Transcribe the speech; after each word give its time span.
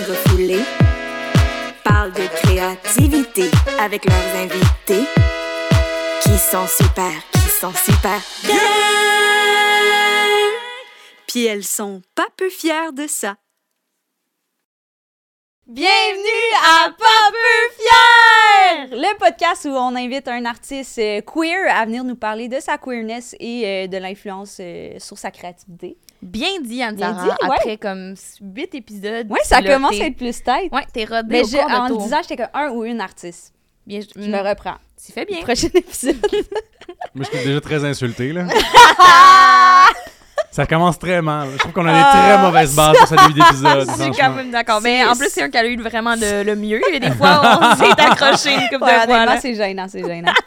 refoulées 0.00 0.62
parlent 1.84 2.12
de 2.12 2.26
créativité 2.42 3.50
avec 3.78 4.04
leurs 4.04 4.36
invités 4.36 5.06
qui 6.22 6.38
sont 6.38 6.66
super, 6.66 7.12
qui 7.32 7.48
sont 7.48 7.72
super 7.72 8.20
bien. 8.44 8.56
Puis 11.26 11.46
elles 11.46 11.64
sont 11.64 12.02
pas 12.14 12.26
peu 12.36 12.48
fières 12.48 12.92
de 12.92 13.06
ça. 13.06 13.36
Bienvenue 15.66 16.54
à 16.66 16.90
Pas 16.90 17.30
peu 17.30 17.74
fier! 17.78 18.98
Le 18.98 19.18
podcast 19.18 19.64
où 19.64 19.70
on 19.70 19.94
invite 19.94 20.28
un 20.28 20.44
artiste 20.44 20.98
euh, 20.98 21.20
queer 21.20 21.74
à 21.74 21.84
venir 21.86 22.04
nous 22.04 22.16
parler 22.16 22.48
de 22.48 22.60
sa 22.60 22.78
queerness 22.78 23.36
et 23.38 23.66
euh, 23.66 23.86
de 23.86 23.96
l'influence 23.96 24.58
euh, 24.60 24.98
sur 24.98 25.16
sa 25.16 25.30
créativité. 25.30 25.96
Bien 26.22 26.60
dit, 26.62 26.82
anne 26.82 26.94
Bien 26.96 27.12
dit, 27.12 27.28
ouais. 27.28 27.56
Après 27.58 27.76
comme 27.76 28.14
huit 28.40 28.74
épisodes. 28.74 29.26
Ouais, 29.30 29.40
ça 29.44 29.60
là, 29.60 29.74
commence 29.74 30.00
à 30.00 30.06
être 30.06 30.16
plus 30.16 30.42
tête. 30.42 30.70
Ouais, 30.72 30.86
t'es 30.92 31.04
rodé 31.04 31.26
Mais 31.28 31.40
au 31.44 31.48
je- 31.48 31.56
corps 31.56 31.68
de 31.68 31.74
en 31.74 31.82
le 31.84 31.88
tour. 31.90 32.02
disant, 32.04 32.18
j'étais 32.22 32.36
comme 32.36 32.50
un 32.54 32.70
ou 32.70 32.84
une 32.84 33.00
artiste. 33.00 33.52
Bien, 33.86 34.00
Je 34.14 34.20
me 34.30 34.38
reprends. 34.48 34.76
Tu 35.04 35.10
fais 35.10 35.24
bien. 35.24 35.40
Prochain 35.42 35.68
épisode. 35.74 36.16
Moi, 37.14 37.24
je 37.30 37.36
suis 37.36 37.46
déjà 37.48 37.60
très 37.60 37.84
insulté, 37.84 38.32
là. 38.32 38.46
Ça 40.52 40.66
commence 40.66 40.98
très 40.98 41.20
mal. 41.22 41.48
Je 41.54 41.58
trouve 41.58 41.72
qu'on 41.72 41.86
a 41.86 41.92
des 41.92 41.98
Ah. 42.04 42.12
très 42.12 42.38
mauvaises 42.46 42.76
bases 42.76 42.96
pour 42.98 43.08
ce 43.08 43.14
début 43.14 43.32
d'épisode. 43.40 43.88
Je 43.98 44.02
suis 44.02 44.12
quand 44.12 44.30
même 44.34 44.50
d'accord. 44.50 44.80
Mais 44.82 45.00
C'est- 45.02 45.08
en 45.08 45.16
plus, 45.16 45.28
c'est 45.30 45.42
un 45.42 45.48
qui 45.50 45.56
a 45.56 45.64
eu 45.66 45.76
vraiment 45.80 46.14
le, 46.14 46.42
le 46.44 46.54
mieux. 46.56 46.80
Il 46.88 46.92
y 46.92 46.96
a 46.96 47.00
des 47.10 47.16
fois, 47.16 47.40
on 47.42 47.76
s'est 47.82 47.90
accroché 48.00 48.54
une 48.54 48.68
couple 48.68 48.84
Ouais, 48.84 48.92
de 48.92 49.04
fois. 49.04 49.14
honnêtement, 49.14 49.24
là. 49.34 49.40
c'est 49.40 49.54
gênant, 49.54 49.86
c'est 49.88 50.04
gênant. 50.04 50.32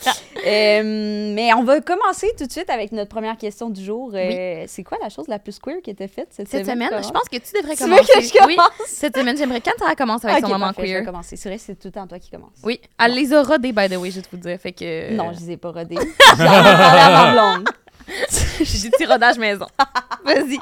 Euh, 0.47 1.33
mais 1.33 1.51
on 1.55 1.63
va 1.63 1.81
commencer 1.81 2.27
tout 2.37 2.45
de 2.45 2.51
suite 2.51 2.69
avec 2.69 2.91
notre 2.91 3.09
première 3.09 3.35
question 3.35 3.71
du 3.71 3.83
jour. 3.83 4.11
Euh, 4.13 4.65
C'est 4.67 4.83
quoi 4.83 4.99
la 5.01 5.09
chose 5.09 5.27
la 5.27 5.39
plus 5.39 5.57
queer 5.57 5.77
qui 5.83 5.89
était 5.89 6.07
faite 6.07 6.27
cette, 6.29 6.47
Cette 6.49 6.67
semaine, 6.67 6.91
je 6.91 7.09
pense 7.09 7.23
que 7.31 7.37
tu 7.37 7.51
devrais 7.59 7.75
Tu 7.75 7.81
veux 7.83 7.89
commencer. 7.89 8.13
que 8.13 8.21
je 8.21 8.45
Oui, 8.45 8.55
commence? 8.55 8.71
cette 8.85 9.17
semaine, 9.17 9.35
j'aimerais 9.35 9.61
quand 9.61 9.71
ça 9.83 9.95
commence 9.95 10.23
avec 10.23 10.37
Ok, 10.43 10.51
son 10.51 10.59
moment 10.59 10.71
queer. 10.73 11.03
commencer. 11.03 11.35
C'est 11.35 11.49
vrai, 11.49 11.57
c'est 11.57 11.73
tout 11.73 11.87
le 11.87 11.91
temps 11.93 12.05
toi 12.05 12.19
qui 12.19 12.29
commence. 12.29 12.51
Oui, 12.63 12.79
elle 13.03 13.15
les 13.15 13.33
a 13.33 13.41
rodés, 13.41 13.71
by 13.71 13.89
the 13.89 13.97
way, 13.97 14.11
je 14.11 14.19
vais 14.19 14.27
vous 14.31 14.37
dire. 14.37 14.59
Fait 14.61 14.71
que. 14.71 15.13
Non, 15.15 15.31
je 15.33 15.39
les 15.39 15.51
ai 15.53 15.57
pas 15.57 15.71
rodés. 15.71 15.95
J'en 16.37 16.43
ai 16.43 16.47
parlé 16.47 16.99
à 17.01 17.09
ma 17.09 17.31
blonde. 17.31 17.69
J'ai 18.59 18.89
dit 18.89 19.05
rodage 19.07 19.37
maison. 19.37 19.65
Vas-y. 20.25 20.57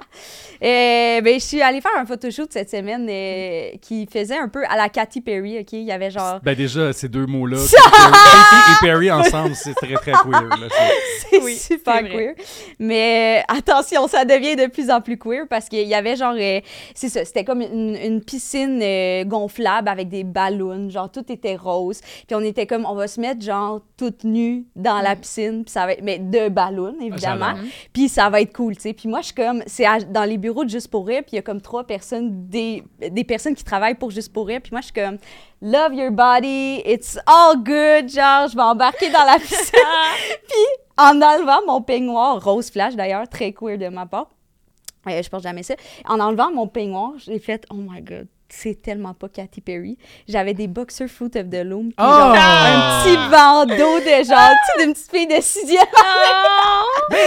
Euh, 0.63 1.19
ben, 1.19 1.33
je 1.39 1.43
suis 1.45 1.61
allée 1.61 1.81
faire 1.81 1.91
un 1.97 2.05
photoshoot 2.05 2.47
cette 2.49 2.69
semaine 2.69 3.05
euh, 3.09 3.71
qui 3.81 4.07
faisait 4.11 4.37
un 4.37 4.47
peu 4.47 4.63
à 4.69 4.77
la 4.77 4.87
Katy 4.87 5.19
Perry, 5.19 5.59
OK? 5.59 5.73
Il 5.73 5.83
y 5.83 5.91
avait 5.91 6.09
genre... 6.09 6.39
Ben 6.41 6.55
déjà, 6.55 6.93
ces 6.93 7.09
deux 7.09 7.25
mots-là, 7.25 7.57
Katy 7.71 8.71
et 8.71 8.85
Perry 8.87 9.11
ensemble, 9.11 9.55
c'est 9.55 9.73
très, 9.73 9.93
très 9.95 10.13
queer. 10.13 10.69
C'est- 11.29 11.41
Oui, 11.43 11.55
super 11.57 12.01
queer. 12.03 12.35
Mais 12.79 13.43
euh, 13.49 13.55
attention, 13.57 14.07
ça 14.07 14.23
devient 14.23 14.55
de 14.55 14.67
plus 14.67 14.89
en 14.89 15.01
plus 15.01 15.17
queer 15.17 15.47
parce 15.49 15.67
qu'il 15.67 15.85
y 15.87 15.95
avait 15.95 16.15
genre... 16.15 16.35
euh, 16.39 16.61
c'est 16.95 17.09
ça, 17.09 17.25
c'était 17.25 17.43
comme 17.43 17.59
une, 17.61 17.97
une 18.01 18.21
piscine 18.23 18.79
gonflable 19.27 19.89
avec 19.89 20.07
des 20.07 20.23
ballons. 20.23 20.89
Genre, 20.89 21.11
tout 21.11 21.29
était 21.29 21.57
rose. 21.57 21.99
Puis 22.25 22.35
on 22.35 22.41
était 22.41 22.67
comme, 22.67 22.85
on 22.85 22.95
va 22.95 23.09
se 23.09 23.19
mettre 23.19 23.41
genre 23.41 23.81
toutes 23.97 24.23
nues 24.23 24.63
dans 24.77 25.01
la 25.01 25.17
piscine. 25.17 25.65
Puis 25.65 25.73
ça 25.73 25.85
va 25.85 25.91
être... 25.93 26.03
Mais 26.03 26.19
de 26.19 26.47
ballons, 26.47 26.95
évidemment. 27.01 27.32
J'adore. 27.37 27.63
Puis 27.91 28.09
ça 28.09 28.29
va 28.29 28.41
être 28.41 28.53
cool, 28.53 28.75
tu 28.75 28.81
sais. 28.81 28.93
Puis 28.93 29.07
moi, 29.09 29.21
je 29.21 29.27
suis 29.27 29.35
comme, 29.35 29.63
c'est 29.67 29.85
dans 30.11 30.23
les 30.23 30.37
bureaux 30.37 30.63
de 30.63 30.69
Juste 30.69 30.89
pour 30.89 31.05
rire, 31.05 31.21
puis 31.21 31.33
il 31.33 31.35
y 31.35 31.39
a 31.39 31.41
comme 31.41 31.61
trois 31.61 31.83
personnes, 31.83 32.47
des, 32.47 32.83
des 32.99 33.23
personnes 33.23 33.55
qui 33.55 33.63
travaillent 33.63 33.95
pour 33.95 34.11
Juste 34.11 34.33
pour 34.33 34.47
rire. 34.47 34.59
Puis 34.61 34.71
moi, 34.71 34.81
je 34.81 34.85
suis 34.85 34.93
comme, 34.93 35.17
love 35.61 35.93
your 35.93 36.11
body, 36.11 36.81
it's 36.85 37.17
all 37.25 37.55
good, 37.57 38.09
genre, 38.09 38.47
je 38.47 38.55
vais 38.55 38.61
embarquer 38.63 39.09
dans 39.09 39.23
la 39.23 39.39
piscine. 39.39 39.79
puis 40.47 40.83
en 40.97 41.21
enlevant 41.21 41.65
mon 41.65 41.81
peignoir, 41.81 42.43
rose 42.43 42.69
flash 42.69 42.95
d'ailleurs, 42.95 43.27
très 43.27 43.51
queer 43.53 43.77
de 43.77 43.87
ma 43.87 44.05
part, 44.05 44.29
euh, 45.07 45.21
je 45.21 45.29
porte 45.29 45.43
jamais 45.43 45.63
ça. 45.63 45.75
En 46.07 46.19
enlevant 46.19 46.51
mon 46.51 46.67
peignoir, 46.67 47.13
j'ai 47.17 47.39
fait, 47.39 47.65
oh 47.71 47.75
my 47.75 48.01
god, 48.01 48.27
c'est 48.49 48.81
tellement 48.81 49.13
pas 49.13 49.29
Katy 49.29 49.61
Perry. 49.61 49.97
J'avais 50.27 50.53
des 50.53 50.67
boxer 50.67 51.07
fruit 51.07 51.31
of 51.35 51.49
the 51.49 51.63
loom, 51.63 51.91
puis 51.91 52.05
genre, 52.05 52.33
Oh! 52.33 52.37
un 52.37 53.03
petit 53.03 53.17
bandeau 53.31 53.99
de 53.99 54.23
genre, 54.23 54.51
tu 54.51 54.79
sais, 54.79 54.85
d'une 54.85 54.93
petite 54.93 55.11
fille 55.11 55.27
de 55.27 55.41
sixième. 55.41 55.83
Mais, 57.11 57.17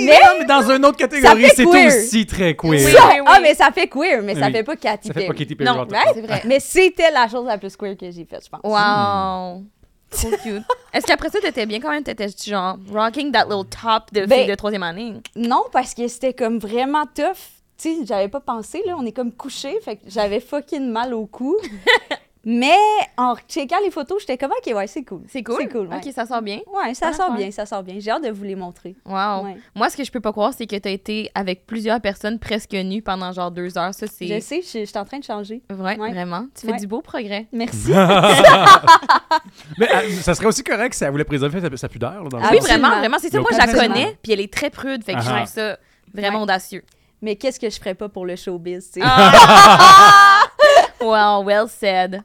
Mais- 0.00 0.12
non, 0.24 0.30
mais 0.38 0.44
dans 0.44 0.70
une 0.70 0.84
autre 0.84 0.96
catégorie, 0.96 1.46
c'est 1.54 1.64
aussi 1.64 2.26
très 2.26 2.54
queer. 2.54 2.70
Oui, 2.70 2.80
Ça- 2.80 2.88
oui, 3.08 3.14
oui. 3.20 3.24
Ah, 3.26 3.38
mais 3.40 3.54
ça 3.54 3.70
fait 3.72 3.86
queer, 3.88 4.22
mais 4.22 4.34
ça 4.34 4.46
Oui. 4.46 4.52
fait 4.52 4.62
pas 4.62 4.76
Katy 4.76 5.08
Ça 5.08 5.14
fait 5.14 5.20
Perry. 5.20 5.28
pas 5.28 5.34
Katy 5.34 5.54
Perry. 5.56 5.70
Non, 5.76 5.86
cas. 5.86 6.00
C'est 6.14 6.20
vrai. 6.22 6.42
Mais 6.44 6.60
c'était 6.60 7.10
la 7.10 7.28
chose 7.28 7.46
la 7.46 7.58
plus 7.58 7.76
queer 7.76 7.96
que 7.96 8.10
j'ai 8.10 8.24
faite, 8.24 8.44
je 8.44 8.48
pense. 8.50 8.60
Wow. 8.64 9.64
Trop 10.10 10.30
cute. 10.42 10.62
Est-ce 10.92 11.06
qu'après 11.06 11.30
ça, 11.30 11.40
t'étais 11.40 11.66
bien 11.66 11.80
quand 11.80 11.90
même? 11.90 12.02
T'étais 12.04 12.28
genre 12.46 12.76
rocking 12.92 13.32
that 13.32 13.44
little 13.44 13.64
top 13.68 14.12
de 14.12 14.24
Ben- 14.24 14.38
fille 14.40 14.48
de 14.48 14.54
troisième 14.54 14.82
année? 14.84 15.14
Non, 15.34 15.64
parce 15.72 15.94
que 15.94 16.06
c'était 16.08 16.32
comme 16.32 16.58
vraiment 16.58 17.04
tough. 17.14 17.34
Tu 17.78 17.94
sais, 17.94 17.96
j'avais 18.06 18.28
pas 18.28 18.40
pensé, 18.40 18.82
là. 18.86 18.94
On 18.98 19.04
est 19.04 19.12
comme 19.12 19.32
couché, 19.32 19.78
fait 19.84 19.96
que 19.96 20.02
j'avais 20.06 20.40
fucking 20.40 20.88
mal 20.90 21.12
au 21.12 21.26
cou. 21.26 21.56
mais 22.48 22.76
en 23.16 23.34
checkant 23.48 23.80
les 23.84 23.90
photos, 23.90 24.20
j'étais 24.20 24.38
comme, 24.38 24.52
OK, 24.52 24.72
ouais, 24.72 24.86
c'est 24.86 25.02
cool. 25.02 25.22
C'est 25.28 25.42
cool? 25.42 25.56
C'est 25.58 25.68
cool, 25.68 25.88
ouais. 25.88 25.96
Ok, 25.96 26.12
ça 26.14 26.24
sort 26.26 26.40
bien. 26.42 26.60
Ouais, 26.72 26.94
ça 26.94 27.08
Ah, 27.08 27.12
sort 27.12 27.32
bien, 27.32 27.50
ça 27.50 27.66
sort 27.66 27.82
bien. 27.82 27.96
J'ai 27.98 28.12
hâte 28.12 28.22
de 28.22 28.30
vous 28.30 28.44
les 28.44 28.54
montrer. 28.54 28.94
Wow. 29.04 29.44
Ouais. 29.44 29.56
Moi, 29.74 29.90
ce 29.90 29.96
que 29.96 30.04
je 30.04 30.12
peux 30.12 30.20
pas 30.20 30.30
croire, 30.30 30.52
c'est 30.56 30.66
que 30.68 30.76
t'as 30.76 30.90
été 30.90 31.28
avec 31.34 31.66
plusieurs 31.66 32.00
personnes 32.00 32.38
presque 32.38 32.72
nues 32.72 33.02
pendant 33.02 33.32
genre 33.32 33.50
deux 33.50 33.76
heures. 33.76 33.92
Ça, 33.92 34.06
c'est 34.06 34.28
Je 34.28 34.38
sais, 34.40 34.62
je 34.62 34.78
je 34.78 34.84
suis 34.84 34.98
en 34.98 35.04
train 35.04 35.18
de 35.18 35.24
changer. 35.24 35.60
Ouais. 35.70 35.96
vraiment. 35.96 36.46
Tu 36.58 36.66
fais 36.66 36.72
Ouais. 36.72 36.78
du 36.78 36.86
beau 36.86 37.00
progrès. 37.02 37.46
Merci. 37.52 37.90
Mais 39.78 39.88
euh, 39.94 40.10
ça 40.22 40.34
serait 40.34 40.46
aussi 40.46 40.62
correct 40.62 40.94
si 40.94 41.02
elle 41.04 41.10
voulait 41.10 41.24
préserver 41.24 41.60
sa, 41.60 41.76
sa 41.76 41.88
pudeur. 41.88 42.22
Là, 42.22 42.28
dans 42.28 42.38
Ah 42.38 42.48
oui, 42.52 42.58
vraiment, 42.60 42.90
vraiment. 42.98 43.16
C'est 43.20 43.30
ça. 43.30 43.40
Moi, 43.40 43.50
je 43.52 43.58
la 43.58 43.66
connais, 43.66 44.16
puis 44.22 44.32
elle 44.32 44.40
est 44.40 44.52
très 44.52 44.70
prude. 44.70 45.02
Fait 45.04 45.14
que 45.14 45.20
je 45.20 45.28
Ah. 45.30 45.36
trouve 45.36 45.48
ça 45.48 45.78
vraiment 46.14 46.38
Ouais. 46.38 46.44
audacieux. 46.44 46.84
mais 47.22 47.34
qu'est-ce 47.34 47.58
que 47.58 47.68
je 47.68 47.76
ferais 47.78 47.94
pas 47.94 48.08
pour 48.08 48.24
le 48.26 48.36
showbiz, 48.36 48.90
tu 48.92 49.00
sais? 49.00 49.06
Ah! 49.06 50.42
wow, 51.00 51.42
well 51.44 51.66
said. 51.68 52.22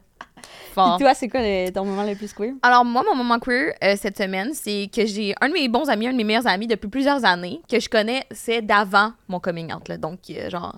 Fort. 0.72 0.96
Puis 0.98 1.04
toi, 1.06 1.14
c'est 1.14 1.28
quoi 1.28 1.42
le- 1.42 1.70
ton 1.72 1.86
moment 1.86 2.04
le 2.04 2.16
plus 2.16 2.34
queer? 2.34 2.54
Alors, 2.62 2.84
moi, 2.86 3.04
mon 3.08 3.16
moment 3.16 3.40
queer 3.40 3.74
euh, 3.84 3.96
cette 4.00 4.18
semaine, 4.18 4.52
c'est 4.54 4.90
que 4.94 5.06
j'ai 5.06 5.34
un 5.42 5.50
de 5.50 5.54
mes 5.54 5.68
bons 5.68 5.90
amis, 5.90 6.08
un 6.08 6.12
de 6.12 6.18
mes 6.18 6.24
meilleurs 6.24 6.48
amis 6.48 6.68
depuis 6.68 6.88
plusieurs 6.90 7.24
années, 7.26 7.62
que 7.70 7.80
je 7.80 7.90
connais, 7.90 8.24
c'est 8.32 8.62
d'avant 8.62 9.14
mon 9.28 9.40
coming 9.40 9.74
out, 9.74 9.88
là. 9.88 9.98
Donc, 9.98 10.20
euh, 10.30 10.50
genre, 10.50 10.76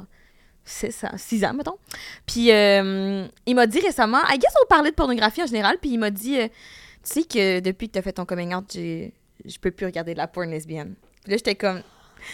6 0.66 1.04
ans, 1.04 1.12
6 1.18 1.44
ans, 1.46 1.54
mettons. 1.54 1.76
Puis, 2.26 2.52
euh, 2.52 3.26
il 3.46 3.56
m'a 3.56 3.68
dit 3.68 3.80
récemment, 3.80 4.20
I 4.30 4.38
guess 4.38 4.54
on 4.64 4.68
parlait 4.68 4.92
de 4.92 4.96
pornographie 4.96 5.44
en 5.44 5.48
général, 5.48 5.78
puis 5.82 5.92
il 5.92 5.98
m'a 6.00 6.10
dit, 6.10 6.40
euh, 6.40 6.48
tu 6.48 6.52
sais 7.04 7.24
que 7.24 7.60
depuis 7.60 7.88
que 7.88 7.94
t'as 7.94 8.02
fait 8.02 8.14
ton 8.14 8.26
coming 8.26 8.54
out, 8.56 8.66
je 8.74 9.60
peux 9.60 9.72
plus 9.72 9.86
regarder 9.86 10.14
de 10.14 10.18
la 10.20 10.28
porn 10.28 10.50
lesbienne. 10.50 10.96
Puis 11.24 11.32
là, 11.32 11.38
j'étais 11.38 11.56
comme, 11.56 11.82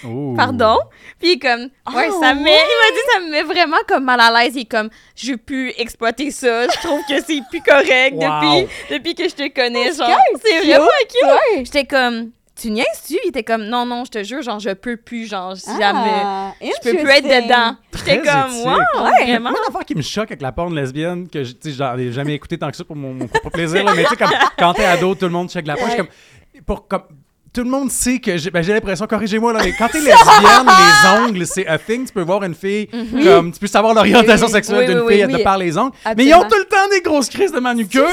Oh. 0.06 0.34
pardon? 0.36 0.78
Puis 1.20 1.30
il 1.30 1.34
est 1.34 1.40
comme, 1.40 1.62
ouais, 1.96 2.08
Oh, 2.12 2.20
ça 2.22 2.34
me 2.34 2.42
met, 2.44 2.52
il 2.52 2.56
m'a 2.56 2.92
dit, 2.92 3.04
ça 3.14 3.20
me 3.22 3.32
met 3.32 3.44
vraiment 3.44 3.78
comme 3.88 4.04
mal 4.06 4.20
à 4.20 4.32
l'aise. 4.44 4.54
Il 4.56 4.62
est 4.62 4.66
comme, 4.66 4.90
je 5.16 5.34
plus 5.36 5.74
exploiter 5.78 6.32
ça. 6.32 6.68
Je 6.68 6.78
trouve 6.88 7.02
que 7.08 7.22
c'est 7.22 7.42
plus 7.50 7.62
correct 7.62 8.14
Wow. 8.16 8.20
depuis, 8.20 8.68
depuis 8.92 9.16
que 9.16 9.24
je 9.30 9.36
te 9.36 9.48
connais. 9.54 9.92
C'est 9.92 9.98
Genre, 10.06 10.18
c'est 10.44 10.60
vraiment 10.66 10.86
cute. 11.02 11.24
Ouais. 11.58 11.66
J'étais 11.66 11.86
comme, 11.86 12.32
tu 12.60 12.72
niaises-tu? 12.72 13.18
Il 13.24 13.30
était 13.30 13.44
comme, 13.44 13.64
non, 13.66 13.86
non, 13.86 14.04
je 14.06 14.12
te 14.12 14.24
jure, 14.24 14.42
genre, 14.42 14.60
je 14.60 14.72
peux 14.72 14.98
plus, 14.98 15.28
genre, 15.30 15.56
jamais. 15.56 16.22
Ah, 16.24 16.52
Je 16.62 16.92
peux 16.92 16.98
plus 16.98 17.10
être 17.10 17.24
dedans. 17.24 17.76
J'étais 17.96 18.22
Très 18.22 18.32
comme, 18.32 18.52
éthique. 18.52 18.66
wow, 18.66 19.04
Ouais. 19.06 19.24
vraiment. 19.24 19.50
Moi, 19.52 19.60
l'affaire 19.66 19.86
qui 19.86 19.96
me 19.96 20.02
choque 20.02 20.30
avec 20.32 20.42
la 20.42 20.52
porn 20.52 20.74
lesbienne, 20.76 21.30
que 21.30 21.44
je- 21.44 21.54
tu 21.54 21.70
sais, 21.70 21.78
j'en 21.78 21.98
ai 21.98 22.12
jamais 22.12 22.34
écouté 22.34 22.58
tant 22.58 22.70
que 22.70 22.76
ça 22.78 22.84
pour 22.84 22.96
mon, 22.98 23.14
mon 23.14 23.28
propre 23.28 23.50
plaisir, 23.50 23.84
là, 23.86 23.94
mais 23.96 24.04
tu 24.04 24.10
sais, 24.10 24.16
comme 24.18 24.32
quand 24.58 24.74
t'es 24.74 24.84
ado, 24.86 25.16
tout 25.16 25.26
le 25.26 25.32
monde 25.32 25.50
check 25.50 25.66
la 25.68 25.76
porn. 25.76 25.88
je 25.90 25.94
suis 25.96 25.98
comme, 26.04 26.64
pour, 26.66 26.88
comme, 26.88 27.04
tout 27.54 27.64
le 27.64 27.70
monde 27.70 27.90
sait 27.92 28.20
que 28.20 28.38
j'ai 28.38 28.52
ben, 28.52 28.62
j'ai 28.62 28.74
l'impression, 28.74 29.06
corrigez-moi, 29.08 29.54
là, 29.54 29.60
mais 29.64 29.74
quand 29.78 29.88
t'es 29.88 29.98
lesbienne, 30.00 30.68
les 30.68 31.10
ongles, 31.30 31.46
c'est 31.46 31.68
a 31.68 31.78
thing. 31.78 32.06
Tu 32.06 32.14
peux 32.14 32.22
voir 32.22 32.44
une 32.44 32.56
fille, 32.56 32.88
comme, 33.24 33.52
tu 33.52 33.60
peux 33.60 33.68
savoir 33.68 33.94
l'orientation 33.94 34.46
Oui, 34.48 34.52
sexuelle 34.52 34.80
Oui, 34.80 34.86
d'une 34.88 35.00
oui, 35.00 35.14
fille 35.16 35.26
oui, 35.26 35.32
de 35.32 35.38
oui. 35.38 35.44
par 35.44 35.58
les 35.58 35.78
ongles. 35.78 35.92
Mais 36.18 36.26
ils 36.26 36.34
ont 36.34 36.44
tout 36.44 36.58
le 36.58 36.66
temps 36.66 36.88
des 36.92 37.02
grosses 37.02 37.30
crises 37.30 37.52
de 37.52 37.60
manucure. 37.60 38.06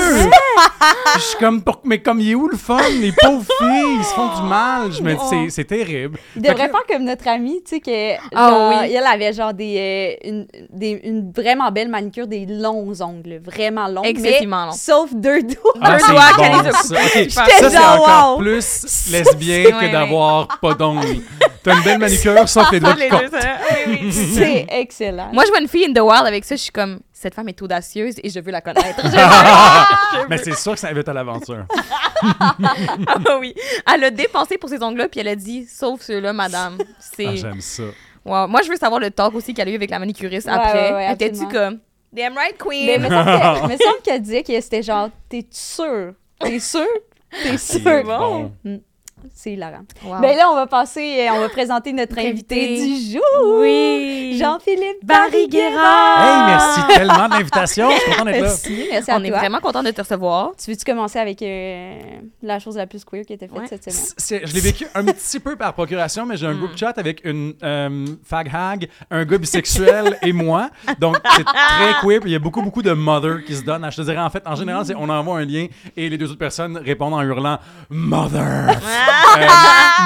je 1.16 1.20
suis 1.20 1.38
comme, 1.38 1.62
pour- 1.62 1.80
mais 1.84 1.98
comme, 2.00 2.20
il 2.20 2.30
est 2.30 2.34
où 2.34 2.48
le 2.48 2.56
fun? 2.56 2.78
Les 3.00 3.12
pauvres 3.12 3.44
filles, 3.58 3.96
ils 3.98 4.04
se 4.04 4.14
font 4.14 4.28
du 4.36 4.48
mal. 4.48 4.92
Je 4.92 5.02
me 5.02 5.12
dis, 5.14 5.20
c'est- 5.28 5.50
c'est 5.50 5.64
terrible. 5.64 6.18
Il 6.36 6.42
Fait 6.42 6.48
devrait 6.52 6.66
que- 6.68 6.72
faire 6.72 6.86
comme 6.96 7.04
notre 7.04 7.28
amie, 7.28 7.62
tu 7.62 7.76
sais, 7.76 7.80
que 7.80 8.14
Ah 8.34 8.48
genre, 8.48 8.72
oui. 8.82 8.92
elle 8.94 9.06
avait 9.06 9.32
genre 9.32 9.52
des, 9.54 10.16
euh, 10.24 10.28
une, 10.28 10.46
des- 10.70 11.00
une 11.04 11.30
vraiment 11.32 11.70
belle 11.70 11.88
manicure, 11.88 12.26
des 12.26 12.46
longs 12.46 12.92
ongles, 13.00 13.40
vraiment 13.44 13.88
longs. 13.88 14.02
Excessivement 14.02 14.60
mais 14.62 14.66
longs. 14.66 14.72
Sauf 14.72 15.14
deux 15.14 15.42
doigts. 15.42 15.74
Ah, 15.80 15.96
Deux 15.98 16.06
doigts 16.12 16.22
bon, 16.36 16.42
qu'elle 16.42 16.52
les 16.52 16.68
a 16.68 16.72
ça. 16.72 16.96
C'est 17.58 17.70
genre, 17.72 18.00
encore 18.00 18.36
wow. 18.38 18.42
plus 18.42 18.62
lesbien 19.30 19.64
Ouais, 19.64 19.70
que 19.72 19.76
ouais. 19.86 19.92
d'avoir 19.92 20.58
pas 20.60 20.74
d'ongles. 20.74 21.22
T'as 21.62 21.76
une 21.76 21.82
belle 21.82 21.98
manicure, 21.98 22.48
sauf 22.48 22.70
les 22.70 22.78
doigts. 22.80 22.94
Oui, 22.96 23.98
oui. 24.02 24.12
C'est 24.34 24.66
excellent. 24.70 25.30
Moi, 25.32 25.44
je 25.44 25.50
vois 25.50 25.60
une 25.60 25.68
fille 25.68 25.84
in 25.86 25.92
the 25.92 26.00
wild 26.00 26.26
avec 26.26 26.44
ça, 26.44 26.54
je 26.56 26.62
suis 26.62 26.70
comme, 26.72 27.00
cette 27.12 27.34
femme 27.34 27.48
est 27.48 27.60
audacieuse 27.60 28.14
et 28.22 28.28
je 28.30 28.38
veux 28.40 28.52
la 28.52 28.60
connaître. 28.60 29.00
Je 29.02 29.08
veux. 29.08 30.22
Je 30.22 30.28
Mais 30.28 30.38
c'est 30.38 30.54
sûr 30.56 30.72
que 30.74 30.78
ça 30.78 30.88
invite 30.88 31.08
à 31.08 31.12
l'aventure. 31.12 31.64
Ah 32.22 33.38
oui. 33.40 33.54
Elle 33.92 34.04
a 34.04 34.10
dépensé 34.10 34.58
pour 34.58 34.68
ces 34.70 34.82
ongles-là, 34.82 35.08
puis 35.08 35.20
elle 35.20 35.28
a 35.28 35.36
dit, 35.36 35.66
sauf 35.66 36.00
ceux-là, 36.02 36.32
madame. 36.32 36.78
C'est. 36.98 37.26
Ah, 37.26 37.34
J'aime 37.36 37.60
ça. 37.60 37.82
Wow. 38.24 38.48
Moi, 38.48 38.62
je 38.62 38.70
veux 38.70 38.76
savoir 38.76 39.00
le 39.00 39.10
talk 39.10 39.34
aussi 39.34 39.54
qu'elle 39.54 39.68
a 39.68 39.70
eu 39.70 39.74
avec 39.76 39.90
la 39.90 39.98
manicuriste 39.98 40.46
Ouais, 40.48 40.52
après. 40.54 40.90
ouais, 40.90 40.94
ouais, 40.94 41.12
Étais-tu 41.12 41.46
comme, 41.46 41.78
damn 42.12 42.34
right, 42.36 42.56
queen? 42.58 42.86
Mais 42.86 42.98
me 42.98 43.08
semble 43.08 43.24
que- 43.24 43.62
me 43.72 43.76
semble 43.76 44.02
qu'elle 44.02 44.22
disait 44.22 44.42
que 44.42 44.60
c'était 44.60 44.82
genre, 44.82 45.10
t'es 45.28 45.46
sûr? 45.50 46.12
T'es 46.40 46.58
sûr? 46.58 46.86
T'es 47.42 47.56
C'est 47.56 47.80
sûr? 47.82 48.02
bon. 48.04 48.52
C'est 49.34 49.52
hilarant. 49.52 49.84
Wow. 50.04 50.20
Ben 50.20 50.36
là, 50.36 50.48
on 50.50 50.54
va 50.54 50.66
passer, 50.66 51.26
euh, 51.28 51.32
on 51.34 51.40
va 51.40 51.48
présenter 51.48 51.92
notre 51.92 52.18
invité 52.18 52.76
du 52.76 53.12
jour. 53.12 53.60
Oui. 53.60 54.36
Jean-Philippe 54.38 55.04
Barriguera. 55.04 55.26
Barriguera. 55.70 56.16
Hey, 56.18 56.46
merci 56.46 56.80
tellement 56.98 57.28
de 57.28 57.32
l'invitation. 57.34 57.90
Je 57.90 57.96
suis 58.00 58.10
content 58.12 58.24
d'être 58.24 58.34
là. 58.36 58.40
Merci, 58.42 58.86
merci 58.90 59.10
à 59.10 59.16
On 59.18 59.24
est 59.24 59.30
vraiment 59.30 59.60
content 59.60 59.82
de 59.82 59.90
te 59.90 60.00
recevoir. 60.00 60.50
Tu 60.62 60.70
veux-tu 60.70 60.84
commencer 60.84 61.18
avec 61.18 61.40
euh, 61.42 61.98
la 62.42 62.58
chose 62.58 62.76
la 62.76 62.86
plus 62.86 63.04
queer 63.04 63.24
qui 63.24 63.32
a 63.32 63.36
été 63.36 63.48
faite 63.48 63.56
Ouais. 63.58 63.66
cette 63.68 63.84
semaine? 63.84 64.06
C'est- 64.16 64.46
Je 64.46 64.54
l'ai 64.54 64.60
vécu 64.60 64.86
un 64.94 65.04
petit 65.04 65.40
peu 65.40 65.56
par 65.56 65.72
procuration, 65.74 66.26
mais 66.26 66.36
j'ai 66.36 66.46
un 66.46 66.54
groupe 66.54 66.76
chat 66.76 66.92
avec 66.98 67.24
une 67.24 67.54
euh, 67.62 68.06
fag 68.24 68.50
hag, 68.52 68.88
un 69.10 69.24
gars 69.24 69.38
bisexuel 69.38 70.18
et 70.22 70.32
moi. 70.32 70.70
Donc, 71.00 71.16
c'est 71.36 71.44
très 71.44 71.92
queer. 72.02 72.20
puis 72.20 72.30
Il 72.30 72.32
y 72.32 72.36
a 72.36 72.38
beaucoup, 72.38 72.62
beaucoup 72.62 72.82
de 72.82 72.92
mother 72.92 73.44
qui 73.44 73.54
se 73.54 73.62
donnent. 73.62 73.86
Je 73.90 73.96
te 73.96 74.02
dirais, 74.02 74.18
en 74.18 74.30
fait, 74.30 74.42
en 74.46 74.54
général, 74.54 74.84
c'est 74.84 74.94
on 74.94 75.08
envoie 75.08 75.38
un 75.38 75.44
lien 75.44 75.66
et 75.96 76.08
les 76.08 76.18
deux 76.18 76.26
autres 76.30 76.38
personnes 76.38 76.76
répondent 76.76 77.14
en 77.14 77.22
hurlant 77.22 77.58
Mother. 77.90 78.68
Euh, 79.38 79.46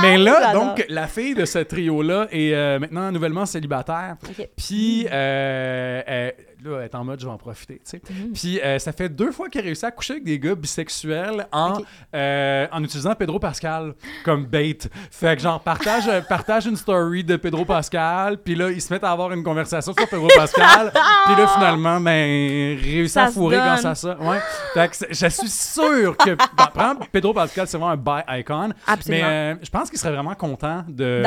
mais 0.03 0.17
là, 0.19 0.53
donc, 0.53 0.85
la 0.89 1.07
fille 1.07 1.35
de 1.35 1.45
ce 1.45 1.59
trio-là 1.59 2.27
est 2.31 2.55
euh, 2.55 2.79
maintenant 2.79 3.11
nouvellement 3.13 3.47
célibataire. 3.47 4.17
Puis, 4.57 5.07
euh, 5.11 6.03
euh, 6.09 6.31
là, 6.65 6.79
elle 6.79 6.85
est 6.85 6.95
en 6.95 7.05
mode, 7.05 7.21
je 7.21 7.27
vais 7.27 7.33
en 7.33 7.39
profiter, 7.39 7.75
tu 7.85 7.91
sais. 7.91 8.03
Puis, 8.35 8.61
euh, 8.61 8.79
ça 8.79 8.93
fait 8.93 9.09
deux 9.09 9.33
fois 9.33 9.49
qu'elle 9.49 9.63
a 9.63 9.65
réussi 9.67 9.85
à 9.87 9.91
coucher 9.91 10.15
avec 10.15 10.25
des 10.25 10.39
gars 10.39 10.55
bisexuels 10.55 11.47
en, 11.53 11.79
euh, 12.15 12.67
en 12.73 12.83
utilisant 12.85 13.15
Pedro 13.15 13.39
Pascal 13.39 13.95
comme 14.25 14.47
bait. 14.47 14.79
Fait 15.11 15.37
que, 15.37 15.43
genre, 15.43 15.61
partage, 15.61 16.09
euh, 16.09 16.21
partage 16.21 16.67
une 16.67 16.77
story 16.77 17.25
de 17.25 17.37
Pedro 17.37 17.65
Pascal, 17.65 18.39
puis 18.39 18.55
là, 18.55 18.71
ils 18.71 18.81
se 18.81 18.93
mettent 18.93 19.05
à 19.05 19.11
avoir 19.11 19.33
une 19.33 19.43
conversation 19.43 19.93
sur 19.97 20.09
Pedro 20.09 20.29
Pascal, 20.37 20.93
puis 21.27 21.35
là, 21.37 21.47
finalement, 21.49 22.01
ben, 22.01 22.79
réussit 22.79 23.09
Ça 23.15 23.25
à 23.25 23.31
fourrer 23.31 23.57
grâce 23.57 23.85
à 23.85 23.95
ça. 23.95 24.17
Ouais. 24.21 24.39
Fait 24.75 24.89
que 24.89 25.07
je 25.11 25.27
suis 25.29 25.49
sûr 25.49 26.17
que, 26.17 26.35
ben, 26.35 26.97
Pedro 27.13 27.33
Pascal, 27.33 27.67
c'est 27.67 27.79
vraiment 27.79 27.93
un 27.93 27.97
bi-icon. 27.97 28.71
Absolument. 28.87 29.23
Mais 29.23 29.31
euh, 29.31 29.55
je 29.63 29.71
pense 29.71 29.91
qu'il 29.91 29.99
serait 29.99 30.13
vraiment 30.13 30.35
content 30.35 30.85
de, 30.89 31.23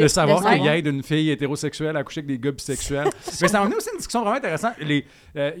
de 0.00 0.08
savoir 0.08 0.40
qu'il 0.40 0.50
savoir. 0.50 0.74
aide 0.74 0.86
une 0.86 1.02
fille 1.02 1.30
hétérosexuelle 1.30 1.96
à 1.96 2.04
coucher 2.04 2.20
avec 2.20 2.28
des 2.28 2.38
gars 2.38 2.52
bisexuels. 2.52 3.08
Mais 3.40 3.48
ça 3.48 3.58
m'a 3.58 3.64
amené 3.64 3.76
aussi 3.76 3.88
une 3.92 3.98
discussion 3.98 4.20
vraiment 4.22 4.36
intéressante. 4.36 4.74
Les, 4.78 5.06
euh, 5.36 5.52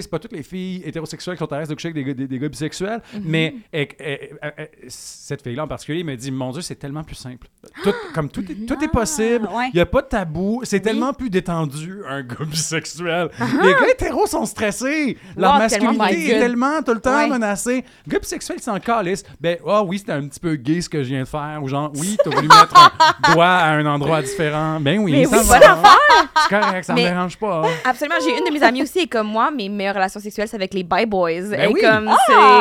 c'est 0.00 0.10
pas 0.10 0.18
toutes 0.18 0.32
les 0.32 0.42
filles 0.42 0.82
hétérosexuelles 0.84 1.36
qui 1.36 1.40
sont 1.44 1.52
à 1.52 1.58
l'aise 1.58 1.68
de 1.68 1.74
coucher 1.74 1.88
avec 1.88 2.04
des, 2.04 2.14
des, 2.14 2.26
des 2.26 2.38
gars 2.38 2.48
bisexuels, 2.48 3.02
Mhm. 3.14 3.22
mais 3.24 3.54
euh, 3.74 3.84
euh, 4.00 4.16
euh, 4.58 4.64
cette 4.88 5.42
fille-là 5.42 5.64
en 5.64 5.68
particulier 5.68 6.04
me 6.04 6.14
dit 6.16 6.30
Mon 6.30 6.50
Dieu, 6.52 6.62
c'est 6.62 6.76
tellement 6.76 7.02
plus 7.04 7.14
simple. 7.16 7.48
Tout, 7.82 7.92
comme 8.14 8.28
tout 8.30 8.42
est, 8.50 8.66
tout 8.66 8.82
est 8.82 8.88
possible, 8.88 9.48
il 9.50 9.56
ouais. 9.56 9.70
n'y 9.74 9.80
a 9.80 9.86
pas 9.86 10.02
de 10.02 10.06
tabou, 10.08 10.60
c'est 10.64 10.80
tellement 10.80 11.12
plus 11.12 11.28
détendu, 11.30 12.02
un 12.08 12.22
gars 12.22 12.36
bisexuel. 12.46 13.28
Les 13.62 13.72
gars 13.72 13.88
hétéros 13.90 14.26
sont 14.26 14.46
stressés. 14.46 15.18
Leur 15.36 15.52
Wow, 15.60 15.68
tellement 15.68 15.92
masculinité 15.92 16.24
my 16.26 16.30
est 16.36 16.38
tellement 16.40 16.82
tout 16.82 16.94
le 16.94 17.00
temps 17.00 17.16
Ouais. 17.18 17.28
menacée. 17.28 17.84
Gars 18.08 18.18
bisexuel 18.18 18.58
qui 18.58 18.64
s'en 18.64 18.78
calisse, 18.80 19.22
ben, 19.40 19.58
ah 19.66 19.82
oui, 19.82 19.98
c'était 19.98 20.12
un 20.12 20.26
petit 20.28 20.40
peu 20.40 20.54
gay 20.56 20.80
ce 20.80 20.88
que 20.88 21.02
je 21.02 21.08
viens 21.08 21.22
de 21.22 21.28
faire, 21.28 21.60
ou 21.62 21.68
genre, 21.68 21.90
oui, 21.96 22.16
t'as 22.22 22.30
voulu 22.30 22.48
mettre 22.48 22.74
un 22.76 23.32
doigt 23.34 23.46
à 23.46 23.70
un 23.72 23.86
endroit 23.86 24.22
différent. 24.22 24.80
Ben 24.80 24.98
oui, 24.98 25.12
Mais 25.12 25.24
ça 25.26 25.36
oui, 25.40 25.46
va. 25.46 25.58
C'est 26.48 26.60
correct, 26.60 26.84
ça 26.84 26.94
Mais- 26.94 27.04
me 27.04 27.08
dérange 27.08 27.36
pas. 27.36 27.62
Absolument. 27.84 28.16
J'ai 28.24 28.38
une 28.38 28.44
de 28.44 28.50
mes 28.52 28.62
amies 28.62 28.82
aussi, 28.82 29.00
et 29.00 29.06
comme 29.06 29.26
moi, 29.28 29.50
mes 29.50 29.68
meilleures 29.82 29.94
relations 29.94 30.20
sexuelles, 30.20 30.48
c'est 30.48 30.56
avec 30.56 30.72
les 30.74 30.82
bye 30.84 31.06
boys. 31.06 31.50
Ben 31.50 31.60
et 31.62 31.66
oui. 31.72 31.80
comme 31.80 32.08
Ah, 32.08 32.16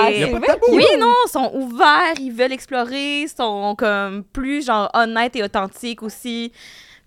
c'est. 0.08 0.20
Y 0.20 0.24
a 0.24 0.26
c'est 0.28 0.32
pas 0.32 0.40
de 0.40 0.46
vrai 0.46 0.48
tabou. 0.48 0.66
Oui, 0.76 0.86
non, 1.00 1.14
ils 1.28 1.30
sont 1.32 1.52
ouverts, 1.54 2.14
ils 2.20 2.32
veulent 2.32 2.52
explorer, 2.54 3.26
sont 3.36 3.76
comme 3.78 4.24
plus 4.24 4.66
genre 4.66 4.90
honnêtes 4.94 5.36
et 5.36 5.44
authentiques 5.44 6.04
aussi. 6.04 6.52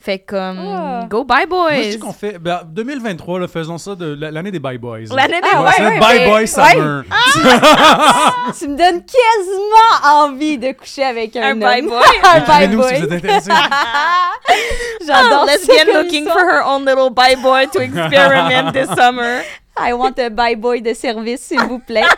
Fait 0.00 0.18
comme 0.18 0.58
Ah. 0.60 1.06
go 1.08 1.24
bye 1.24 1.46
Moi, 1.48 1.68
je 1.76 1.80
dis 1.92 1.96
boys. 1.96 2.08
qu'on 2.08 2.12
fait. 2.12 2.38
Ben, 2.38 2.60
2023, 2.66 3.40
là, 3.40 3.48
faisons 3.48 3.78
ça 3.78 3.94
de 3.94 4.14
l'année 4.20 4.50
des 4.50 4.58
Bye 4.58 4.76
Boys. 4.76 5.04
L'année 5.16 5.40
des 5.40 5.48
Ah, 5.50 5.62
Ouais, 5.62 5.98
Bye 5.98 6.18
mais- 6.18 6.26
Boy 6.28 6.40
ouais. 6.42 6.46
Summer. 6.46 7.04
Tu 8.58 8.68
me 8.68 8.76
donnes 8.76 9.02
quasiment 9.02 10.24
envie 10.24 10.58
de 10.58 10.72
coucher 10.72 11.04
avec 11.04 11.34
un, 11.36 11.42
Un 11.42 11.50
homme. 11.52 11.58
bye 11.60 11.80
boy. 11.82 12.02
un 12.22 12.40
bye 12.40 12.68
si 12.68 12.76
boy. 12.76 12.98
vous 12.98 13.04
êtes 13.04 13.12
intéressés. 13.12 13.50
J'adore 15.06 15.46
ça 15.48 15.52
Lesbian 15.52 16.02
looking 16.02 16.26
ça. 16.26 16.32
for 16.32 16.42
her 16.42 16.62
own 16.66 16.84
little 16.84 17.08
bye 17.10 17.36
boy 17.36 17.66
to 17.72 17.80
experiment 17.80 18.72
this 18.72 18.88
summer. 18.94 19.40
I 19.78 19.92
want 19.92 20.14
a 20.18 20.30
bye 20.30 20.56
boy 20.56 20.80
de 20.82 20.94
service, 20.94 21.40
s'il 21.42 21.60
vous 21.62 21.78
plaît. 21.80 22.02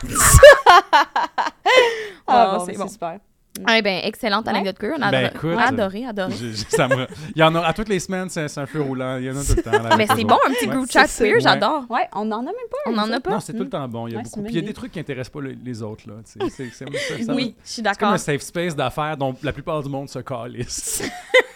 ah 2.26 2.52
Oh, 2.54 2.58
bon, 2.58 2.64
c'est 2.66 2.72
c'est 2.72 2.78
bon. 2.78 2.88
super. 2.88 3.18
Ah 3.64 3.80
ben 3.80 4.02
excellente 4.04 4.46
anecdote 4.48 4.76
queer, 4.78 4.92
on 4.98 5.02
a 5.02 5.10
Ben, 5.10 5.24
adoré, 5.34 5.52
écoute, 5.54 5.64
adoré, 5.66 6.04
adoré. 6.04 6.32
Je- 6.32 6.48
je- 6.52 6.64
ça 6.76 6.88
me- 6.88 7.06
Il 7.34 7.38
y 7.40 7.42
en 7.42 7.54
a 7.54 7.60
à 7.62 7.72
toutes 7.72 7.88
les 7.88 8.00
semaines, 8.00 8.28
c'est 8.28 8.58
un 8.58 8.66
feu 8.66 8.82
roulant. 8.82 9.16
Il 9.16 9.24
y 9.24 9.30
en 9.30 9.36
a 9.38 9.42
tout 9.42 9.54
le 9.56 9.62
temps. 9.62 9.70
là, 9.70 9.96
Mais 9.96 10.04
avec 10.04 10.10
c'est 10.14 10.24
bon 10.24 10.36
un 10.46 10.50
petit 10.50 10.66
Ouais. 10.68 10.74
group 10.76 10.90
chat 10.90 11.06
queer, 11.08 11.36
Ouais. 11.36 11.40
j'adore. 11.40 11.84
Ouais, 11.88 12.06
on 12.14 12.30
en 12.32 12.40
a 12.40 12.44
même 12.44 12.52
pas. 12.70 12.90
On 12.90 12.98
en 12.98 13.10
a 13.10 13.18
pas. 13.18 13.30
Non, 13.30 13.40
c'est 13.40 13.54
tout 13.54 13.62
le 13.62 13.70
temps 13.70 13.88
bon. 13.88 14.08
Il 14.08 14.12
y 14.12 14.14
a 14.14 14.18
Ouais, 14.18 14.24
beaucoup. 14.24 14.42
Puis 14.42 14.52
il 14.52 14.56
y 14.56 14.62
a 14.62 14.66
des 14.66 14.74
trucs 14.74 14.92
qui 14.92 15.00
intéressent 15.00 15.32
pas 15.32 15.40
le- 15.40 15.56
les 15.64 15.82
autres. 15.82 16.06
Là, 16.06 16.16
c'est- 16.24 16.38
ça- 16.50 16.64
ça- 16.70 16.84
Oui, 16.84 16.98
je 16.98 17.22
suis 17.24 17.54
C'est 17.64 17.82
comme 17.82 17.84
d'accord. 17.84 18.08
un 18.12 18.18
safe 18.18 18.42
space 18.42 18.76
d'affaires 18.76 19.16
dont 19.16 19.34
la 19.42 19.54
plupart 19.54 19.82
du 19.82 19.88
monde 19.88 20.10
se 20.10 20.18
calisse. 20.18 21.02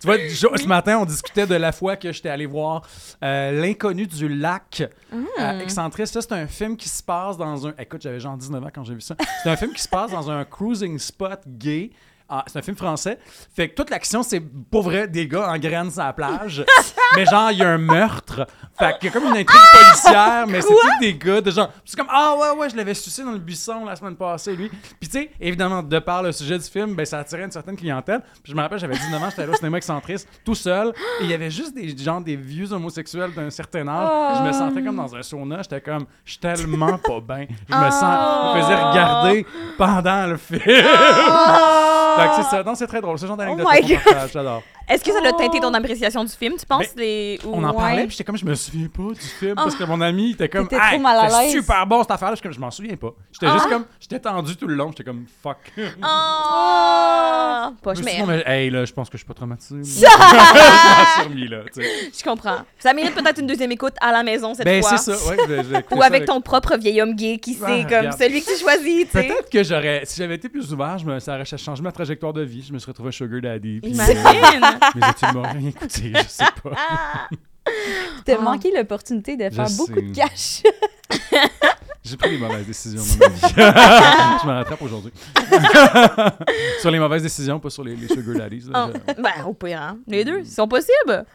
tu 0.00 0.06
vois, 0.06 0.16
ce 0.58 0.66
matin, 0.66 0.98
on 0.98 1.04
discutait 1.04 1.46
de 1.46 1.54
la 1.54 1.72
fois 1.72 1.96
que 1.96 2.12
j'étais 2.12 2.28
allé 2.28 2.46
voir 2.46 2.82
euh, 3.22 3.60
L'inconnu 3.60 4.06
du 4.06 4.28
lac 4.28 4.82
Hmm. 5.12 5.24
à 5.38 5.56
Excentriste. 5.62 6.12
Ça, 6.14 6.20
c'est 6.20 6.32
un 6.32 6.46
film 6.46 6.76
qui 6.76 6.88
se 6.88 7.02
passe 7.02 7.36
dans 7.38 7.66
un. 7.66 7.74
Écoute, 7.78 8.02
j'avais 8.02 8.20
genre 8.20 8.36
19 8.36 8.62
ans 8.64 8.68
quand 8.74 8.84
j'ai 8.84 8.94
vu 8.94 9.00
ça. 9.00 9.16
C'est 9.42 9.48
un 9.50 9.56
film 9.56 9.72
qui 9.72 9.82
se 9.82 9.88
passe 9.88 10.10
dans 10.10 10.30
un 10.30 10.44
cruising 10.44 10.98
spot 10.98 11.40
gay. 11.46 11.90
Ah, 12.30 12.44
c'est 12.46 12.58
un 12.58 12.62
film 12.62 12.76
français. 12.76 13.18
Fait 13.56 13.70
que 13.70 13.74
toute 13.74 13.88
l'action, 13.88 14.22
c'est 14.22 14.40
pour 14.40 14.82
vrai 14.82 15.08
des 15.08 15.26
gars 15.26 15.50
en 15.50 15.58
graines 15.58 15.90
sur 15.90 16.02
la 16.02 16.12
plage. 16.12 16.62
mais 17.16 17.24
genre, 17.24 17.50
il 17.50 17.58
y 17.58 17.62
a 17.62 17.70
un 17.70 17.78
meurtre. 17.78 18.46
Fait 18.78 18.98
qu'il 18.98 19.08
y 19.08 19.10
a 19.10 19.12
comme 19.12 19.30
une 19.30 19.38
intrigue 19.38 19.60
policière, 19.72 20.44
mais 20.46 20.60
c'est 20.60 20.68
tous 20.68 21.00
des 21.00 21.14
gars 21.14 21.40
de 21.40 21.50
genre. 21.50 21.72
C'est 21.86 21.96
comme 21.96 22.08
Ah 22.10 22.36
ouais, 22.38 22.58
ouais, 22.58 22.68
je 22.68 22.76
l'avais 22.76 22.92
sucé 22.92 23.24
dans 23.24 23.32
le 23.32 23.38
buisson 23.38 23.86
la 23.86 23.96
semaine 23.96 24.14
passée, 24.14 24.54
lui. 24.54 24.68
Puis 25.00 25.08
tu 25.08 25.18
sais, 25.18 25.30
évidemment, 25.40 25.82
de 25.82 25.98
par 26.00 26.22
le 26.22 26.30
sujet 26.32 26.58
du 26.58 26.64
film, 26.64 26.94
ben, 26.94 27.06
ça 27.06 27.20
attirait 27.20 27.44
une 27.44 27.50
certaine 27.50 27.76
clientèle. 27.76 28.20
Puis 28.42 28.52
je 28.52 28.54
me 28.54 28.60
rappelle, 28.60 28.78
j'avais 28.78 28.94
19 28.94 29.22
ans, 29.22 29.30
j'étais 29.30 29.42
allé 29.42 29.52
au 29.52 29.56
cinéma 29.56 29.78
excentriste, 29.78 30.28
tout 30.44 30.54
seul. 30.54 30.88
Et 31.20 31.24
il 31.24 31.30
y 31.30 31.34
avait 31.34 31.50
juste 31.50 31.74
des 31.74 31.96
gens, 31.96 32.20
des 32.20 32.36
vieux 32.36 32.70
homosexuels 32.70 33.32
d'un 33.32 33.48
certain 33.48 33.88
âge. 33.88 34.38
Je 34.38 34.42
me 34.42 34.52
sentais 34.52 34.82
comme 34.82 34.96
dans 34.96 35.16
un 35.16 35.22
sauna. 35.22 35.62
J'étais 35.62 35.80
comme, 35.80 36.04
je 36.26 36.32
suis 36.32 36.40
tellement 36.40 36.98
pas 36.98 37.20
bien. 37.20 37.46
Je 37.68 37.74
me 37.74 37.90
sens, 37.90 38.52
je 38.52 38.58
me 38.58 38.62
faisais 38.62 38.74
regarder 38.74 39.46
pendant 39.78 40.26
le 40.26 40.36
film. 40.36 40.60
Que 40.60 42.17
c'est 42.36 42.42
ça. 42.44 42.62
Non, 42.62 42.74
c'est 42.74 42.86
très 42.86 43.00
drôle. 43.00 43.18
Ce 43.18 43.26
genre 43.26 43.36
d'anecdote 43.36 43.66
Oh 43.66 43.70
j'adore. 44.32 44.62
Est-ce 44.88 45.04
que 45.04 45.12
ça 45.12 45.18
a 45.26 45.32
teinté 45.32 45.60
ton 45.60 45.72
appréciation 45.74 46.24
du 46.24 46.32
film, 46.32 46.54
tu 46.58 46.64
penses? 46.66 46.86
Ben, 46.96 47.02
les... 47.02 47.38
ou- 47.44 47.50
On 47.52 47.62
en 47.64 47.70
Ouais? 47.70 47.76
parlait, 47.76 48.02
puis 48.02 48.10
j'étais 48.12 48.24
comme, 48.24 48.36
je 48.38 48.44
me 48.44 48.54
souviens 48.54 48.88
pas 48.88 49.12
du 49.12 49.20
film, 49.20 49.54
parce 49.54 49.74
que 49.74 49.84
mon 49.84 50.00
ami 50.00 50.30
était 50.32 50.48
comme, 50.48 50.68
Hey, 50.72 50.98
mal 50.98 51.18
à 51.18 51.28
c'est 51.30 51.42
l'aise. 51.44 51.52
super 51.52 51.86
bon 51.86 52.02
cette 52.02 52.10
affaire-là. 52.12 52.34
Je 52.34 52.38
suis 52.38 52.42
comme, 52.42 52.52
je 52.54 52.60
m'en 52.60 52.70
souviens 52.70 52.96
pas. 52.96 53.10
J'étais 53.32 53.52
juste 53.52 53.68
comme, 53.68 53.84
j'étais 54.00 54.18
tendu 54.20 54.56
tout 54.56 54.66
le 54.66 54.74
long. 54.74 54.88
J'étais 54.90 55.04
comme, 55.04 55.26
fuck. 55.42 55.58
Oh! 56.02 57.68
Poche, 57.82 57.98
Mais 57.98 58.04
mais 58.04 58.10
sinon, 58.12 58.26
mais, 58.26 58.42
hey, 58.46 58.70
là, 58.70 58.84
je 58.84 58.92
pense 58.92 59.08
que 59.10 59.18
je 59.18 59.22
suis 59.22 59.26
pas 59.28 59.34
traumatisé. 59.34 59.82
je 59.84 60.06
là, 61.50 61.58
tu 61.72 61.82
sais. 61.82 62.10
je 62.18 62.24
comprends. 62.24 62.58
Ça 62.78 62.94
mérite 62.94 63.14
peut-être 63.14 63.38
une 63.40 63.46
deuxième 63.46 63.72
écoute 63.72 63.94
à 64.00 64.10
la 64.12 64.22
maison 64.22 64.54
cette 64.54 64.64
Ben, 64.64 64.82
fois. 64.82 64.96
c'est 64.96 65.12
ça, 65.14 65.28
ouais. 65.28 65.36
écouté 65.80 65.94
Ou 65.94 66.02
avec 66.02 66.24
ton 66.24 66.40
propre 66.40 66.76
vieil 66.78 67.00
homme 67.02 67.14
gay 67.14 67.38
qui 67.38 67.58
Ah, 67.62 67.66
sait 67.66 67.82
comme 67.82 67.98
regarde. 67.98 68.18
celui 68.18 68.40
que 68.42 68.50
tu 68.52 68.58
choisis, 68.58 69.04
tu 69.06 69.10
sais. 69.10 69.22
Peut-être 69.24 69.50
que 69.50 69.62
j'aurais, 69.62 70.02
si 70.04 70.16
j'avais 70.18 70.36
été 70.36 70.48
plus 70.48 70.72
ouvert, 70.72 70.96
je 70.98 71.04
me, 71.06 71.18
ça 71.18 71.34
aurait 71.34 71.44
changé 71.44 71.82
ma 71.82 71.92
trajectoire 71.92 72.32
de 72.32 72.42
vie. 72.42 72.64
Je 72.66 72.72
me 72.72 72.78
serais 72.78 72.92
retrouvé 72.92 73.08
un 73.08 73.12
sugar 73.12 73.40
daddy. 73.42 73.80
puis, 73.80 73.90
Imagine! 73.90 74.77
Mes 74.94 75.08
études 75.08 75.36
rien 75.60 75.72
coûté, 75.72 76.12
je 76.14 76.28
sais 76.28 76.44
pas. 76.62 76.70
T'as 78.24 78.36
Ah. 78.38 78.42
manqué 78.42 78.70
l'opportunité 78.74 79.36
de 79.36 79.50
faire 79.50 79.66
Je 79.66 79.76
beaucoup 79.76 79.94
sais. 79.94 80.02
de 80.02 80.14
cash. 80.14 80.62
J'ai 82.04 82.16
pris 82.16 82.30
les 82.30 82.38
mauvaises 82.38 82.66
décisions 82.66 83.02
dans 83.02 83.28
ma 83.28 83.34
vie. 83.34 83.40
je 84.42 84.46
me 84.46 84.52
rattrape 84.52 84.80
aujourd'hui. 84.82 85.12
sur 86.80 86.90
les 86.90 86.98
mauvaises 86.98 87.22
décisions, 87.22 87.60
pas 87.60 87.68
sur 87.70 87.84
les, 87.84 87.94
les 87.96 88.08
sugar 88.08 88.36
daddies. 88.36 88.64
là. 88.70 88.88
Oh, 88.90 89.12
ben, 89.22 89.44
au 89.46 89.52
pire, 89.52 89.82
hein. 89.82 89.98
Les 90.06 90.24
deux, 90.24 90.40
ils 90.40 90.46
sont 90.46 90.66
possibles. 90.66 91.26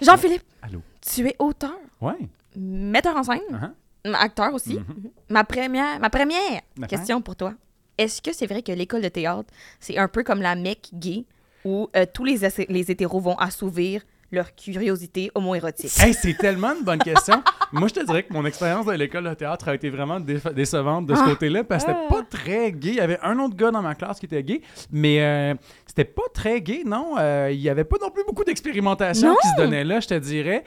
Jean-Philippe, 0.00 0.42
Allô? 0.62 0.80
tu 1.06 1.26
es 1.28 1.36
auteur, 1.38 1.74
Ouais. 2.00 2.16
metteur 2.56 3.16
en 3.16 3.22
scène, 3.22 3.40
Uh-huh. 3.50 4.14
acteur 4.14 4.54
aussi. 4.54 4.74
Mhm. 4.74 5.10
Ma 5.28 5.44
première, 5.44 6.00
ma 6.00 6.10
première 6.10 6.62
question 6.88 7.20
pour 7.20 7.36
toi. 7.36 7.52
Est-ce 7.98 8.22
que 8.22 8.32
c'est 8.32 8.46
vrai 8.46 8.62
que 8.62 8.72
l'école 8.72 9.02
de 9.02 9.08
théâtre, 9.08 9.50
c'est 9.78 9.98
un 9.98 10.08
peu 10.08 10.22
comme 10.24 10.40
la 10.40 10.54
mecque 10.54 10.88
gay? 10.94 11.24
Où 11.64 11.88
euh, 11.96 12.06
tous 12.12 12.24
les, 12.24 12.38
les 12.68 12.90
hétéros 12.90 13.20
vont 13.20 13.36
assouvir 13.36 14.02
leur 14.30 14.54
curiosité 14.54 15.30
homo-érotique? 15.34 15.92
Hey, 16.00 16.14
c'est 16.14 16.36
tellement 16.36 16.74
une 16.78 16.84
bonne 16.84 16.98
question. 16.98 17.42
Moi, 17.72 17.88
je 17.88 17.94
te 17.94 18.04
dirais 18.04 18.22
que 18.22 18.32
mon 18.32 18.44
expérience 18.44 18.86
de 18.86 18.92
l'école 18.92 19.24
de 19.24 19.34
théâtre 19.34 19.68
a 19.68 19.74
été 19.74 19.88
vraiment 19.90 20.20
décevante 20.20 21.06
de 21.06 21.14
ce 21.14 21.24
côté-là 21.24 21.64
parce 21.64 21.84
que 21.84 21.92
c'était 21.92 22.08
pas 22.08 22.22
très 22.22 22.72
gay. 22.72 22.90
Il 22.90 22.94
y 22.96 23.00
avait 23.00 23.18
un 23.22 23.38
autre 23.38 23.56
gars 23.56 23.70
dans 23.70 23.82
ma 23.82 23.94
classe 23.94 24.18
qui 24.18 24.26
était 24.26 24.42
gay, 24.42 24.60
mais 24.90 25.22
euh, 25.22 25.54
c'était 25.86 26.04
pas 26.04 26.22
très 26.34 26.60
gay, 26.60 26.82
non? 26.84 27.14
Euh, 27.18 27.50
il 27.52 27.60
y 27.60 27.68
avait 27.68 27.84
pas 27.84 27.96
non 28.00 28.10
plus 28.10 28.24
beaucoup 28.26 28.44
d'expérimentation 28.44 29.34
qui 29.40 29.48
se 29.48 29.56
donnait 29.56 29.84
là, 29.84 30.00
je 30.00 30.08
te 30.08 30.14
dirais. 30.14 30.64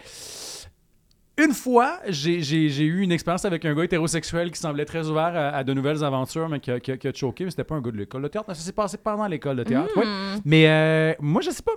Une 1.37 1.53
fois, 1.53 1.99
j'ai 2.07 2.83
eu 2.85 3.01
une 3.01 3.11
expérience 3.11 3.43
avec 3.45 3.65
un 3.65 3.73
gars 3.75 3.83
hétérosexuel 3.83 4.51
qui 4.51 4.59
semblait 4.59 4.85
très 4.85 5.09
ouvert 5.09 5.35
à, 5.35 5.49
à 5.49 5.63
de 5.65 5.73
nouvelles 5.73 6.01
aventures, 6.03 6.47
mais 6.47 6.59
qui 6.61 6.71
a, 6.71 6.79
qui 6.79 6.91
a- 6.93 6.97
qui 6.97 7.07
a 7.09 7.13
choqué, 7.13 7.43
mais 7.43 7.49
c'était 7.51 7.65
pas 7.65 7.75
un 7.75 7.81
gars 7.81 7.91
de 7.91 7.97
l'école 7.97 8.21
de 8.23 8.27
théâtre. 8.29 8.47
Ça 8.55 8.61
s'est 8.61 8.71
passé 8.71 8.97
pendant 8.97 9.27
l'école 9.27 9.57
de 9.57 9.63
théâtre, 9.63 9.89
ouais. 9.97 10.05
Mais 10.45 10.67
euh, 10.69 11.13
moi, 11.19 11.41
je 11.41 11.49
sais 11.51 11.63
pas. 11.63 11.73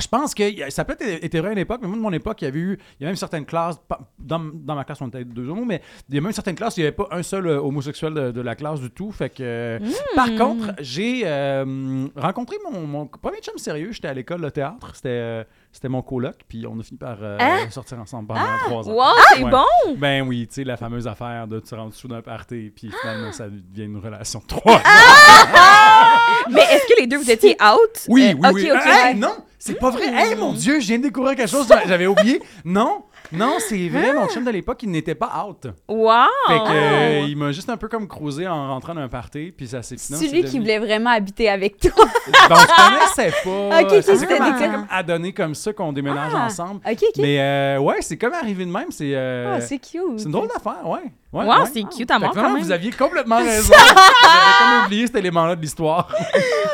Je 0.00 0.08
pense 0.08 0.34
que 0.34 0.42
ça 0.70 0.84
peut 0.84 0.96
être 0.98 1.24
été 1.24 1.40
vrai 1.40 1.50
à 1.50 1.52
une 1.52 1.58
époque, 1.58 1.78
mais 1.82 1.88
moi, 1.88 1.96
de 1.96 2.02
mon 2.02 2.12
époque, 2.12 2.42
il 2.42 2.44
y 2.46 2.48
avait 2.48 2.58
eu, 2.58 2.78
il 2.98 3.02
y 3.02 3.06
a 3.06 3.08
même 3.08 3.16
certaines 3.16 3.44
classes, 3.46 3.76
dans, 4.18 4.40
dans 4.52 4.74
ma 4.74 4.84
classe, 4.84 5.00
on 5.00 5.08
était 5.08 5.24
deux 5.24 5.48
homos, 5.48 5.64
mais 5.64 5.80
il 6.08 6.14
y 6.14 6.18
a 6.18 6.20
même 6.20 6.32
certaines 6.32 6.54
classes, 6.54 6.76
il 6.76 6.80
n'y 6.80 6.86
avait 6.86 6.96
pas 6.96 7.08
un 7.10 7.22
seul 7.22 7.46
euh, 7.46 7.60
homosexuel 7.60 8.14
de, 8.14 8.30
de 8.32 8.40
la 8.40 8.54
classe 8.54 8.80
du 8.80 8.90
tout. 8.90 9.10
Fait 9.12 9.30
que, 9.30 9.36
euh, 9.42 9.78
Par 10.14 10.34
contre, 10.36 10.72
j'ai 10.80 11.22
euh, 11.24 12.06
rencontré 12.16 12.56
mon, 12.70 12.86
mon 12.86 13.06
premier 13.06 13.38
chum 13.38 13.56
sérieux. 13.58 13.92
J'étais 13.92 14.08
à 14.08 14.14
l'école 14.14 14.40
de 14.42 14.48
théâtre. 14.50 14.90
C'était 14.94 15.08
euh, 15.10 15.44
c'était 15.72 15.88
mon 15.88 16.00
coloc, 16.00 16.36
puis 16.48 16.66
on 16.66 16.78
a 16.80 16.82
fini 16.82 16.98
par 16.98 17.18
Hein? 17.22 17.68
sortir 17.70 17.98
ensemble 17.98 18.28
pendant 18.28 18.40
trois 18.64 18.88
ans. 18.88 18.92
Wow, 18.94 19.04
c'est 19.34 19.44
Ouais. 19.44 19.50
bon! 19.50 19.94
Ben 19.98 20.26
oui, 20.26 20.46
tu 20.48 20.54
sais, 20.54 20.64
la 20.64 20.78
fameuse 20.78 21.06
affaire 21.06 21.46
de 21.46 21.60
tu 21.60 21.74
rentres 21.74 21.94
sous 21.94 22.08
d'un 22.08 22.22
party, 22.22 22.72
puis 22.74 22.90
finalement, 23.02 23.30
ça 23.32 23.46
devient 23.48 23.84
une 23.84 23.98
relation 23.98 24.40
de 24.40 24.46
trois 24.46 24.76
ans. 24.76 24.80
Mais 26.50 26.60
est-ce 26.62 26.86
que 26.94 27.00
les 27.00 27.06
deux, 27.06 27.18
vous 27.18 27.30
étiez 27.30 27.56
out? 27.62 28.06
Oui, 28.08 28.34
oui, 28.38 28.48
oui. 28.54 28.70
Hey, 28.86 29.14
non, 29.16 29.34
c'est 29.66 29.78
pas 29.78 29.90
vrai. 29.90 30.06
Hey, 30.12 30.34
mon 30.36 30.52
Dieu, 30.52 30.80
je 30.80 30.86
viens 30.86 30.98
de 30.98 31.04
découvrir 31.04 31.36
quelque 31.36 31.48
chose, 31.50 31.66
j'a- 31.68 31.86
j'avais 31.86 32.06
oublié. 32.06 32.40
Non, 32.64 33.04
non, 33.32 33.56
c'est 33.58 33.88
vrai, 33.88 34.12
mon 34.12 34.28
chum 34.28 34.44
de 34.44 34.50
l'époque, 34.50 34.82
il 34.82 34.90
n'était 34.90 35.14
pas 35.14 35.44
out. 35.48 35.66
Wow! 35.88 36.24
Fait 36.48 36.58
que, 36.58 36.72
euh, 36.72 37.24
il 37.28 37.36
m'a 37.36 37.52
juste 37.52 37.68
un 37.70 37.76
peu 37.76 37.88
comme 37.88 38.06
cruisé 38.08 38.46
en 38.46 38.68
rentrant 38.72 38.94
d'un 38.94 39.08
party, 39.08 39.52
puis 39.56 39.66
ça 39.68 39.82
s'est 39.82 39.96
C'est 39.98 40.28
lui 40.28 40.42
c'est 40.42 40.48
qui 40.48 40.58
voulait 40.58 40.78
vraiment 40.78 41.10
habiter 41.10 41.48
avec 41.48 41.78
toi. 41.80 41.90
Bon, 41.96 42.32
on 42.50 42.54
se 42.56 43.14
connaissait 43.16 43.34
pas. 43.44 43.80
Ok, 43.80 43.92
ok, 43.92 44.02
ça 44.02 44.16
c'était 44.16 44.38
comme, 44.38 44.46
c'est 44.58 44.64
gars. 44.66 44.72
comme 44.72 44.86
adonné 44.90 45.32
comme 45.32 45.54
ça 45.54 45.72
qu'on 45.72 45.92
déménage 45.92 46.32
Ah, 46.34 46.46
ensemble. 46.46 46.80
Ok, 46.88 46.98
ok. 47.02 47.14
Mais 47.18 47.40
euh, 47.40 47.78
ouais, 47.78 47.96
c'est 48.00 48.16
comme 48.16 48.32
arrivé 48.34 48.64
de 48.64 48.70
même. 48.70 48.90
C'est 48.90 49.12
euh, 49.14 49.54
Ah, 49.56 49.60
c'est 49.60 49.78
cute. 49.78 50.00
c'est 50.18 50.24
une 50.26 50.32
drôle 50.32 50.48
d'affaire, 50.48 50.86
ouais. 50.88 51.12
Ouais 51.36 51.44
wow, 51.44 51.62
ouais. 51.62 51.70
c'est 51.72 51.82
cute 51.84 52.10
à 52.10 52.18
mort 52.18 52.32
quand 52.32 52.52
même. 52.52 52.62
vous 52.62 52.70
aviez 52.72 52.90
complètement 52.90 53.36
raison. 53.44 53.72
J'avais 53.72 54.58
comme 54.58 54.86
oublié 54.86 55.06
cet 55.06 55.16
élément-là 55.16 55.56
de 55.56 55.60
l'histoire. 55.60 56.08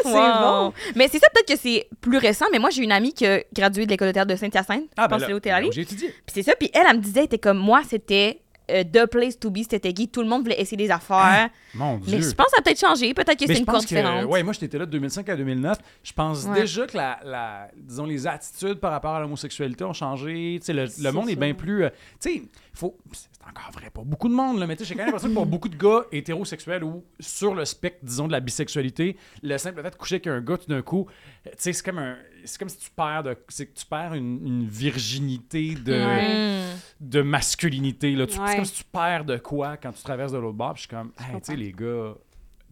c'est 0.02 0.09
Wow. 0.12 0.40
bon. 0.42 0.73
Mais 0.97 1.09
c'est 1.11 1.19
ça, 1.19 1.26
peut-être 1.35 1.49
que 1.49 1.57
c'est 1.61 1.88
plus 2.00 2.19
récent, 2.19 2.47
mais 2.52 2.59
moi, 2.59 2.71
j'ai 2.71 2.83
une 2.83 2.92
amie 2.92 3.12
qui 3.14 3.26
a 3.26 3.40
gradué 3.54 3.87
de 3.87 3.90
l'école 3.90 4.09
de 4.09 4.12
théâtre 4.12 4.31
de 4.31 4.37
Saint-Hyacinthe. 4.37 4.85
je 4.99 5.04
pense 5.07 5.19
que 5.21 5.26
c'est 5.26 5.33
là, 5.33 5.40
théâtre. 5.40 5.69
j'ai 5.73 5.83
étudié. 5.83 6.09
Puis 6.09 6.35
c'est 6.35 6.42
ça, 6.42 6.52
puis 6.59 6.71
elle, 6.75 6.83
elle 6.88 6.97
me 6.97 7.02
disait, 7.02 7.21
elle 7.21 7.25
était 7.26 7.38
comme 7.38 7.59
moi, 7.59 7.83
c'était 7.88 8.40
euh, 8.71 8.85
the 8.85 9.07
place 9.07 9.38
to 9.38 9.50
be, 9.50 9.59
c'était 9.69 9.92
gay. 9.92 10.07
Tout 10.07 10.23
le 10.23 10.28
monde 10.28 10.42
voulait 10.42 10.61
essayer 10.61 10.76
des 10.76 10.90
affaires. 10.90 11.50
Mon 11.75 11.99
Dieu. 11.99 12.16
mais 12.19 12.23
je 12.23 12.35
pense 12.35 12.47
que 12.47 12.52
ça 12.52 12.59
a 12.59 12.62
peut-être 12.62 12.81
changé. 12.81 13.12
Peut-être 13.14 13.38
que 13.38 13.47
c'est 13.47 13.59
une 13.59 13.66
course 13.66 13.87
différente. 13.87 14.25
ouais, 14.26 14.42
moi 14.42 14.52
j'étais 14.52 14.78
là 14.78 14.87
de 14.87 14.90
2005 14.92 15.28
à 15.28 15.37
2009. 15.37 15.78
Je 16.02 16.12
pense 16.12 16.45
Ouais. 16.45 16.61
déjà 16.61 16.87
que 16.87 16.97
la, 16.97 17.19
la- 17.25 17.69
disons 17.76 18.04
les 18.07 18.26
attitudes 18.26 18.78
par 18.81 18.90
rapport 18.92 19.14
à 19.14 19.21
l'homosexualité 19.21 19.85
ont 19.85 19.92
changé. 19.92 20.61
Le, 20.69 21.02
le 21.02 21.11
monde 21.12 21.28
est 21.31 21.37
bien 21.37 21.54
plus. 21.54 21.85
euh, 21.85 21.90
tu 22.21 22.31
sais, 22.35 22.42
faut. 22.75 22.97
C'est 23.12 23.28
encore 23.49 23.73
vrai 23.73 23.90
pour 23.92 24.04
beaucoup 24.04 24.28
de 24.28 24.35
monde, 24.35 24.59
là, 24.61 24.66
mais 24.66 24.76
j'ai 24.81 24.95
quand 24.95 24.99
même 24.99 25.07
l'impression 25.07 25.28
que 25.28 25.35
pour 25.35 25.47
beaucoup 25.47 25.69
de 25.69 25.76
gars 25.76 26.04
hétérosexuels 26.12 26.85
ou 26.85 27.04
sur 27.19 27.54
le 27.54 27.64
spectre, 27.64 27.99
disons, 28.04 28.26
de 28.28 28.33
la 28.33 28.40
bisexualité, 28.40 29.16
le 29.42 29.59
simple 29.59 29.83
fait 29.83 29.90
de 29.90 29.97
coucher 29.97 30.14
avec 30.16 30.26
un 30.28 30.40
gars 30.40 30.57
tout 30.59 30.69
d'un 30.69 30.83
coup, 30.83 31.09
tu 31.45 31.50
sais, 31.59 31.73
c'est 31.73 31.85
comme 31.85 31.99
un. 31.99 32.16
C'est 32.44 32.58
comme 32.58 32.68
si 32.68 32.78
tu 32.78 32.90
perds 32.90 33.22
de, 33.25 33.37
c'est 33.49 33.66
que 33.66 33.75
tu 33.78 33.87
perds 33.87 34.14
une, 34.14 34.46
une 34.46 34.66
virginité 34.66 35.75
de, 35.75 36.72
de 37.00 37.22
masculinité. 37.22 38.12
Là. 38.12 38.26
Tu- 38.26 38.38
Ouais. 38.38 38.46
C'est 38.49 38.56
comme 38.56 38.64
si 38.64 38.75
tu 38.75 38.84
perds 38.84 39.25
de 39.25 39.37
quoi 39.38 39.76
quand 39.76 39.92
tu 39.92 40.02
traverses 40.02 40.32
de 40.32 40.38
l'autre 40.38 40.56
bord. 40.56 40.75
Puis 40.75 40.82
je 40.84 40.88
suis 40.88 40.96
comme, 40.96 41.12
hey, 41.18 41.40
tu 41.40 41.52
sais, 41.52 41.56
les 41.56 41.72
gars, 41.72 42.14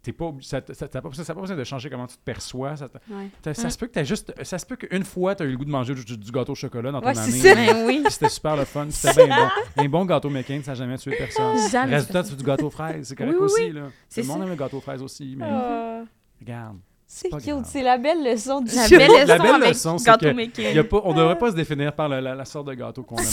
t'es 0.02 0.12
pas, 0.12 0.32
ça, 0.40 0.60
ça, 0.72 0.88
t'as 0.88 1.00
pas, 1.02 1.10
ça, 1.12 1.34
besoin 1.34 1.56
de 1.56 1.64
changer 1.64 1.90
comment 1.90 2.06
tu 2.06 2.16
te 2.16 2.22
perçois. 2.24 2.74
Ça, 2.76 2.88
Ouais. 3.10 3.54
ça 3.54 3.68
se 3.70 3.76
peut 3.78 3.86
que 3.86 3.92
t'as 3.92 4.04
juste, 4.04 4.32
ça 4.42 4.58
se 4.58 4.64
peut 4.66 4.76
qu'une 4.76 5.04
fois, 5.04 5.34
t'as 5.34 5.44
eu 5.44 5.50
le 5.52 5.56
goût 5.58 5.64
de 5.66 5.70
manger 5.70 5.94
du, 5.94 6.16
du 6.16 6.30
gâteau 6.32 6.52
au 6.52 6.54
chocolat 6.56 6.90
dans 6.90 7.00
ton 7.00 7.06
Ouais, 7.08 7.14
c'est 7.14 7.50
année. 7.50 7.66
ça. 7.68 7.74
Ben 7.74 7.84
oui. 7.86 8.02
C'était 8.08 8.28
super 8.30 8.56
le 8.56 8.64
fun. 8.64 8.86
C'était 8.90 9.26
bien 9.26 9.36
bon. 9.76 9.82
Un 9.82 9.88
bon 9.88 10.04
gâteau 10.06 10.30
McCain, 10.30 10.60
ça 10.64 10.70
n'a 10.72 10.74
jamais 10.76 10.96
tué 10.98 11.14
personne. 11.16 11.56
Jamais 11.70 11.94
Résultat, 11.96 12.22
tu 12.24 12.30
fais 12.30 12.36
du 12.36 12.44
gâteau 12.44 12.66
aux 12.66 12.70
fraises. 12.70 13.08
C'est 13.08 13.16
correct 13.16 13.32
Oui, 13.38 13.38
oui, 13.40 13.44
aussi. 13.44 13.72
Là. 13.72 13.82
C'est 14.08 14.22
Tout 14.22 14.28
le 14.28 14.32
monde 14.32 14.42
aime 14.44 14.48
le 14.50 14.56
gâteau 14.56 14.78
aux 14.78 14.82
fraises 14.82 15.02
aussi. 15.02 15.34
Mais 15.36 15.44
Ah, 15.48 16.02
regarde. 16.40 16.78
C'est 17.12 17.28
cute. 17.30 17.64
C'est 17.66 17.82
la 17.82 17.98
belle 17.98 18.22
leçon 18.24 18.60
du 18.60 18.72
La 18.74 18.86
jour. 18.86 18.98
belle 18.98 19.10
leçon 19.10 19.26
La 19.26 19.38
belle 19.38 19.54
avec 19.56 19.68
leçon, 19.70 19.98
c'est 19.98 20.06
gâteau 20.06 20.28
que. 20.32 20.60
Y 20.74 20.78
a 20.78 20.84
pas, 20.84 21.00
on 21.04 21.12
devrait 21.12 21.38
pas 21.38 21.50
se 21.50 21.56
définir 21.56 21.92
par 21.92 22.08
la, 22.08 22.20
la- 22.20 22.34
la 22.36 22.44
sorte 22.44 22.68
de 22.68 22.74
gâteau 22.74 23.02
qu'on 23.02 23.16
aime. 23.16 23.24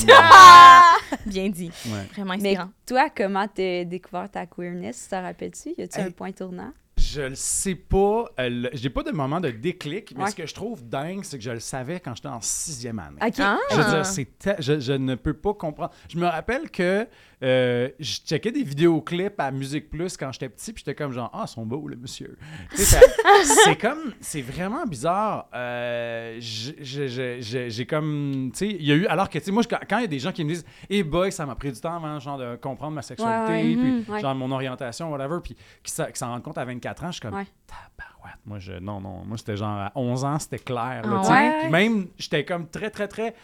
Bien 1.26 1.50
dit. 1.50 1.72
Ouais. 1.86 1.92
Vraiment 2.16 2.34
Mais 2.40 2.50
inspirant. 2.50 2.70
toi, 2.86 3.08
comment 3.16 3.48
t'as 3.48 3.84
découvert 3.84 4.30
ta 4.32 4.46
queerness? 4.46 5.08
T'en 5.10 5.22
rappelles-tu? 5.22 5.76
Y 5.78 5.84
a-tu 5.84 6.00
Hey. 6.00 6.06
un 6.08 6.12
point 6.12 6.32
tournant? 6.32 6.72
Je 7.00 7.22
le 7.22 7.36
sais 7.36 7.76
pas. 7.76 8.26
euh, 8.40 8.70
J'ai 8.74 8.90
pas 8.90 9.04
de 9.04 9.12
moment 9.12 9.40
de 9.40 9.52
déclic, 9.52 10.14
mais 10.18 10.24
Ouais. 10.24 10.32
ce 10.32 10.36
que 10.36 10.46
je 10.48 10.54
trouve 10.54 10.84
dingue, 10.84 11.20
c'est 11.24 11.38
que 11.38 11.44
je 11.44 11.52
le 11.52 11.60
savais 11.60 12.00
quand 12.00 12.16
j'étais 12.16 12.28
en 12.28 12.42
sixième 12.42 12.98
année. 13.00 13.18
Ok. 13.26 13.36
Ah. 13.40 13.58
Je 13.72 13.76
veux 13.78 13.84
dire, 13.84 14.06
c'est 14.06 14.26
te- 14.40 14.60
je, 14.62 14.80
je 14.80 14.94
ne 14.94 15.14
peux 15.16 15.34
pas 15.36 15.54
comprendre. 15.54 15.92
Je 16.10 16.18
me 16.18 16.26
rappelle 16.26 16.70
que 16.72 17.08
euh, 17.44 17.90
je 18.00 18.16
checkais 18.26 18.52
des 18.52 18.64
vidéoclips 18.64 19.40
à 19.40 19.52
Musique 19.52 19.90
Plus 19.90 20.18
quand 20.18 20.32
j'étais 20.32 20.50
petit, 20.50 20.74
puis 20.74 20.84
j'étais 20.86 20.96
comme 20.96 21.12
genre, 21.12 21.30
ah, 21.34 21.44
ils 21.46 21.50
sont 21.50 21.66
beaux, 21.66 21.88
le 21.88 21.96
monsieur. 21.96 22.38
C'est 22.76 23.80
comme, 23.80 24.14
c'est 24.20 24.42
vraiment 24.42 24.86
bizarre. 24.86 25.48
Euh, 25.54 26.38
J'ai 26.40 27.86
comme, 27.86 28.50
tu 28.54 28.58
sais, 28.60 28.68
il 28.68 28.84
y 28.84 28.92
a 28.92 28.96
eu, 28.96 29.06
alors 29.08 29.30
que, 29.30 29.38
tu 29.38 29.46
sais, 29.46 29.52
moi, 29.52 29.64
quand 29.64 29.98
il 29.98 30.02
y 30.02 30.06
a 30.06 30.08
des 30.08 30.20
gens 30.20 30.32
qui 30.32 30.44
me 30.44 30.50
disent, 30.50 30.66
hey 30.90 31.04
boy, 31.04 31.32
ça 31.32 31.46
m'a 31.46 31.56
pris 31.56 31.72
du 31.72 31.80
temps 31.80 31.96
avant, 31.96 32.20
genre, 32.20 32.38
de 32.38 32.56
comprendre 32.56 32.94
ma 32.94 33.02
sexualité, 33.02 33.52
Ouais, 33.52 33.58
ouais, 33.58 33.76
puis 33.76 33.76
mhm, 33.92 34.04
ouais. 34.10 34.20
genre, 34.22 34.36
mon 34.36 34.52
orientation, 34.52 35.12
whatever, 35.12 35.38
puis 35.44 35.56
qui 35.84 35.92
s'en 35.94 36.28
rendent 36.30 36.44
compte 36.44 36.58
à 36.58 36.66
24 36.66 37.04
ans, 37.04 37.08
je 37.08 37.12
suis 37.14 37.22
comme, 37.22 37.36
Ouais. 37.36 37.46
tabarouette. 37.68 38.40
Moi, 38.46 38.60
je, 38.60 38.74
non, 38.74 39.00
non, 39.02 39.24
moi, 39.26 39.38
c'était 39.38 39.58
genre 39.58 39.78
à 39.78 39.92
11 39.96 40.24
ans, 40.26 40.40
c'était 40.40 40.60
clair. 40.60 41.02
là, 41.06 41.22
Ah 41.30 41.70
même, 41.70 42.08
j'étais 42.18 42.44
comme 42.46 42.68
très, 42.68 42.90
très, 42.90 43.08
très 43.08 43.36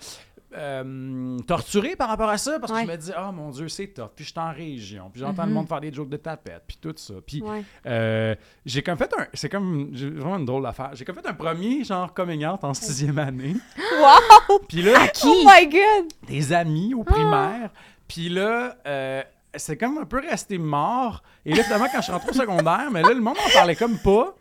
euh, 0.56 1.38
torturé 1.48 1.96
par 1.96 2.10
rapport 2.10 2.30
à 2.30 2.38
ça 2.38 2.60
parce 2.60 2.72
que 2.72 2.78
Ouais. 2.78 2.86
je 2.86 2.92
me 2.92 2.98
disais, 2.98 3.14
oh 3.20 3.32
mon 3.32 3.50
Dieu, 3.50 3.68
c'est 3.70 3.88
tough. 3.88 4.10
Puis 4.16 4.26
je 4.26 4.32
suis 4.32 4.40
en 4.40 4.52
région. 4.52 5.10
Puis 5.12 5.22
j'entends 5.22 5.46
le 5.46 5.52
monde 5.52 5.68
faire 5.68 5.82
des 5.82 5.92
jokes 5.94 6.10
de 6.10 6.18
tapette. 6.18 6.64
Puis 6.68 6.78
tout 6.82 6.94
ça. 6.96 7.14
Puis 7.26 7.42
Ouais. 7.42 7.64
euh, 7.86 8.36
j'ai 8.66 8.82
comme 8.84 8.98
fait 8.98 9.12
un. 9.18 9.26
C'est 9.34 9.50
comme. 9.50 9.90
J'ai 9.94 10.10
vraiment 10.10 10.38
une 10.38 10.46
drôle 10.46 10.64
d'affaire. 10.64 10.92
J'ai 10.94 11.06
comme 11.06 11.16
fait 11.16 11.28
un 11.28 11.34
premier 11.34 11.84
genre 11.84 12.14
coming 12.14 12.46
out 12.46 12.64
en 12.64 12.74
sixième 12.74 13.20
année. 13.20 13.56
Wow! 14.00 14.60
Puis 14.68 14.82
là, 14.82 14.94
Oh 15.26 15.44
my 15.46 15.68
god! 15.68 16.12
des 16.28 16.52
amis 16.54 16.94
au 16.94 17.04
primaire. 17.04 17.70
Puis 18.08 18.28
là, 18.30 18.76
euh, 18.86 19.22
c'est 19.56 19.78
comme 19.78 19.98
un 20.00 20.06
peu 20.06 20.20
resté 20.20 20.58
mort. 20.58 21.22
Et 21.46 21.54
là, 21.54 21.64
finalement, 21.64 21.88
quand 21.92 21.98
je 22.00 22.04
suis 22.04 22.12
rentré 22.12 22.30
au 22.30 22.34
secondaire, 22.34 22.90
mais 22.92 23.02
là, 23.02 23.10
le 23.14 23.22
monde 23.22 23.38
en 23.38 23.50
parlait 23.54 23.76
comme 23.76 23.98
pas. 23.98 24.36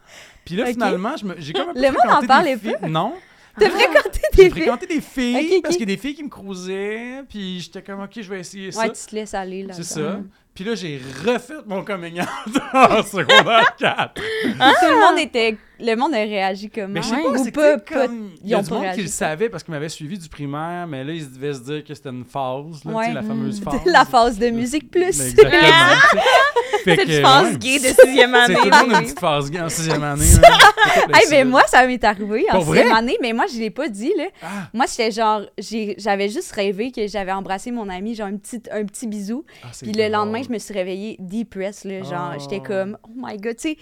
Puis 0.45 0.57
là, 0.57 0.67
finalement, 0.67 1.17
je 1.17 1.25
me- 1.27 1.35
j'ai 1.39 1.53
comme 1.53 1.69
un 1.69 1.75
peu 1.75 1.81
Le 1.81 1.89
monde 1.89 2.25
en 2.25 2.27
parlait 2.27 2.57
filles- 2.57 2.77
Non. 2.89 3.15
T'as 3.59 3.69
fréquenté 3.71 4.21
J'ai 4.35 4.45
des 4.45 4.51
filles? 4.51 4.51
fréquenté 4.63 4.87
des 4.87 5.01
filles 5.01 5.61
parce 5.63 5.77
qu'il 5.77 5.89
y 5.89 5.93
a 5.93 5.95
des 5.97 6.01
filles 6.01 6.15
qui 6.15 6.25
me 6.25 6.29
crousaient. 6.29 7.23
Puis 7.29 7.61
j'étais 7.61 7.83
comme, 7.83 8.01
OK, 8.03 8.11
je 8.17 8.29
vais 8.29 8.41
essayer 8.41 8.73
ça. 8.73 8.81
Ouais, 8.81 8.91
tu 8.93 9.07
te 9.07 9.15
laisses 9.15 9.35
aller 9.35 9.63
là. 9.65 9.75
C'est 9.75 9.85
ça. 9.85 10.21
Puis 10.55 10.65
là, 10.65 10.75
j'ai 10.75 11.01
refait 11.25 11.55
mon 11.67 11.83
coming 11.83 12.21
out 12.21 12.63
en 12.75 13.03
secondaire 13.03 13.75
4. 13.79 14.15
Tout 14.15 14.21
le 14.23 15.01
monde 15.11 15.19
était. 15.19 15.57
Le 15.85 15.97
monde 15.97 16.15
a 16.15 16.19
réagi 16.19 16.71
comment? 16.71 16.89
Mais 16.89 17.03
je 17.03 17.09
sais 17.09 17.17
pas, 17.23 17.29
Ou 17.31 17.45
c'est 17.45 17.51
pas, 17.51 17.79
pas- 17.79 18.07
comme... 18.07 18.31
Il 18.43 18.47
ils 18.47 18.51
y 18.51 18.55
a 18.55 18.59
ont 18.59 18.63
du 18.63 18.69
pas 18.69 18.75
monde 18.81 18.95
qui 18.95 19.03
le 19.03 19.09
savait 19.09 19.49
parce 19.49 19.63
qu'ils 19.65 19.73
m'avaient 19.75 19.89
suivi 19.89 20.19
du 20.19 20.29
primaire, 20.29 20.87
mais 20.87 21.03
là, 21.05 21.13
ils 21.13 21.33
devaient 21.33 21.55
se 21.55 21.61
dire 21.61 21.85
que 21.85 21.93
c'était 21.95 22.11
une 22.11 22.25
phase, 22.25 22.65
là, 22.67 22.71
tu 22.85 22.89
sais, 22.89 22.95
Ouais. 22.95 23.13
la 23.13 23.23
fameuse 23.23 23.61
phase. 23.65 23.81
La 23.87 24.05
phase 24.05 24.39
de 24.39 24.51
musique 24.51 24.91
plus. 24.91 25.03
Exactement. 25.03 25.51
Cette 26.85 27.07
que, 27.07 27.21
phase 27.21 27.59
gay 27.59 27.79
de 27.79 27.87
sixième 27.87 28.35
année. 28.35 28.55
C'est 28.55 28.61
tout 28.61 28.69
le 28.77 28.77
monde 28.87 28.93
une 28.97 29.03
petite 29.05 29.21
phase 29.21 29.51
gay 29.51 29.61
en 29.61 29.69
sixième 29.69 30.03
année. 30.03 30.25
Hey, 31.15 31.27
mais 31.31 31.45
moi, 31.45 31.63
ça 31.69 31.87
m'est 31.87 32.03
arrivé 32.03 32.45
en 32.51 32.57
Pour 32.57 32.65
vrai? 32.65 32.79
sixième 32.81 32.97
année, 32.97 33.17
mais 33.21 33.33
moi, 33.33 33.45
je 33.53 33.59
l'ai 33.59 33.71
pas 33.71 33.89
dit, 33.89 34.13
là. 34.17 34.25
Ah, 34.43 34.47
Moi, 34.75 34.87
j'étais 34.91 35.11
genre, 35.11 35.43
j'avais 35.99 36.29
juste 36.29 36.53
rêvé 36.53 36.91
que 36.91 37.07
j'avais 37.07 37.33
embrassé 37.33 37.71
mon 37.71 37.89
ami, 37.89 38.15
genre 38.15 38.27
un 38.27 38.37
petit, 38.37 38.61
un 38.71 38.85
petit 38.85 39.07
bisou. 39.07 39.45
ah, 39.63 39.69
c'est 39.73 39.87
Puis 39.87 39.95
le 39.95 40.09
lendemain, 40.09 40.43
je 40.43 40.51
me 40.51 40.59
suis 40.59 40.75
réveillée 40.75 41.17
depressed, 41.21 41.85
là. 41.91 42.03
Genre, 42.03 42.35
j'étais 42.39 42.61
comme, 42.61 42.99
oh 43.05 43.11
my 43.17 43.37
god, 43.37 43.57
tu 43.57 43.71
sais. 43.71 43.77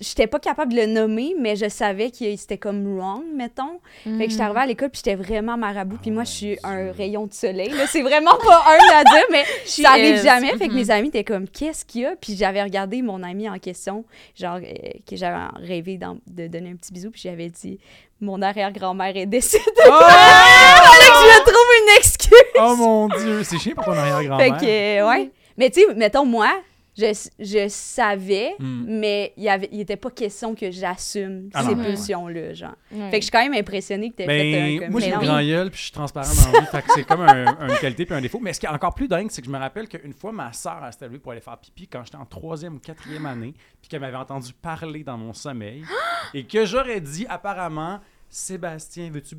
J'étais 0.00 0.26
pas 0.26 0.40
capable 0.40 0.72
de 0.72 0.78
le 0.80 0.86
nommer, 0.86 1.36
mais 1.38 1.54
je 1.54 1.68
savais 1.68 2.10
que 2.10 2.34
c'était 2.36 2.58
comme 2.58 2.98
wrong, 2.98 3.22
mettons. 3.32 3.78
Fait 4.02 4.24
que 4.24 4.30
j'étais 4.30 4.42
arrivée 4.42 4.60
à 4.60 4.66
l'école, 4.66 4.90
puis 4.90 5.00
j'étais 5.04 5.14
vraiment 5.14 5.56
marabout. 5.56 5.98
Puis 6.02 6.10
Oh 6.10 6.14
moi, 6.14 6.24
je 6.24 6.30
suis 6.30 6.58
un 6.64 6.90
rayon 6.90 7.26
de 7.26 7.32
soleil. 7.32 7.68
Là, 7.70 7.86
c'est 7.86 8.02
vraiment 8.02 8.36
pas 8.44 8.64
un 8.72 8.96
à 8.96 9.04
dire, 9.04 9.24
mais 9.30 9.44
ça 9.64 9.90
arrive 9.90 10.16
is. 10.16 10.22
jamais. 10.24 10.56
Fait 10.58 10.66
que 10.66 10.74
mes 10.74 10.90
amis 10.90 11.08
étaient 11.08 11.22
comme, 11.22 11.46
qu'est-ce 11.48 11.84
qu'il 11.84 12.00
y 12.00 12.06
a? 12.06 12.16
Puis 12.16 12.34
j'avais 12.36 12.60
regardé 12.62 13.02
mon 13.02 13.22
ami 13.22 13.48
en 13.48 13.56
question, 13.60 14.04
genre, 14.34 14.56
euh, 14.56 14.62
que 15.08 15.14
j'avais 15.14 15.38
rêvé 15.64 15.96
de 16.26 16.46
donner 16.48 16.70
un 16.70 16.76
petit 16.76 16.92
bisou, 16.92 17.12
puis 17.12 17.20
j'avais 17.22 17.48
dit, 17.48 17.78
mon 18.20 18.42
arrière-grand-mère 18.42 19.16
est 19.16 19.26
décédée. 19.26 19.62
Fallait 19.76 19.90
que 19.92 21.18
je 21.20 21.38
me 21.38 21.44
trouve 21.44 21.54
une 21.82 21.98
excuse. 21.98 22.32
Oh 22.60 22.74
mon 22.76 23.08
Dieu, 23.10 23.44
c'est 23.44 23.58
chiant 23.58 23.74
pour 23.76 23.84
ton 23.84 23.92
Fait 23.92 23.98
arrière-grand-mère. 23.98 24.56
que, 24.60 25.00
euh, 25.00 25.08
ouais. 25.08 25.30
Mais 25.56 25.70
tu 25.70 25.82
sais, 25.82 25.94
mettons, 25.94 26.24
moi, 26.26 26.50
je, 26.96 27.28
je 27.38 27.66
savais, 27.68 28.54
Hmm. 28.58 28.84
mais 28.86 29.32
il 29.36 29.42
y 29.44 29.48
avait, 29.48 29.68
il 29.72 29.80
était 29.80 29.96
pas 29.96 30.10
question 30.10 30.54
que 30.54 30.70
j'assume 30.70 31.50
Ah 31.52 31.64
ces 31.64 31.74
pulsions-là, 31.74 32.54
genre. 32.54 32.74
Fait 32.90 33.10
que 33.10 33.16
je 33.16 33.22
suis 33.22 33.30
quand 33.30 33.42
même 33.42 33.54
impressionnée 33.54 34.10
que 34.10 34.16
t'aies 34.16 34.26
fait 34.26 34.54
un 34.60 34.66
Ben, 34.66 34.78
comme 34.80 34.90
moi, 34.92 35.00
j'ai 35.00 35.12
une 35.12 35.18
grand 35.20 35.42
gueule, 35.42 35.70
puis 35.70 35.78
je 35.78 35.82
suis 35.84 35.92
transparent 35.92 36.28
dans 36.32 36.52
la 36.52 36.60
vie. 36.60 36.66
fait 36.66 36.82
que 36.82 36.92
c'est 36.94 37.04
comme 37.04 37.20
un, 37.22 37.68
une 37.68 37.76
qualité 37.78 38.06
puis 38.06 38.14
un 38.14 38.20
défaut. 38.20 38.38
Mais 38.40 38.52
ce 38.52 38.60
qui 38.60 38.66
est 38.66 38.70
encore 38.70 38.94
plus 38.94 39.08
dingue, 39.08 39.28
c'est 39.30 39.40
que 39.42 39.46
je 39.46 39.52
me 39.52 39.58
rappelle 39.58 39.88
qu'une 39.88 40.12
fois, 40.12 40.32
ma 40.32 40.52
soeur 40.52 40.80
s'était 40.92 41.06
levée 41.06 41.18
pour 41.18 41.32
aller 41.32 41.40
faire 41.40 41.58
pipi 41.58 41.88
quand 41.88 42.04
j'étais 42.04 42.16
en 42.16 42.26
troisième 42.26 42.76
ou 42.76 42.78
quatrième 42.78 43.26
année, 43.26 43.54
puis 43.80 43.88
qu'elle 43.88 44.00
m'avait 44.00 44.16
entendu 44.16 44.52
parler 44.52 45.02
dans 45.04 45.18
mon 45.18 45.32
sommeil, 45.32 45.84
et 46.32 46.44
que 46.44 46.64
j'aurais 46.64 47.00
dit 47.00 47.26
apparemment, 47.28 47.98
Sébastien, 48.30 49.10
veux-tu. 49.12 49.36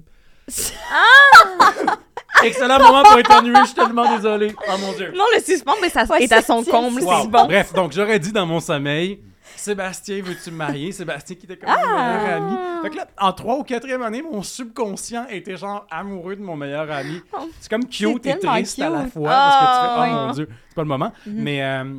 Excellent 2.44 2.80
moment 2.80 3.04
pour 3.04 3.18
éternuer, 3.20 3.54
je 3.62 3.66
suis 3.66 3.76
tellement 3.76 4.16
désolé. 4.16 4.54
Oh 4.68 4.72
mon 4.80 4.92
Dieu. 4.94 5.12
Non, 5.16 5.24
le 5.36 5.42
suspense, 5.42 5.78
mais 5.82 5.90
ça 5.90 6.04
Ouais, 6.06 6.24
est 6.24 6.32
à 6.32 6.42
son 6.42 6.64
comble, 6.64 7.02
Wow. 7.02 7.22
c'est 7.24 7.28
bon. 7.30 7.46
Bref, 7.46 7.74
donc 7.74 7.92
j'aurais 7.94 8.20
dit 8.20 8.32
dans 8.32 8.46
mon 8.46 8.60
sommeil, 8.60 9.22
Sébastien, 9.56 10.22
veux-tu 10.22 10.52
me 10.52 10.58
marier? 10.58 10.92
Sébastien 10.92 11.36
qui 11.36 11.46
était 11.46 11.58
comme 11.58 11.70
mon 11.70 11.76
meilleur 11.96 12.36
ami. 12.44 12.56
Fait 12.84 12.90
que 12.90 12.96
là, 12.98 13.08
en 13.20 13.32
trois 13.32 13.58
ou 13.58 13.64
quatrième 13.64 14.02
année, 14.04 14.22
mon 14.22 14.44
subconscient 14.44 15.26
était 15.30 15.56
genre 15.58 15.88
amoureux 15.90 16.36
de 16.36 16.42
mon 16.42 16.56
meilleur 16.56 16.92
ami. 16.92 17.22
C'est 17.60 17.70
comme 17.70 17.86
cute 17.88 18.26
et 18.26 18.38
triste 18.38 18.80
à 18.82 18.90
la 18.90 19.06
fois 19.08 19.30
parce 19.30 19.56
que 19.56 19.62
tu 19.62 19.66
fais, 19.72 19.88
oh 19.88 20.02
Ah, 20.02 20.26
mon 20.28 20.32
Dieu, 20.34 20.48
c'est 20.70 20.76
pas 20.76 20.82
le 20.82 20.88
moment. 20.88 21.12
Mais. 21.26 21.64
euh, 21.64 21.96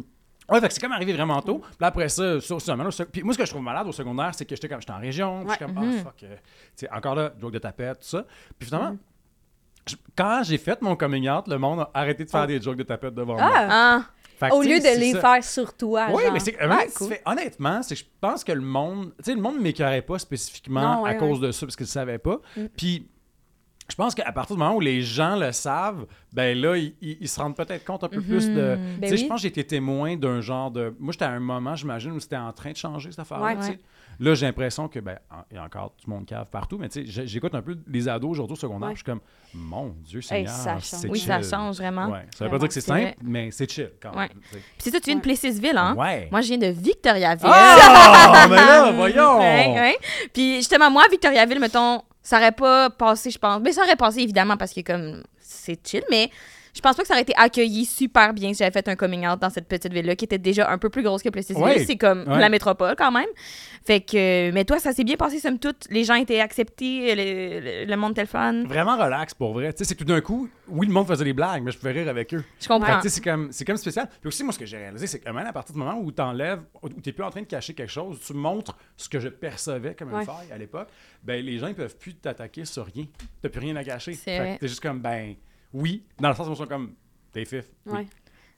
Ouais, 0.49 0.61
fait 0.61 0.69
que 0.69 0.75
c'est 0.75 0.81
comme 0.81 0.93
arrivé 0.93 1.13
vraiment 1.13 1.43
tôt. 1.43 1.59
Puis 1.59 1.75
là, 1.81 1.89
après 1.89 2.09
ça, 2.09 2.41
ça, 2.41 2.77
maintenant, 2.77 2.93
ça- 2.93 3.05
puis 3.05 3.25
moi, 3.25 3.33
ce 3.35 3.39
que 3.39 3.45
je 3.45 3.51
trouve 3.51 3.63
malade 3.65 3.85
au 3.89 3.91
secondaire, 3.91 4.31
c'est 4.33 4.45
que 4.45 4.55
j'étais 4.55 4.69
comme, 4.69 4.81
j'étais 4.81 4.93
en 4.93 5.01
région, 5.01 5.41
puis 5.41 5.51
j'étais 5.51 5.65
comme, 5.65 5.77
ah, 5.79 6.03
fuck, 6.05 6.23
euh, 6.23 6.87
encore 6.97 7.17
là, 7.17 7.33
joke 7.41 7.51
de 7.55 7.59
tapette, 7.59 7.99
tout 7.99 8.07
ça. 8.07 8.25
Puis 8.57 8.69
finalement, 8.69 8.93
je- 8.93 8.97
quand 10.17 10.43
j'ai 10.45 10.59
fait 10.59 10.81
mon 10.83 10.97
coming 10.97 11.29
out, 11.29 11.47
le 11.49 11.59
monde 11.59 11.81
a 11.81 11.91
arrêté 11.95 12.25
de 12.25 12.31
faire 12.31 12.47
des 12.47 12.61
jokes 12.61 12.77
de 12.77 12.83
tapette 12.83 13.15
devant 13.15 13.35
moi. 13.35 13.51
Ah! 13.55 13.69
Ah, 13.71 14.05
Fait 14.39 14.49
que, 14.51 14.55
Au 14.55 14.63
lieu 14.63 14.79
de 14.79 14.85
c'est 14.85 14.99
les 14.99 15.13
ça. 15.13 15.21
faire 15.21 15.45
sur 15.45 15.75
toi. 15.77 16.09
Oui, 16.13 16.23
genre. 16.25 16.33
mais 16.33 16.41
c'est 16.41 16.57
cool. 16.97 17.09
fait- 17.09 17.23
honnêtement, 17.25 17.83
c'est 17.83 17.95
que 17.95 18.01
je 18.01 18.07
pense 18.21 18.45
que 18.45 18.53
le 18.53 18.61
monde, 18.61 19.13
tu 19.19 19.25
sais, 19.31 19.35
le 19.35 19.41
monde 19.41 19.57
ne 19.57 19.63
m'écœurait 19.63 20.03
pas 20.03 20.19
spécifiquement 20.19 20.97
Non, 20.97 21.03
ouais, 21.03 21.11
à 21.11 21.15
cause 21.15 21.41
de 21.41 21.51
ça 21.53 21.65
parce 21.67 21.75
qu'ils 21.77 21.85
ne 21.85 21.89
savaient 21.91 22.19
pas. 22.19 22.41
Mm. 22.57 22.65
Puis 22.77 23.09
je 23.89 23.95
pense 23.95 24.15
qu'à 24.15 24.31
partir 24.33 24.57
du 24.57 24.61
moment 24.63 24.75
où 24.75 24.81
les 24.81 25.01
gens 25.03 25.37
le 25.37 25.53
savent, 25.53 26.07
ben 26.33 26.59
là, 26.59 26.77
ils, 26.77 26.95
ils- 27.01 27.19
ils 27.21 27.29
se 27.29 27.41
rendent 27.41 27.57
peut-être 27.57 27.85
compte 27.85 28.03
un 28.05 28.09
peu 28.09 28.21
plus 28.21 28.49
de. 28.51 28.77
Ben 29.01 29.03
tu 29.03 29.09
sais, 29.09 29.17
je 29.17 29.27
pense 29.27 29.37
que 29.39 29.43
j'ai 29.43 29.49
été 29.49 29.65
témoin 29.65 30.17
d'un 30.17 30.41
genre 30.41 30.71
de. 30.71 30.95
Moi, 30.99 31.13
j'étais 31.13 31.25
à 31.25 31.31
un 31.31 31.41
moment, 31.41 31.75
j'imagine, 31.77 32.13
où 32.13 32.21
c'était 32.21 32.37
en 32.37 32.53
train 32.53 32.73
de 32.73 32.77
changer 32.77 33.11
cette 33.11 33.21
affaire-là. 33.21 33.45
Ouais. 33.47 33.57
tu 33.57 33.63
sais. 33.63 33.79
Là, 34.19 34.33
j'ai 34.35 34.47
l'impression 34.47 34.89
que, 34.89 34.99
ben, 34.99 35.19
en- 35.31 35.45
il 35.51 35.57
y 35.57 35.59
a 35.59 35.63
encore 35.65 35.93
du 36.03 36.09
monde 36.11 36.25
cave 36.25 36.47
partout, 36.51 36.79
mais 36.79 36.89
tu 36.89 37.07
sais, 37.13 37.27
j'écoute 37.27 37.55
un 37.55 37.61
peu 37.61 37.77
les 37.87 38.09
ados 38.09 38.31
aujourd'hui 38.31 38.55
au 38.55 38.57
secondaire, 38.57 38.89
Ouais. 38.89 38.95
je 38.95 39.01
suis 39.01 39.05
comme, 39.05 39.21
mon 39.53 39.95
Dieu 40.05 40.23
Seigneur, 40.23 40.49
ça 40.55 40.73
change. 40.75 40.83
c'est 40.85 41.09
oui, 41.11 41.19
chill. 41.19 41.29
ça 41.29 41.43
change 41.43 41.77
vraiment. 41.77 42.07
Ouais. 42.09 42.27
Ça 42.35 42.47
veut 42.47 42.51
pas 42.51 42.59
dire 42.59 42.69
que 42.69 42.75
c'est 42.75 42.81
simple, 42.81 43.15
mais 43.23 43.51
c'est 43.51 43.71
chill 43.71 43.91
quand 44.03 44.13
Ouais. 44.13 44.29
même. 44.29 44.41
Puis 44.51 44.61
c'est 44.79 44.91
ça, 44.91 45.01
tu 45.01 45.07
viens 45.11 45.17
de. 45.17 45.21
Plessisville, 45.21 45.77
hein? 45.77 45.95
Ouais. 45.97 46.29
Moi, 46.31 46.41
je 46.41 46.49
viens 46.49 46.59
de 46.59 46.67
Victoriaville. 46.69 47.47
Ah! 47.53 48.47
mais 48.51 48.57
là, 48.57 48.91
voyons! 48.97 49.39
Ouais, 49.39 49.75
ouais. 49.75 49.97
Puis 50.33 50.57
justement, 50.57 50.91
moi, 50.91 51.05
Victoriaville, 51.11 51.61
mettons, 51.61 52.01
ça 52.27 52.39
aurait 52.39 52.51
pas 52.51 52.91
passé, 52.91 53.31
je 53.31 53.39
pense. 53.39 53.61
Mais 53.63 53.71
ça 53.71 53.83
aurait 53.83 53.95
passé, 53.95 54.19
évidemment, 54.21 54.57
parce 54.57 54.73
que 54.73 54.81
comme 54.81 55.23
c'est 55.39 55.79
chill, 55.87 56.03
mais 56.11 56.29
je 56.77 56.81
pense 56.83 56.95
pas 56.95 57.03
que 57.03 57.09
ça 57.09 57.15
aurait 57.15 57.23
été 57.23 57.33
accueilli 57.37 57.85
super 57.87 58.35
bien 58.35 58.53
si 58.53 58.59
j'avais 58.59 58.71
fait 58.71 58.87
un 58.89 58.97
coming 58.97 59.27
out 59.27 59.41
dans 59.41 59.51
cette 59.51 59.67
petite 59.67 59.93
ville-là 59.93 60.15
qui 60.15 60.27
était 60.27 60.39
déjà 60.39 60.71
un 60.71 60.77
peu 60.79 60.91
plus 60.91 61.03
grosse 61.03 61.23
que 61.23 61.31
Plessisville. 61.31 61.65
Ouais. 61.65 61.85
C'est 61.85 61.97
comme 61.97 62.25
Ouais. 62.29 62.39
la 62.39 62.49
métropole 62.49 62.95
quand 62.97 63.11
même. 63.11 63.27
Fait 63.85 64.01
que, 64.01 64.51
mais 64.53 64.65
toi, 64.65 64.79
ça 64.79 64.93
s'est 64.93 65.05
bien 65.05 65.17
passé, 65.17 65.39
somme 65.39 65.59
toute. 65.59 65.87
Les 65.91 66.05
gens 66.05 66.15
étaient 66.15 66.41
acceptés, 66.41 67.15
le, 67.15 67.61
le- 67.61 67.85
le 67.91 67.97
monde 67.97 68.13
était 68.13 68.23
le 68.23 68.27
fun. 68.27 68.65
Vraiment 68.65 68.97
relax 68.97 69.33
pour 69.35 69.53
vrai. 69.55 69.73
Tu 69.73 69.79
sais, 69.79 69.85
c'est 69.85 69.95
que 69.95 70.01
tout 70.01 70.05
d'un 70.05 70.21
coup, 70.21 70.49
oui, 70.69 70.87
le 70.87 70.93
monde 70.93 71.07
faisait 71.07 71.25
des 71.25 71.33
blagues, 71.33 71.63
mais 71.63 71.71
je 71.71 71.79
pouvais 71.79 71.93
rire 71.93 72.09
avec 72.09 72.35
eux. 72.35 72.45
Je 72.61 72.69
comprends. 72.69 72.97
que, 72.99 73.03
tu 73.03 73.09
sais, 73.09 73.15
c'est 73.17 73.21
comme, 73.25 73.49
c'est 73.53 73.65
comme 73.65 73.77
spécial. 73.77 74.09
Puis 74.21 74.29
aussi, 74.29 74.45
moi, 74.45 74.53
ce 74.53 74.59
que 74.59 74.67
j'ai 74.67 74.77
réalisé, 74.77 75.07
c'est 75.07 75.21
que 75.21 75.31
même 75.31 75.47
à 75.47 75.53
partir 75.53 75.73
du 75.73 75.79
moment 75.79 75.99
où 75.99 76.11
tu 76.13 76.21
enlèves, 76.21 76.61
où 76.83 76.89
tu 76.89 76.97
n'es 77.07 77.13
plus 77.13 77.25
en 77.25 77.31
train 77.31 77.43
de 77.43 77.47
cacher 77.47 77.75
quelque 77.75 77.93
chose, 77.93 78.19
tu 78.27 78.35
montres 78.35 78.77
ce 78.97 79.09
que 79.09 79.21
je 79.21 79.29
percevais 79.29 79.95
comme 79.95 80.11
une 80.11 80.17
Ouais. 80.17 80.25
faille 80.25 80.51
à 80.53 80.59
l'époque, 80.59 80.89
ben 81.23 81.45
les 81.45 81.59
gens, 81.59 81.69
ils 81.69 81.75
peuvent 81.75 81.97
plus 81.97 82.15
t'attaquer 82.17 82.65
sur 82.65 82.85
rien. 82.87 83.05
Tu 83.43 83.49
plus 83.49 83.61
rien 83.61 83.77
à 83.77 83.85
cacher. 83.85 84.15
C'est 84.15 84.25
Fait 84.33 84.37
que 84.39 84.43
vrai. 84.43 84.59
t'es 84.61 84.69
juste 84.69 84.81
comme, 84.81 85.01
ben, 85.01 85.35
oui, 85.81 86.05
dans 86.21 86.29
le 86.31 86.35
sens 86.35 86.49
où 86.49 86.53
ils 86.53 86.57
sont 86.57 86.67
comme, 86.67 86.95
t'es 87.33 87.45
fif. 87.45 87.65
Oui. 87.87 87.93
Ouais. 87.99 88.07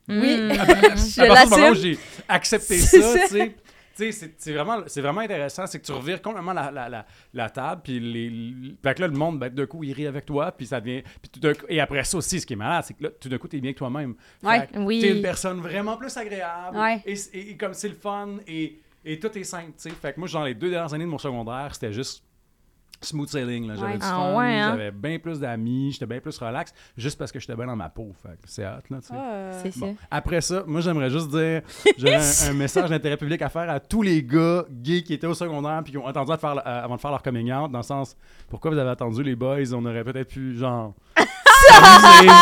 Oui. 0.09 0.17
Oui. 0.51 0.59
À 0.59 0.67
partir 0.67 0.97
Je 0.97 1.45
du 1.45 1.51
moment 1.51 1.71
où 1.71 1.75
j'ai 1.75 1.99
accepté 2.29 2.79
C'est 2.79 3.03
ça, 3.03 3.19
tu 3.21 3.27
sais. 3.29 3.57
Tu 3.97 4.13
sais, 4.13 4.33
c'est- 4.39 4.53
vraiment, 4.53 4.83
c'est 4.87 5.01
vraiment 5.01 5.23
intéressant, 5.23 5.67
c'est 5.67 5.81
que 5.81 5.85
tu 5.85 5.91
revires 5.91 6.23
complètement 6.23 6.53
la, 6.53 6.71
la, 6.71 6.89
la, 6.89 7.05
la 7.35 7.51
table, 7.51 7.81
puis 7.83 7.99
les, 7.99 8.31
les- 8.31 8.77
fait 8.81 8.95
que 8.95 9.01
là, 9.01 9.09
le 9.09 9.15
monde, 9.19 9.41
ben, 9.41 9.53
d'un 9.53 9.67
coup, 9.67 9.83
il 9.83 9.93
rit 9.93 10.07
avec 10.07 10.25
toi, 10.25 10.53
puis 10.53 10.67
ça 10.69 10.81
devient... 10.81 11.03
Puis 11.21 11.29
tout 11.33 11.41
d'un 11.41 11.53
coup- 11.53 11.67
et 11.69 11.81
après 11.81 12.05
ça 12.05 12.17
aussi, 12.17 12.41
ce 12.41 12.47
qui 12.47 12.53
est 12.53 12.57
malade, 12.57 12.85
c'est 12.87 12.95
que 12.95 13.03
là, 13.03 13.11
tout 13.21 13.29
d'un 13.29 13.39
coup, 13.39 13.49
t'es 13.49 13.59
bien 13.61 13.73
que 13.73 13.79
toi-même. 13.79 14.15
Ouais. 14.45 14.61
Fait 14.61 14.67
que 14.69 14.79
Oui. 14.79 15.01
T'es 15.01 15.17
une 15.17 15.21
personne 15.23 15.59
vraiment 15.61 15.97
plus 15.97 16.17
agréable, 16.17 16.77
Ouais. 16.79 17.03
et, 17.05 17.15
et- 17.33 17.51
et 17.51 17.57
comme 17.57 17.75
c'est 17.75 17.89
le 17.89 17.97
fun, 17.97 18.37
et, 18.47 18.79
et 19.05 19.19
tout 19.19 19.37
est 19.37 19.43
simple, 19.43 19.73
tu 19.77 19.89
sais. 19.89 19.91
Fait 19.91 20.13
que 20.13 20.21
moi, 20.21 20.29
genre, 20.29 20.45
les 20.45 20.55
deux 20.55 20.71
dernières 20.71 20.95
années 20.95 21.05
de 21.05 21.11
mon 21.11 21.19
secondaire, 21.19 21.71
c'était 21.75 21.93
juste 21.93 22.23
smooth 23.01 23.29
sailing, 23.29 23.67
là. 23.69 23.75
J'avais 23.77 23.93
Ouais. 23.93 23.99
du 23.99 24.05
Ah 24.05 24.09
fun, 24.33 24.37
ouais, 24.39 24.59
hein? 24.59 24.71
j'avais 24.73 24.91
bien 24.91 25.19
plus 25.19 25.41
d'amis, 25.41 25.93
j'étais 25.93 26.07
bien 26.07 26.21
plus 26.21 26.37
relax, 26.39 26.73
juste 26.97 27.19
parce 27.19 27.31
que 27.33 27.39
j'étais 27.41 27.55
bien 27.55 27.67
dans 27.67 27.77
ma 27.77 27.89
peau. 27.89 28.13
Fait 28.23 28.31
que 28.31 28.37
c'est 28.47 28.65
hot, 28.67 28.71
là, 28.91 28.99
tu 29.01 29.07
sais. 29.07 29.15
Ah. 29.17 29.51
C'est 29.63 29.71
ça. 29.71 29.81
Bon. 29.87 29.97
Après 30.11 30.41
ça, 30.41 30.65
moi, 30.67 30.81
j'aimerais 30.81 31.11
juste 31.11 31.29
dire, 31.31 31.63
j'aurais 31.99 32.17
un, 32.17 32.51
un 32.51 32.55
message 32.55 32.91
d'intérêt 32.91 33.17
public 33.17 33.41
à 33.43 33.49
faire 33.49 33.69
à 33.71 33.81
tous 33.81 34.03
les 34.03 34.23
gars 34.23 34.65
gays 34.71 35.03
qui 35.03 35.15
étaient 35.15 35.27
au 35.27 35.35
secondaire 35.35 35.81
puis 35.85 35.93
qui 35.93 35.99
ont 35.99 36.07
attendu 36.07 36.33
à 36.33 36.37
faire, 36.39 36.59
euh, 36.59 36.85
avant 36.85 36.97
de 36.97 37.01
faire 37.01 37.11
leur 37.13 37.23
coming 37.23 37.53
out, 37.53 37.71
dans 37.71 37.79
le 37.79 37.85
sens, 37.85 38.17
pourquoi 38.49 38.71
vous 38.71 38.79
avez 38.79 38.91
attendu 38.91 39.23
les 39.23 39.37
boys, 39.37 39.73
on 39.75 39.85
aurait 39.85 40.05
peut-être 40.05 40.29
pu, 40.29 40.57
genre... 40.57 40.95
s'amuser. 41.83 42.33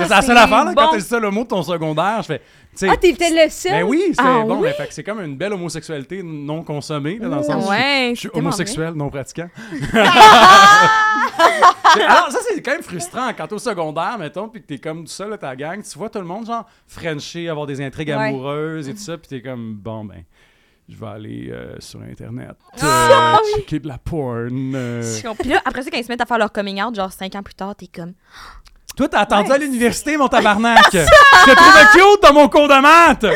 c'est 0.00 0.08
la 0.08 0.22
seule 0.22 0.36
affaire, 0.38 0.64
là, 0.64 0.72
quand 0.76 0.92
bon. 0.92 1.00
ça, 1.00 1.18
le 1.18 1.30
mot 1.30 1.42
de 1.44 1.48
ton 1.48 1.62
secondaire, 1.62 2.18
je 2.22 2.26
fais. 2.26 2.42
Ah, 2.88 2.96
t'étais 2.98 3.30
le 3.30 3.48
seul? 3.50 3.72
ben 3.72 3.82
oui, 3.84 4.02
c'est 4.12 4.16
Ah 4.22 4.42
bon, 4.46 4.60
oui? 4.60 4.68
ben, 4.78 4.86
c'est 4.90 5.02
comme 5.02 5.20
une 5.22 5.34
belle 5.36 5.54
homosexualité 5.54 6.22
non 6.22 6.62
consommée, 6.62 7.18
là, 7.18 7.28
dans 7.30 7.36
le 7.38 7.42
sens 7.42 7.64
où 7.64 7.70
Ouais, 7.70 8.12
je 8.14 8.20
suis 8.20 8.30
homosexuel, 8.34 8.92
non 8.94 9.08
pratiquant. 9.08 9.48
Alors, 11.98 12.30
ça, 12.30 12.38
c'est 12.46 12.60
quand 12.62 12.72
même 12.72 12.82
frustrant 12.82 13.30
quand 13.36 13.46
t'es 13.46 13.54
au 13.54 13.58
secondaire, 13.58 14.16
mettons, 14.18 14.48
puis 14.48 14.60
que 14.62 14.66
t'es 14.66 14.78
comme 14.78 15.04
tout 15.04 15.10
seul 15.10 15.32
à 15.32 15.38
ta 15.38 15.54
gang. 15.56 15.82
Tu 15.82 15.98
vois 15.98 16.10
tout 16.10 16.18
le 16.18 16.24
monde, 16.26 16.46
genre, 16.46 16.66
frencher, 16.86 17.48
avoir 17.48 17.66
des 17.66 17.80
intrigues 17.80 18.08
Ouais. 18.08 18.14
amoureuses 18.28 18.88
et 18.88 18.92
tout 18.94 19.00
ça, 19.00 19.16
puis 19.16 19.28
t'es 19.28 19.40
comme, 19.42 19.74
bon, 19.74 20.04
ben, 20.04 20.22
je 20.88 20.96
vais 20.96 21.06
aller 21.06 21.48
euh, 21.50 21.76
sur 21.78 22.00
Internet, 22.02 22.56
euh, 22.82 22.86
Ah, 22.86 23.38
checker 23.56 23.78
de 23.80 23.88
la 23.88 23.98
porn. 23.98 24.72
euh. 24.74 25.02
Puis 25.40 25.48
là, 25.48 25.62
après 25.64 25.82
ça, 25.82 25.90
quand 25.90 25.98
ils 25.98 26.04
se 26.04 26.08
mettent 26.12 26.20
à 26.20 26.26
faire 26.26 26.38
leur 26.38 26.52
coming 26.52 26.82
out, 26.82 26.94
genre 26.94 27.12
cinq 27.12 27.34
ans 27.34 27.42
plus 27.42 27.54
tard, 27.54 27.74
t'es 27.74 27.86
comme. 27.88 28.12
Toi, 28.96 29.08
t'as 29.08 29.20
attendu 29.20 29.52
à 29.52 29.58
l'université, 29.58 30.16
mon 30.16 30.26
tabarnak! 30.28 30.78
je 30.92 30.98
te 30.98 31.54
trouvais 31.54 31.84
cute 31.92 32.22
dans 32.22 32.32
mon 32.32 32.48
cours 32.48 32.66
de 32.66 32.80
maths! 32.80 33.26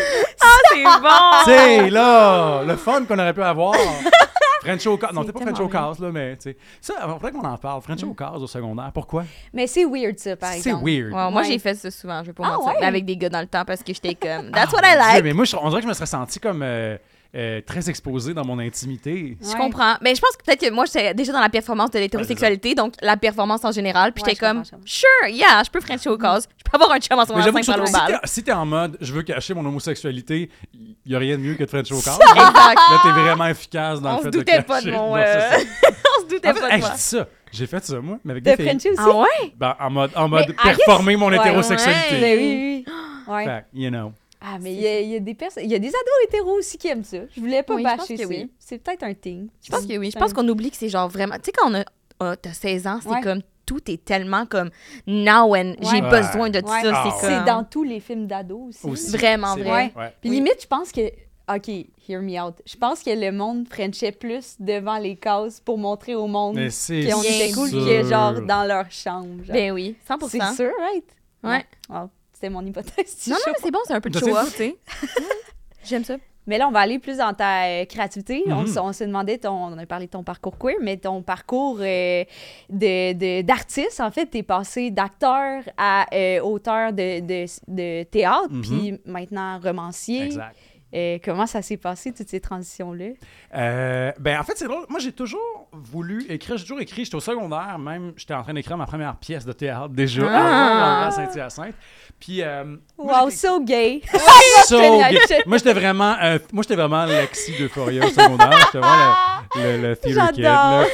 C'est 0.73 0.85
bon! 0.85 1.09
Tu 1.45 1.51
sais, 1.51 1.91
là, 1.91 2.63
le 2.67 2.77
fun 2.77 3.05
qu'on 3.05 3.19
aurait 3.19 3.35
pu 3.35 3.43
avoir. 3.43 3.75
French 4.63 4.87
au 4.87 4.97
cas. 4.99 5.09
Non, 5.13 5.25
t'es 5.25 5.33
pas 5.33 5.41
French 5.41 5.59
au 5.61 5.69
cas, 5.69 5.93
là, 5.99 6.11
mais 6.13 6.37
tu 6.37 6.51
sais. 6.51 6.57
Ça, 6.83 6.95
il 7.03 7.11
faudrait 7.13 7.33
qu'on 7.33 7.45
en 7.47 7.57
parle. 7.57 7.81
French 7.81 8.03
au 8.05 8.13
cas 8.13 8.31
au 8.37 8.47
secondaire. 8.47 8.91
Pourquoi? 8.93 9.25
Mais 9.55 9.67
c'est 9.67 9.85
weird, 9.87 10.19
ça, 10.19 10.37
par 10.37 10.51
C'est 10.51 10.59
exemple. 10.59 10.85
weird. 10.85 11.07
Ouais, 11.13 11.31
moi, 11.31 11.41
Ouais. 11.43 11.45
j'ai 11.49 11.59
fait 11.59 11.75
ça 11.75 11.91
souvent, 11.91 12.21
je 12.23 12.27
vais 12.29 12.33
pas 12.35 12.43
Ah, 12.47 12.57
mentir. 12.59 12.79
ouais? 12.81 12.87
Avec 12.87 13.05
des 13.07 13.17
gars 13.17 13.31
dans 13.31 13.41
le 13.41 13.47
temps 13.47 13.65
parce 13.67 13.83
que 13.83 13.93
j'étais 13.95 14.15
comme. 14.15 14.51
That's 14.51 14.69
Ah, 14.73 14.77
what 14.77 14.83
I 14.87 14.91
Dieu, 14.93 14.99
like! 15.15 15.25
mais 15.25 15.33
moi, 15.33 15.45
je- 15.47 15.57
on 15.57 15.69
dirait 15.71 15.81
que 15.81 15.85
je 15.85 15.89
me 15.89 15.95
serais 15.95 16.05
senti 16.07 16.39
comme 16.41 16.61
euh, 16.63 16.97
euh, 17.37 17.61
très 17.65 17.89
exposé 17.89 18.35
dans 18.35 18.45
mon 18.45 18.59
intimité. 18.59 19.37
Je 19.41 19.47
Ouais. 19.49 19.55
comprends. 19.57 19.95
Mais 20.01 20.15
je 20.15 20.21
pense 20.21 20.37
que 20.37 20.43
peut-être 20.45 20.61
que 20.63 20.71
moi, 20.71 20.85
j'étais 20.87 21.15
déjà 21.15 21.33
dans 21.33 21.41
la 21.41 21.49
performance 21.49 21.91
de 21.93 21.99
l'hétérosexualité, 22.01 22.75
donc 22.75 22.95
la 23.03 23.17
performance 23.17 23.65
en 23.65 23.71
général. 23.73 24.13
Puis 24.13 24.25
Ouais, 24.25 24.31
j'étais 24.31 24.47
comme, 24.47 24.63
sure, 24.85 25.09
yeah, 25.29 25.63
je 25.65 25.71
peux 25.71 25.81
Frencher 25.81 26.11
au 26.11 26.19
cause. 26.19 26.49
Je 26.59 26.65
peux 26.71 26.75
avoir 26.75 26.91
un 26.93 26.99
chum 26.99 27.19
en 27.19 27.25
ce 27.25 27.29
Mais 27.29 27.35
moment 27.35 27.45
j'avoue 27.45 27.63
5 27.63 27.63
que 27.63 27.67
par 27.67 27.77
je 27.77 27.81
au 27.83 27.85
trouve 27.95 28.07
que 28.07 28.13
bal. 28.13 28.21
si 28.25 28.43
t'es- 28.43 28.51
si 28.51 28.57
en 28.57 28.67
mode 28.67 28.97
je 29.01 29.13
veux 29.13 29.23
cacher 29.23 29.55
mon 29.55 29.65
homosexualité, 29.65 30.51
il 30.75 30.97
y 31.07 31.15
a 31.15 31.19
rien 31.19 31.37
de 31.37 31.43
mieux 31.43 31.55
que 31.55 31.63
de 31.65 31.69
French 31.69 31.93
au. 31.93 31.97
Exact. 31.99 32.19
Là, 32.21 33.01
t'es 33.03 33.11
vraiment 33.21 33.47
efficace 33.47 34.01
dans 34.01 34.11
On 34.11 34.13
le 34.15 34.19
se 34.19 34.23
fait 34.25 34.31
de 34.33 34.39
doutait 34.39 34.63
pas 34.63 34.75
cacher. 34.81 34.91
de 34.91 34.97
mon. 34.97 35.17
Euh. 35.17 35.51
On 36.19 36.23
se 36.23 36.27
doutait 36.29 36.51
En 36.51 36.55
fait, 36.55 36.61
pas 36.61 36.67
hey, 36.71 36.77
de 36.79 36.83
je 36.83 36.87
moi. 36.87 36.97
dis 36.97 37.03
ça. 37.03 37.27
J'ai 37.53 37.67
fait 37.67 37.85
ça, 37.85 38.01
moi, 38.01 38.19
mais 38.25 38.31
avec 38.33 38.45
De 38.45 38.51
des 38.51 38.57
filles. 38.57 38.77
Aussi? 38.91 38.99
Ah 38.99 39.11
ouais? 39.17 39.53
Ben, 39.57 39.75
en 39.81 39.91
mode, 39.91 40.11
en 40.15 40.29
mode 40.29 40.47
Mais 40.49 40.55
I 40.55 40.57
guess- 40.69 40.77
performer 40.85 41.17
mon 41.17 41.29
Ouais, 41.31 41.37
hétérosexualité. 41.37 42.21
Mais 42.21 42.37
oui, 42.37 42.85
oui. 42.87 42.93
Ouais. 43.33 43.45
Fait, 43.45 43.65
you 43.75 43.91
know. 43.91 44.13
Ah, 44.41 44.59
mais 44.61 44.73
il 44.75 44.81
y, 44.81 44.87
a- 44.87 45.01
il 45.01 45.09
y 45.11 45.17
a 45.17 45.21
des 45.21 45.35
personnes, 45.35 45.65
il 45.65 45.71
y 45.71 45.75
a 45.75 45.79
des 45.79 45.89
ados 45.89 45.99
hétéros 46.25 46.53
aussi 46.59 46.79
qui 46.79 46.89
aiment 46.89 47.05
ça. 47.05 47.19
Je 47.35 47.41
voulais 47.41 47.63
pas 47.63 47.75
Oui, 47.75 47.83
je 47.83 47.89
pense 47.89 47.99
bâcher 47.99 48.15
que 48.17 48.23
ça. 48.23 48.29
oui. 48.29 48.51
C'est 48.59 48.79
peut-être 48.79 49.03
un 49.03 49.13
thing. 49.15 49.49
Je 49.63 49.71
pense 49.71 49.85
que 49.87 49.97
oui. 49.99 50.11
Je 50.11 50.19
pense 50.19 50.33
qu'on 50.33 50.49
oublie 50.49 50.71
que 50.71 50.77
c'est 50.77 50.89
genre 50.89 51.09
vraiment. 51.09 51.35
Tu 51.37 51.43
sais, 51.47 51.53
quand 51.53 51.71
on 51.71 51.75
a. 51.75 51.85
ah, 52.21 52.37
t'as 52.37 52.53
16 52.53 52.87
ans, 52.87 53.01
c'est 53.03 53.09
Ouais. 53.11 53.21
comme. 53.21 53.41
Tout 53.67 53.89
est 53.91 54.05
tellement 54.05 54.47
comme. 54.47 54.71
Now 55.07 55.55
and 55.55 55.75
j'ai 55.83 56.01
Ouais. 56.03 56.11
besoin 56.11 56.51
de 56.51 56.59
Ouais. 56.59 56.83
ça. 56.83 56.91
Ah, 56.93 57.17
C'est 57.21 57.29
comme. 57.29 57.45
dans 57.45 57.65
tous 57.65 57.85
les 57.85 58.01
films 58.01 58.27
d'ados 58.27 58.69
aussi. 58.71 58.87
Aussi. 58.87 59.11
Vraiment 59.17 59.55
vrai. 59.57 59.93
Ouais. 59.97 60.13
Puis 60.21 60.31
limite, 60.31 60.57
je 60.63 60.67
pense 60.67 60.91
que. 60.91 61.03
OK, 61.55 61.69
hear 62.09 62.23
me 62.23 62.41
out. 62.41 62.55
Je 62.65 62.77
pense 62.77 63.03
que 63.03 63.11
le 63.11 63.33
monde 63.33 63.67
frenchait 63.69 64.13
plus 64.13 64.55
devant 64.61 64.99
les 64.99 65.17
cases 65.17 65.59
pour 65.61 65.79
montrer 65.79 66.15
au 66.15 66.29
monde 66.29 66.55
bien 66.55 66.69
était 66.69 67.53
cool 67.53 67.71
que 67.73 68.05
genre 68.09 68.41
dans 68.43 68.65
leur 68.67 68.91
chambre. 68.91 69.43
genre. 69.45 69.53
Ben 69.55 69.73
oui, 69.73 69.97
100 70.07 70.29
c'est 70.29 70.39
sûr, 70.55 70.71
right? 70.81 71.05
Ouais. 71.43 71.65
Wow, 71.89 72.09
C'était 72.41 72.49
mon 72.55 72.65
hypothèse. 72.65 73.27
Non, 73.29 73.37
non, 73.47 73.53
c'est 73.63 73.71
bon, 73.71 73.81
c'est 73.87 73.93
un 73.93 74.01
peu 74.01 74.09
de. 74.09 74.19
J'aime 75.85 76.05
ça. 76.05 76.17
Mais 76.47 76.57
là, 76.57 76.69
on 76.69 76.71
va 76.71 76.81
aller 76.81 76.99
plus 76.99 77.19
dans 77.19 77.35
ta 77.35 77.65
euh, 77.67 77.85
créativité. 77.85 78.45
On 78.47 78.63
Mhm. 78.63 78.67
s- 78.67 78.79
on, 78.79 78.93
se 78.95 79.05
demandait, 79.05 79.37
ton, 79.37 79.51
on 79.53 79.77
a 79.79 79.85
parlé 79.85 80.07
de 80.07 80.11
ton 80.11 80.23
parcours 80.25 80.57
queer, 80.59 80.77
mais 80.81 80.97
ton 80.97 81.21
parcours 81.23 81.77
euh, 81.81 82.25
de- 82.71 83.13
de- 83.13 83.43
d'artiste, 83.43 84.01
en 84.01 84.11
fait, 84.11 84.25
t'es 84.27 84.43
passé 84.43 84.91
d'acteur 84.91 85.63
à 85.77 86.07
euh, 86.15 86.41
auteur 86.41 86.95
de, 86.95 87.21
de, 87.21 87.45
de 87.69 88.03
théâtre, 88.05 88.49
Mhm. 88.51 88.63
puis 88.63 88.99
maintenant 89.05 89.61
romancier. 89.63 90.23
Exact. 90.25 90.57
Euh, 90.95 91.19
comment 91.25 91.47
ça 91.47 91.63
s'est 91.63 91.77
passé, 91.77 92.13
toutes 92.13 92.29
ces 92.29 92.41
transitions-là? 92.41 93.11
Euh, 93.55 94.13
ben, 94.19 94.41
en 94.41 94.43
fait, 94.43 94.55
c'est 94.57 94.67
drôle. 94.67 94.85
Moi, 94.89 94.99
j'ai 94.99 95.13
toujours 95.13 95.69
voulu 95.73 96.25
écrire. 96.29 96.57
J'ai 96.57 96.65
toujours 96.65 96.81
écrit. 96.81 97.05
J'étais 97.05 97.17
au 97.17 97.21
secondaire, 97.21 97.79
même. 97.79 98.13
J'étais 98.17 98.35
en 98.35 98.43
train 98.43 98.55
d'écrire 98.55 98.77
ma 98.77 98.87
première 98.87 99.17
pièce 99.17 99.45
de 99.45 99.53
théâtre 99.53 99.91
déjà, 99.91 100.23
Ah! 100.29 101.07
à 101.07 101.11
Saint-Hyacinthe. 101.13 101.75
Puis, 102.19 102.43
euh, 102.43 102.77
Wow, 102.99 103.31
so 103.31 103.61
gay! 103.63 104.03
so 104.65 104.79
gay. 104.79 105.43
Moi, 105.47 105.59
j'étais 105.59 105.73
vraiment, 105.75 106.17
euh, 106.23 106.39
moi, 106.53 106.63
j'étais 106.63 106.77
vraiment 106.77 107.05
Lexi 107.05 107.53
d'Euphoria 107.59 108.05
au 108.05 108.09
secondaire. 108.11 108.53
J'étais 108.67 108.79
vraiment 108.79 109.15
le, 109.57 109.77
le, 109.77 109.89
le 109.91 109.97
theater 109.97 110.33
kid, 110.33 110.43
là. 110.43 110.85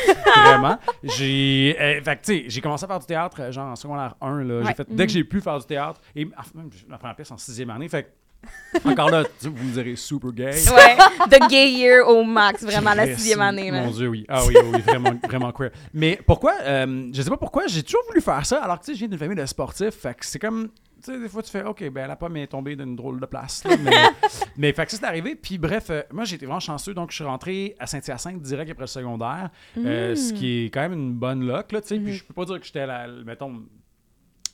Vraiment. 0.45 0.79
J'ai, 1.03 1.77
euh, 1.81 2.03
fait 2.03 2.17
tu 2.17 2.21
sais, 2.23 2.45
j'ai 2.49 2.61
commencé 2.61 2.85
à 2.85 2.89
faire 2.89 2.99
du 2.99 3.07
théâtre, 3.07 3.51
genre 3.51 3.69
en 3.73 3.77
secondaire 3.77 4.15
1, 4.21 4.43
là. 4.45 4.61
Ouais. 4.61 4.75
fait, 4.75 4.87
dès 4.91 5.07
que 5.07 5.13
j'ai 5.13 5.25
pu 5.25 5.41
faire 5.41 5.59
du 5.59 5.67
théâtre, 5.67 6.01
et 6.15 6.29
enfin, 6.39 6.51
même, 6.55 6.71
j'ai 6.73 6.87
ma 6.87 6.99
première 6.99 7.17
pièce 7.17 7.31
en 7.31 7.37
sixième 7.39 7.71
année, 7.71 7.89
fait 7.89 8.03
que 8.05 8.09
Encore 8.85 9.11
là, 9.11 9.25
tu- 9.41 9.49
vous 9.49 9.65
me 9.65 9.73
direz 9.73 9.97
super 9.97 10.33
gay. 10.33 10.51
Ouais, 10.51 10.97
The 11.31 11.49
Gay 11.49 11.71
Year 11.73 12.07
au 12.09 12.23
max, 12.25 12.63
vraiment, 12.63 12.95
la 12.95 13.15
sixième 13.17 13.41
année. 13.41 13.71
Là. 13.71 13.83
Mon 13.85 13.91
Dieu, 13.91 14.09
oui. 14.09 14.25
Ah 14.29 14.43
oui, 14.47 14.55
oui, 14.63 14.71
oui, 14.75 14.81
vraiment, 14.83 15.15
vraiment 15.25 15.53
queer. 15.53 15.71
Mais 15.95 16.19
pourquoi, 16.27 16.55
euh, 16.63 17.11
je 17.13 17.23
sais 17.23 17.31
pas 17.31 17.37
pourquoi, 17.37 17.67
j'ai 17.67 17.83
toujours 17.83 18.03
voulu 18.09 18.21
faire 18.21 18.45
ça, 18.45 18.63
alors 18.63 18.79
que 18.79 18.85
tu 18.85 18.91
sais, 18.93 18.95
je 18.95 18.99
viens 19.01 19.09
d'une 19.09 19.19
famille 19.19 19.37
de 19.37 19.47
sportifs, 19.47 19.95
fait 19.95 20.15
que 20.15 20.27
c'est 20.27 20.39
comme, 20.39 20.69
tu 21.05 21.13
sais, 21.13 21.19
des 21.19 21.29
fois 21.29 21.43
tu 21.43 21.51
fais, 21.51 21.63
OK, 21.65 21.89
ben 21.91 22.07
la 22.07 22.17
pomme 22.17 22.37
est 22.37 22.47
tombée 22.49 22.77
d'une 22.77 22.97
drôle 22.97 23.21
de 23.21 23.27
place. 23.27 23.63
là, 23.65 23.77
mais, 23.83 23.91
mais 24.57 24.73
fait 24.73 24.85
que 24.87 24.93
ça, 24.93 24.99
c'est 25.01 25.07
arrivé. 25.07 25.35
Puis 25.37 25.57
bref, 25.59 25.87
euh, 25.91 26.03
moi, 26.13 26.25
j'ai 26.25 26.37
été 26.37 26.45
vraiment 26.47 26.61
chanceux, 26.61 26.93
donc 26.95 27.11
je 27.11 27.17
suis 27.17 27.25
rentré 27.25 27.77
à 27.79 27.87
Saint-Hyacinthe 27.87 28.41
direct 28.43 28.71
après 28.71 28.83
le 28.85 28.89
secondaire, 28.89 29.51
euh, 29.79 30.15
ce 30.17 30.33
qui 30.33 30.65
est 30.65 30.67
quand 30.67 30.81
même 30.83 30.93
une 30.95 31.13
bonne 31.15 31.47
luck, 31.47 31.73
là, 31.73 31.81
tu 31.81 31.89
sais. 31.89 31.99
Puis 31.99 32.15
je 32.15 32.25
peux 32.25 32.35
pas 32.35 32.45
dire 32.45 32.59
que 32.61 32.67
j'étais, 32.67 32.87
la, 32.87 33.07
mettons, 33.25 33.53
j'étais- 33.55 33.86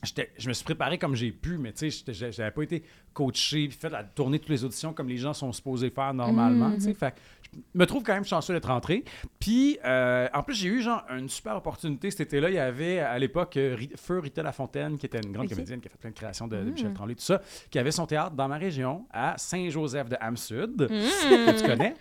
je 0.03 0.47
me 0.47 0.53
suis 0.53 0.63
préparé 0.63 0.97
comme 0.97 1.15
j'ai 1.15 1.31
pu, 1.31 1.57
mais 1.57 1.73
tu 1.73 1.89
sais, 1.91 2.13
j'avais 2.13 2.51
pas 2.51 2.63
été 2.63 2.83
coaché 3.13 3.67
puis 3.67 3.77
fait 3.77 3.89
la 3.89 4.03
tournée 4.03 4.39
toutes 4.39 4.49
les 4.49 4.63
auditions 4.65 4.93
comme 4.93 5.07
les 5.07 5.17
gens 5.17 5.33
sont 5.33 5.51
supposés 5.51 5.89
faire 5.89 6.13
normalement, 6.13 6.71
tu 6.73 6.81
sais. 6.81 6.93
Fait 6.93 7.13
je 7.53 7.79
me 7.79 7.85
trouve 7.85 8.03
quand 8.03 8.13
même 8.13 8.25
chanceux 8.25 8.53
d'être 8.53 8.67
rentré. 8.69 9.03
Puis, 9.39 9.77
euh, 9.85 10.27
en 10.33 10.43
plus, 10.43 10.55
j'ai 10.55 10.69
eu 10.69 10.81
genre 10.81 11.03
une 11.15 11.29
super 11.29 11.55
opportunité 11.55 12.09
cet 12.11 12.21
été-là. 12.21 12.49
Il 12.49 12.55
y 12.55 12.59
avait 12.59 12.99
à 12.99 13.17
l'époque 13.19 13.57
euh, 13.57 13.77
Feu 13.95 14.19
Rita 14.19 14.43
Lafontaine, 14.43 14.97
qui 14.97 15.05
était 15.05 15.19
une 15.19 15.31
grande 15.31 15.49
comédienne 15.49 15.79
qui 15.79 15.87
a 15.87 15.91
fait 15.91 15.97
plein 15.97 16.09
de 16.09 16.15
créations 16.15 16.47
de, 16.47 16.57
de 16.57 16.71
Michel 16.71 16.93
Tremblay, 16.93 17.15
tout 17.15 17.21
ça, 17.21 17.41
qui 17.69 17.79
avait 17.79 17.91
son 17.91 18.05
théâtre 18.05 18.31
dans 18.31 18.47
ma 18.47 18.57
région, 18.57 19.05
à 19.11 19.35
Saint-Joseph 19.37 20.09
de 20.09 20.17
Ham-Sud, 20.19 20.87
que 20.87 21.59
tu 21.59 21.65
connais? 21.65 21.95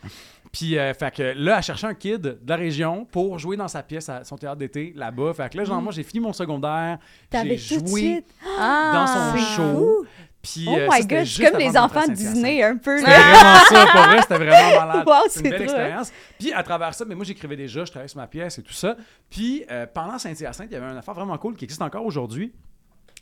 Puis, 0.52 0.78
euh, 0.78 0.92
fait 0.92 1.14
que 1.14 1.22
là, 1.34 1.56
elle 1.56 1.62
cherchait 1.62 1.86
un 1.86 1.94
kid 1.94 2.20
de 2.20 2.38
la 2.46 2.56
région 2.56 3.06
pour 3.10 3.38
jouer 3.38 3.56
dans 3.56 3.68
sa 3.68 3.82
pièce 3.82 4.10
à 4.10 4.22
son 4.22 4.36
théâtre 4.36 4.56
d'été 4.58 4.92
là-bas. 4.94 5.32
Fait 5.32 5.50
que 5.50 5.56
là, 5.56 5.64
genre, 5.64 5.80
moi, 5.80 5.92
j'ai 5.92 6.02
fini 6.02 6.20
mon 6.20 6.34
secondaire. 6.34 6.98
T'avais 7.30 7.56
J'ai 7.56 7.78
joué 7.78 8.00
suite. 8.00 8.26
dans 8.58 9.06
son 9.06 9.38
show. 9.38 10.06
Puis, 10.42 10.66
Oh 10.68 10.76
euh, 10.76 10.88
my 10.90 11.06
god, 11.06 11.24
c'est 11.24 11.50
comme 11.50 11.58
les 11.60 11.78
enfants 11.78 12.06
de. 12.06 12.12
Disney 12.12 12.62
un 12.64 12.76
peu. 12.76 12.98
C'était 12.98 13.12
vraiment 13.12 13.58
ça, 13.68 13.86
pour 13.92 14.00
vrai, 14.02 14.20
c'était 14.22 14.38
vraiment 14.38 14.80
malade. 14.86 15.06
Wow, 15.06 15.14
c'est 15.28 15.38
une 15.38 15.42
belle 15.44 15.52
drôle. 15.52 15.62
expérience. 15.62 16.12
Puis 16.38 16.52
à 16.52 16.62
travers 16.64 16.94
ça, 16.94 17.04
mais 17.06 17.14
moi 17.14 17.24
j'écrivais 17.24 17.56
déjà, 17.56 17.84
je 17.84 17.90
travaillais 17.90 18.08
sur 18.08 18.18
ma 18.18 18.26
pièce 18.26 18.58
et 18.58 18.62
tout 18.62 18.72
ça. 18.72 18.96
Puis 19.30 19.64
euh, 19.70 19.86
pendant 19.86 20.18
Saint-Hyacinthe, 20.18 20.66
il 20.68 20.74
y 20.74 20.76
avait 20.76 20.90
une 20.90 20.96
affaire 20.98 21.14
vraiment 21.14 21.38
cool 21.38 21.54
qui 21.54 21.64
existe 21.64 21.80
encore 21.80 22.04
aujourd'hui 22.04 22.52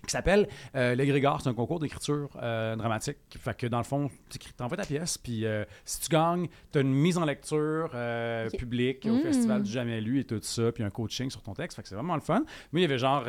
qui 0.06 0.12
s'appelle 0.12 0.48
euh, 0.76 0.94
l'Égrégore. 0.94 1.40
C'est 1.42 1.48
un 1.48 1.54
concours 1.54 1.78
d'écriture 1.80 2.28
euh, 2.42 2.74
dramatique. 2.76 3.18
Fait 3.38 3.56
que 3.56 3.66
dans 3.66 3.78
le 3.78 3.84
fond, 3.84 4.10
tu 4.30 4.38
envoies 4.62 4.76
ta 4.76 4.84
pièce, 4.84 5.18
puis 5.18 5.44
euh, 5.44 5.64
si 5.84 6.00
tu 6.00 6.08
gagnes, 6.08 6.48
tu 6.72 6.78
as 6.78 6.80
une 6.80 6.92
mise 6.92 7.18
en 7.18 7.24
lecture 7.24 7.90
euh, 7.94 8.48
publique 8.50 9.06
au 9.10 9.18
Festival 9.18 9.62
du 9.62 9.70
Jamais 9.70 10.00
Lu 10.00 10.20
et 10.20 10.24
tout 10.24 10.38
ça, 10.42 10.72
puis 10.72 10.82
un 10.84 10.90
coaching 10.90 11.30
sur 11.30 11.42
ton 11.42 11.54
texte. 11.54 11.76
Fait 11.76 11.82
que 11.82 11.88
c'est 11.88 11.94
vraiment 11.94 12.14
le 12.14 12.20
fun. 12.22 12.40
Moi, 12.72 12.80
il 12.80 12.82
y 12.82 12.84
avait 12.84 12.98
genre 12.98 13.24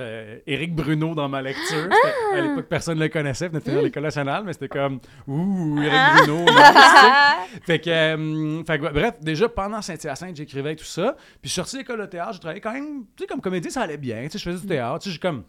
Éric 0.47 0.73
Bruno 0.75 1.13
dans 1.15 1.27
ma 1.29 1.41
lecture. 1.41 1.89
À 2.33 2.41
l'époque, 2.41 2.67
personne 2.67 2.97
ne 2.97 3.03
le 3.03 3.09
connaissait, 3.09 3.47
venait 3.47 3.59
de 3.59 3.63
finir 3.65 3.81
l'École 3.81 4.03
nationale, 4.03 4.43
mais 4.45 4.53
c'était 4.53 4.67
comme 4.69 4.99
Ouh, 5.27 5.81
Éric 5.81 5.99
Bruno. 6.17 6.45
non, 6.45 6.45
c'est- 6.47 7.61
fait 7.65 7.79
que, 7.79 8.63
fait 8.65 8.79
que, 8.79 8.93
bref, 8.93 9.15
déjà 9.21 9.49
pendant 9.49 9.81
Saint-Hyacinthe, 9.81 10.35
j'écrivais 10.37 10.75
tout 10.75 10.83
ça. 10.85 11.15
Puis 11.17 11.27
je 11.43 11.49
suis 11.49 11.55
sorti 11.55 11.75
de 11.75 11.81
l'école 11.81 11.99
de 12.01 12.05
théâtre, 12.05 12.33
je 12.33 12.39
travaillais 12.39 12.61
quand 12.61 12.73
même, 12.73 13.05
tu 13.15 13.23
sais, 13.23 13.27
comme 13.27 13.41
comédien, 13.41 13.69
ça 13.69 13.81
allait 13.81 13.97
bien. 13.97 14.23
Tu 14.23 14.31
sais, 14.31 14.39
je 14.39 14.43
faisais 14.49 14.61
du 14.61 14.67
théâtre, 14.67 14.99
tu 14.99 15.09
sais, 15.09 15.13
j'ai 15.13 15.19
comme 15.19 15.43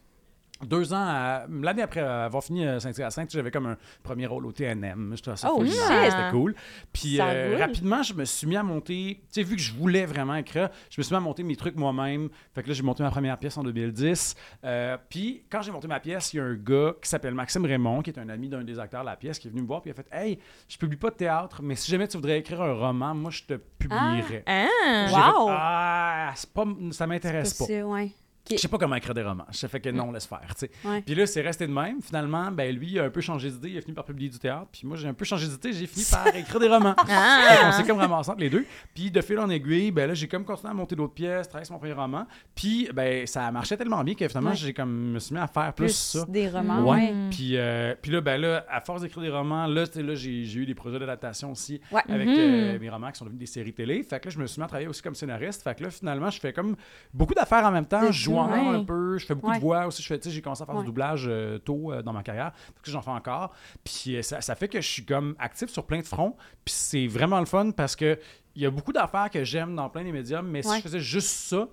deux 0.66 0.92
ans, 0.92 0.96
à- 1.04 1.44
l'année 1.48 1.82
après 1.82 2.00
avoir 2.00 2.42
fini 2.42 2.66
euh, 2.66 2.78
Saint-Hyacinthe, 2.80 3.30
j'avais 3.32 3.50
comme 3.50 3.66
un 3.66 3.76
premier 4.02 4.26
rôle 4.26 4.46
au 4.46 4.52
TNM. 4.52 5.14
Oh, 5.50 5.62
nice, 5.64 5.74
C'était 5.80 6.30
cool. 6.30 6.54
Puis 6.92 7.20
euh, 7.20 7.56
rapidement, 7.58 8.02
je 8.02 8.14
me 8.14 8.24
suis 8.24 8.46
mis 8.46 8.56
à 8.56 8.62
monter, 8.62 9.20
tu 9.20 9.26
sais, 9.30 9.42
vu 9.42 9.56
que 9.56 9.62
je 9.62 9.72
voulais 9.72 10.06
vraiment 10.06 10.34
écrire, 10.36 10.68
je 10.90 11.00
me 11.00 11.02
suis 11.02 11.12
mis 11.12 11.16
à 11.16 11.20
monter 11.20 11.42
mes 11.42 11.56
trucs 11.56 11.76
moi-même. 11.76 12.28
Fait 12.54 12.62
que 12.62 12.68
là, 12.68 12.74
j'ai 12.74 12.82
monté 12.82 13.02
ma 13.02 13.10
première 13.10 13.38
pièce 13.38 13.56
en 13.56 13.62
2010. 13.64 14.34
Euh, 14.64 14.96
puis 15.08 15.44
quand 15.50 15.62
j'ai 15.62 15.72
monté 15.72 15.88
ma 15.88 16.00
pièce, 16.00 16.32
il 16.32 16.36
y 16.38 16.40
a 16.40 16.44
un 16.44 16.54
gars 16.54 16.92
qui 17.02 17.08
s'appelle 17.08 17.34
Maxime 17.34 17.64
Raymond, 17.64 18.02
qui 18.02 18.10
est 18.10 18.18
un 18.18 18.28
ami 18.28 18.48
d'un 18.48 18.62
des 18.64 18.78
acteurs 18.78 19.02
de 19.02 19.06
la 19.06 19.16
pièce, 19.16 19.38
qui 19.38 19.48
est 19.48 19.50
venu 19.50 19.62
me 19.62 19.66
voir, 19.66 19.82
puis 19.82 19.90
il 19.90 19.92
a 19.92 19.94
fait 19.96 20.08
Hey, 20.12 20.38
je 20.68 20.76
publie 20.78 20.96
pas 20.96 21.10
de 21.10 21.16
théâtre, 21.16 21.60
mais 21.62 21.74
si 21.74 21.90
jamais 21.90 22.08
tu 22.08 22.16
voudrais 22.16 22.38
écrire 22.38 22.62
un 22.62 22.74
roman, 22.74 23.14
moi, 23.14 23.30
je 23.30 23.42
te 23.42 23.54
publierais. 23.78 24.44
Ah. 24.46 24.66
J'ai 25.08 25.14
Wow! 25.14 25.46
fait, 25.48 25.54
ah, 25.58 26.34
pas, 26.54 26.64
ça 26.92 27.06
m'intéresse 27.06 27.54
pas. 27.54 27.64
Ouais. 27.84 28.10
Je 28.50 28.56
sais 28.56 28.68
pas 28.68 28.76
comment 28.78 28.96
écrire 28.96 29.14
des 29.14 29.22
romans. 29.22 29.46
Je 29.50 29.66
fait 29.66 29.80
que 29.80 29.88
non, 29.88 30.10
laisse 30.12 30.26
faire. 30.26 30.40
Ouais. 30.84 31.00
Puis 31.02 31.14
là, 31.14 31.26
c'est 31.26 31.40
resté 31.42 31.66
de 31.66 31.72
même. 31.72 32.02
Finalement, 32.02 32.50
ben 32.50 32.74
lui, 32.74 32.90
il 32.92 32.98
a 32.98 33.04
un 33.04 33.10
peu 33.10 33.20
changé 33.20 33.50
d'idée. 33.50 33.70
Il 33.70 33.78
a 33.78 33.80
fini 33.80 33.94
par 33.94 34.04
publier 34.04 34.28
du 34.28 34.38
théâtre. 34.38 34.66
Puis 34.72 34.82
moi, 34.86 34.96
j'ai 34.96 35.08
un 35.08 35.14
peu 35.14 35.24
changé 35.24 35.46
d'idée. 35.46 35.72
J'ai 35.72 35.86
fini 35.86 36.04
par 36.10 36.26
écrire 36.34 36.58
des 36.60 36.68
romans. 36.68 36.94
Ah. 37.08 37.72
s'est 37.76 37.84
comme 37.84 37.98
ramassé 37.98 38.30
entre 38.30 38.40
les 38.40 38.50
deux. 38.50 38.64
Puis 38.94 39.10
de 39.10 39.20
fil 39.20 39.38
en 39.38 39.48
aiguille, 39.48 39.90
ben 39.92 40.08
là, 40.08 40.14
j'ai 40.14 40.26
comme 40.28 40.44
continué 40.44 40.70
à 40.70 40.74
monter 40.74 40.96
d'autres 40.96 41.14
pièces, 41.14 41.48
travailler 41.48 41.64
sur 41.66 41.74
mon 41.74 41.78
premier 41.78 41.92
roman. 41.94 42.26
Puis 42.54 42.88
ben 42.92 43.26
ça 43.26 43.50
marchait 43.52 43.76
tellement 43.76 44.02
bien 44.04 44.14
que 44.14 44.26
finalement, 44.28 44.50
Ouais. 44.50 44.56
j'ai 44.56 44.72
comme 44.74 45.12
me 45.12 45.18
suis 45.18 45.34
mis 45.34 45.40
à 45.40 45.46
faire 45.46 45.72
plus, 45.72 45.86
Plus 45.86 45.94
ça. 46.20 46.24
des 46.28 46.48
romans. 46.48 46.82
Ouais. 46.90 47.14
Puis, 47.30 47.56
euh, 47.56 47.94
puis 48.02 48.10
là, 48.10 48.20
ben 48.20 48.40
là, 48.40 48.66
à 48.68 48.80
force 48.80 49.02
d'écrire 49.02 49.22
des 49.22 49.30
romans, 49.30 49.66
là, 49.66 49.84
là 49.94 50.14
j'ai 50.14 50.54
eu 50.54 50.66
des 50.66 50.74
projets 50.74 50.98
d'adaptation 50.98 51.52
aussi 51.52 51.80
Ouais. 51.92 52.02
avec 52.08 52.26
Mhm. 52.28 52.34
euh, 52.38 52.78
mes 52.78 52.90
romans 52.90 53.10
qui 53.12 53.18
sont 53.18 53.24
devenus 53.24 53.40
des 53.40 53.46
séries 53.46 53.72
télé. 53.72 54.02
Fait 54.02 54.18
que 54.20 54.26
là, 54.28 54.34
je 54.34 54.38
me 54.40 54.46
suis 54.46 54.58
mis 54.60 54.64
à 54.64 54.68
travailler 54.68 54.88
aussi 54.88 55.00
comme 55.00 55.14
scénariste. 55.14 55.62
Fait 55.62 55.74
que 55.76 55.84
là, 55.84 55.90
finalement, 55.90 56.28
je 56.28 56.40
fais 56.40 56.52
comme 56.52 56.74
beaucoup 57.14 57.34
d'affaires 57.34 57.64
en 57.64 57.70
même 57.70 57.86
temps. 57.86 58.10
Je 58.10 58.30
joue 58.32 58.38
cool. 58.42 58.50
encore 58.52 58.66
Ouais. 58.72 58.76
un 58.76 58.84
peu. 58.84 59.18
Je 59.18 59.26
fais 59.26 59.34
beaucoup 59.34 59.48
Ouais. 59.48 59.56
de 59.56 59.60
voix 59.60 59.86
aussi. 59.86 60.02
J'ai 60.02 60.42
commencé 60.42 60.62
à 60.62 60.66
faire 60.66 60.78
du 60.78 60.84
doublage 60.84 61.24
euh, 61.28 61.58
tôt 61.58 61.92
euh, 61.92 62.02
dans 62.02 62.12
ma 62.12 62.22
carrière. 62.22 62.52
Fait 62.54 62.82
que 62.82 62.90
j'en 62.90 63.02
fais 63.02 63.10
encore. 63.10 63.52
Puis 63.84 64.16
euh, 64.16 64.22
ça, 64.22 64.40
ça 64.40 64.54
fait 64.54 64.68
que 64.68 64.80
je 64.80 64.88
suis 64.88 65.04
comme 65.04 65.34
actif 65.38 65.70
sur 65.70 65.84
plein 65.86 66.00
de 66.00 66.06
fronts. 66.06 66.36
Puis 66.64 66.74
c'est 66.74 67.06
vraiment 67.06 67.38
le 67.40 67.46
fun 67.46 67.70
parce 67.70 67.96
que 67.96 68.18
il 68.54 68.62
y 68.62 68.66
a 68.66 68.70
beaucoup 68.70 68.92
d'affaires 68.92 69.30
que 69.30 69.44
j'aime 69.44 69.74
dans 69.74 69.88
plein 69.88 70.04
des 70.04 70.12
médiums. 70.12 70.46
Mais 70.46 70.62
si 70.62 70.76
je 70.76 70.82
faisais 70.82 71.00
juste 71.00 71.28
ça, 71.28 71.68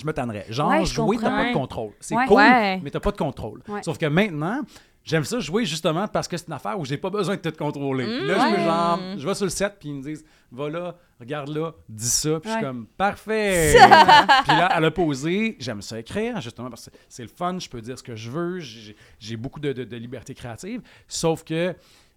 je 0.00 0.04
me 0.06 0.12
tannerais. 0.12 0.46
Genre, 0.48 0.84
jouer, 0.84 1.16
t'as 1.20 1.30
pas 1.30 1.48
de 1.48 1.54
contrôle. 1.54 1.92
C'est 2.00 2.16
cool, 2.26 2.42
mais 2.82 2.90
t'as 2.90 3.00
pas 3.00 3.12
de 3.12 3.16
contrôle. 3.16 3.62
Sauf 3.82 3.98
que 3.98 4.06
maintenant, 4.06 4.62
j'aime 5.04 5.24
ça 5.24 5.38
jouer 5.40 5.64
justement 5.64 6.08
parce 6.08 6.26
que 6.28 6.36
c'est 6.36 6.46
une 6.48 6.54
affaire 6.54 6.78
où 6.78 6.84
j'ai 6.84 6.96
pas 6.96 7.10
besoin 7.10 7.36
de 7.36 7.40
tout 7.40 7.52
contrôler. 7.56 8.04
Puis 8.06 8.26
là, 8.26 8.38
je 8.50 8.56
me 8.56 8.64
genre, 8.64 9.00
je 9.18 9.26
vais 9.28 9.34
sur 9.34 9.44
le 9.46 9.50
set, 9.50 9.76
puis 9.78 9.90
ils 9.90 9.94
me 9.96 10.02
disent, 10.02 10.24
va 10.50 10.68
là, 10.70 10.96
regarde 11.20 11.48
là, 11.48 11.72
dis 11.88 12.08
ça. 12.08 12.40
Puis 12.40 12.50
je 12.50 12.54
suis 12.56 12.64
comme, 12.64 12.86
parfait. 12.96 13.74
puis 14.46 14.56
là, 14.56 14.66
à 14.66 14.80
l'opposé, 14.80 15.56
j'aime 15.60 15.82
ça 15.82 15.98
écrire, 15.98 16.40
justement, 16.40 16.70
parce 16.70 16.86
que 16.88 16.96
c'est 17.08 17.22
le 17.22 17.28
fun, 17.28 17.58
je 17.58 17.68
peux 17.68 17.80
dire 17.80 17.98
ce 17.98 18.02
que 18.02 18.16
je 18.16 18.30
veux, 18.30 18.58
j'ai 18.60 18.96
j'ai 19.18 19.36
beaucoup 19.36 19.60
de, 19.60 19.72
de- 19.72 19.84
de 19.84 19.96
liberté 19.96 20.34
créative. 20.34 20.80
Sauf 21.08 21.44
que, 21.44 21.74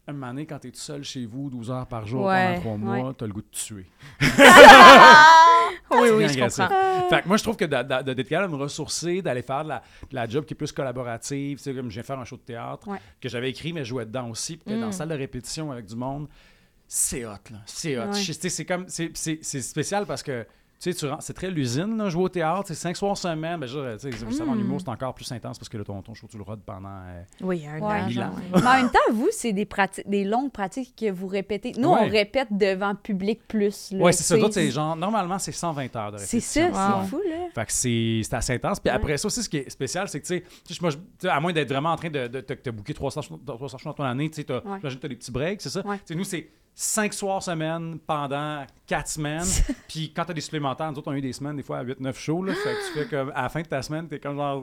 un 0.08 0.14
moment 0.14 0.28
donné, 0.28 0.46
quand 0.46 0.60
t'es 0.60 0.72
tout 0.72 0.80
seul 0.80 1.04
chez 1.04 1.26
vous, 1.26 1.50
12 1.50 1.70
heures 1.72 1.86
par 1.88 2.06
jour 2.08 2.26
Ouais. 2.26 2.46
pendant 2.56 2.60
trois 2.62 2.78
mois, 2.78 3.08
Ouais. 3.10 3.14
t'as 3.18 3.26
le 3.28 3.34
goût 3.34 3.42
de 3.42 3.48
tuer. 3.52 3.86
Oui, 5.90 6.10
oui, 6.16 6.28
je 6.28 6.38
comprends. 6.40 7.10
Fait 7.10 7.22
que 7.22 7.28
moi, 7.28 7.38
je 7.38 7.44
trouve 7.44 7.56
que 7.56 7.64
d'être 7.66 8.28
capable 8.30 8.52
de 8.52 8.58
me 8.58 8.62
ressourcer, 8.62 9.22
d'aller 9.22 9.42
faire 9.42 9.64
de 9.64 9.70
la, 9.70 9.82
de 10.10 10.16
la 10.16 10.28
job 10.28 10.44
qui 10.46 10.54
est 10.54 10.58
plus 10.58 10.72
collaborative, 10.72 11.58
tu 11.58 11.64
sais, 11.64 11.74
comme 11.74 11.90
je 11.90 11.94
viens 11.96 12.04
faire 12.04 12.20
un 12.20 12.26
show 12.26 12.36
de 12.36 12.42
théâtre 12.42 12.88
Ouais. 12.90 12.98
que 13.22 13.30
j'avais 13.30 13.50
écrit, 13.50 13.72
mais 13.74 13.84
je 13.86 13.90
jouais 13.90 14.06
dedans 14.06 14.30
aussi, 14.30 14.58
puis 14.58 14.78
dans 14.78 14.88
la 14.88 14.92
salle 14.92 15.10
de 15.10 15.16
répétition 15.16 15.72
avec 15.72 15.86
du 15.86 15.96
monde, 15.96 16.28
c'est 16.88 17.26
hot, 17.26 17.32
là. 17.52 17.60
C'est 17.66 17.98
hot. 17.98 18.12
C'est 18.14 18.66
comme, 18.66 18.86
c'est 18.88 19.42
spécial 19.62 20.06
parce 20.06 20.24
que, 20.24 20.46
tu 20.80 20.92
sais, 20.92 20.98
tu 21.00 21.08
rentres- 21.08 21.24
c'est 21.24 21.34
très 21.34 21.50
l'usine, 21.50 21.98
là, 21.98 22.08
jouer 22.10 22.24
au 22.24 22.30
théâtre, 22.30 22.64
c'est 22.68 22.76
cinq 22.76 22.96
soirs 22.96 23.18
semaine, 23.18 23.60
ben, 23.60 23.66
je 23.66 23.98
tu 23.98 24.12
sais, 24.12 24.44
en 24.44 24.58
humour, 24.58 24.80
c'est 24.80 24.90
encore 24.90 25.14
plus 25.16 25.32
intense 25.32 25.58
parce 25.58 25.70
que 25.70 25.78
là, 25.78 25.84
ton, 25.84 26.02
ton 26.04 26.14
show, 26.14 26.28
tu 26.30 26.38
le 26.38 26.44
rodes 26.44 26.62
pendant... 26.66 26.90
euh, 27.08 27.22
Oui, 27.42 27.66
un 27.68 27.80
Ouais, 27.80 28.02
an. 28.02 28.10
genre. 28.10 28.24
ans. 28.26 28.32
Mais 28.54 28.58
en 28.68 28.74
même 28.74 28.90
temps, 28.92 29.00
vous, 29.14 29.30
c'est 29.32 29.54
des 29.54 29.66
pratiques, 29.66 30.08
des 30.08 30.24
longues 30.24 30.52
pratiques 30.52 30.94
que 30.96 31.10
vous 31.12 31.28
répétez. 31.28 31.72
Nous, 31.78 31.90
Ouais. 31.90 32.00
on 32.04 32.10
répète 32.10 32.48
devant 32.52 32.94
public 32.96 33.40
plus. 33.48 33.90
Ouais, 33.94 34.12
c'est 34.12 34.24
ça. 34.24 34.36
tu 34.36 34.40
sais. 34.40 34.42
D'autres, 34.46 34.54
c'est 34.54 34.70
genre, 34.72 34.96
normalement, 34.96 35.40
c'est 35.40 35.52
120 35.52 35.96
heures 35.96 36.12
de 36.12 36.18
C'est 36.18 36.38
répétition. 36.38 36.74
ça, 36.74 36.98
Wow. 36.98 37.04
c'est 37.04 37.10
fou, 37.10 37.22
là. 37.28 37.36
Fait 37.56 37.66
que 37.66 37.72
c'est 37.72 38.22
c'est 38.24 38.36
assez 38.36 38.54
intense. 38.54 38.80
Puis 38.80 38.90
Ouais. 38.92 38.96
après 38.96 39.18
ça 39.18 39.26
aussi, 39.28 39.42
ce 39.42 39.50
qui 39.50 39.58
est 39.58 39.70
spécial, 39.70 40.08
c'est 40.08 40.22
que, 40.22 40.28
tu 40.28 40.44
sais, 40.64 41.28
à 41.30 41.40
moins 41.40 41.54
d'être 41.54 41.70
vraiment 41.70 41.92
en 41.92 41.96
train 41.96 42.10
de, 42.12 42.28
de, 42.28 42.40
te- 42.42 42.54
te 42.54 42.70
booker 42.70 42.94
300 42.94 43.22
shows 43.24 43.38
300 43.46 43.78
shows 43.80 43.90
dans 43.90 43.94
ton 43.94 44.04
année, 44.04 44.30
tu 44.30 44.36
sais, 44.36 44.44
t'as- 44.44 44.56
Ouais. 44.58 44.78
j'imagine 44.80 44.98
que 44.98 45.02
tu 45.02 45.06
as 45.06 45.10
des 45.10 45.16
petits 45.16 45.32
breaks, 45.32 45.62
c'est 45.62 45.70
ça? 45.70 45.86
Ouais. 45.86 45.98
Tu 45.98 46.04
sais, 46.06 46.16
nous, 46.16 46.24
c'est 46.24 46.50
5 46.80 47.12
soirs 47.12 47.42
semaine 47.42 47.98
pendant 48.06 48.64
4 48.86 49.08
semaines. 49.08 49.48
Puis 49.88 50.14
quand 50.16 50.26
tu 50.26 50.32
as 50.32 50.34
des 50.36 50.42
supplémentaires, 50.42 50.92
nous 50.92 51.00
autres, 51.00 51.10
on 51.10 51.16
a 51.16 51.18
eu 51.18 51.22
des 51.22 51.34
semaines, 51.34 51.56
des 51.56 51.64
fois, 51.64 51.80
à 51.80 51.84
8-9 51.84 52.14
shows. 52.14 52.44
Là, 52.44 52.54
fait 52.54 52.70
que 52.70 52.88
tu 52.88 53.00
fais 53.00 53.06
comme, 53.08 53.32
à 53.34 53.42
la 53.42 53.50
fin 53.50 53.62
de 53.62 53.68
ta 53.68 53.82
semaine, 53.82 54.08
tu 54.08 54.14
es 54.14 54.20
comme 54.20 54.38
genre. 54.38 54.62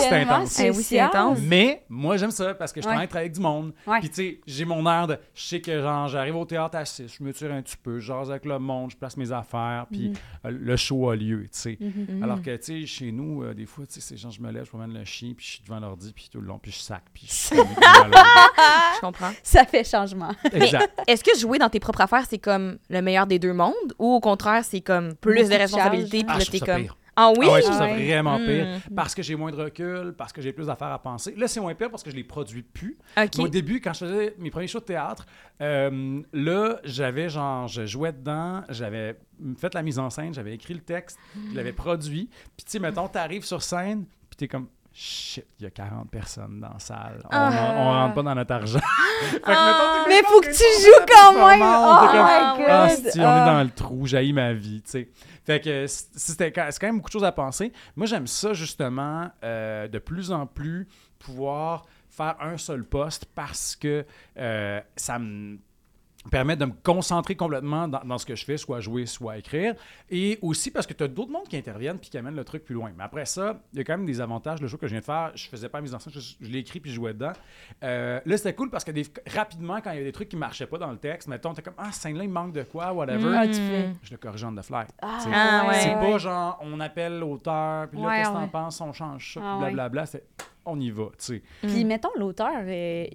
C'est 0.00 0.12
intense. 0.22 0.58
Eh 0.60 0.70
oui, 0.70 0.74
c'est 0.76 0.82
spécial. 0.82 1.06
intense. 1.08 1.38
Mais 1.42 1.84
moi, 1.88 2.16
j'aime 2.16 2.30
ça 2.30 2.54
parce 2.54 2.72
que 2.72 2.80
je 2.80 2.86
Ouais. 2.86 2.92
travaille 2.92 3.04
avec 3.04 3.16
avec 3.16 3.32
du 3.32 3.40
monde. 3.40 3.72
Ouais. 3.86 4.00
Puis, 4.00 4.08
tu 4.10 4.14
sais, 4.14 4.40
j'ai 4.46 4.64
mon 4.64 4.84
air 4.90 5.06
de. 5.06 5.18
Je 5.34 5.42
sais 5.42 5.60
que, 5.60 5.80
genre, 5.80 6.08
j'arrive 6.08 6.36
au 6.36 6.44
théâtre 6.44 6.76
à 6.76 6.84
6, 6.84 7.16
je 7.18 7.24
me 7.24 7.32
tire 7.32 7.52
un 7.52 7.62
petit 7.62 7.76
peu, 7.76 7.98
je 7.98 8.06
jase 8.06 8.30
avec 8.30 8.44
le 8.44 8.58
monde, 8.58 8.90
je 8.90 8.96
place 8.96 9.16
mes 9.16 9.32
affaires, 9.32 9.86
puis 9.90 10.10
Mm-hmm. 10.10 10.46
euh, 10.46 10.50
le 10.60 10.76
show 10.76 11.10
a 11.10 11.16
lieu, 11.16 11.42
tu 11.44 11.48
sais. 11.52 11.78
Mhm. 11.80 12.22
Alors 12.22 12.42
que, 12.42 12.54
tu 12.56 12.80
sais, 12.82 12.86
chez 12.86 13.12
nous, 13.12 13.42
euh, 13.42 13.54
des 13.54 13.66
fois, 13.66 13.86
tu 13.86 13.94
sais, 13.94 14.00
c'est 14.00 14.16
genre, 14.16 14.30
je 14.30 14.40
me 14.40 14.50
lève, 14.50 14.64
je 14.64 14.70
promène 14.70 14.92
le 14.92 15.04
chien, 15.04 15.32
puis 15.36 15.44
je 15.46 15.50
suis 15.52 15.62
devant 15.66 15.80
l'ordi, 15.80 16.12
puis 16.12 16.28
tout 16.30 16.40
le 16.40 16.46
long, 16.46 16.58
puis 16.58 16.70
je 16.72 16.78
sac, 16.78 17.02
puis 17.12 17.26
je 17.26 17.32
suis. 17.32 17.56
Je 18.96 19.00
comprends. 19.00 19.30
Ça 19.42 19.64
fait 19.64 19.84
changement. 19.84 20.30
exact. 20.52 20.90
Est-ce 21.06 21.22
que 21.22 21.36
jouer 21.38 21.58
dans 21.58 21.68
tes 21.68 21.80
propres 21.80 22.00
affaires, 22.02 22.24
c'est 22.28 22.38
comme 22.38 22.78
le 22.88 23.02
meilleur 23.02 23.26
des 23.26 23.38
deux 23.38 23.52
mondes 23.52 23.74
ou 23.98 24.14
au 24.14 24.20
contraire, 24.20 24.64
c'est 24.64 24.80
comme 24.80 25.14
plus 25.16 25.48
de 25.48 25.54
responsabilités 25.54 26.18
puis 26.24 26.26
Ah, 26.34 26.38
là, 26.38 26.44
t'es 26.44 26.60
comme. 26.60 26.82
pire. 26.82 26.96
Ah 27.18 27.32
oui? 27.36 27.46
Ah 27.48 27.52
ouais, 27.52 27.60
je 27.62 27.66
trouve 27.66 27.78
ça 27.78 27.84
Ouais. 27.84 28.04
vraiment 28.04 28.36
pire. 28.38 28.66
Parce 28.94 29.14
que 29.14 29.22
j'ai 29.22 29.34
moins 29.36 29.50
de 29.50 29.56
recul, 29.56 30.14
parce 30.16 30.32
que 30.32 30.42
j'ai 30.42 30.52
plus 30.52 30.66
d'affaires 30.66 30.92
à 30.92 30.98
penser. 30.98 31.34
Là, 31.36 31.48
c'est 31.48 31.60
moins 31.60 31.74
pire 31.74 31.90
parce 31.90 32.02
que 32.02 32.10
je 32.10 32.16
les 32.16 32.24
produis 32.24 32.62
plus. 32.62 32.98
Mais 33.16 33.28
Au 33.38 33.48
début, 33.48 33.80
quand 33.80 33.92
je 33.94 34.00
faisais 34.00 34.34
mes 34.38 34.50
premiers 34.50 34.66
shows 34.68 34.80
de 34.80 34.84
théâtre, 34.84 35.24
euh, 35.62 36.20
là, 36.32 36.76
j'avais 36.84 37.28
genre, 37.30 37.68
je 37.68 37.86
jouais 37.86 38.12
dedans, 38.12 38.62
j'avais 38.68 39.16
fait 39.58 39.72
la 39.74 39.82
mise 39.82 39.98
en 39.98 40.10
scène, 40.10 40.34
j'avais 40.34 40.54
écrit 40.54 40.74
le 40.74 40.80
texte, 40.80 41.18
je 41.50 41.56
l'avais 41.56 41.72
produit. 41.72 42.28
Puis, 42.56 42.64
tu 42.66 42.72
sais, 42.72 42.78
mettons, 42.78 43.08
t'arrives 43.08 43.44
sur 43.44 43.62
scène, 43.62 44.04
puis 44.28 44.36
t'es 44.36 44.48
comme, 44.48 44.68
shit, 44.92 45.44
il 45.60 45.64
y 45.64 45.66
a 45.66 45.70
40 45.70 46.10
personnes 46.10 46.60
dans 46.60 46.72
la 46.72 46.78
salle. 46.78 47.20
On, 47.24 47.28
Ah. 47.32 47.74
on 47.76 47.84
rentre 47.92 48.14
pas 48.14 48.22
dans 48.22 48.34
notre 48.34 48.52
argent. 48.54 48.78
Fait 49.30 49.40
que, 49.40 49.44
Ah. 49.46 50.04
mettons, 50.06 50.08
Mais 50.08 50.22
faut 50.26 50.40
que 50.40 50.46
tu 50.46 50.84
joues 50.84 51.06
quand 51.06 51.32
même! 51.32 51.60
Oh 51.60 52.12
my 52.12 52.64
Ah, 52.68 52.88
god! 52.88 53.10
si, 53.10 53.20
on 53.20 53.22
est 53.22 53.44
dans 53.46 53.62
le 53.62 53.70
trou, 53.70 54.06
j'haïs 54.06 54.32
ma 54.32 54.52
vie, 54.54 54.82
tu 54.82 54.90
sais. 54.90 55.08
Fait 55.46 55.60
que 55.60 55.86
c'est 55.86 56.52
quand 56.52 56.82
même 56.82 56.96
beaucoup 56.96 57.08
de 57.08 57.12
choses 57.12 57.24
à 57.24 57.30
penser. 57.30 57.72
Moi, 57.94 58.06
j'aime 58.06 58.26
ça, 58.26 58.52
justement, 58.52 59.30
euh, 59.44 59.86
de 59.86 59.98
plus 60.00 60.32
en 60.32 60.46
plus 60.46 60.88
pouvoir 61.20 61.86
faire 62.10 62.36
un 62.40 62.58
seul 62.58 62.84
poste 62.84 63.26
parce 63.26 63.76
que 63.76 64.04
euh, 64.38 64.80
ça 64.96 65.18
me 65.20 65.58
permet 66.30 66.56
de 66.56 66.64
me 66.64 66.72
concentrer 66.82 67.36
complètement 67.36 67.88
dans, 67.88 68.00
dans 68.04 68.18
ce 68.18 68.26
que 68.26 68.34
je 68.34 68.44
fais, 68.44 68.56
soit 68.56 68.80
jouer, 68.80 69.06
soit 69.06 69.38
écrire. 69.38 69.74
Et 70.10 70.38
aussi 70.42 70.70
parce 70.70 70.86
que 70.86 70.92
tu 70.94 71.04
as 71.04 71.08
d'autres 71.08 71.30
mondes 71.32 71.48
qui 71.48 71.56
interviennent 71.56 71.98
puis 71.98 72.10
qui 72.10 72.18
amènent 72.18 72.36
le 72.36 72.44
truc 72.44 72.64
plus 72.64 72.74
loin. 72.74 72.90
Mais 72.96 73.04
après 73.04 73.24
ça, 73.26 73.60
il 73.72 73.78
y 73.78 73.80
a 73.80 73.84
quand 73.84 73.96
même 73.96 74.06
des 74.06 74.20
avantages. 74.20 74.60
Le 74.60 74.68
show 74.68 74.76
que 74.76 74.86
je 74.86 74.92
viens 74.92 75.00
de 75.00 75.04
faire, 75.04 75.32
je 75.34 75.48
faisais 75.48 75.68
pas 75.68 75.78
la 75.78 75.82
mise 75.82 75.94
en 75.94 75.98
scène, 75.98 76.12
je, 76.14 76.20
je 76.20 76.50
l'ai 76.50 76.58
écrit 76.58 76.80
puis 76.80 76.90
je 76.90 76.96
jouais 76.96 77.12
dedans. 77.14 77.32
Euh, 77.84 78.20
là, 78.24 78.36
c'était 78.36 78.54
cool 78.54 78.70
parce 78.70 78.84
que 78.84 78.90
des- 78.90 79.06
rapidement, 79.34 79.80
quand 79.80 79.90
il 79.90 79.94
y 79.94 79.96
avait 79.98 80.06
des 80.06 80.12
trucs 80.12 80.28
qui 80.28 80.36
marchaient 80.36 80.66
pas 80.66 80.78
dans 80.78 80.90
le 80.90 80.98
texte, 80.98 81.28
mettons, 81.28 81.52
t'es 81.54 81.62
comme, 81.62 81.74
ah, 81.78 81.86
cette 81.92 82.02
scène-là, 82.02 82.24
il 82.24 82.30
manque 82.30 82.52
de 82.52 82.62
quoi, 82.62 82.92
whatever. 82.92 83.34
Ah, 83.36 83.46
tu 83.46 83.54
fais. 83.54 83.90
Je 84.02 84.10
le 84.12 84.16
corrige 84.16 84.44
on 84.44 84.54
the 84.54 84.62
fly. 84.62 84.84
Ah, 85.02 85.18
C'est- 85.20 85.30
Ah, 85.32 85.64
ouais. 85.68 85.74
c'est 85.80 85.94
pas 85.94 86.18
genre, 86.18 86.58
on 86.62 86.80
appelle 86.80 87.18
l'auteur, 87.18 87.88
puis 87.88 87.98
là, 88.00 88.06
Ouais, 88.06 88.16
qu'est-ce 88.18 88.28
que 88.30 88.34
t'en 88.34 88.48
penses, 88.48 88.80
on 88.80 88.92
change 88.92 89.34
ça, 89.34 89.40
Ah, 89.42 89.56
puis 89.66 89.74
ouais. 89.74 90.22
On 90.66 90.78
y 90.80 90.90
va, 90.90 91.04
tu 91.18 91.24
sais. 91.36 91.42
Puis 91.62 91.84
mettons 91.84 92.10
l'auteur, 92.16 92.52
euh, 92.66 93.06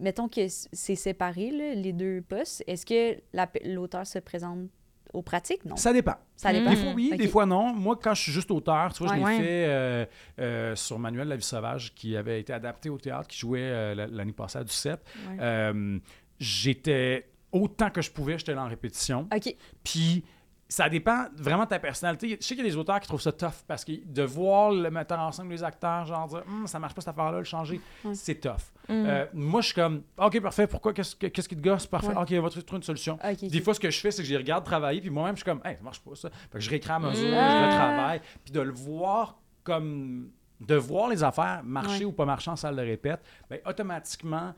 mettons 0.00 0.28
que 0.28 0.46
c'est 0.48 0.94
séparé, 0.94 1.50
là, 1.50 1.74
les 1.74 1.92
deux 1.92 2.22
postes. 2.22 2.62
Est-ce 2.66 2.86
que 2.86 3.20
la 3.32 3.48
l'auteur 3.64 4.06
se 4.06 4.18
présente 4.18 4.68
aux 5.12 5.20
pratiques? 5.22 5.64
Non. 5.66 5.76
Ça 5.76 5.92
dépend. 5.92 6.14
Ça 6.36 6.52
dépend. 6.52 6.70
Des 6.70 6.76
fois 6.76 6.92
oui, 6.94 7.12
des 7.18 7.28
fois 7.28 7.44
non. 7.46 7.72
Moi, 7.74 7.98
quand 8.02 8.14
je 8.14 8.22
suis 8.22 8.32
juste 8.32 8.50
auteur, 8.50 8.92
tu 8.94 9.02
vois, 9.04 9.12
je 9.12 9.18
l'ai 9.18 9.24
Ouais. 9.24 9.36
fait 9.38 9.66
euh, 9.68 10.06
euh, 10.40 10.76
sur 10.76 10.98
Manuel 10.98 11.28
La 11.28 11.36
vie 11.36 11.42
sauvage, 11.42 11.94
qui 11.94 12.16
avait 12.16 12.40
été 12.40 12.52
adapté 12.52 12.88
au 12.88 12.98
théâtre, 12.98 13.28
qui 13.28 13.38
jouait 13.38 13.60
euh, 13.60 13.94
la- 13.94 14.06
l'année 14.06 14.32
passée 14.32 14.58
à 14.58 14.64
du 14.64 14.72
7. 14.72 15.00
Ouais. 15.28 15.36
Euh, 15.40 15.98
j'étais 16.38 17.28
autant 17.52 17.90
que 17.90 18.00
je 18.02 18.10
pouvais, 18.10 18.38
j'étais 18.38 18.54
là 18.54 18.64
en 18.64 18.68
répétition. 18.68 19.28
OK. 19.34 19.54
Puis 19.84 20.24
ça 20.72 20.88
dépend 20.88 21.26
vraiment 21.36 21.64
de 21.64 21.68
ta 21.68 21.78
personnalité. 21.78 22.38
Je 22.40 22.46
sais 22.46 22.54
qu'il 22.54 22.64
y 22.64 22.66
a 22.68 22.70
des 22.70 22.76
auteurs 22.78 22.98
qui 22.98 23.06
trouvent 23.06 23.20
ça 23.20 23.30
tough 23.32 23.62
parce 23.68 23.84
que 23.84 23.92
de 24.06 24.22
voir 24.22 24.70
le 24.70 24.90
metteur 24.90 25.20
en 25.20 25.30
scène, 25.30 25.50
les 25.50 25.62
acteurs, 25.62 26.06
genre 26.06 26.26
dire 26.28 26.42
Hum, 26.48 26.66
ça 26.66 26.78
marche 26.78 26.94
pas 26.94 27.02
cette 27.02 27.08
affaire-là, 27.10 27.38
le 27.38 27.44
changer, 27.44 27.78
c'est 28.14 28.40
tough. 28.40 28.52
Mm. 28.88 28.92
Euh, 28.92 29.26
moi, 29.34 29.60
je 29.60 29.66
suis 29.66 29.74
comme 29.74 30.02
OK, 30.16 30.40
parfait, 30.40 30.66
pourquoi 30.66 30.94
Qu'est-ce 30.94 31.14
que- 31.14 31.26
qu'est-ce 31.26 31.48
qui 31.48 31.56
te 31.56 31.60
gosse? 31.62 31.86
Parfait, 31.86 32.08
Ouais. 32.08 32.16
OK, 32.22 32.28
on 32.38 32.42
va 32.42 32.48
trouver 32.48 32.76
une 32.76 32.82
solution. 32.82 33.18
Des 33.42 33.60
fois, 33.60 33.74
ce 33.74 33.80
que 33.80 33.90
je 33.90 34.00
fais, 34.00 34.10
c'est 34.10 34.22
que 34.22 34.28
je 34.28 34.32
les 34.32 34.38
regarde 34.38 34.64
travailler, 34.64 35.00
puis 35.02 35.10
moi-même, 35.10 35.36
je 35.36 35.42
suis 35.42 35.44
comme, 35.44 35.60
hey, 35.64 35.76
ça 35.76 35.82
marche 35.82 36.00
pas 36.00 36.14
ça. 36.14 36.30
Fait 36.30 36.58
que 36.58 36.60
je 36.64 36.70
réécris 36.70 36.90
à 36.92 36.98
mesure, 36.98 37.28
Mm. 37.28 37.30
je 37.32 37.66
retravaille, 37.66 38.20
puis 38.44 38.52
de 38.52 38.60
le 38.60 38.72
voir 38.72 39.36
comme. 39.64 40.30
de 40.60 40.76
voir 40.76 41.08
les 41.08 41.24
affaires 41.24 41.60
marcher 41.64 41.98
Ouais. 41.98 42.04
ou 42.04 42.12
pas 42.12 42.24
marcher 42.24 42.48
en 42.48 42.54
salle 42.54 42.76
de 42.76 42.82
répète, 42.82 43.20
ben, 43.50 43.58
automatiquement, 43.66 44.54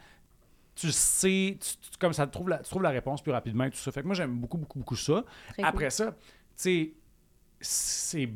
tu 0.75 0.91
sais, 0.93 1.57
tu- 1.61 1.91
tu- 1.91 1.99
comme 1.99 2.13
ça, 2.13 2.27
tu 2.27 2.33
trouves, 2.33 2.49
la, 2.49 2.59
tu 2.59 2.69
trouves 2.71 2.83
la 2.83 2.91
réponse 2.91 3.23
plus 3.23 3.33
rapidement 3.33 3.65
et 3.65 3.71
tout 3.71 3.77
ça. 3.79 3.93
Fait 3.93 4.03
que 4.03 4.07
moi, 4.07 4.15
j'aime 4.15 4.35
beaucoup, 4.37 4.59
beaucoup, 4.59 4.79
beaucoup 4.79 4.97
ça. 4.97 5.25
Très 5.49 5.57
cool. 5.57 5.65
Après 5.67 5.91
ça, 5.91 6.07
tu 6.13 6.15
sais, 6.57 6.93
c'est 7.61 8.29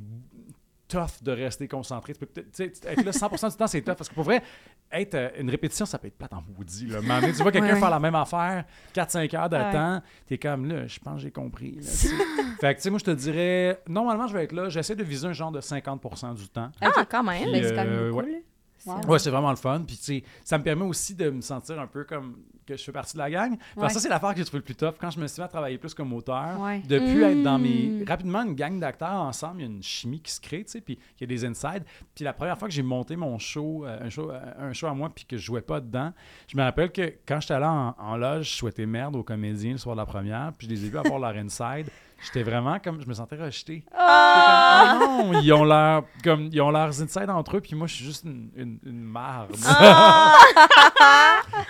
tough 0.86 1.22
de 1.22 1.32
rester 1.32 1.68
concentré. 1.68 2.14
Tu 2.14 2.20
peux 2.20 2.26
peut-être- 2.26 2.50
tu 2.50 2.64
sais, 2.64 2.88
être 2.90 3.04
là 3.04 3.12
100% 3.12 3.50
du 3.50 3.56
temps, 3.56 3.66
c'est 3.66 3.82
tough. 3.82 3.94
Parce 3.96 4.08
que 4.08 4.14
pour 4.14 4.24
vrai, 4.24 4.42
être 4.90 5.14
euh, 5.16 5.28
une 5.38 5.50
répétition, 5.50 5.84
ça 5.84 5.98
peut 5.98 6.06
être 6.06 6.16
plate 6.16 6.32
en 6.32 6.42
maudit. 6.56 6.86
Là. 6.86 7.02
Donné, 7.02 7.32
tu 7.34 7.42
vois 7.42 7.52
quelqu'un 7.52 7.74
Ouais. 7.74 7.80
faire 7.80 7.90
la 7.90 8.00
même 8.00 8.14
affaire 8.14 8.64
4-5 8.94 9.34
heures 9.36 9.50
de 9.50 9.56
Ouais. 9.56 9.70
temps, 9.72 10.00
t'es 10.26 10.38
comme 10.38 10.66
là, 10.66 10.86
je 10.86 10.98
pense 10.98 11.16
que 11.16 11.20
j'ai 11.20 11.30
compris. 11.30 11.72
là, 11.72 11.82
fait 12.60 12.74
que, 12.74 12.78
tu 12.78 12.82
sais, 12.84 12.90
moi, 12.90 12.98
je 12.98 13.04
te 13.04 13.10
dirais, 13.10 13.82
normalement, 13.86 14.26
je 14.28 14.32
vais 14.32 14.44
être 14.44 14.52
là, 14.52 14.70
j'essaie 14.70 14.96
de 14.96 15.04
viser 15.04 15.26
un 15.26 15.34
genre 15.34 15.52
de 15.52 15.60
50% 15.60 16.32
du 16.34 16.48
temps. 16.48 16.70
Ah, 16.80 17.04
quand 17.06 17.22
même. 17.22 17.42
Puis, 17.52 17.64
c'est 17.64 17.74
quand 17.74 17.84
même 17.84 17.92
euh, 17.92 18.10
beaucoup, 18.10 18.22
ouais. 18.24 18.44
Wow. 18.86 19.00
Ouais, 19.08 19.18
c'est 19.18 19.30
vraiment 19.30 19.50
le 19.50 19.56
fun. 19.56 19.82
Puis, 19.86 19.96
tu 19.96 20.02
sais, 20.04 20.24
ça 20.44 20.58
me 20.58 20.64
permet 20.64 20.84
aussi 20.84 21.14
de 21.14 21.30
me 21.30 21.40
sentir 21.40 21.78
un 21.80 21.86
peu 21.86 22.04
comme 22.04 22.36
que 22.66 22.76
je 22.76 22.84
fais 22.84 22.92
partie 22.92 23.14
de 23.14 23.18
la 23.18 23.30
gang. 23.30 23.56
Parce 23.74 23.86
Ouais. 23.86 23.94
ça, 23.94 24.00
c'est 24.00 24.10
l'affaire 24.10 24.32
que 24.32 24.38
j'ai 24.38 24.44
trouvé 24.44 24.58
le 24.58 24.64
plus 24.64 24.74
tough. 24.74 24.94
Quand 25.00 25.10
je 25.10 25.18
me 25.18 25.26
suis 25.26 25.40
mis 25.40 25.44
à 25.44 25.48
travailler 25.48 25.78
plus 25.78 25.94
comme 25.94 26.12
auteur, 26.12 26.60
Ouais. 26.60 26.80
de 26.80 26.98
plus 26.98 27.22
être 27.22 27.42
dans 27.42 27.58
mes. 27.58 27.88
Mm. 27.88 28.04
Rapidement, 28.06 28.42
une 28.42 28.54
gang 28.54 28.78
d'acteurs 28.78 29.08
ensemble, 29.22 29.60
il 29.60 29.64
y 29.64 29.68
a 29.68 29.70
une 29.70 29.82
chimie 29.82 30.20
qui 30.20 30.30
se 30.30 30.40
crée, 30.40 30.64
tu 30.64 30.72
sais, 30.72 30.80
puis 30.82 30.98
il 31.16 31.20
y 31.22 31.24
a 31.24 31.26
des 31.26 31.44
insides. 31.46 31.84
Puis 32.14 32.24
la 32.24 32.34
première 32.34 32.58
fois 32.58 32.68
que 32.68 32.74
j'ai 32.74 32.82
monté 32.82 33.16
mon 33.16 33.38
show, 33.38 33.86
euh, 33.86 33.98
un, 34.04 34.10
show 34.10 34.30
euh, 34.30 34.40
un 34.58 34.72
show 34.74 34.86
à 34.86 34.92
moi, 34.94 35.08
puis 35.14 35.24
que 35.24 35.38
je 35.38 35.42
jouais 35.44 35.62
pas 35.62 35.80
dedans, 35.80 36.12
je 36.46 36.56
me 36.58 36.62
rappelle 36.62 36.92
que 36.92 37.14
quand 37.26 37.40
j'étais 37.40 37.54
allé 37.54 37.64
en, 37.66 37.94
en 37.98 38.16
loge, 38.18 38.50
je 38.50 38.56
souhaitais 38.56 38.84
merde 38.86 39.16
aux 39.16 39.22
comédiens 39.24 39.72
le 39.72 39.78
soir 39.78 39.96
de 39.96 40.00
la 40.02 40.06
première, 40.06 40.52
puis 40.58 40.66
je 40.68 40.74
les 40.74 40.84
ai 40.84 40.90
vus 40.90 40.98
avoir 40.98 41.18
leur 41.18 41.34
inside. 41.42 41.86
J'étais 42.24 42.42
vraiment 42.42 42.78
comme. 42.80 43.00
Je 43.00 43.06
me 43.06 43.14
sentais 43.14 43.36
rejeté. 43.36 43.82
Comme, 43.88 43.96
ah 44.00 44.98
non, 45.00 45.40
ils 45.40 45.52
ont 45.52 45.64
leur 45.64 46.04
comme 46.24 46.48
ils 46.52 46.60
ont 46.60 46.70
leurs 46.70 47.00
inside 47.00 47.30
entre 47.30 47.56
eux, 47.56 47.60
puis 47.60 47.74
moi 47.76 47.86
je 47.86 47.94
suis 47.94 48.04
juste 48.04 48.24
une, 48.24 48.50
une, 48.56 48.78
une 48.84 49.00
marde. 49.02 49.54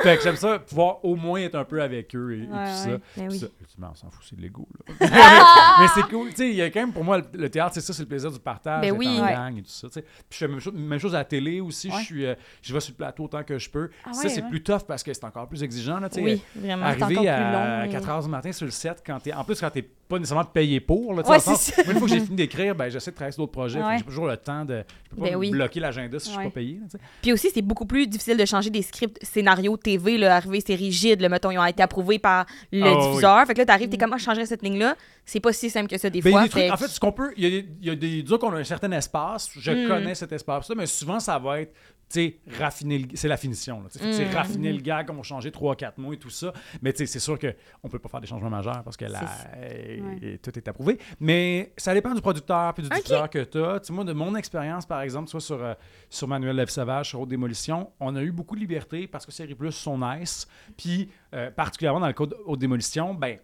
fait 0.02 0.16
que 0.16 0.22
j'aime 0.22 0.36
ça, 0.36 0.58
pouvoir 0.58 1.04
au 1.04 1.16
moins 1.16 1.40
être 1.40 1.54
un 1.54 1.64
peu 1.64 1.82
avec 1.82 2.14
eux 2.14 2.34
et, 2.34 2.42
et 2.42 2.46
tout 2.46 2.52
Ouais, 2.52 2.72
ça. 2.72 2.88
Ben 3.16 3.28
oui. 3.30 3.38
ça, 3.38 3.46
m'en 3.78 3.94
s'en 3.94 4.10
fout, 4.10 4.24
c'est 4.28 4.36
de 4.36 4.42
l'ego, 4.42 4.66
là. 4.88 4.94
mais 5.80 5.86
c'est 5.94 6.02
cool, 6.08 6.30
tu 6.30 6.36
sais, 6.36 6.48
il 6.50 6.56
y 6.56 6.62
a 6.62 6.70
quand 6.70 6.80
même, 6.80 6.92
pour 6.92 7.04
moi, 7.04 7.20
le, 7.32 7.48
théâtre, 7.50 7.74
c'est 7.74 7.80
ça, 7.80 7.92
c'est 7.92 8.02
le 8.02 8.08
plaisir 8.08 8.30
du 8.32 8.38
partage, 8.40 8.82
Ben 8.82 8.92
oui. 8.96 9.18
en 9.20 9.24
Ouais. 9.24 9.32
gang 9.34 9.56
et 9.58 9.62
tout 9.62 9.70
ça, 9.70 9.88
tu 9.88 9.94
sais. 9.94 10.02
Puis 10.02 10.12
je 10.30 10.36
fais 10.38 10.48
même 10.48 10.60
chose, 10.60 10.72
même 10.74 10.98
chose 10.98 11.14
à 11.14 11.18
la 11.18 11.24
télé 11.24 11.60
aussi, 11.60 11.90
je 11.90 12.04
suis, 12.04 12.26
euh, 12.26 12.34
je 12.62 12.72
vais 12.74 12.80
sur 12.80 12.92
le 12.92 12.96
plateau 12.96 13.24
autant 13.24 13.42
que 13.44 13.58
je 13.58 13.70
peux. 13.70 13.90
Ah 14.04 14.12
ça, 14.12 14.28
c'est 14.28 14.42
plus 14.48 14.62
tough 14.62 14.82
parce 14.86 15.02
que 15.02 15.12
c'est 15.12 15.24
encore 15.24 15.48
plus 15.48 15.62
exigeant, 15.62 16.00
là, 16.00 16.08
tu 16.08 16.16
sais. 16.16 16.22
Oui, 16.22 16.42
vraiment. 16.56 16.86
Arriver 16.86 17.06
plus 17.16 17.28
à 17.28 17.82
long 17.82 17.84
et- 17.84 17.88
4 17.92 18.08
h 18.08 18.22
du 18.24 18.28
matin 18.28 18.52
sur 18.52 18.64
le 18.64 18.70
set, 18.72 19.02
quand 19.06 19.20
t'es, 19.20 19.32
en 19.32 19.44
plus, 19.44 19.60
quand 19.60 19.70
t'es 19.70 19.82
pas 19.82 20.18
nécessairement 20.18 20.37
pour, 20.44 21.14
là, 21.14 21.22
Ouais, 21.28 21.36
le 21.36 21.40
sens- 21.42 21.60
c'est 21.62 21.74
ça. 21.74 21.82
moi, 21.84 21.92
une 21.92 21.98
fois 21.98 22.08
que 22.08 22.14
j'ai 22.14 22.20
fini 22.20 22.36
d'écrire, 22.36 22.74
ben, 22.74 22.88
j'essaie 22.88 23.10
de 23.10 23.16
travailler 23.16 23.32
sur 23.32 23.42
d'autres 23.42 23.52
projets. 23.52 23.82
Ouais. 23.82 23.98
J'ai 23.98 24.04
toujours 24.04 24.26
le 24.26 24.36
temps 24.36 24.64
de. 24.64 24.84
Je 25.04 25.10
peux 25.16 25.22
pas 25.22 25.28
Ben 25.30 25.36
oui. 25.36 25.50
bloquer 25.50 25.80
l'agenda 25.80 26.18
si 26.18 26.30
je 26.30 26.36
Ouais. 26.36 26.42
suis 26.42 26.50
pas 26.50 26.54
payé. 26.54 26.80
là. 26.80 26.98
Puis 27.22 27.32
aussi, 27.32 27.48
c'est 27.52 27.62
beaucoup 27.62 27.86
plus 27.86 28.06
difficile 28.06 28.36
de 28.36 28.44
changer 28.44 28.70
des 28.70 28.82
scripts 28.82 29.18
scénario 29.24 29.76
TV. 29.76 30.18
Là, 30.18 30.36
arriver, 30.36 30.62
c'est 30.64 30.74
rigide. 30.74 31.20
Là, 31.20 31.28
mettons, 31.28 31.50
ils 31.50 31.58
ont 31.58 31.64
été 31.64 31.82
approuvés 31.82 32.18
par 32.18 32.46
le 32.72 32.84
Ah, 32.84 32.94
oui. 32.98 33.08
diffuseur. 33.08 33.46
Fait 33.46 33.54
que 33.54 33.58
là, 33.58 33.66
t'arrives, 33.66 33.88
t'es 33.88 33.96
comme, 33.98 34.12
ah, 34.12 34.18
je 34.18 34.24
changerais 34.24 34.46
cette 34.46 34.62
ligne-là. 34.62 34.96
C'est 35.24 35.40
pas 35.40 35.52
si 35.52 35.68
simple 35.70 35.88
que 35.88 35.98
ça, 35.98 36.10
des 36.10 36.20
Ben, 36.22 36.30
fois. 36.30 36.42
des 36.44 36.48
trucs- 36.48 36.62
fait 36.62 36.70
en 36.70 36.76
fait, 36.76 36.88
ce 36.88 37.00
qu'on 37.00 37.12
peut, 37.12 37.32
il 37.36 37.44
y 37.44 37.46
a 37.46 37.50
des, 37.50 37.68
il 37.80 37.86
y 37.86 37.90
a 37.90 37.94
des 37.94 38.22
disons 38.22 38.38
qu'on 38.38 38.52
a 38.52 38.58
un 38.58 38.64
certain 38.64 38.90
espace. 38.92 39.50
Je 39.58 39.70
Mm. 39.72 39.88
connais 39.88 40.14
cet 40.14 40.32
espace-là, 40.32 40.74
mais 40.76 40.86
souvent, 40.86 41.20
ça 41.20 41.38
va 41.38 41.60
être, 41.60 41.72
sais, 42.08 42.36
raffiner, 42.58 42.98
le- 42.98 43.08
c'est 43.14 43.28
la 43.28 43.36
finition. 43.36 43.82
c'est 43.90 44.26
Mm. 44.26 44.34
raffiner 44.34 44.72
le 44.72 44.80
gag, 44.80 45.08
on 45.10 45.14
va 45.14 45.22
changer 45.22 45.50
3-4 45.50 45.98
mots 45.98 46.12
et 46.12 46.16
tout 46.16 46.30
ça. 46.30 46.52
Mais 46.82 46.92
tu 46.92 46.98
sais, 46.98 47.06
c'est 47.06 47.18
sûr 47.18 47.38
qu'on 47.38 47.88
peut 47.88 47.98
pas 47.98 48.08
faire 48.08 48.20
des 48.20 48.26
changements 48.26 48.50
majeurs 48.50 48.82
parce 48.82 48.96
que 48.96 49.04
là, 49.04 49.20
euh, 49.56 50.36
tout 50.42 50.56
est 50.58 50.68
approuvé. 50.68 50.98
Mais 51.20 51.72
ça 51.76 51.94
dépend 51.94 52.14
du 52.14 52.20
producteur 52.20 52.72
puis 52.74 52.82
du 52.82 52.88
Ok. 52.88 52.96
diffuseur 52.96 53.30
que 53.30 53.44
tu 53.44 53.58
as. 53.58 53.90
Moi, 53.90 54.04
de 54.04 54.12
mon 54.12 54.34
expérience, 54.36 54.86
par 54.86 55.00
exemple, 55.02 55.28
soit 55.28 55.40
sur, 55.40 55.62
euh, 55.62 55.74
sur 56.10 56.28
Manuel 56.28 56.56
Lève 56.56 56.68
Sauvage, 56.68 57.10
sur 57.10 57.20
Haute 57.20 57.28
Démolition, 57.28 57.90
on 58.00 58.14
a 58.16 58.22
eu 58.22 58.32
beaucoup 58.32 58.54
de 58.54 58.60
liberté 58.60 59.06
parce 59.06 59.26
que 59.26 59.32
Série 59.32 59.54
Plus 59.54 59.72
sont 59.72 59.98
nice. 59.98 60.46
Puis, 60.76 61.10
euh, 61.34 61.50
particulièrement 61.50 62.00
dans 62.00 62.06
le 62.06 62.12
cas 62.12 62.26
de 62.26 62.36
Haute 62.46 62.58
Démolition, 62.60 63.14
ben, 63.14 63.38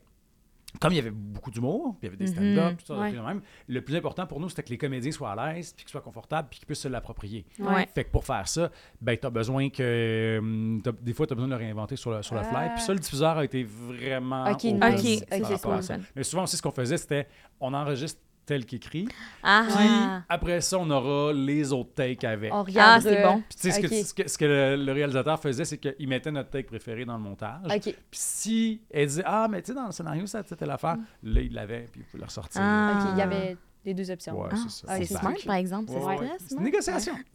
comme 0.81 0.93
il 0.93 0.97
y 0.97 0.99
avait 0.99 1.11
beaucoup 1.11 1.51
d'humour, 1.51 1.97
puis 1.99 2.01
il 2.03 2.05
y 2.07 2.09
avait 2.09 2.17
des 2.17 2.27
stand-up, 2.27 2.73
Mhm. 2.73 2.77
tout 2.79 2.87
ça, 2.87 2.99
Ouais. 2.99 3.13
de 3.13 3.19
même, 3.21 3.41
le 3.69 3.81
plus 3.81 3.95
important 3.97 4.27
pour 4.27 4.41
nous, 4.41 4.49
c'était 4.49 4.63
que 4.65 4.71
les 4.71 4.79
comédiens 4.79 5.13
soient 5.13 5.31
à 5.33 5.53
l'aise, 5.55 5.73
puis 5.73 5.85
qu'ils 5.85 5.91
soient 5.93 6.01
confortables, 6.01 6.49
puis 6.51 6.59
qu'ils 6.59 6.67
puissent 6.67 6.81
se 6.81 6.89
l'approprier. 6.89 7.47
Ouais. 7.59 7.87
Fait 7.95 8.05
que 8.05 8.11
pour 8.11 8.25
faire 8.25 8.47
ça, 8.49 8.71
ben, 9.01 9.17
tu 9.17 9.27
as 9.27 9.31
besoin 9.31 9.71
que. 9.71 10.81
t'as- 10.83 10.93
des 10.93 11.13
fois, 11.13 11.27
tu 11.27 11.33
as 11.33 11.37
besoin 11.37 11.49
de 11.49 11.55
le 11.55 11.59
réinventer 11.59 11.97
sur 11.97 12.11
le, 12.11 12.23
sur 12.23 12.35
le 12.35 12.43
fly. 12.43 12.57
Ah. 12.57 12.69
Puis 12.75 12.83
ça, 12.83 12.93
le 12.93 12.99
diffuseur 12.99 13.39
a 13.39 13.45
été 13.45 13.63
vraiment. 13.65 14.51
Ok. 14.51 14.65
Ok, 14.65 14.81
par 14.81 14.91
ok, 14.93 15.45
rapport 15.47 15.73
à 15.73 15.75
cool. 15.77 15.83
ça. 15.83 15.97
Mais 16.17 16.23
souvent 16.25 16.43
aussi, 16.45 16.57
ce 16.57 16.63
qu'on 16.63 16.71
faisait, 16.73 16.97
c'était 16.97 17.29
on 17.61 17.73
enregistre 17.73 18.21
tel 18.47 18.65
qu'écrit. 18.67 19.09
Ah, 19.43 20.23
Après 20.29 20.61
ça, 20.61 20.79
on 20.79 20.91
aura 20.91 21.33
les 21.33 21.73
autres 21.73 21.95
takes 21.95 22.25
avec. 22.25 22.53
On 22.53 22.59
ah 22.59 22.63
regarde. 22.63 23.03
c'est 23.03 23.23
bon. 23.23 23.43
Puis 23.49 23.59
tu 23.61 23.71
sais, 23.71 23.71
ce 23.73 23.81
que- 23.81 23.87
Ok. 23.87 23.93
ce 24.07 24.15
que, 24.15 24.29
ce 24.29 24.39
que 24.39 24.45
le, 24.45 24.77
le 24.85 24.93
réalisateur 24.93 25.41
faisait, 25.41 25.65
c'est 25.65 25.79
qu'il 25.79 26.09
mettait 26.09 26.31
notre 26.31 26.51
take 26.51 26.67
préféré 26.69 27.05
dans 27.05 27.17
le 27.17 27.23
montage. 27.23 27.61
OK. 27.67 27.83
Puis 27.83 27.95
si 28.13 28.81
elle 28.91 29.07
disait 29.09 29.23
Ah, 29.27 29.47
mais 29.51 29.63
tu 29.63 29.69
sais, 29.69 29.75
dans 29.75 29.87
le 29.87 29.93
scénario, 29.93 30.27
ça, 30.27 30.43
c'était 30.47 30.67
l'affaire, 30.67 30.97
là, 31.23 31.41
il 31.41 31.53
l'avait, 31.53 31.87
puis 31.91 32.01
il 32.01 32.05
pouvait 32.05 32.21
le 32.21 32.27
ressortir. 32.27 32.61
Ah. 32.63 32.99
OK, 33.05 33.09
il 33.15 33.19
y 33.19 33.23
avait 33.23 33.57
les 33.85 33.93
deux 33.95 34.11
options. 34.11 34.41
Ouais, 34.41 34.49
Ah, 34.51 34.57
c'est 34.57 34.87
ça. 34.87 34.97
C'est 34.97 35.05
smart, 35.07 35.35
par 35.47 35.57
exemple. 35.57 35.91
C'est 35.93 35.99
Ouais, 35.99 36.17
C'est 36.39 36.59
négociation. 36.61 37.15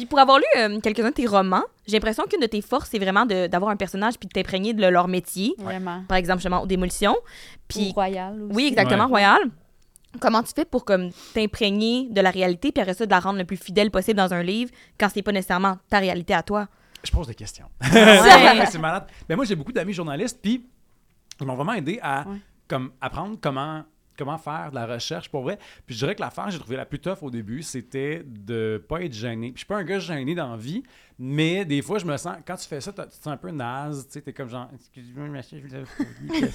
Puis 0.00 0.06
pour 0.06 0.18
avoir 0.18 0.38
lu 0.38 0.44
euh, 0.58 0.80
quelques-uns 0.80 1.10
de 1.10 1.14
tes 1.14 1.26
romans, 1.26 1.62
j'ai 1.86 1.94
l'impression 1.98 2.24
qu'une 2.24 2.40
de 2.40 2.46
tes 2.46 2.62
forces, 2.62 2.88
c'est 2.90 2.98
vraiment 2.98 3.26
de- 3.26 3.46
d'avoir 3.48 3.70
un 3.70 3.76
personnage 3.76 4.14
puis 4.18 4.26
de 4.28 4.32
t'imprégner 4.32 4.72
de 4.72 4.86
leur 4.86 5.08
métier. 5.08 5.52
Vraiment. 5.58 6.02
Par 6.08 6.16
exemple, 6.16 6.38
justement, 6.38 6.62
aux 6.62 6.66
démolitions. 6.66 7.16
Puis, 7.68 7.88
Ou 7.90 7.92
Royal 7.92 8.42
aussi. 8.44 8.54
oui, 8.54 8.66
exactement, 8.68 9.04
Ouais. 9.04 9.10
Royal. 9.10 9.38
Comment 10.20 10.42
tu 10.42 10.52
fais 10.56 10.64
pour 10.64 10.84
comme 10.84 11.10
t'imprégner 11.34 12.08
de 12.10 12.20
la 12.20 12.30
réalité 12.30 12.72
puis 12.72 12.80
après 12.80 12.94
ça 12.94 13.04
de 13.06 13.10
la 13.10 13.20
rendre 13.20 13.38
le 13.38 13.44
plus 13.44 13.56
fidèle 13.58 13.90
possible 13.90 14.16
dans 14.16 14.32
un 14.34 14.42
livre 14.42 14.70
quand 14.98 15.08
c'est 15.12 15.22
pas 15.22 15.32
nécessairement 15.32 15.76
ta 15.90 15.98
réalité 15.98 16.32
à 16.34 16.42
toi? 16.42 16.66
Je 17.04 17.10
pose 17.12 17.26
des 17.28 17.34
questions. 17.34 17.66
Ouais. 17.82 18.66
c'est 18.66 18.78
malade. 18.78 19.04
Mais 19.28 19.36
moi, 19.36 19.44
j'ai 19.44 19.54
beaucoup 19.54 19.72
d'amis 19.72 19.92
journalistes, 19.92 20.38
puis 20.42 20.66
ils 21.40 21.46
m'ont 21.46 21.54
vraiment 21.54 21.74
aidé 21.74 21.98
à 22.02 22.26
Ouais. 22.26 22.38
comme, 22.68 22.90
apprendre 23.00 23.36
comment, 23.40 23.84
comment 24.20 24.38
faire 24.38 24.70
de 24.70 24.74
la 24.74 24.86
recherche 24.86 25.28
pour 25.30 25.42
vrai. 25.42 25.58
Puis 25.86 25.94
je 25.94 26.00
dirais 26.00 26.14
que 26.14 26.20
l'affaire 26.20 26.50
j'ai 26.50 26.58
trouvé 26.58 26.76
la 26.76 26.84
plus 26.84 26.98
tough 26.98 27.22
au 27.22 27.30
début, 27.30 27.62
c'était 27.62 28.22
de 28.24 28.84
pas 28.88 29.02
être 29.02 29.14
gêné. 29.14 29.48
Puis 29.48 29.54
je 29.54 29.58
suis 29.60 29.66
pas 29.66 29.78
un 29.78 29.84
gars 29.84 29.98
gêné 29.98 30.34
dans 30.34 30.50
la 30.50 30.56
vie, 30.56 30.82
mais 31.22 31.66
des 31.66 31.82
fois, 31.82 31.98
je 31.98 32.06
me 32.06 32.16
sens, 32.16 32.36
quand 32.46 32.56
tu 32.56 32.66
fais 32.66 32.80
ça, 32.80 32.92
tu 32.92 33.02
te 33.06 33.14
sens 33.14 33.26
un 33.26 33.36
peu 33.36 33.50
naze, 33.50 34.06
tu 34.06 34.14
sais, 34.14 34.22
t'es 34.22 34.32
comme 34.32 34.48
genre, 34.48 34.68
excusez-moi, 34.74 35.28
monsieur, 35.28 35.58
je 35.58 35.68
question. 35.68 35.84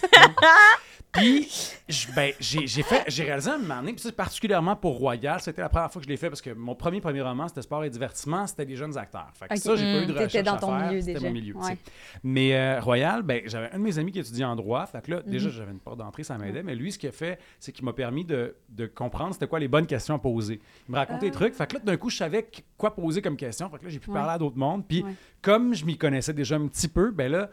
Puis 1.12 1.47
Je- 1.88 2.08
ben, 2.13 2.34
j'ai 2.39 2.84
fait, 2.84 3.04
j'ai 3.08 3.23
réalisé 3.23 3.51
un 3.51 3.58
moment 3.60 3.78
donné, 3.78 3.93
puis 3.93 4.01
ça, 4.01 4.12
particulièrement 4.12 4.75
pour 4.75 4.97
Royal, 4.97 5.39
c'était 5.39 5.62
la 5.62 5.69
première 5.69 5.91
fois 5.91 5.99
que 6.01 6.06
je 6.06 6.10
l'ai 6.10 6.17
fait 6.17 6.30
parce 6.30 6.41
que 6.41 6.49
mon 6.49 6.75
premier 6.75 6.99
premier 6.99 7.21
roman, 7.21 7.47
c'était 7.47 7.62
sport 7.62 7.84
et 7.86 7.89
divertissement, 7.89 8.47
c'était 8.47 8.65
des 8.65 8.75
jeunes 8.75 8.97
acteurs. 8.97 9.30
Fait 9.36 9.47
que 9.47 9.56
ça, 9.58 9.75
j'ai 9.75 9.84
pas 9.84 10.04
eu 10.04 10.06
de 10.08 10.12
T'étais 10.13 10.23
recherche 10.25 10.45
dans 10.45 10.54
à 10.56 10.58
ton 10.60 10.78
faire, 10.78 10.88
milieu 10.89 10.99
c'était 11.01 11.13
déjà. 11.13 11.28
mon 11.28 11.34
milieu. 11.34 11.56
Ouais. 11.56 11.78
Mais 12.23 12.56
euh, 12.56 12.80
Royal, 12.82 13.21
ben, 13.21 13.41
j'avais 13.45 13.71
un 13.71 13.78
de 13.78 13.84
mes 13.84 13.97
amis 13.99 14.12
qui 14.12 14.19
étudiait 14.19 14.45
en 14.45 14.56
droit, 14.56 14.86
fait 14.88 15.01
que 15.06 15.12
là, 15.12 15.21
Mhm. 15.25 15.32
déjà, 15.32 15.49
j'avais 15.49 15.71
une 15.71 15.80
porte 15.80 15.99
d'entrée, 15.99 16.23
ça 16.23 16.38
m'aidait, 16.38 16.63
mais 16.63 16.75
lui, 16.75 16.91
ce 16.91 16.97
qu'il 16.99 17.10
a 17.10 17.13
fait, 17.13 17.39
c'est 17.60 17.71
qu'il 17.71 17.86
m'a 17.86 17.93
permis 17.93 18.25
de, 18.25 18.56
de 18.69 18.86
comprendre 18.88 19.34
c'était 19.34 19.47
quoi 19.47 19.60
les 19.60 19.67
bonnes 19.67 19.88
questions 19.88 20.15
à 20.15 20.19
poser. 20.19 20.60
Il 20.89 20.91
me 20.91 20.97
racontait 20.97 21.28
des 21.28 21.32
trucs, 21.32 21.54
fait 21.54 21.67
que 21.67 21.75
là, 21.75 21.80
d'un 21.84 21.97
coup, 21.97 22.10
je 22.10 22.17
savais 22.17 22.43
qu- 22.43 22.62
quoi 22.78 22.93
poser 22.95 23.21
comme 23.21 23.38
question, 23.38 23.69
fait 23.69 23.78
que 23.78 23.84
là, 23.86 23.89
j'ai 23.89 23.99
pu 23.99 24.08
Ah. 24.10 24.13
Ouais. 24.13 24.19
parler 24.19 24.34
à 24.34 24.38
d'autres 24.38 24.55
mondes, 24.58 24.88
puis 24.88 25.04
Ouais. 25.04 25.13
comme 25.41 25.74
je 25.74 25.86
m'y 25.86 25.98
connaissais 25.98 26.34
déjà 26.34 26.56
un 26.56 26.68
petit 26.68 26.88
peu, 26.88 27.12
ben 27.12 27.32
là, 27.32 27.50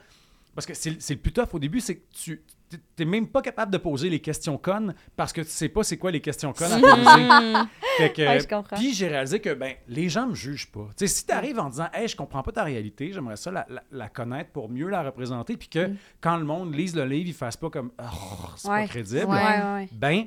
parce 0.54 0.66
que 0.66 0.74
c'est 0.74 1.00
c'est 1.00 1.14
le 1.14 1.20
plus 1.20 1.32
tough 1.32 1.48
au 1.54 1.58
début, 1.58 1.80
c'est 1.80 1.96
que 1.96 2.02
tu 2.12 2.42
t'es 2.96 3.04
même 3.04 3.26
pas 3.28 3.42
capable 3.42 3.70
de 3.70 3.76
poser 3.76 4.08
les 4.08 4.20
questions 4.20 4.56
connes 4.56 4.94
parce 5.14 5.30
que 5.34 5.42
tu 5.42 5.48
sais 5.50 5.68
pas 5.68 5.82
c'est 5.82 5.98
quoi 5.98 6.10
les 6.10 6.20
questions 6.22 6.54
connes 6.54 6.72
à 6.72 6.78
poser. 6.80 7.68
Fait 7.98 8.12
que, 8.14 8.22
Ouais, 8.22 8.40
je 8.40 8.48
comprends. 8.48 8.76
Puis 8.76 8.94
j'ai 8.94 9.08
réalisé 9.08 9.40
que 9.40 9.52
ben 9.52 9.74
les 9.88 10.08
gens 10.08 10.26
me 10.26 10.34
jugent 10.34 10.70
pas. 10.72 10.88
Si 10.96 11.26
tu 11.26 11.32
arrives 11.32 11.58
en 11.58 11.68
disant 11.68 11.88
"Hey, 11.92 12.08
je 12.08 12.16
comprends 12.16 12.42
pas 12.42 12.52
ta 12.52 12.64
réalité, 12.64 13.12
j'aimerais 13.12 13.36
ça 13.36 13.50
la, 13.50 13.66
la- 13.68 13.82
la 13.92 14.08
connaître 14.08 14.52
pour 14.52 14.70
mieux 14.70 14.88
la 14.88 15.02
représenter" 15.02 15.58
puis 15.58 15.68
que 15.68 15.90
quand 16.22 16.38
le 16.38 16.44
monde 16.44 16.74
lise 16.74 16.96
le 16.96 17.04
livre, 17.04 17.28
ils 17.28 17.34
fassent 17.34 17.58
pas 17.58 17.68
comme 17.68 17.90
oh, 17.98 18.04
c'est 18.56 18.68
Mm. 18.68 18.70
Ouais. 18.72 18.82
pas 18.82 18.88
crédible. 18.88 19.28
Ben 19.92 20.24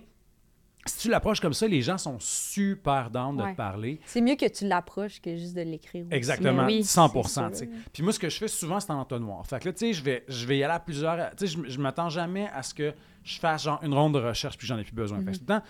si 0.85 0.99
tu 0.99 1.09
l'approches 1.09 1.39
comme 1.39 1.53
ça, 1.53 1.67
les 1.67 1.81
gens 1.81 1.97
sont 1.97 2.17
super 2.19 3.09
down 3.09 3.35
de 3.35 3.41
Ouais. 3.43 3.51
te 3.51 3.57
parler. 3.57 3.99
C'est 4.05 4.21
mieux 4.21 4.35
que 4.35 4.47
tu 4.47 4.67
l'approches 4.67 5.19
que 5.21 5.35
juste 5.35 5.55
de 5.55 5.61
l'écrire. 5.61 6.05
aussi. 6.05 6.13
Exactement, 6.15 6.65
Oui, 6.65 6.83
100 6.83 7.07
c'est 7.23 7.29
sûr. 7.29 7.49
tu 7.51 7.57
sais. 7.57 7.69
Puis 7.91 8.03
moi, 8.03 8.13
ce 8.13 8.19
que 8.19 8.29
je 8.29 8.37
fais 8.37 8.47
souvent, 8.47 8.79
c'est 8.79 8.91
en 8.91 8.99
entonnoir. 8.99 9.45
Fait 9.47 9.59
que 9.59 9.65
là, 9.69 9.73
tu 9.73 9.79
sais, 9.79 9.93
je 9.93 10.03
vais, 10.03 10.23
je 10.27 10.45
vais 10.45 10.57
y 10.59 10.63
aller 10.63 10.73
à 10.73 10.79
plusieurs... 10.79 11.31
Tu 11.35 11.47
sais, 11.47 11.57
je, 11.57 11.69
je 11.69 11.79
m'attends 11.79 12.09
jamais 12.09 12.47
à 12.53 12.61
ce 12.63 12.73
que 12.73 12.93
je 13.23 13.39
fasse 13.39 13.63
genre 13.63 13.79
une 13.83 13.93
ronde 13.93 14.13
de 14.13 14.19
recherche 14.19 14.57
puis 14.57 14.67
j'en 14.67 14.77
ai 14.77 14.83
plus 14.83 14.93
besoin. 14.93 15.17
Fait 15.19 15.31
que 15.31 15.37
tout 15.37 15.41
le 15.41 15.45
temps, 15.47 15.61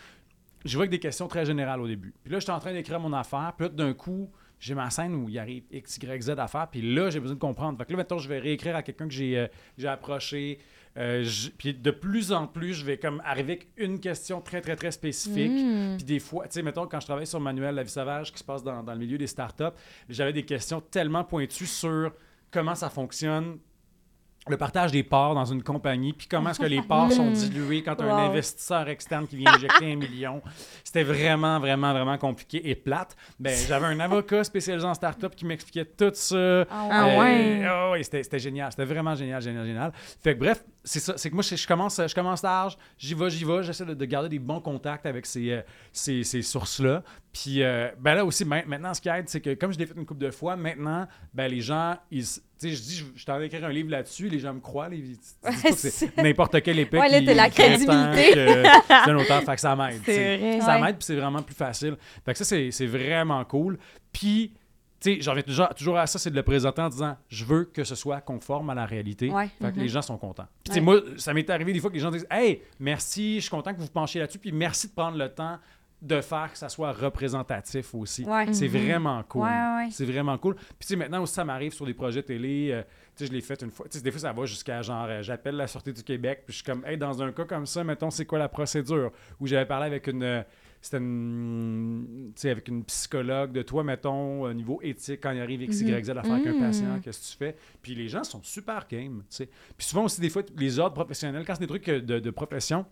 je 0.66 0.74
vois 0.76 0.82
avec 0.84 0.92
des 0.92 1.00
questions 1.00 1.28
très 1.28 1.46
générales 1.46 1.80
au 1.80 1.88
début. 1.88 2.14
Puis 2.24 2.34
là, 2.34 2.40
j'étais 2.40 2.52
en 2.52 2.60
train 2.60 2.74
d'écrire 2.74 3.00
mon 3.00 3.14
affaire. 3.14 3.54
Puis 3.58 3.68
là, 3.68 3.74
d'un 3.74 3.94
coup, 3.94 4.30
j'ai 4.60 4.74
ma 4.76 4.90
scène 4.90 5.16
où 5.16 5.30
il 5.30 5.38
arrive 5.40 5.64
X, 5.72 5.98
Y, 5.98 6.22
Z 6.24 6.30
à 6.32 6.48
faire. 6.48 6.68
Puis 6.70 6.82
là, 6.94 7.10
j'ai 7.10 7.20
besoin 7.20 7.36
de 7.36 7.40
comprendre. 7.40 7.78
Fait 7.78 7.86
que 7.86 7.92
là, 7.92 7.98
maintenant, 7.98 8.18
je 8.18 8.28
vais 8.28 8.40
réécrire 8.40 8.76
à 8.76 8.84
quelqu'un 8.84 9.08
que 9.08 9.14
j'ai 9.14 9.38
euh, 9.38 9.48
j'ai 9.78 9.88
approché. 9.88 10.60
Euh, 10.98 11.26
puis 11.58 11.74
de 11.74 11.92
plus 11.92 12.32
en 12.32 12.48
plus, 12.48 12.74
je 12.74 12.86
vais 12.86 12.98
comme 12.98 13.22
arriver 13.26 13.54
avec 13.54 13.68
une 13.78 14.00
question 14.00 14.42
très, 14.42 14.62
très, 14.62 14.76
très 14.76 14.92
spécifique. 14.92 15.52
Mm. 15.52 15.98
Puis 15.98 16.06
des 16.06 16.20
fois, 16.20 16.46
tu 16.46 16.54
sais, 16.54 16.62
mettons, 16.62 16.88
quand 16.88 17.00
je 17.00 17.06
travaille 17.06 17.28
sur 17.28 17.40
Manuel 17.40 17.76
La 17.76 17.84
Vie 17.84 17.90
Sauvage, 17.90 18.32
qui 18.32 18.40
se 18.40 18.44
passe 18.44 18.64
dans, 18.64 18.82
dans 18.82 18.94
le 18.94 19.00
milieu 19.00 19.18
des 19.18 19.28
startups, 19.28 19.76
j'avais 20.10 20.34
des 20.34 20.46
questions 20.46 20.80
tellement 20.80 21.24
pointues 21.24 21.66
sur 21.66 22.14
comment 22.50 22.76
ça 22.76 22.90
fonctionne, 22.90 23.58
le 24.48 24.58
partage 24.58 24.92
des 24.92 25.02
parts 25.02 25.34
dans 25.34 25.46
une 25.46 25.64
compagnie, 25.64 26.14
puis 26.14 26.28
comment 26.28 26.52
est-ce 26.52 26.60
que 26.60 26.66
les 26.66 26.82
parts 26.84 27.12
sont 27.12 27.32
diluées 27.32 27.82
quand 27.82 28.00
un 28.02 28.06
Wow. 28.06 28.30
investisseur 28.30 28.88
externe 28.90 29.26
qui 29.28 29.38
vient 29.38 29.52
injecter 29.54 29.92
un 29.94 29.96
million. 29.96 30.42
C'était 30.84 31.04
vraiment, 31.04 31.60
vraiment, 31.60 31.92
vraiment 31.94 32.18
compliqué 32.20 32.70
et 32.70 32.76
plate. 32.76 33.16
Ben, 33.40 33.56
j'avais 33.68 33.88
un 33.88 34.00
avocat 34.00 34.44
spécialisé 34.44 34.86
en 34.86 34.94
startup 34.94 35.36
qui 35.36 35.46
m'expliquait 35.46 35.86
tout 35.86 36.12
ça. 36.14 36.66
Ah 36.70 37.18
ouais. 37.20 37.66
ah 37.66 37.90
ouais, 37.92 38.04
c'était 38.04 38.22
c'était 38.22 38.38
génial. 38.40 38.72
C'était 38.72 38.86
vraiment 38.86 39.16
génial, 39.16 39.42
génial, 39.42 39.66
génial. 39.66 39.92
Fait 39.96 40.36
que 40.36 40.40
bref, 40.40 40.64
c'est 40.84 41.00
ça. 41.00 41.18
C'est 41.18 41.30
que 41.32 41.34
moi, 41.36 41.44
je, 41.44 41.68
commence, 41.68 42.00
je 42.06 42.14
commence 42.14 42.44
large, 42.44 42.78
j'y 43.00 43.16
vais, 43.16 43.30
j'y 43.32 43.44
vais. 43.46 43.64
J'essaie 43.64 43.86
de, 43.86 43.96
de 43.96 44.06
garder 44.06 44.30
des 44.30 44.38
bons 44.40 44.60
contacts 44.62 45.08
avec 45.08 45.26
ces, 45.26 45.52
euh, 45.52 45.62
ces, 45.92 46.24
ces 46.24 46.44
sources-là. 46.44 47.02
Puis 47.34 47.64
euh, 47.64 47.90
ben 48.00 48.14
là 48.16 48.24
aussi, 48.24 48.46
ma- 48.46 48.64
maintenant, 48.66 48.94
ce 48.94 49.02
qui 49.02 49.10
aide, 49.10 49.28
c'est 49.28 49.42
que 49.42 49.56
comme 49.56 49.74
je 49.74 49.80
l'ai 49.80 49.86
fait 49.88 49.96
une 49.98 50.06
couple 50.06 50.22
de 50.24 50.32
fois, 50.32 50.56
maintenant, 50.56 51.08
ben 51.34 51.48
les 51.50 51.62
gens, 51.62 51.98
ils... 52.12 52.24
je 52.62 52.68
dis, 52.68 52.96
je, 52.96 53.06
je 53.16 53.26
t'en 53.26 53.40
ai 53.40 53.46
écrit 53.46 53.64
un 53.64 53.70
livre 53.70 53.90
là-dessus, 53.92 54.30
les 54.30 54.40
gens 54.40 54.54
me 54.54 54.60
croient. 54.60 54.90
Les, 54.90 55.02
que 55.64 55.74
c'est 55.76 56.16
n'importe 56.18 56.62
quel 56.62 56.80
épée 56.80 56.98
Ouais, 57.00 57.10
là, 57.22 57.34
la 57.34 57.50
crédibilité. 57.50 58.32
que 58.34 58.64
C'est 58.88 59.12
un 59.12 59.16
auteur, 59.18 59.44
fait 59.44 59.56
que 59.56 59.62
ça 59.62 59.76
m'aide. 59.76 60.02
Ça 60.06 60.12
Ouais. 60.76 60.82
m'aide, 60.82 60.96
puis 60.98 61.06
c'est 61.06 61.16
vraiment 61.16 61.42
plus 61.42 61.56
facile. 61.56 61.98
Fait 62.24 62.34
que 62.34 62.44
ça, 62.44 62.46
c'est 62.72 62.86
vraiment 62.88 63.44
cool. 63.46 63.78
Puis, 64.12 64.54
tu 65.02 65.16
sais, 65.16 65.22
j'en 65.22 65.32
reviens 65.32 65.44
toujours, 65.44 65.70
toujours 65.76 65.98
à 65.98 66.08
ça, 66.08 66.18
c'est 66.18 66.32
de 66.32 66.36
le 66.36 66.44
présenter 66.44 66.82
en 66.82 66.90
disant 66.90 67.18
je 67.28 67.44
veux 67.46 67.66
que 67.66 67.84
ce 67.84 67.96
soit 67.96 68.22
conforme 68.22 68.70
à 68.70 68.74
la 68.76 68.86
réalité. 68.86 69.30
Ouais. 69.30 69.50
Fait 69.62 69.72
que 69.74 69.80
les 69.80 69.90
gens 69.90 70.02
sont 70.02 70.18
contents. 70.18 70.48
Puis, 70.64 70.70
tu 70.70 70.74
sais, 70.74 70.80
Ouais. 70.80 70.86
moi, 70.86 71.02
ça 71.18 71.34
m'est 71.34 71.50
arrivé 71.50 71.74
des 71.74 71.80
fois 71.80 71.90
que 71.90 71.96
les 71.96 72.02
gens 72.02 72.12
disent 72.12 72.26
Hey, 72.32 72.62
merci, 72.80 73.36
je 73.36 73.42
suis 73.42 73.50
content 73.50 73.74
que 73.74 73.78
vous 73.80 73.86
vous 73.86 73.92
penchiez 73.92 74.22
là-dessus, 74.22 74.40
puis 74.40 74.52
merci 74.54 74.88
de 74.88 74.94
prendre 74.94 75.18
le 75.18 75.30
temps 75.30 75.58
de 76.02 76.22
faire 76.22 76.52
que 76.52 76.58
ça 76.58 76.70
soit 76.70 76.92
représentatif 76.92 77.96
aussi. 77.96 78.24
Ouais. 78.26 78.54
C'est 78.54 78.68
vraiment 78.68 79.24
cool. 79.24 79.44
Ouais, 79.44 79.50
ouais, 79.50 79.76
ouais. 79.86 79.88
C'est 79.92 80.06
vraiment 80.06 80.38
cool. 80.38 80.56
Puis, 80.56 80.66
tu 80.82 80.88
sais, 80.88 80.96
maintenant 80.96 81.24
aussi, 81.24 81.34
ça 81.34 81.44
m'arrive 81.46 81.74
sur 81.74 81.86
des 81.86 81.94
projets 81.94 82.22
télé. 82.22 82.70
euh, 82.72 82.82
tu 83.16 83.24
sais, 83.24 83.28
je 83.28 83.32
l'ai 83.32 83.42
fait 83.42 83.62
une 83.64 83.72
fois. 83.72 83.88
Tu 83.90 83.98
sais, 83.98 84.04
des 84.04 84.12
fois, 84.12 84.20
ça 84.20 84.34
va 84.34 84.46
jusqu'à 84.46 84.82
genre, 84.82 85.06
euh, 85.10 85.22
j'appelle 85.24 85.56
la 85.56 85.68
Sûreté 85.68 85.94
du 85.94 86.04
Québec, 86.04 86.44
puis 86.46 86.52
je 86.54 86.58
suis 86.58 86.64
comme, 86.66 86.86
hey, 86.86 86.98
dans 86.98 87.24
un 87.24 87.32
cas 87.32 87.46
comme 87.46 87.66
ça, 87.66 87.84
mettons, 87.84 88.12
c'est 88.12 88.26
quoi 88.26 88.38
la 88.38 88.50
procédure? 88.50 89.12
Où 89.40 89.48
j'avais 89.48 89.66
parlé 89.66 89.88
avec 89.88 90.06
une. 90.08 90.22
euh, 90.24 90.44
C'était 90.82 90.98
une. 90.98 92.32
Tu 92.36 92.42
sais, 92.42 92.50
avec 92.52 92.68
une 92.68 92.84
psychologue 92.84 93.52
de 93.54 93.62
toi, 93.64 93.84
mettons, 93.84 94.42
au 94.44 94.54
niveau 94.54 94.80
éthique, 94.84 95.22
quand 95.24 95.32
il 95.32 95.40
arrive 95.42 95.62
X, 95.64 95.80
Y, 95.82 96.04
Z 96.06 96.10
à 96.12 96.22
faire 96.24 96.34
avec 96.34 96.48
un 96.48 96.60
patient, 96.60 97.00
qu'est-ce 97.02 97.20
que 97.22 97.32
tu 97.32 97.38
fais? 97.38 97.56
Puis 97.82 97.96
les 97.96 98.10
gens 98.10 98.24
sont 98.24 98.44
super 98.44 98.86
game, 98.88 99.24
tu 99.30 99.38
sais. 99.38 99.50
Puis 99.78 99.88
souvent 99.88 100.04
aussi, 100.04 100.20
des 100.22 100.30
fois, 100.30 100.44
les 100.58 100.78
ordres 100.78 100.94
professionnels, 100.96 101.44
quand 101.48 101.56
c'est 101.56 101.62
des 101.62 101.68
trucs 101.68 101.86
de, 101.90 102.20
de 102.20 102.30
profession, 102.30 102.86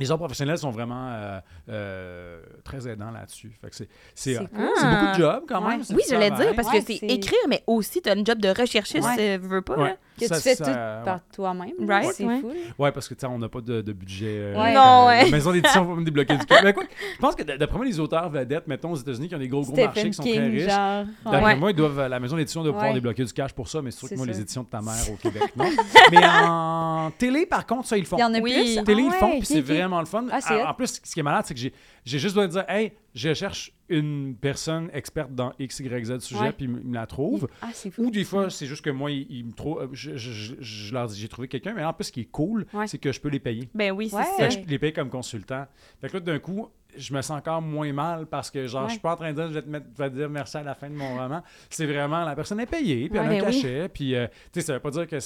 les 0.00 0.10
ordres 0.10 0.22
professionnels 0.24 0.58
sont 0.58 0.70
vraiment 0.70 1.10
euh, 1.12 1.40
euh, 1.68 2.40
très 2.64 2.88
aidants 2.88 3.10
là-dessus. 3.10 3.52
Fait 3.60 3.70
que 3.70 3.76
c'est 3.76 3.88
c'est 4.14 4.34
C'est 4.34 4.40
hot. 4.40 4.46
cool. 4.54 4.68
C'est 4.76 4.90
beaucoup 4.90 5.06
de 5.06 5.14
job 5.22 5.44
quand 5.48 5.62
Ouais. 5.62 5.76
même. 5.76 5.82
Oui, 5.90 6.02
j'allais 6.08 6.28
travail. 6.30 6.46
dire, 6.46 6.56
parce 6.56 6.68
Ouais, 6.72 6.80
que 6.80 6.86
c'est 6.86 6.96
c'est- 6.98 7.06
écrire, 7.06 7.38
mais 7.48 7.62
aussi, 7.66 8.02
tu 8.02 8.08
as 8.10 8.14
une 8.14 8.26
job 8.26 8.38
de 8.40 8.48
recherchiste, 8.48 9.06
Ouais. 9.06 9.36
euh, 9.36 9.38
veux 9.40 9.62
pas. 9.62 9.76
Ouais. 9.76 9.88
là. 9.90 9.96
Que 10.20 10.26
Ça- 10.26 10.36
tu 10.36 10.42
fais 10.42 10.54
ça- 10.54 10.64
tout 10.64 10.70
ouais. 10.70 11.04
par 11.04 11.20
toi-même. 11.34 11.72
Right, 11.88 12.12
C'est 12.14 12.24
ouais. 12.24 12.40
fou. 12.40 12.52
Ouais, 12.78 12.92
parce 12.92 13.08
que 13.08 13.14
tu 13.14 13.20
sais, 13.20 13.26
on 13.26 13.38
n'a 13.38 13.48
pas 13.48 13.60
de, 13.60 13.80
de 13.80 13.92
budget. 13.92 14.26
euh, 14.28 14.54
Ouais. 14.60 14.74
Non, 14.74 15.04
euh, 15.04 15.08
ouais. 15.08 15.24
La 15.24 15.30
maison 15.30 15.52
d'édition 15.52 15.84
va 15.84 15.94
me 15.94 16.04
débloquer 16.04 16.36
du 16.36 16.44
cœur. 16.46 16.60
Mais 16.62 16.72
quoi, 16.72 16.84
je 17.14 17.18
pense 17.18 17.34
que 17.34 17.42
d'après 17.42 17.76
moi, 17.76 17.86
les 17.86 17.98
auteurs 17.98 18.28
vedettes, 18.30 18.66
mettons 18.66 18.92
aux 18.92 18.96
États-Unis, 18.96 19.28
qui 19.28 19.34
ont 19.34 19.38
des 19.38 19.48
gros 19.48 19.62
gros 19.62 19.74
marchés, 19.76 20.04
qui 20.10 20.12
sont 20.14 20.22
très 20.22 20.38
riches. 20.46 20.68
genre. 20.70 21.04
D'après 21.24 21.42
Ouais. 21.42 21.56
moi, 21.56 21.70
ils 21.70 21.76
doivent, 21.76 22.06
la 22.08 22.20
maison 22.20 22.36
d'édition 22.36 22.62
doit 22.62 22.72
pouvoir 22.72 22.88
Ouais. 22.90 22.94
débloquer 22.94 23.24
du 23.24 23.32
cash 23.32 23.52
pour 23.52 23.68
ça, 23.68 23.80
mais 23.82 23.90
c'est 23.90 24.00
sûr 24.00 24.08
que 24.10 24.14
moi, 24.16 24.26
les 24.26 24.40
éditions 24.40 24.62
de 24.62 24.68
ta 24.68 24.80
mère 24.80 24.94
au 25.10 25.16
Québec, 25.22 25.42
non. 25.56 25.64
mais 26.10 26.18
en 26.24 27.10
télé, 27.16 27.46
par 27.46 27.66
contre, 27.66 27.86
ça, 27.88 27.96
ils 27.96 28.00
le 28.00 28.06
font. 28.06 28.16
Il 28.16 28.20
y 28.20 28.24
en 28.24 28.34
a 28.34 28.38
Oui. 28.40 28.52
plus? 28.52 28.78
En 28.78 28.84
télé, 28.84 29.02
Ah 29.02 29.06
ils 29.06 29.12
le 29.12 29.18
font, 29.18 29.26
ouais, 29.32 29.38
puis 29.38 29.46
c'est 29.46 29.60
vraiment 29.60 30.00
le 30.00 30.06
fun. 30.06 30.24
Ah, 30.30 30.40
c'est 30.40 30.62
en, 30.62 30.74
plus, 30.74 31.00
ce 31.02 31.12
qui 31.12 31.20
est 31.20 31.22
malade, 31.22 31.44
c'est 31.46 31.54
que 31.54 31.60
j'ai 31.60 31.72
j'ai 32.02 32.18
juste 32.18 32.34
besoin 32.34 32.46
de 32.46 32.52
dire, 32.52 32.64
hey, 32.68 32.92
je 33.14 33.34
cherche 33.34 33.72
une 33.88 34.36
personne 34.40 34.88
experte 34.92 35.34
dans 35.34 35.52
X, 35.58 35.80
Y, 35.80 36.04
Z 36.06 36.18
sujet, 36.20 36.40
Ouais. 36.40 36.52
puis 36.52 36.66
ils 36.66 36.70
me 36.70 36.94
la 36.94 37.06
trouvent. 37.06 37.48
Ah, 37.60 37.70
c'est 37.72 37.90
fou. 37.90 38.04
Ou 38.04 38.10
des 38.10 38.22
fois, 38.24 38.48
c'est 38.50 38.66
juste 38.66 38.84
que 38.84 38.90
moi, 38.90 39.10
ils 39.10 39.44
me 39.44 39.52
trouvent. 39.52 39.88
Je, 39.92 40.16
je- 40.16 40.30
je- 40.32 40.54
je 40.60 40.94
leur 40.94 41.08
dis, 41.08 41.18
j'ai 41.20 41.28
trouvé 41.28 41.48
quelqu'un, 41.48 41.74
mais 41.74 41.84
en 41.84 41.92
plus, 41.92 42.04
ce 42.04 42.12
qui 42.12 42.20
est 42.20 42.30
cool, 42.30 42.66
Ouais. 42.72 42.86
c'est 42.86 42.98
que 42.98 43.10
je 43.10 43.20
peux 43.20 43.28
les 43.30 43.40
payer. 43.40 43.68
Ben 43.74 43.90
oui, 43.92 44.08
c'est 44.08 44.16
Ouais. 44.16 44.22
Fait 44.36 44.48
que 44.48 44.52
ça. 44.54 44.60
je 44.60 44.66
les 44.66 44.78
paye 44.78 44.92
comme 44.92 45.10
consultant. 45.10 45.66
Fait 46.00 46.08
que 46.08 46.14
là, 46.14 46.20
d'un 46.20 46.38
coup, 46.38 46.68
je 46.96 47.12
me 47.14 47.20
sens 47.22 47.38
encore 47.38 47.62
moins 47.62 47.92
mal 47.92 48.26
parce 48.26 48.50
que, 48.50 48.66
genre, 48.66 48.86
je 48.86 48.92
suis 48.92 49.00
pas 49.00 49.12
en 49.12 49.16
train 49.16 49.32
de 49.32 49.36
dire, 49.36 49.48
je 49.48 49.54
vais 49.54 49.62
te, 49.62 49.68
mettre, 49.68 49.86
je 49.96 50.02
vais 50.02 50.10
te 50.10 50.14
dire 50.16 50.28
merci 50.30 50.56
à 50.56 50.62
la 50.62 50.74
fin 50.74 50.88
de 50.88 50.94
mon 50.94 51.16
roman. 51.16 51.42
C'est 51.68 51.86
vraiment, 51.86 52.24
la 52.24 52.34
personne 52.36 52.60
est 52.60 52.66
payée, 52.66 53.08
puis 53.08 53.18
elle 53.18 53.24
a 53.24 53.28
un 53.28 53.28
ben 53.28 53.44
oui. 53.46 53.60
cachet, 53.60 53.88
puis, 53.88 54.14
euh, 54.14 54.26
tu 54.52 54.60
sais, 54.60 54.66
ça 54.66 54.74
veut 54.74 54.80
pas 54.80 54.90
dire 54.90 55.06
que 55.08 55.18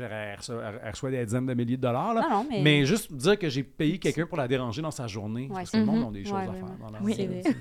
elle 0.00 0.36
reçoit, 0.38 0.62
elle 0.82 0.90
reçoit 0.90 1.10
des 1.10 1.24
dizaines 1.24 1.46
de 1.46 1.54
milliers 1.54 1.76
de 1.76 1.82
dollars, 1.82 2.14
là. 2.14 2.22
Non, 2.22 2.36
non, 2.38 2.46
mais. 2.50 2.62
Mais 2.62 2.84
juste 2.86 3.12
dire 3.12 3.38
que 3.38 3.48
j'ai 3.48 3.62
payé 3.62 3.98
quelqu'un 3.98 4.26
pour 4.26 4.38
la 4.38 4.46
déranger 4.48 4.82
dans 4.82 4.90
sa 4.90 5.06
journée. 5.06 5.48
Ouais. 5.48 5.54
parce 5.56 5.70
que 5.70 5.76
tout 5.78 5.84
le 5.84 5.86
monde 5.86 6.00
Mhm. 6.00 6.08
a 6.08 6.12
des 6.12 6.24
choses 6.24 6.32
Ouais, 6.34 6.48
à 6.48 6.52
faire 6.52 6.76
dans 6.80 6.90
la 6.90 7.02
Oui. 7.02 7.14
C'est. 7.16 7.56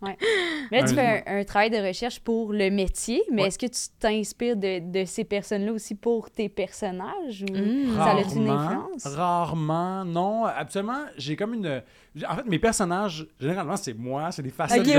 Vrai. 0.00 0.16
Mais 0.70 0.80
là, 0.82 0.88
tu 0.88 0.94
fais 0.94 1.24
un, 1.26 1.38
un 1.40 1.44
travail 1.44 1.70
de 1.70 1.76
recherche 1.78 2.20
pour 2.20 2.52
le 2.52 2.70
métier, 2.70 3.22
mais 3.32 3.42
Ouais. 3.42 3.48
est-ce 3.48 3.58
que 3.58 3.66
tu 3.66 3.80
t'inspires 3.98 4.56
de, 4.56 4.80
de 4.90 5.04
ces 5.06 5.24
personnes-là 5.24 5.72
aussi 5.72 5.94
pour 5.94 6.30
tes 6.30 6.48
personnages 6.48 7.44
ou 7.50 7.54
Mm. 7.56 7.94
ça 7.96 8.04
a 8.04 8.20
une 8.20 8.48
influence? 8.48 9.06
Rarement, 9.06 10.04
non. 10.04 10.44
Absolument, 10.44 11.04
j'ai 11.16 11.36
comme 11.36 11.54
une. 11.54 11.82
En 12.28 12.36
fait, 12.36 12.46
mes 12.46 12.58
personnages, 12.58 13.26
généralement, 13.40 13.76
c'est 13.76 13.94
moi, 13.94 14.30
c'est 14.32 14.42
des 14.42 14.50
facettes 14.50 14.82
de 14.82 14.90
ouais. 14.90 14.94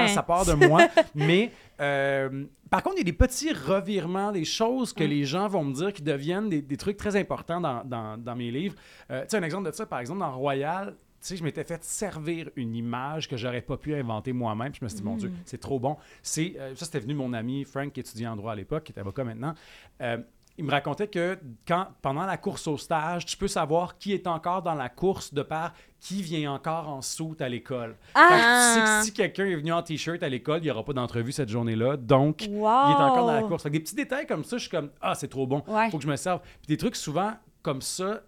moi, 0.00 0.08
ça 0.08 0.22
part 0.22 0.44
de 0.46 0.54
moi. 0.54 0.86
mais 1.14 1.50
euh, 1.80 2.44
par 2.70 2.82
contre, 2.82 2.96
il 2.96 3.00
y 3.00 3.02
a 3.02 3.04
des 3.04 3.12
petits 3.12 3.52
revirements, 3.52 4.32
des 4.32 4.44
choses 4.44 4.92
que 4.92 5.04
les 5.04 5.24
gens 5.24 5.46
vont 5.48 5.64
me 5.64 5.74
dire 5.74 5.92
qui 5.92 6.02
deviennent 6.02 6.48
des, 6.48 6.62
des 6.62 6.76
trucs 6.76 6.96
très 6.96 7.16
importants 7.16 7.60
dans, 7.60 7.82
dans- 7.84 8.16
dans 8.18 8.34
mes 8.34 8.50
livres. 8.50 8.74
Euh, 9.10 9.22
tu 9.22 9.28
sais, 9.30 9.36
un 9.36 9.42
exemple 9.42 9.70
de 9.70 9.74
ça, 9.74 9.84
par 9.86 10.00
exemple, 10.00 10.20
dans 10.20 10.32
Royal. 10.32 10.94
Tu 11.22 11.28
sais, 11.28 11.36
je 11.36 11.44
m'étais 11.44 11.62
fait 11.62 11.82
servir 11.84 12.50
une 12.56 12.74
image 12.74 13.28
que 13.28 13.36
j'aurais 13.36 13.60
pas 13.62 13.76
pu 13.76 13.94
inventer 13.94 14.32
moi-même. 14.32 14.72
Puis 14.72 14.80
je 14.80 14.84
me 14.84 14.88
suis 14.88 14.98
dit, 14.98 15.04
mon 15.04 15.16
Dieu, 15.16 15.30
c'est 15.44 15.60
trop 15.60 15.78
bon. 15.78 15.96
C'est, 16.20 16.56
euh, 16.58 16.74
ça, 16.74 16.84
c'était 16.84 16.98
venu 16.98 17.12
de 17.12 17.18
mon 17.18 17.32
ami 17.32 17.64
Frank, 17.64 17.92
qui 17.92 18.00
étudiait 18.00 18.26
en 18.26 18.34
droit 18.34 18.52
à 18.52 18.56
l'époque, 18.56 18.82
qui 18.82 18.92
est 18.92 18.98
avocat 18.98 19.22
maintenant. 19.22 19.54
Euh, 20.00 20.18
il 20.58 20.64
me 20.64 20.70
racontait 20.72 21.06
que 21.06 21.38
quand, 21.66 21.86
pendant 22.02 22.26
la 22.26 22.36
course 22.36 22.66
au 22.66 22.76
stage, 22.76 23.24
tu 23.24 23.36
peux 23.36 23.46
savoir 23.48 23.96
qui 23.98 24.12
est 24.12 24.26
encore 24.26 24.62
dans 24.62 24.74
la 24.74 24.88
course 24.88 25.32
de 25.32 25.42
par 25.42 25.72
qui 26.00 26.22
vient 26.22 26.52
encore 26.52 26.88
en 26.88 27.00
soute 27.02 27.40
à 27.40 27.48
l'école. 27.48 27.96
Ah! 28.14 28.28
Fait 28.28 28.34
que 28.34 28.40
tu 28.40 28.74
sais 28.74 28.84
que 28.84 29.04
si 29.06 29.12
quelqu'un 29.12 29.46
est 29.46 29.54
venu 29.54 29.72
en 29.72 29.82
t-shirt 29.82 30.22
à 30.22 30.28
l'école, 30.28 30.58
il 30.58 30.64
n'y 30.64 30.70
aura 30.70 30.84
pas 30.84 30.92
d'entrevue 30.92 31.32
cette 31.32 31.48
journée-là. 31.48 31.96
Donc, 31.96 32.40
Wow! 32.48 32.48
il 32.50 32.90
est 32.92 32.94
encore 33.02 33.26
dans 33.28 33.32
la 33.32 33.42
course. 33.44 33.62
Fait 33.62 33.68
que 33.70 33.74
des 33.74 33.80
petits 33.80 33.94
détails 33.94 34.26
comme 34.26 34.42
ça, 34.44 34.56
je 34.56 34.62
suis 34.62 34.70
comme 34.70 34.90
Ah, 35.00 35.14
c'est 35.14 35.28
trop 35.28 35.46
bon. 35.46 35.62
Ouais. 35.68 35.88
Faut 35.90 35.98
que 35.98 36.02
je 36.04 36.08
me 36.08 36.16
serve. 36.16 36.40
Puis 36.40 36.66
des 36.66 36.76
trucs 36.76 36.96
souvent 36.96 37.32
comme 37.62 37.80
ça, 37.80 38.22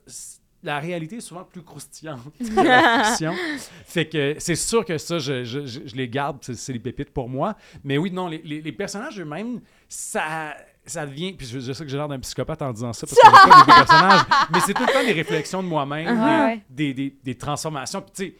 la 0.64 0.80
réalité 0.80 1.16
est 1.16 1.20
souvent 1.20 1.44
plus 1.44 1.62
croustillante 1.62 2.20
que 2.38 2.64
la 2.64 3.04
fiction. 3.04 3.34
Fait 3.86 4.06
que 4.08 4.34
c'est 4.38 4.56
sûr 4.56 4.84
que 4.84 4.98
ça, 4.98 5.18
je, 5.18 5.44
je- 5.44 5.66
je- 5.66 5.80
je 5.86 5.94
les 5.96 6.08
garde, 6.08 6.38
c'est 6.42 6.54
c'est 6.54 6.72
les 6.72 6.78
pépites 6.78 7.10
pour 7.10 7.28
moi. 7.28 7.54
Mais 7.84 7.98
oui, 7.98 8.10
non, 8.10 8.26
les, 8.28 8.38
les- 8.44 8.60
les 8.62 8.72
personnages 8.72 9.20
eux-mêmes, 9.20 9.60
ça. 9.88 10.54
ça 10.86 11.06
devient. 11.06 11.32
Puis 11.32 11.46
je, 11.46 11.60
je 11.60 11.72
sais 11.72 11.84
que 11.84 11.90
j'ai 11.90 11.96
l'air 11.96 12.08
d'un 12.08 12.18
psychopathe 12.18 12.60
en 12.62 12.72
disant 12.72 12.92
ça 12.92 13.06
parce 13.06 13.18
que 13.18 13.48
pas 13.50 13.60
des 13.64 13.72
personnages, 13.72 14.20
mais 14.52 14.60
c'est 14.60 14.74
tout 14.74 14.82
le 14.86 14.92
temps 14.92 15.04
des 15.04 15.12
réflexions 15.12 15.62
de 15.62 15.68
moi-même, 15.68 16.06
Ouais, 16.08 16.62
des, 16.70 16.84
ouais. 16.88 16.92
des, 16.94 16.94
des- 16.94 17.16
des 17.24 17.34
transformations. 17.36 18.00
Puis 18.02 18.12
tu 18.14 18.24
sais, 18.26 18.34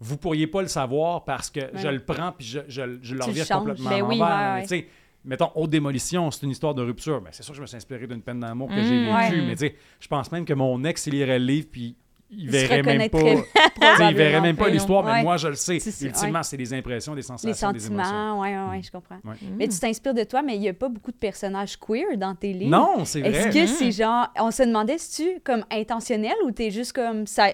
vous 0.00 0.16
pourriez 0.16 0.46
pas 0.46 0.62
le 0.62 0.68
savoir 0.68 1.24
parce 1.24 1.50
que 1.50 1.58
je 1.74 1.88
le 1.88 1.98
prends 1.98 2.30
puis 2.30 2.46
je, 2.46 2.60
je, 2.68 2.82
je 3.02 3.14
le 3.16 3.24
revire 3.24 3.48
complètement 3.48 3.90
Ben 3.90 4.02
oui, 4.02 4.20
ouais, 4.20 4.54
Mais 4.60 4.66
sais, 4.68 4.88
mettons, 5.28 5.50
Haute 5.54 5.70
Démolition, 5.70 6.30
c'est 6.32 6.42
une 6.44 6.50
histoire 6.50 6.74
de 6.74 6.82
rupture. 6.82 7.20
Ben, 7.20 7.28
c'est 7.32 7.42
sûr 7.44 7.52
que 7.52 7.56
je 7.58 7.62
me 7.62 7.66
suis 7.66 7.76
inspiré 7.76 8.06
d'une 8.06 8.22
peine 8.22 8.40
d'amour 8.40 8.68
que 8.68 8.74
Mm, 8.74 8.82
j'ai 8.82 9.04
vécue, 9.04 9.40
ouais. 9.40 9.46
mais 9.46 9.52
tu 9.56 9.66
sais, 9.66 9.74
je 10.00 10.08
pense 10.08 10.32
même 10.32 10.44
que 10.44 10.54
mon 10.54 10.82
ex, 10.84 11.06
il 11.06 11.12
lirait 11.12 11.38
le 11.38 11.44
livre 11.44 11.68
puis 11.70 11.94
il 12.30 12.50
verrait 12.50 12.82
même 12.82 13.08
pas. 13.08 13.18
il 14.10 14.14
verrait 14.14 14.40
même 14.42 14.56
pas 14.56 14.68
l'histoire, 14.68 15.02
mais 15.04 15.12
Ouais. 15.12 15.22
moi, 15.22 15.36
je 15.38 15.48
le 15.48 15.54
sais. 15.54 15.76
Ultimement, 16.02 16.38
ouais. 16.40 16.42
c'est 16.42 16.56
des 16.58 16.74
impressions, 16.74 17.12
des 17.14 17.18
Les 17.18 17.22
sensations, 17.22 17.72
des 17.72 17.86
émotions. 17.86 18.04
sentiments, 18.04 18.40
ouais, 18.40 18.54
ouais, 18.56 18.68
ouais, 18.70 18.82
je 18.82 18.90
comprends. 18.90 19.16
Ouais. 19.24 19.36
Mais 19.56 19.66
tu 19.68 19.78
t'inspires 19.78 20.12
de 20.12 20.24
toi, 20.24 20.42
mais 20.42 20.54
il 20.56 20.60
n'y 20.60 20.68
a 20.68 20.74
pas 20.74 20.88
beaucoup 20.90 21.10
de 21.12 21.16
personnages 21.16 21.78
queer 21.78 22.18
dans 22.18 22.34
tes 22.34 22.52
livres. 22.52 22.70
Non, 22.70 23.04
c'est 23.06 23.20
vrai. 23.20 23.30
Est-ce 23.30 23.48
que 23.58 23.66
c'est 23.66 23.92
genre. 23.92 24.26
On 24.38 24.50
se 24.50 24.62
demandait 24.62 24.98
si 24.98 25.22
tu 25.22 25.40
comme 25.40 25.64
intentionnel 25.70 26.34
ou 26.44 26.50
t'es 26.50 26.70
juste 26.70 26.92
comme. 26.92 27.26
ça 27.26 27.46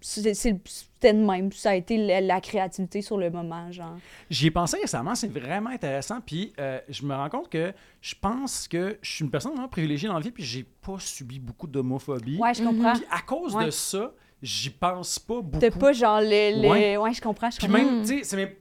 C'était 0.00 1.12
de 1.12 1.24
même. 1.24 1.52
Ça 1.52 1.70
a 1.70 1.74
été 1.74 1.96
la, 1.96 2.20
la 2.20 2.40
créativité 2.40 3.02
sur 3.02 3.16
le 3.18 3.30
moment, 3.30 3.70
genre. 3.72 3.96
J'y 4.30 4.46
ai 4.46 4.50
pensé 4.50 4.76
récemment, 4.80 5.14
c'est 5.14 5.28
vraiment 5.32 5.70
intéressant. 5.70 6.20
Puis 6.20 6.52
euh, 6.58 6.80
je 6.88 7.04
me 7.04 7.14
rends 7.14 7.28
compte 7.28 7.48
que 7.48 7.72
je 8.00 8.14
pense 8.20 8.68
que 8.68 8.98
je 9.02 9.10
suis 9.10 9.24
une 9.24 9.30
personne 9.30 9.52
vraiment 9.52 9.68
privilégiée 9.68 10.08
dans 10.08 10.14
la 10.14 10.20
vie, 10.20 10.30
puis 10.30 10.44
j'ai 10.44 10.64
pas 10.64 10.96
subi 10.98 11.38
beaucoup 11.38 11.66
d'homophobie. 11.66 12.38
Ouais, 12.38 12.54
je 12.54 12.62
comprends. 12.62 12.92
Puis 12.94 13.04
à 13.10 13.20
cause 13.22 13.54
Ouais. 13.54 13.66
de 13.66 13.70
ça, 13.70 14.12
j'y 14.42 14.70
pense 14.70 15.18
pas 15.18 15.40
beaucoup. 15.40 15.58
T'as 15.58 15.70
pas 15.70 15.92
genre 15.92 16.20
le. 16.20 16.62
le... 16.62 16.68
Ouais. 16.68 16.96
Ouais. 16.96 17.12
je 17.12 17.20
comprends. 17.20 17.50
Je 17.50 17.58
Puis 17.58 17.66
comprends. 17.66 17.84
même, 17.84 18.02
tu 18.02 18.18
sais, 18.18 18.24
c'est 18.24 18.36
même- 18.36 18.52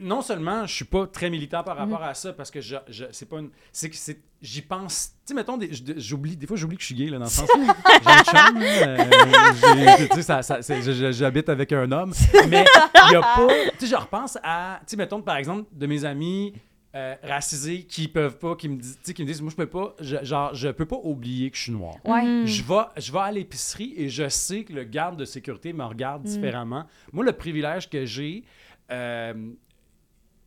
non 0.00 0.22
seulement 0.22 0.66
je 0.66 0.74
suis 0.74 0.84
pas 0.84 1.06
très 1.06 1.30
militant 1.30 1.62
par 1.62 1.76
rapport 1.76 2.02
à 2.02 2.14
ça, 2.14 2.32
parce 2.32 2.50
que 2.50 2.60
je, 2.60 2.76
je- 2.88 3.04
c'est 3.12 3.28
pas 3.28 3.38
une. 3.40 3.50
C'est 3.72 3.90
que 3.90 3.96
c'est. 3.96 4.20
J'y 4.40 4.62
pense. 4.62 5.12
Tu 5.24 5.30
sais, 5.30 5.34
mettons, 5.34 5.58
j'oublie. 5.96 6.36
Des 6.36 6.46
fois, 6.46 6.56
j'oublie 6.56 6.76
que 6.76 6.82
je 6.82 6.86
suis 6.86 6.94
gay, 6.96 7.06
là, 7.06 7.18
dans 7.18 7.24
le 7.24 7.30
sens. 7.30 7.48
J'ai 7.54 8.10
un 8.10 8.24
chum, 8.24 8.60
euh, 8.60 9.04
j'habite 11.12 11.48
avec 11.48 11.72
un 11.72 11.90
homme. 11.92 12.12
Mais 12.48 12.64
il 13.08 13.12
y 13.12 13.16
a 13.16 13.20
pas. 13.20 13.46
Tu 13.78 13.80
sais, 13.80 13.86
je 13.86 13.96
repense 13.96 14.38
à. 14.42 14.78
Tu 14.80 14.90
sais, 14.92 14.96
mettons, 14.96 15.22
par 15.22 15.36
exemple, 15.36 15.68
de 15.72 15.86
mes 15.86 16.04
amis. 16.04 16.54
euh, 16.94 17.14
racisés 17.22 17.84
qui 17.84 18.06
peuvent 18.06 18.36
pas, 18.36 18.54
qui 18.54 18.68
me, 18.68 18.76
disent, 18.76 18.96
tu 18.98 19.06
sais, 19.06 19.14
qui 19.14 19.22
me 19.22 19.26
disent, 19.26 19.40
moi 19.40 19.50
je 19.50 19.56
peux 19.56 19.64
pas, 19.66 19.94
je, 19.98 20.22
genre, 20.24 20.54
je 20.54 20.68
peux 20.68 20.84
pas 20.84 20.98
oublier 21.02 21.50
que 21.50 21.56
je 21.56 21.62
suis 21.62 21.72
noir. 21.72 21.94
Ouais. 22.04 22.42
Je 22.44 22.62
vais, 22.62 22.82
je 22.98 23.10
vais 23.10 23.18
à 23.18 23.32
l'épicerie 23.32 23.94
et 23.96 24.10
je 24.10 24.28
sais 24.28 24.64
que 24.64 24.74
le 24.74 24.84
garde 24.84 25.16
de 25.18 25.24
sécurité 25.24 25.72
me 25.72 25.82
Mm. 25.82 25.86
regarde 25.88 26.22
différemment. 26.24 26.84
Moi, 27.14 27.24
le 27.24 27.32
privilège 27.32 27.88
que 27.88 28.04
j'ai, 28.04 28.44
euh, 28.90 29.32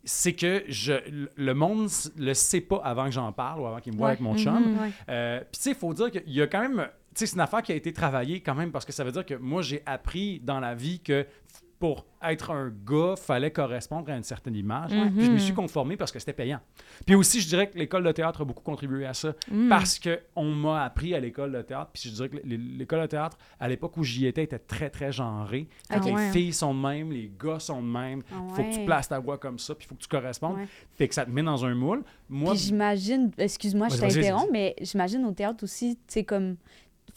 c'est 0.06 0.34
que 0.34 0.64
je, 0.68 0.94
le 1.36 1.54
monde 1.54 1.86
s- 1.86 2.12
le 2.18 2.34
sait 2.34 2.62
pas 2.62 2.82
avant 2.84 3.06
que 3.06 3.12
j'en 3.12 3.32
parle 3.32 3.60
ou 3.62 3.66
avant 3.66 3.80
qu'il 3.80 3.94
me 3.94 3.98
voit 3.98 4.08
Ouais. 4.08 4.12
avec 4.14 4.22
mon 4.22 4.38
chum. 4.38 4.78
Ouais. 4.80 4.90
Euh, 5.10 5.40
Puis 5.40 5.48
tu 5.58 5.62
sais, 5.62 5.70
il 5.72 5.76
faut 5.76 5.94
dire 5.94 6.10
qu'il 6.12 6.24
y 6.32 6.42
a 6.42 6.48
quand 6.48 6.62
même... 6.62 6.88
Tu 7.16 7.20
sais, 7.20 7.26
c'est 7.28 7.36
une 7.36 7.42
affaire 7.42 7.62
qui 7.62 7.72
a 7.72 7.76
été 7.76 7.94
travaillée 7.94 8.42
quand 8.42 8.56
même 8.56 8.72
parce 8.72 8.84
que 8.86 8.92
ça 8.92 9.04
veut 9.04 9.12
dire 9.12 9.26
que 9.26 9.36
moi, 9.36 9.62
j'ai 9.62 9.82
appris 9.86 10.40
dans 10.42 10.60
la 10.60 10.76
vie 10.76 11.00
que 11.00 11.26
pour 11.86 12.06
être 12.28 12.50
un 12.50 12.74
gars, 12.86 13.14
fallait 13.16 13.52
correspondre 13.52 14.10
à 14.12 14.18
une 14.18 14.24
certaine 14.24 14.56
image. 14.56 14.90
Puis 15.16 15.26
je 15.26 15.32
me 15.32 15.38
suis 15.38 15.54
conformé 15.54 15.96
parce 15.96 16.12
que 16.12 16.18
c'était 16.18 16.34
payant. 16.34 16.60
Puis 17.06 17.14
aussi, 17.14 17.40
je 17.40 17.48
dirais 17.48 17.70
que 17.70 17.78
l'école 17.78 18.04
de 18.04 18.12
théâtre 18.12 18.42
a 18.42 18.46
beaucoup 18.46 18.64
contribué 18.64 19.06
à 19.06 19.14
ça 19.14 19.34
parce 19.70 20.00
qu'on 20.00 20.46
m'a 20.52 20.84
appris 20.84 21.14
à 21.14 21.20
l'école 21.20 21.52
de 21.52 21.62
théâtre. 21.62 21.92
Puis 21.94 22.10
je 22.10 22.16
dirais 22.16 22.30
que 22.30 22.38
l'é- 22.44 22.58
l'école 22.58 23.02
de 23.02 23.06
théâtre, 23.08 23.38
à 23.60 23.68
l'époque 23.68 23.96
où 23.98 24.04
j'y 24.04 24.26
étais, 24.26 24.44
était 24.44 24.58
très, 24.58 24.90
très 24.90 25.12
genrée. 25.12 25.68
Ah 25.92 26.00
les 26.04 26.12
ouais. 26.12 26.32
filles 26.32 26.54
sont 26.54 26.74
de 26.74 26.80
même, 26.80 27.12
les 27.12 27.32
gars 27.40 27.60
sont 27.60 27.82
de 27.84 27.88
même. 27.88 28.24
Ah 28.32 28.38
faut 28.56 28.64
que 28.64 28.74
tu 28.74 28.84
places 28.86 29.10
ta 29.10 29.20
voix 29.20 29.38
comme 29.38 29.60
ça, 29.60 29.76
puis 29.76 29.86
il 29.86 29.90
faut 29.90 29.96
que 29.96 30.02
tu 30.02 30.08
correspondes. 30.08 30.56
Ouais. 30.58 30.68
Fait 30.96 31.08
que 31.08 31.14
ça 31.14 31.26
te 31.26 31.30
met 31.30 31.44
dans 31.44 31.64
un 31.64 31.76
moule. 31.76 32.04
Moi, 32.28 32.54
Puis 32.54 32.62
j'imagine, 32.62 33.30
excuse-moi, 33.38 33.90
je 33.90 33.98
t'interromps, 33.98 34.50
mais 34.52 34.76
j'imagine 34.82 35.24
au 35.26 35.32
théâtre 35.32 35.64
aussi, 35.64 35.96
tu 35.98 36.02
sais, 36.08 36.24
comme, 36.24 36.56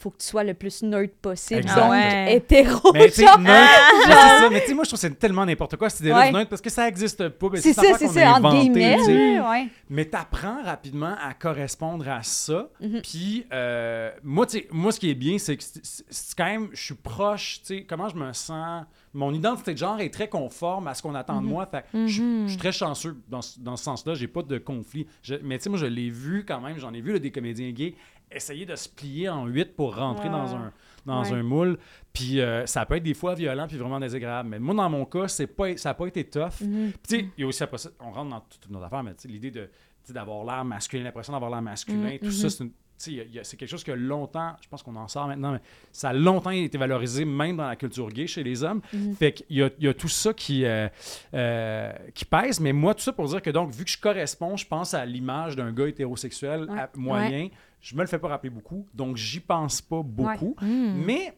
faut 0.01 0.11
que 0.11 0.17
tu 0.19 0.27
sois 0.27 0.45
le 0.45 0.53
plus 0.53 0.81
nerd 0.81 1.09
possible. 1.21 1.59
Exact. 1.59 1.75
Donc, 1.75 1.83
Ah 1.87 1.89
ouais. 1.91 2.35
hétéro. 2.37 2.91
Mais 2.93 3.07
tu 3.09 3.15
sais, 3.15 3.25
genre. 3.25 3.37
nerd, 3.39 3.69
mais 4.07 4.13
c'est 4.13 4.19
ça. 4.19 4.49
Mais 4.49 4.61
tu 4.61 4.67
sais, 4.67 4.73
moi, 4.73 4.83
je 4.85 4.89
trouve 4.89 4.97
que 5.01 5.07
c'est 5.07 5.19
tellement 5.19 5.45
n'importe 5.45 5.75
quoi, 5.75 5.89
cette 5.89 5.99
idée-là 5.99 6.19
Ouais. 6.19 6.31
nerd, 6.31 6.47
parce 6.47 6.61
que 6.61 6.69
ça 6.69 6.85
n'existe 6.85 7.27
pas. 7.29 7.47
mais 7.51 7.59
C'est 7.59 7.73
ça, 7.73 7.81
c'est 7.97 8.07
ça, 8.07 8.35
inventée, 8.35 8.59
guillemets. 8.69 9.39
ouais. 9.41 9.67
Mais 9.89 10.05
t'apprends 10.05 10.63
rapidement 10.63 11.15
à 11.21 11.33
correspondre 11.33 12.07
à 12.07 12.23
ça. 12.23 12.69
Mhm. 12.79 13.01
Puis, 13.01 13.45
euh, 13.51 14.11
moi, 14.23 14.45
tu 14.45 14.59
sais, 14.59 14.67
moi, 14.71 14.91
ce 14.93 14.99
qui 15.01 15.09
est 15.09 15.15
bien, 15.15 15.37
c'est 15.37 15.57
que 15.57 15.63
c'est- 15.63 16.35
quand 16.37 16.45
même, 16.45 16.69
je 16.71 16.81
suis 16.81 16.95
proche, 16.95 17.59
tu 17.61 17.79
sais, 17.79 17.83
comment 17.83 18.07
je 18.07 18.15
me 18.15 18.31
sens. 18.31 18.85
Mon 19.13 19.33
identité 19.33 19.73
de 19.73 19.77
genre 19.79 19.99
est 19.99 20.13
très 20.13 20.29
conforme 20.29 20.87
à 20.87 20.93
ce 20.93 21.01
qu'on 21.01 21.15
attend 21.15 21.37
de 21.41 21.45
Mhm. 21.45 21.49
moi. 21.49 21.65
Fait 21.69 21.83
que 21.91 22.07
je, 22.07 22.43
je 22.43 22.47
suis 22.47 22.57
très 22.57 22.71
chanceux 22.71 23.17
dans, 23.27 23.41
ce- 23.41 23.59
dans 23.59 23.75
ce 23.75 23.83
sens-là. 23.83 24.13
J'ai 24.13 24.27
pas 24.27 24.43
de 24.43 24.57
conflit. 24.59 25.07
Je- 25.23 25.35
mais 25.43 25.57
tu 25.57 25.63
sais, 25.63 25.69
moi, 25.69 25.79
je 25.79 25.87
l'ai 25.87 26.09
vu 26.11 26.45
quand 26.47 26.61
même. 26.61 26.77
J'en 26.77 26.93
ai 26.93 27.01
vu 27.01 27.11
là, 27.13 27.19
des 27.19 27.31
comédiens 27.31 27.71
gays 27.71 27.95
essayer 28.31 28.65
de 28.65 28.75
se 28.75 28.87
plier 28.89 29.29
en 29.29 29.45
huit 29.45 29.75
pour 29.75 29.95
rentrer 29.95 30.29
dans 30.29 30.55
un 30.55 30.71
dans 31.05 31.23
Ouais. 31.23 31.31
un 31.33 31.43
moule. 31.43 31.77
Puis 32.13 32.39
euh, 32.41 32.65
ça 32.65 32.85
peut 32.85 32.95
être 32.97 33.03
des 33.03 33.13
fois 33.13 33.33
violent 33.33 33.67
puis 33.67 33.77
vraiment 33.77 33.99
désagréable. 33.99 34.49
Mais 34.49 34.59
moi, 34.59 34.75
dans 34.75 34.89
mon 34.89 35.05
cas, 35.05 35.27
c'est 35.27 35.47
pas, 35.47 35.75
ça 35.77 35.89
n'a 35.89 35.93
pas 35.95 36.05
été 36.07 36.23
tough. 36.25 36.61
Mhm. 36.61 36.91
Puis 36.91 36.99
tu 37.07 37.15
sais, 37.15 37.29
il 37.37 37.41
y 37.41 37.43
a 37.43 37.47
aussi 37.47 37.63
après 37.63 37.77
ça, 37.77 37.89
on 37.99 38.11
rentre 38.11 38.29
dans 38.29 38.41
toute 38.41 38.65
une 38.69 38.75
autre 38.75 38.85
affaire, 38.85 39.01
mais 39.03 39.13
l'idée 39.25 39.51
de 39.51 39.69
d'avoir 40.09 40.43
l'air 40.43 40.65
masculin, 40.65 41.03
l'impression 41.03 41.33
d'avoir 41.33 41.51
l'air 41.51 41.61
masculin, 41.61 42.17
tout 42.21 42.31
ça, 42.31 42.49
c'est 42.49 43.11
y 43.13 43.39
a- 43.39 43.43
c'est 43.43 43.55
quelque 43.57 43.69
chose 43.69 43.83
que 43.83 43.91
longtemps, 43.93 44.55
je 44.61 44.67
pense 44.67 44.81
qu'on 44.83 44.95
en 44.95 45.07
sort 45.07 45.27
maintenant, 45.27 45.51
mais 45.53 45.61
ça 45.91 46.09
a 46.09 46.13
longtemps 46.13 46.49
été 46.49 46.77
valorisé, 46.79 47.23
même 47.25 47.55
dans 47.57 47.67
la 47.67 47.75
culture 47.75 48.09
gay 48.09 48.25
chez 48.27 48.43
les 48.43 48.61
hommes. 48.63 48.81
Fait 49.17 49.31
qu'il 49.33 49.55
y 49.57 49.63
a, 49.63 49.69
il 49.77 49.85
y 49.85 49.87
a 49.87 49.93
tout 49.93 50.07
ça 50.09 50.33
qui, 50.33 50.65
euh, 50.65 50.87
euh, 51.33 51.93
qui 52.13 52.25
pèse. 52.25 52.59
Mais 52.59 52.73
moi, 52.73 52.93
tout 52.93 53.01
ça 53.01 53.13
pour 53.13 53.27
dire 53.27 53.41
que 53.41 53.49
donc, 53.51 53.71
vu 53.71 53.85
que 53.85 53.91
je 53.91 53.99
corresponds, 53.99 54.57
je 54.57 54.65
pense 54.67 54.93
à 54.93 55.05
l'image 55.05 55.55
d'un 55.55 55.71
gars 55.71 55.87
hétérosexuel 55.87 56.63
Ouais. 56.69 56.79
à- 56.79 56.89
moyen, 56.95 57.49
je 57.81 57.95
me 57.95 58.01
le 58.01 58.07
fais 58.07 58.19
pas 58.19 58.27
rappeler 58.27 58.49
beaucoup, 58.49 58.85
donc 58.93 59.15
j'y 59.17 59.39
pense 59.39 59.81
pas 59.81 60.01
beaucoup. 60.03 60.55
Mm. 60.61 60.93
Mais 61.05 61.37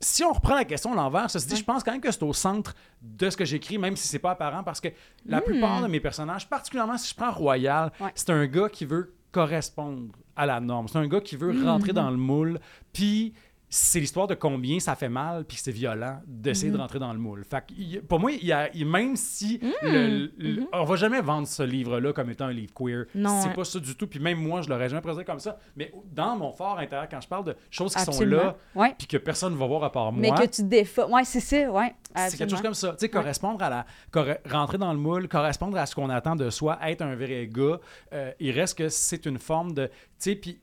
si 0.00 0.24
on 0.24 0.32
reprend 0.32 0.54
la 0.54 0.64
question 0.64 0.92
à 0.92 0.96
l'envers, 0.96 1.30
ça 1.30 1.38
se 1.38 1.46
dit, 1.46 1.56
je 1.56 1.64
pense 1.64 1.84
quand 1.84 1.92
même 1.92 2.00
que 2.00 2.10
c'est 2.10 2.22
au 2.24 2.32
centre 2.32 2.74
de 3.00 3.30
ce 3.30 3.36
que 3.36 3.44
j'écris, 3.44 3.78
même 3.78 3.96
si 3.96 4.08
c'est 4.08 4.18
pas 4.18 4.32
apparent, 4.32 4.64
parce 4.64 4.80
que 4.80 4.88
la 5.26 5.40
plupart 5.40 5.80
de 5.82 5.86
mes 5.86 6.00
personnages, 6.00 6.48
particulièrement 6.48 6.98
si 6.98 7.10
je 7.10 7.14
prends 7.14 7.30
Royal, 7.30 7.92
Ouais. 8.00 8.10
c'est 8.14 8.30
un 8.30 8.46
gars 8.46 8.68
qui 8.68 8.84
veut 8.84 9.14
correspondre 9.30 10.12
à 10.36 10.44
la 10.46 10.60
norme. 10.60 10.88
C'est 10.88 10.98
un 10.98 11.06
gars 11.08 11.20
qui 11.20 11.36
veut 11.36 11.64
rentrer 11.64 11.92
dans 11.92 12.10
le 12.10 12.16
moule, 12.16 12.58
puis 12.92 13.32
c'est 13.74 14.00
l'histoire 14.00 14.26
de 14.26 14.34
combien 14.34 14.78
ça 14.80 14.94
fait 14.96 15.08
mal, 15.08 15.46
puis 15.46 15.56
c'est 15.56 15.72
violent 15.72 16.20
d'essayer 16.26 16.70
de 16.70 16.76
rentrer 16.76 16.98
dans 16.98 17.10
le 17.14 17.18
moule. 17.18 17.42
Fait 17.42 17.64
que, 17.66 18.00
pour 18.00 18.20
moi, 18.20 18.30
il 18.32 18.44
y 18.44 18.52
a, 18.52 18.68
même 18.84 19.16
si 19.16 19.60
le- 19.82 20.30
le- 20.36 20.64
on 20.74 20.84
va 20.84 20.96
jamais 20.96 21.22
vendre 21.22 21.46
ce 21.48 21.62
livre-là 21.62 22.12
comme 22.12 22.28
étant 22.28 22.44
un 22.44 22.52
livre 22.52 22.74
queer, 22.74 23.06
c'est 23.14 23.54
pas 23.54 23.64
ça 23.64 23.78
du 23.80 23.96
tout. 23.96 24.06
Puis 24.06 24.20
même 24.20 24.38
moi, 24.38 24.60
je 24.60 24.68
l'aurais 24.68 24.90
jamais 24.90 25.00
présenté 25.00 25.24
comme 25.24 25.40
ça. 25.40 25.56
Mais 25.74 25.90
dans 26.12 26.36
mon 26.36 26.52
fort 26.52 26.78
intérieur, 26.78 27.08
quand 27.10 27.22
je 27.22 27.28
parle 27.28 27.46
de 27.46 27.56
choses 27.70 27.94
qui 27.94 28.02
Absolument. 28.02 28.40
sont 28.42 28.46
là, 28.46 28.56
Ouais. 28.74 28.94
puis 28.98 29.06
que 29.06 29.16
personne 29.16 29.54
ne 29.54 29.58
va 29.58 29.66
voir 29.66 29.84
à 29.84 29.90
part 29.90 30.12
moi. 30.12 30.20
Mais 30.20 30.30
que 30.46 30.50
tu 30.54 30.64
défais. 30.64 31.04
Ouais, 31.04 31.24
c'est 31.24 31.40
ça, 31.40 31.70
ouais. 31.72 31.94
C'est 32.28 32.36
quelque 32.36 32.50
chose 32.50 32.60
comme 32.60 32.74
ça. 32.74 32.90
Tu 32.90 32.96
sais, 32.98 33.08
correspondre 33.08 33.62
à 33.62 33.70
la. 33.70 33.86
corre- 34.10 34.36
rentrer 34.50 34.76
dans 34.76 34.92
le 34.92 34.98
moule, 34.98 35.28
correspondre 35.28 35.78
à 35.78 35.86
ce 35.86 35.94
qu'on 35.94 36.10
attend 36.10 36.36
de 36.36 36.50
soi, 36.50 36.78
être 36.86 37.00
un 37.00 37.16
vrai 37.16 37.48
gars. 37.50 37.80
euh, 38.12 38.32
il 38.38 38.50
reste 38.50 38.76
que 38.76 38.90
c'est 38.90 39.24
une 39.24 39.38
forme 39.38 39.72
de. 39.72 39.88
Sais, 40.22 40.36
puis 40.36 40.56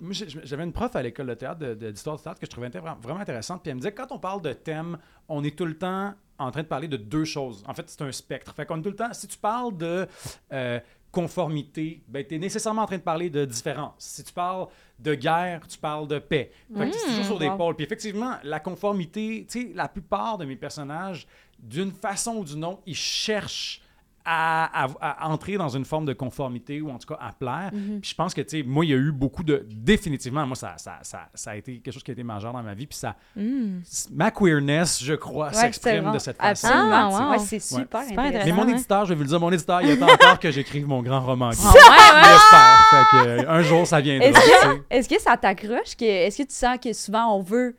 j'avais 0.43 0.63
une 0.63 0.71
prof 0.71 0.95
à 0.95 1.01
l'école 1.01 1.27
de 1.27 1.33
théâtre, 1.33 1.59
de- 1.59 1.73
de- 1.73 1.91
d'histoire 1.91 2.15
de, 2.15 2.21
théâtre, 2.23 2.39
que 2.39 2.45
je 2.45 2.49
trouvais 2.51 2.69
vraiment 2.69 3.19
intéressante. 3.19 3.61
Puis 3.61 3.69
elle 3.71 3.75
me 3.75 3.81
disait 3.81 3.91
que 3.91 4.01
quand 4.01 4.15
on 4.15 4.17
parle 4.19 4.41
de 4.41 4.53
thème, 4.53 4.97
on 5.27 5.43
est 5.43 5.53
tout 5.53 5.65
le 5.65 5.77
temps 5.77 6.13
en 6.37 6.49
train 6.51 6.61
de 6.63 6.67
parler 6.67 6.87
de 6.87 6.95
deux 6.95 7.25
choses. 7.25 7.61
En 7.67 7.73
fait, 7.73 7.89
c'est 7.89 8.01
un 8.01 8.11
spectre. 8.13 8.53
Fait 8.55 8.65
qu'on 8.65 8.79
est 8.79 8.81
tout 8.81 8.89
le 8.89 8.95
temps. 8.95 9.11
Si 9.11 9.27
tu 9.27 9.37
parles 9.37 9.75
de. 9.75 10.07
euh, 10.53 10.79
conformité, 11.11 12.03
ben, 12.07 12.23
tu 12.25 12.35
es 12.35 12.37
nécessairement 12.37 12.83
en 12.83 12.85
train 12.85 12.97
de 12.97 13.01
parler 13.01 13.29
de 13.29 13.43
différence. 13.43 13.95
Si 13.97 14.23
tu 14.23 14.31
parles 14.31 14.67
de 14.99 15.15
guerre, 15.15 15.67
tu 15.67 15.77
parles 15.77 16.07
de 16.07 16.19
paix. 16.19 16.51
Fait 16.77 16.89
que 16.89 16.95
c'est 16.95 17.07
toujours 17.07 17.25
sur 17.25 17.39
des 17.39 17.49
wow. 17.49 17.57
pôles. 17.57 17.75
Puis 17.75 17.83
effectivement, 17.85 18.35
la 18.43 18.59
conformité, 18.59 19.45
tu 19.49 19.61
sais, 19.61 19.71
la 19.73 19.87
plupart 19.87 20.37
de 20.37 20.45
mes 20.45 20.55
personnages, 20.55 21.27
d'une 21.57 21.91
façon 21.91 22.35
ou 22.37 22.43
d'une 22.45 22.63
autre, 22.63 22.81
ils 22.85 22.95
cherchent 22.95 23.81
à, 24.25 24.83
à- 24.85 25.23
à 25.25 25.27
entrer 25.29 25.57
dans 25.57 25.69
une 25.69 25.85
forme 25.85 26.05
de 26.05 26.13
conformité 26.13 26.81
ou 26.81 26.89
en 26.91 26.97
tout 26.97 27.07
cas 27.07 27.19
à 27.21 27.31
plaire. 27.31 27.71
Mhm. 27.73 27.99
Puis 28.01 28.11
je 28.11 28.15
pense 28.15 28.33
que, 28.33 28.41
tu 28.41 28.59
sais, 28.59 28.63
moi, 28.63 28.85
il 28.85 28.89
y 28.91 28.93
a 28.93 28.97
eu 28.97 29.11
beaucoup 29.11 29.43
de... 29.43 29.65
Définitivement, 29.69 30.45
moi, 30.45 30.55
ça, 30.55 30.73
ça, 30.77 30.99
ça, 31.01 31.29
ça 31.33 31.51
a 31.51 31.55
été 31.55 31.79
quelque 31.79 31.93
chose 31.93 32.03
qui 32.03 32.11
a 32.11 32.13
été 32.13 32.23
majeur 32.23 32.53
dans 32.53 32.61
ma 32.63 32.73
vie. 32.73 32.85
Puis 32.87 32.97
ça... 32.97 33.15
Ma 34.11 34.31
queerness, 34.31 35.03
je 35.03 35.13
crois, 35.13 35.53
s'exprime 35.53 36.11
de 36.11 36.19
cette 36.19 36.37
façon. 36.37 36.67
Absolument. 36.67 37.09
Ah, 37.13 37.25
wow. 37.25 37.31
Ouais, 37.31 37.39
c'est 37.39 37.59
super 37.59 38.03
Super 38.03 38.19
intéressant. 38.25 38.45
Mais 38.45 38.51
mon 38.55 38.65
ouais. 38.65 38.71
éditeur, 38.73 39.05
je 39.05 39.09
vais 39.09 39.15
vous 39.15 39.23
le 39.23 39.27
dire, 39.29 39.39
mon 39.39 39.51
éditeur, 39.51 39.81
il 39.81 39.91
attend 40.03 40.11
encore 40.13 40.39
que 40.39 40.51
j'écrive 40.51 40.87
mon 40.87 41.01
grand 41.01 41.21
roman. 41.21 41.49
gay. 41.51 41.57
Ah 41.63 41.71
ouais, 41.71 42.21
ouais. 42.21 42.29
J'espère. 42.33 43.25
Euh, 43.27 43.43
un 43.59 43.61
jour, 43.61 43.87
ça 43.87 43.99
viendra. 44.01 44.27
Est-ce 44.27 44.39
que, 44.39 44.81
est-ce 44.89 45.09
que 45.09 45.21
ça 45.21 45.37
t'accroche? 45.37 45.95
Est-ce 46.01 46.37
que 46.37 46.43
tu 46.47 46.53
sens 46.55 46.77
que 46.81 46.93
souvent 46.93 47.35
on 47.35 47.41
veut 47.41 47.75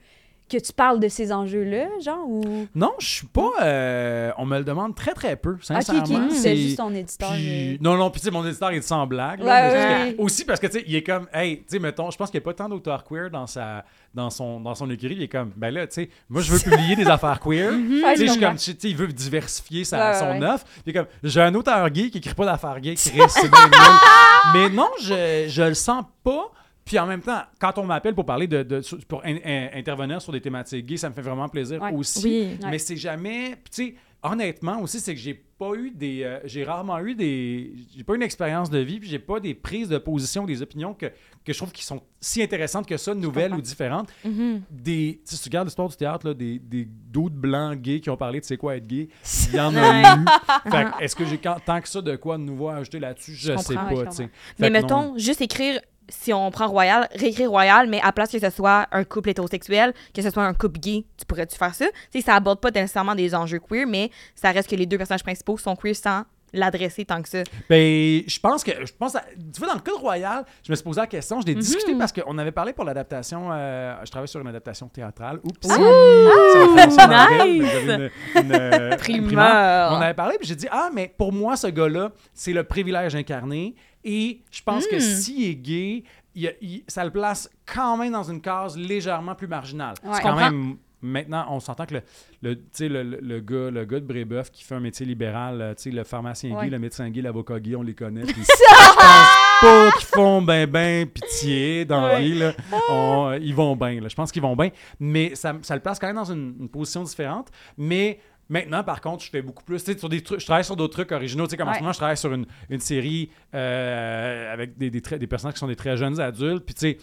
que 0.51 0.59
tu 0.59 0.72
parles 0.72 1.01
de 1.01 1.09
ces 1.09 1.32
enjeux-là, 1.32 1.86
genre? 2.03 2.26
Ou... 2.28 2.66
Non, 2.74 2.92
je 2.98 3.07
suis 3.07 3.26
pas. 3.26 3.51
euh, 3.62 4.30
on 4.36 4.44
me 4.46 4.59
le 4.59 4.64
demande 4.64 4.94
très 4.94 5.12
très 5.12 5.36
peu, 5.36 5.57
sincèrement. 5.62 6.03
ok, 6.03 6.11
ok. 6.30 6.32
C'est- 6.32 6.57
juste 6.57 6.76
ton 6.78 6.94
éditeur. 6.94 7.30
Puis- 7.32 7.74
euh, 7.74 7.78
non, 7.80 7.96
non, 7.96 8.11
puis 8.11 8.20
mon 8.30 8.46
éditeur, 8.46 8.72
il 8.72 8.78
est 8.78 8.82
sans 8.82 9.07
blague. 9.07 9.42
là, 9.42 9.68
Ouais, 10.07 10.14
que-. 10.16 10.20
Aussi 10.22 10.44
parce 10.44 10.61
que, 10.61 10.66
tu 10.66 10.74
sais, 10.78 10.84
il 10.86 10.94
est 10.96 11.03
comme, 11.03 11.26
hey, 11.32 11.59
tu 11.59 11.64
sais, 11.68 11.78
mettons, 11.78 12.11
je 12.11 12.16
pense 12.18 12.30
qu'il 12.30 12.38
n'y 12.40 12.44
a 12.44 12.46
pas 12.46 12.55
tant 12.55 12.68
d'auteurs 12.68 13.05
queer 13.05 13.30
dans, 13.30 13.46
sa, 13.46 13.84
dans, 14.14 14.30
son, 14.30 14.61
dans 14.61 14.74
son 14.74 14.90
écurie. 14.90 15.14
Il 15.14 15.22
est 15.22 15.28
comme, 15.28 15.53
ben 15.57 15.72
là, 15.72 15.86
tu 15.86 15.94
sais, 15.94 16.11
moi, 16.28 16.42
je 16.42 16.53
veux 16.53 16.59
publier 16.59 16.96
des 16.96 17.07
affaires 17.09 17.40
queer. 17.40 17.70
Ouais, 17.72 17.78
Tu 18.14 18.18
sais, 18.20 18.26
je 18.26 18.32
suis 18.32 18.40
comme, 18.40 18.57
tu 18.57 18.72
sais, 18.72 18.76
il 18.84 18.96
veut 18.96 19.07
diversifier 19.09 19.84
sa, 19.84 20.11
Ouais, 20.11 20.18
son 20.18 20.42
offre. 20.42 20.64
Il 20.84 20.90
est 20.90 20.92
comme, 20.92 21.07
j'ai 21.22 21.40
un 21.40 21.55
auteur 21.55 21.88
gay 21.90 22.11
qui 22.11 22.18
écrit 22.18 22.34
pas 22.34 22.44
d'affaires 22.46 22.80
gay, 22.80 22.94
bien 23.12 23.24
nul. 23.26 23.30
Mais 24.55 24.68
non, 24.70 24.88
je, 25.01 25.46
je 25.48 25.62
le 25.62 25.74
sens 25.74 26.05
pas 26.24 26.51
Puis 26.85 26.99
en 26.99 27.07
même 27.07 27.20
temps, 27.22 27.43
quand 27.61 27.78
on 27.78 27.85
m'appelle 27.85 28.14
pour 28.14 28.26
parler 28.26 28.47
de, 28.49 28.81
pour 29.07 29.22
in- 29.24 29.37
in- 29.45 29.68
intervenir 29.74 30.20
sur 30.20 30.33
des 30.33 30.41
thématiques 30.41 30.87
gays, 30.87 30.97
ça 30.97 31.09
me 31.09 31.14
fait 31.14 31.22
vraiment 31.22 31.49
plaisir 31.49 31.81
Ouais. 31.81 31.93
aussi. 31.93 32.24
Oui. 32.24 32.59
Ouais. 32.64 32.70
Mais 32.72 32.78
c'est 32.78 32.97
jamais. 32.97 33.57
puis 33.62 33.70
Tu 33.70 33.85
sais, 33.89 33.95
honnêtement 34.22 34.81
aussi, 34.83 34.99
c'est 35.01 35.14
que 35.14 35.20
j'ai 35.20 35.35
pas 35.35 35.72
eu 35.74 35.91
des. 35.91 36.22
euh, 36.24 36.41
j'ai 36.45 36.64
rarement 36.64 36.99
eu 37.01 37.14
des. 37.14 37.74
J'ai 37.97 38.03
pas 38.03 38.14
eu 38.14 38.16
une 38.16 38.22
expérience 38.22 38.70
de 38.70 38.78
vie, 38.78 38.99
puis 38.99 39.09
j'ai 39.09 39.18
pas 39.18 39.41
des 39.41 39.55
prises 39.55 39.89
de 39.89 39.99
position, 39.99 40.47
des 40.47 40.62
opinions 40.62 40.95
que, 40.95 41.07
que 41.45 41.53
je 41.53 41.57
trouve 41.59 41.70
qui 41.70 41.85
sont 41.85 42.03
si 42.18 42.43
intéressantes 42.43 42.87
que 42.87 42.97
ça, 42.97 43.14
nouvelles 43.14 43.53
ou 43.55 43.61
différentes. 43.61 44.09
Mhm. 44.24 44.62
Des. 44.70 45.20
Tu 45.24 45.31
sais, 45.31 45.37
si 45.37 45.43
tu 45.43 45.49
regardes 45.51 45.68
l'histoire 45.68 45.89
du 45.89 45.97
théâtre, 45.97 46.26
là, 46.28 46.35
des, 46.35 46.59
des 46.59 46.87
d'autres 46.87 47.35
blancs 47.37 47.78
gays 47.81 48.01
qui 48.01 48.09
ont 48.11 48.16
parlé 48.16 48.41
de 48.41 48.45
c'est 48.47 48.57
quoi 48.57 48.76
être 48.76 48.87
gay, 48.87 49.09
il 49.51 49.55
y 49.57 49.61
en 49.61 49.76
a 49.76 50.01
eu. 50.16 50.24
Fait 50.70 50.85
que 50.87 51.05
est-ce 51.05 51.14
que 51.14 51.24
j'ai 51.26 51.39
tant 51.39 51.81
que 51.81 51.89
ça 51.89 52.01
de 52.01 52.16
quoi 52.16 52.37
de 52.39 52.43
nouveau 52.43 52.68
à 52.68 52.76
ajouter 52.76 52.99
là-dessus, 53.01 53.35
je, 53.35 53.53
Je 53.53 53.59
sais 53.59 53.74
pas, 53.74 53.87
ouais, 53.93 54.05
je 54.07 54.11
tu 54.11 54.16
sais. 54.16 54.31
Mais 54.59 54.70
non. 54.70 54.81
mettons, 54.81 55.18
juste 55.18 55.41
écrire, 55.43 55.78
si 56.11 56.33
on 56.35 56.51
prend 56.51 56.69
Royal, 56.69 57.09
réécrire 57.15 57.51
Royal, 57.51 57.89
mais 57.89 58.01
à 58.03 58.13
place 58.13 58.31
que 58.31 58.39
ce 58.39 58.51
soit 58.51 58.87
un 58.93 59.05
couple 59.05 59.31
hétérosexuel, 59.31 59.95
que 60.15 60.21
ce 60.23 60.29
soit 60.31 60.45
un 60.45 60.53
couple 60.55 60.79
gay, 60.81 61.05
tu 61.17 61.25
pourrais-tu 61.27 61.57
faire 61.57 61.75
ça? 61.75 61.87
Tu 62.13 62.21
sais, 62.21 62.25
ça 62.27 62.35
aborde 62.35 62.61
pas 62.61 62.71
nécessairement 62.71 63.15
des 63.15 63.35
enjeux 63.35 63.61
queer, 63.61 63.87
mais 63.87 64.11
ça 64.35 64.51
reste 64.51 64.69
que 64.69 64.77
les 64.77 64.87
deux 64.87 64.99
personnages 64.99 65.23
principaux 65.23 65.57
sont 65.57 65.75
queer 65.77 65.95
sans 65.97 66.25
l'adresser 66.53 67.05
tant 67.05 67.23
que 67.23 67.29
ça. 67.29 67.45
Ben, 67.69 68.23
je 68.27 68.41
pense 68.41 68.65
que. 68.65 68.73
Je 68.85 68.93
pense 68.99 69.15
à- 69.15 69.23
tu 69.55 69.61
vois, 69.61 69.69
dans 69.69 69.75
le 69.75 69.81
cas 69.83 69.93
de 69.93 69.99
Royal, 69.99 70.45
je 70.67 70.73
me 70.73 70.75
suis 70.75 70.83
posé 70.83 71.01
la 71.01 71.07
question, 71.07 71.41
je 71.41 71.47
l'ai 71.47 71.55
Mhm. 71.55 71.61
discuté 71.61 71.95
parce 71.95 72.11
qu'on 72.13 72.37
avait 72.39 72.51
parlé 72.51 72.73
pour 72.73 72.85
l'adaptation. 72.85 73.51
euh, 73.53 73.95
je 74.05 74.11
travaille 74.11 74.27
sur 74.27 74.41
une 74.41 74.49
adaptation 74.49 74.89
théâtrale. 74.89 75.39
Oups! 75.45 75.69
Ah! 75.71 77.45
Nice! 77.47 77.63
une- 77.87 78.11
une, 78.35 78.53
euh, 78.53 78.97
primeur. 78.97 79.93
On 79.93 80.01
avait 80.01 80.15
parlé, 80.15 80.37
puis 80.39 80.49
j'ai 80.49 80.57
dit 80.57 80.67
Ah, 80.71 80.91
mais 80.93 81.13
pour 81.17 81.33
moi, 81.33 81.57
ce 81.57 81.69
gars-là, 81.69 82.11
c'est 82.35 82.53
le 82.53 82.65
privilège 82.65 83.15
incarné. 83.15 83.75
Et 84.05 84.40
je 84.51 84.62
pense 84.62 84.86
que 84.86 84.96
Hmm. 84.96 85.01
s'il 85.01 85.44
est 85.44 85.55
gay, 85.57 86.05
il 86.34 86.55
il- 86.61 86.84
ça 86.88 87.05
le 87.05 87.11
place 87.11 87.51
quand 87.66 87.96
même 87.96 88.12
dans 88.12 88.22
une 88.30 88.40
case 88.40 88.76
légèrement 88.76 89.34
plus 89.34 89.48
marginale. 89.48 89.94
Ouais. 90.05 90.11
C'est 90.14 90.22
quand 90.22 90.30
comprends. 90.30 90.51
même. 90.51 90.76
Maintenant, 91.03 91.46
on 91.48 91.61
s'entend 91.61 91.86
que 91.86 91.94
le, 91.94 92.03
le, 92.42 92.59
le, 93.03 93.03
le, 93.22 93.40
gars, 93.40 93.70
le 93.70 93.84
gars 93.86 94.01
de 94.01 94.05
Brébeuf 94.05 94.51
qui 94.51 94.62
fait 94.64 94.74
un 94.74 94.80
métier 94.80 95.07
libéral, 95.07 95.62
euh, 95.62 95.74
le 95.86 96.05
pharmacien 96.05 96.55
Ouais. 96.55 96.64
gay, 96.66 96.70
le 96.70 96.78
médecin 96.78 97.09
gay, 97.09 97.22
l'avocat 97.22 97.59
gay, 97.59 97.74
on 97.74 97.80
les 97.80 97.94
connaît. 97.94 98.20
puis 98.24 98.34
je 98.42 98.94
pense 98.98 99.61
pas 99.62 99.90
qu'ils 99.98 100.07
font 100.09 100.42
ben 100.42 100.68
ben 100.68 101.07
pitié 101.07 101.86
dans 101.86 102.07
la 102.07 102.14
Ouais. 102.16 102.20
vie. 102.22 102.38
Là. 102.38 102.53
On- 102.90 103.32
ils 103.40 103.55
vont 103.55 103.76
bien. 103.76 103.98
Je 104.07 104.14
pense 104.14 104.30
qu'ils 104.30 104.42
vont 104.42 104.55
bien. 104.55 104.70
Mais 104.98 105.34
ça, 105.34 105.55
ça 105.62 105.74
le 105.74 105.80
place 105.80 105.98
quand 105.98 106.07
même 106.07 106.16
dans 106.16 106.30
une, 106.30 106.55
une 106.61 106.68
position 106.68 107.03
différente. 107.03 107.48
Mais 107.78 108.20
maintenant, 108.51 108.84
par 108.84 109.01
contre, 109.01 109.24
je 109.24 109.30
fais 109.30 109.40
beaucoup 109.42 109.64
plus. 109.64 109.78
Sur 109.96 110.09
des 110.11 110.18
je 110.18 110.44
travaille 110.44 110.64
sur 110.64 110.76
d'autres 110.76 110.92
trucs 110.92 111.12
originaux. 111.12 111.46
Tu 111.46 111.53
sais, 111.53 111.57
comme 111.57 111.68
en 111.68 111.74
ce 111.74 111.78
moment, 111.80 111.92
je 111.92 111.98
travaille 111.98 112.16
sur 112.18 112.32
une, 112.34 112.44
une 112.68 112.80
série 112.80 113.30
euh, 113.55 114.53
avec 114.53 114.76
des, 114.76 114.90
des, 114.90 115.01
des 115.01 115.26
personnages 115.26 115.55
qui 115.55 115.61
sont 115.61 115.66
des 115.68 115.76
très 115.76 115.96
jeunes 115.96 116.20
adultes. 116.20 116.64
Puis 116.66 116.74
tu 116.74 116.80
sais, 116.90 116.98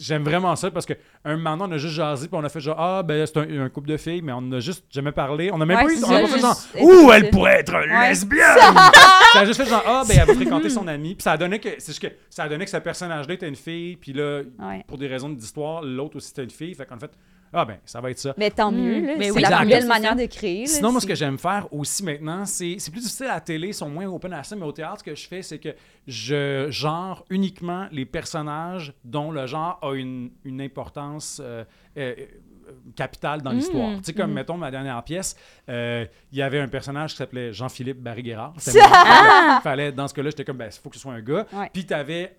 J'aime 0.00 0.22
vraiment 0.24 0.56
ça 0.56 0.70
parce 0.70 0.86
qu'à 0.86 0.94
un 1.26 1.36
moment 1.36 1.58
donné, 1.58 1.72
on 1.74 1.76
a 1.76 1.78
juste 1.78 1.92
jasé 1.94 2.26
puis 2.26 2.38
on 2.40 2.44
a 2.44 2.48
fait 2.48 2.60
genre 2.60 2.76
Ah, 2.80 3.02
ben 3.02 3.26
c'est 3.26 3.36
un, 3.36 3.64
un 3.64 3.68
couple 3.68 3.88
de 3.88 3.98
filles, 3.98 4.22
mais 4.22 4.32
on 4.34 4.50
a 4.52 4.60
juste 4.60 4.86
jamais 4.90 5.12
parlé. 5.12 5.50
On 5.52 5.60
a 5.60 5.66
même 5.66 5.76
Ouais, 5.76 5.84
pas 5.84 5.92
eu. 5.92 6.04
On 6.06 6.10
a 6.14 6.20
pas 6.22 6.26
fait 6.26 6.38
genre 6.40 6.56
Ouh, 6.80 7.12
elle 7.12 7.28
pourrait 7.28 7.60
être 7.60 7.70
Ouais. 7.74 8.08
lesbienne! 8.08 8.40
ça 9.34 9.40
a 9.40 9.44
juste 9.44 9.62
fait 9.62 9.68
genre 9.68 9.82
Ah, 9.86 10.04
ben 10.08 10.16
elle 10.18 10.26
va 10.26 10.34
fréquenter 10.34 10.70
son 10.70 10.88
ami. 10.88 11.14
Puis 11.16 11.22
ça 11.22 11.32
a 11.32 11.36
donné 11.36 11.58
que. 11.58 11.68
C'est 11.78 11.88
juste 11.92 12.00
que 12.00 12.14
ça 12.30 12.44
a 12.44 12.48
donné 12.48 12.64
que 12.64 12.70
ce 12.70 12.78
personnage-là 12.78 13.34
était 13.34 13.46
une 13.48 13.56
fille. 13.56 13.96
Puis 13.96 14.14
là, 14.14 14.40
Ouais. 14.58 14.82
pour 14.88 14.96
des 14.96 15.06
raisons 15.06 15.28
d'histoire, 15.28 15.82
l'autre 15.82 16.16
aussi 16.16 16.30
était 16.30 16.44
une 16.44 16.48
fille. 16.50 16.74
Fait 16.74 16.86
qu'en 16.86 16.98
fait, 16.98 17.10
ah, 17.52 17.64
ben 17.64 17.78
ça 17.84 18.00
va 18.00 18.10
être 18.10 18.18
ça. 18.18 18.34
Mais 18.36 18.50
tant 18.50 18.70
mieux, 18.72 19.00
Mm. 19.00 19.06
là. 19.06 19.14
Mais 19.18 19.24
c'est 19.26 19.30
oui, 19.32 19.42
la 19.42 19.48
exact. 19.48 19.60
plus 19.62 19.68
belle 19.70 19.86
manière 19.86 20.16
de 20.16 20.26
créer. 20.26 20.60
là, 20.60 20.66
Sinon, 20.66 20.92
moi, 20.92 21.00
ce 21.00 21.06
que 21.06 21.14
j'aime 21.14 21.38
faire 21.38 21.66
aussi 21.72 22.02
maintenant, 22.04 22.44
c'est 22.44 22.76
c'est 22.78 22.90
plus 22.90 23.00
difficile 23.00 23.26
à 23.26 23.34
la 23.34 23.40
télé, 23.40 23.68
ils 23.68 23.74
sont 23.74 23.88
moins 23.88 24.06
open 24.06 24.32
à 24.32 24.42
ça, 24.42 24.56
mais 24.56 24.64
au 24.64 24.72
théâtre, 24.72 24.98
ce 24.98 25.04
que 25.04 25.14
je 25.14 25.26
fais, 25.26 25.42
c'est 25.42 25.58
que 25.58 25.74
je 26.06 26.66
genre 26.70 27.24
uniquement 27.30 27.86
les 27.92 28.04
personnages 28.04 28.92
dont 29.04 29.30
le 29.30 29.46
genre 29.46 29.78
a 29.82 29.94
une, 29.94 30.30
une 30.44 30.60
importance 30.60 31.40
euh, 31.42 31.64
euh, 31.96 32.14
euh, 32.18 32.72
capitale 32.96 33.42
dans 33.42 33.52
l'histoire. 33.52 33.96
Tu 33.98 34.04
sais, 34.04 34.12
comme, 34.12 34.32
mettons, 34.32 34.56
ma 34.56 34.70
dernière 34.70 35.02
pièce, 35.04 35.36
euh, 35.68 36.04
il 36.32 36.38
y 36.38 36.42
avait 36.42 36.58
un 36.60 36.68
personnage 36.68 37.12
qui 37.12 37.16
s'appelait 37.18 37.52
Jean-Philippe 37.52 38.00
Barry-Guerrard. 38.02 38.54
Que 38.54 38.70
fallait, 39.62 39.92
dans 39.92 40.08
ce 40.08 40.14
cas-là, 40.14 40.30
j'étais 40.30 40.44
comme, 40.44 40.56
ben, 40.58 40.66
il 40.66 40.72
faut 40.80 40.88
que 40.90 40.96
ce 40.96 41.02
soit 41.02 41.12
un 41.12 41.20
gars. 41.20 41.46
Ouais. 41.52 41.70
Puis, 41.72 41.86
tu 41.86 41.94
avais 41.94 42.36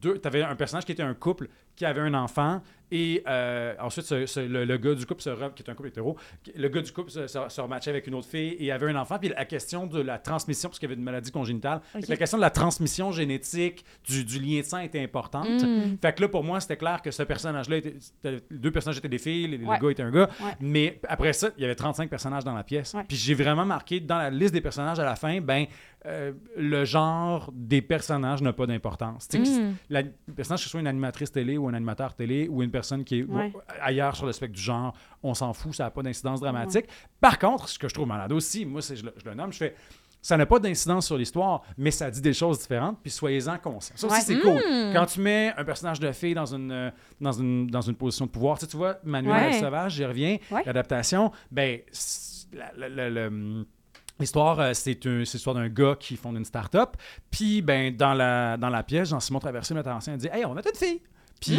deux, 0.00 0.18
t'avais 0.18 0.42
un 0.42 0.56
personnage 0.56 0.84
qui 0.84 0.92
était 0.92 1.02
un 1.02 1.14
couple 1.14 1.48
qui 1.76 1.84
avait 1.84 2.00
un 2.00 2.14
enfant 2.14 2.62
et 2.92 3.22
euh, 3.28 3.74
ensuite 3.80 4.04
ce- 4.06 4.26
ce- 4.26 4.40
le, 4.40 4.64
le 4.64 4.76
gars 4.78 4.94
du 4.94 5.06
couple 5.06 5.22
se 5.22 5.30
re- 5.30 5.52
qui 5.54 5.62
est 5.62 5.70
un 5.70 5.74
couple 5.74 5.88
hétéro 5.88 6.16
le 6.56 6.68
gars 6.68 6.82
du 6.82 6.92
couple 6.92 7.10
se, 7.10 7.26
se, 7.26 7.38
se 7.48 7.60
rematchait 7.60 7.90
avec 7.90 8.06
une 8.06 8.14
autre 8.14 8.28
fille 8.28 8.56
et 8.58 8.72
avait 8.72 8.88
un 8.90 8.96
enfant 8.96 9.18
puis 9.18 9.28
la 9.28 9.44
question 9.44 9.86
de 9.86 10.00
la 10.00 10.18
transmission 10.18 10.68
parce 10.68 10.78
qu'il 10.78 10.88
y 10.88 10.92
avait 10.92 10.98
une 10.98 11.04
maladie 11.04 11.30
congénitale 11.30 11.80
la 12.08 12.16
question 12.16 12.38
de 12.38 12.42
la 12.42 12.50
transmission 12.50 13.12
génétique 13.12 13.84
du, 14.08 14.24
du 14.24 14.38
lien 14.40 14.60
de 14.60 14.64
sang 14.66 14.78
était 14.78 15.02
importante 15.02 15.48
Mm. 15.50 15.96
fait 16.00 16.14
que 16.14 16.22
là 16.22 16.28
pour 16.28 16.44
moi 16.44 16.60
c'était 16.60 16.76
clair 16.76 17.00
que 17.02 17.10
ce 17.10 17.22
personnage 17.22 17.68
là 17.68 17.76
était, 17.76 17.94
c'était- 17.98 18.42
les 18.50 18.58
deux 18.58 18.70
personnages 18.70 18.98
étaient 18.98 19.08
des 19.08 19.18
filles 19.18 19.46
les- 19.48 19.58
Ouais. 19.64 19.76
le 19.78 19.84
gars 19.84 19.90
était 19.90 20.02
un 20.02 20.10
gars 20.10 20.28
Ouais. 20.40 20.52
mais 20.60 21.00
après 21.08 21.32
ça 21.32 21.50
il 21.56 21.62
y 21.62 21.64
avait 21.64 21.74
35 21.74 22.08
personnages 22.10 22.44
dans 22.44 22.54
la 22.54 22.64
pièce 22.64 22.94
Ouais. 22.94 23.04
puis 23.06 23.16
j'ai 23.16 23.34
vraiment 23.34 23.64
marqué 23.64 24.00
dans 24.00 24.18
la 24.18 24.30
liste 24.30 24.52
des 24.54 24.60
personnages 24.60 24.98
à 24.98 25.04
la 25.04 25.16
fin 25.16 25.40
ben 25.40 25.66
euh, 26.06 26.32
le 26.56 26.84
genre 26.86 27.50
des 27.54 27.82
personnages 27.82 28.40
n'a 28.40 28.54
pas 28.54 28.64
d'importance. 28.66 29.28
Mm. 29.34 29.74
la, 29.90 30.00
le 30.00 30.10
personnage, 30.34 30.60
que 30.60 30.64
ce 30.64 30.70
soit 30.70 30.80
une 30.80 30.86
animatrice 30.86 31.30
télé 31.30 31.58
ou 31.58 31.68
un 31.68 31.74
animateur 31.74 32.14
télé 32.14 32.48
ou 32.48 32.62
une 32.62 32.70
personne 32.70 32.79
qui 33.04 33.20
est 33.20 33.22
Ouais. 33.24 33.52
ailleurs 33.80 34.16
sur 34.16 34.26
le 34.26 34.32
spectre 34.32 34.54
du 34.56 34.62
genre, 34.62 34.94
on 35.22 35.34
s'en 35.34 35.52
fout, 35.52 35.74
ça 35.74 35.84
n'a 35.84 35.90
pas 35.90 36.02
d'incidence 36.02 36.40
dramatique. 36.40 36.86
Par 37.20 37.38
contre, 37.38 37.68
ce 37.68 37.78
que 37.78 37.88
je 37.88 37.94
trouve 37.94 38.06
malade 38.08 38.32
aussi, 38.32 38.64
moi, 38.64 38.82
c'est, 38.82 38.96
je, 38.96 39.04
le, 39.04 39.14
je 39.16 39.24
le 39.28 39.34
nomme, 39.34 39.52
je 39.52 39.58
fais. 39.58 39.74
Ça 40.22 40.36
n'a 40.36 40.44
pas 40.44 40.58
d'incidence 40.58 41.06
sur 41.06 41.16
l'histoire, 41.16 41.62
mais 41.78 41.90
ça 41.90 42.10
dit 42.10 42.20
des 42.20 42.34
choses 42.34 42.58
différentes, 42.58 42.98
puis 43.00 43.10
soyez-en 43.10 43.56
conscients. 43.56 43.96
Ça 43.96 44.06
aussi, 44.06 44.16
Ouais. 44.16 44.20
c'est 44.22 44.40
cool. 44.40 44.60
Quand 44.92 45.06
tu 45.06 45.20
mets 45.20 45.54
un 45.56 45.64
personnage 45.64 45.98
de 45.98 46.12
fille 46.12 46.34
dans 46.34 46.54
une, 46.54 46.70
euh, 46.70 46.90
dans 47.22 47.32
une, 47.32 47.66
dans 47.68 47.80
une 47.80 47.94
position 47.94 48.26
de 48.26 48.30
pouvoir, 48.30 48.58
tu, 48.58 48.66
sais, 48.66 48.70
tu 48.70 48.76
vois, 48.76 48.96
Manuel 49.02 49.52
Ouais. 49.52 49.58
Sauvage, 49.60 49.92
j'y 49.94 50.04
reviens, 50.04 50.36
Ouais. 50.50 50.62
l'adaptation, 50.66 51.32
ben, 51.50 51.80
L'histoire, 54.18 54.60
euh, 54.60 54.70
c'est 54.74 55.02
l'histoire 55.04 55.54
d'un 55.56 55.68
gars 55.68 55.96
qui 55.98 56.16
fonde 56.16 56.36
une 56.36 56.44
start-up. 56.44 56.90
Puis, 57.30 57.62
ben, 57.62 57.96
dans 57.96 58.12
la, 58.12 58.58
dans 58.58 58.68
la 58.68 58.82
pièce, 58.82 59.08
Jean-Simon 59.08 59.38
Traversé, 59.38 59.72
metteur 59.72 59.96
en 59.96 60.00
scène, 60.00 60.18
dit 60.18 60.28
Hey, 60.30 60.44
on 60.44 60.52
mettre 60.52 60.68
une 60.68 60.76
fille. 60.78 61.00
Puis, 61.40 61.58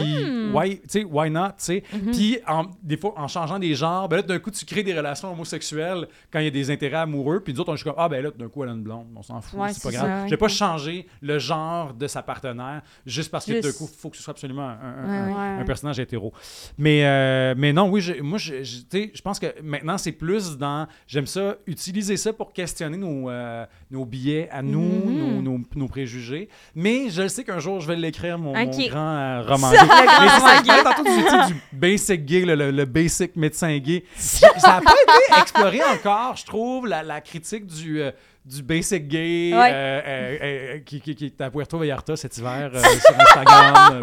why, 0.53 0.77
tu 0.81 0.83
sais, 0.87 1.03
why 1.03 1.29
not, 1.29 1.49
tu 1.49 1.53
sais? 1.57 1.83
Puis, 2.11 2.37
en- 2.47 2.65
des 2.83 2.97
fois, 2.97 3.13
en 3.17 3.27
changeant 3.27 3.57
des 3.59 3.73
genres, 3.73 4.07
ben 4.07 4.17
là, 4.17 4.21
d'un 4.21 4.39
coup, 4.39 4.51
tu 4.51 4.63
crées 4.65 4.83
des 4.83 4.93
relations 4.95 5.31
homosexuelles 5.31 6.07
quand 6.31 6.39
il 6.39 6.45
y 6.45 6.47
a 6.47 6.51
des 6.51 6.69
intérêts 6.71 6.97
amoureux. 6.97 7.39
Puis, 7.43 7.53
nous 7.53 7.59
autres, 7.61 7.69
on 7.69 7.73
est 7.73 7.77
juste 7.77 7.85
comme 7.85 7.95
Ah, 7.97 8.07
ben 8.09 8.23
là, 8.23 8.29
d'un 8.37 8.47
coup, 8.47 8.63
elle 8.63 8.69
a 8.69 8.73
une 8.73 8.83
blonde, 8.83 9.07
on 9.15 9.23
s'en 9.23 9.41
fout, 9.41 9.59
Ouais, 9.59 9.73
c'est 9.73 9.83
pas 9.83 9.91
grave. 9.91 10.07
ça, 10.07 10.15
ouais. 10.21 10.25
Je 10.25 10.29
vais 10.31 10.37
pas 10.37 10.47
changer 10.47 11.07
le 11.21 11.39
genre 11.39 11.93
de 11.93 12.07
sa 12.07 12.21
partenaire 12.21 12.81
juste 13.05 13.31
parce 13.31 13.45
que 13.45 13.59
d'un 13.61 13.71
coup, 13.71 13.89
il 13.91 13.97
faut 13.99 14.09
que 14.09 14.17
ce 14.17 14.23
soit 14.23 14.31
absolument 14.31 14.67
un, 14.67 14.73
un- 14.73 15.07
Ouais, 15.27 15.33
un- 15.33 15.55
ouais. 15.57 15.61
un 15.61 15.65
personnage 15.65 15.99
hétéro. 15.99 16.31
Mais, 16.77 17.05
euh, 17.05 17.55
mais 17.57 17.73
non, 17.73 17.89
oui, 17.89 18.01
je- 18.01 18.21
moi, 18.21 18.37
je, 18.37 18.63
je- 18.63 18.77
tu 18.81 18.85
sais, 18.91 19.11
je 19.13 19.21
pense 19.21 19.39
que 19.39 19.47
maintenant, 19.63 19.97
c'est 19.97 20.11
plus 20.11 20.57
dans. 20.57 20.87
J'aime 21.07 21.25
ça, 21.25 21.55
utiliser 21.67 22.17
ça 22.17 22.33
pour 22.33 22.53
questionner 22.53 22.97
nos, 22.97 23.29
euh, 23.29 23.65
nos 23.89 24.05
billets 24.05 24.49
à 24.51 24.61
nous, 24.61 24.81
Mhm. 24.81 25.41
nos, 25.41 25.41
nos- 25.41 25.61
nos 25.75 25.87
préjugés. 25.87 26.49
Mais 26.75 27.09
je 27.09 27.23
le 27.23 27.27
sais 27.29 27.43
qu'un 27.43 27.59
jour, 27.59 27.79
je 27.79 27.87
vais 27.87 27.95
l'écrire, 27.95 28.37
mon, 28.37 28.53
mon 28.55 28.69
grand 28.87 28.99
euh, 29.17 29.41
roman. 29.41 29.70
tantôt 30.83 31.03
tu 31.03 31.53
du 31.53 31.59
basic 31.71 32.25
gay, 32.25 32.41
le, 32.45 32.55
le- 32.55 32.71
le 32.71 32.85
basic 32.85 33.35
médecin 33.35 33.77
gay. 33.77 34.03
Ça 34.15 34.47
n'a 34.65 34.81
pas 34.81 34.91
été 34.93 35.41
exploré 35.41 35.81
encore, 35.83 36.35
je 36.35 36.45
trouve, 36.45 36.87
la, 36.87 37.03
la 37.03 37.21
critique 37.21 37.65
du. 37.65 38.01
euh, 38.01 38.11
du 38.43 38.63
basic 38.63 39.07
gay 39.07 39.51
Ouais. 39.53 39.69
euh, 39.71 40.01
euh, 40.03 40.37
euh, 40.41 40.79
qui, 40.83 40.99
qui, 40.99 41.13
qui 41.13 41.25
est 41.27 41.41
à 41.41 41.51
Puerto 41.51 41.77
Vallarta 41.77 42.15
cet 42.15 42.35
hiver 42.39 42.71
sur 42.73 43.19
Instagram. 43.19 43.99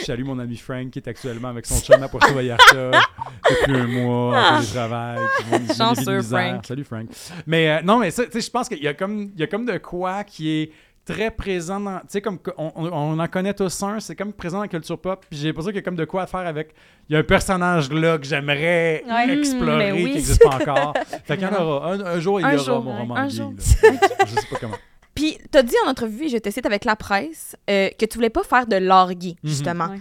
Je 0.00 0.04
salue 0.04 0.22
mon 0.22 0.38
ami 0.38 0.56
Frank 0.56 0.90
qui 0.90 1.00
est 1.00 1.08
actuellement 1.08 1.48
avec 1.48 1.66
son 1.66 1.80
chum 1.80 2.00
à 2.00 2.06
Puerto 2.08 2.32
Vallarta 2.34 2.92
depuis 3.50 3.74
un 3.74 3.86
mois 3.88 4.38
en 4.38 4.60
télétravail. 4.60 5.18
nous 5.50 5.58
donner 5.58 5.74
Chanceux. 5.74 6.22
Frank. 6.22 6.66
Salut 6.66 6.84
Frank. 6.84 7.08
Mais 7.48 7.82
non, 7.82 7.98
mais 7.98 8.12
ça, 8.12 8.24
tu 8.26 8.30
sais, 8.30 8.40
je 8.42 8.50
pense 8.52 8.68
qu'il 8.68 8.80
y 8.80 8.86
a 8.86 8.94
comme 8.94 9.32
il 9.34 9.40
y 9.40 9.42
a 9.42 9.48
comme 9.48 9.66
de 9.66 9.76
quoi 9.78 10.22
qui 10.22 10.48
est 10.48 10.70
très 11.04 11.30
présent 11.32 11.80
dans 11.80 11.98
tu 12.00 12.06
sais 12.10 12.20
comme 12.20 12.38
on, 12.56 12.70
on- 12.76 12.92
on 12.92 13.18
en 13.18 13.26
connaît 13.26 13.54
tous 13.54 13.82
un 13.82 13.98
c'est 13.98 14.14
comme 14.14 14.32
présent 14.32 14.58
dans 14.58 14.62
la 14.62 14.68
culture 14.68 14.98
pop 15.00 15.24
puis 15.28 15.38
j'ai 15.38 15.48
l'impression 15.48 15.70
qu'il 15.70 15.76
y 15.76 15.80
a 15.80 15.82
comme 15.82 15.96
de 15.96 16.04
quoi 16.04 16.22
à 16.22 16.26
faire 16.28 16.46
avec 16.46 16.74
il 17.08 17.14
y 17.14 17.16
a 17.16 17.18
un 17.18 17.24
personnage 17.24 17.90
là 17.90 18.18
que 18.18 18.24
j'aimerais 18.24 19.02
Ouais. 19.08 19.36
explorer 19.38 19.90
Mm, 19.92 19.94
mais 19.96 20.02
oui. 20.02 20.10
qui 20.10 20.14
n'existe 20.16 20.42
pas 20.42 20.56
encore 20.56 20.94
fait 21.24 21.36
qu'il 21.36 21.46
y 21.46 21.50
en 21.50 21.60
aura 21.60 21.92
un, 21.92 22.00
un 22.00 22.20
jour 22.20 22.38
il 22.40 22.44
y 22.44 22.46
Un 22.46 22.54
aura 22.54 22.64
jour, 22.64 22.82
mon 22.82 22.96
roman 22.98 23.16
Un 23.16 23.26
gay, 23.26 23.34
jour. 23.36 23.52
je 23.58 23.62
sais 23.62 24.46
pas 24.50 24.56
comment 24.60 24.76
Puis, 25.14 25.36
t'as 25.50 25.62
dit 25.62 25.74
en 25.84 25.90
entrevue, 25.90 26.24
et 26.24 26.28
je 26.30 26.38
te 26.38 26.48
cite 26.50 26.64
avec 26.64 26.86
la 26.86 26.96
presse, 26.96 27.54
euh, 27.68 27.90
que 27.98 28.06
tu 28.06 28.16
voulais 28.16 28.30
pas 28.30 28.44
faire 28.44 28.66
de 28.66 28.76
gay, 29.12 29.34
Mhm. 29.42 29.50
justement. 29.50 29.88
Ouais. 29.88 29.98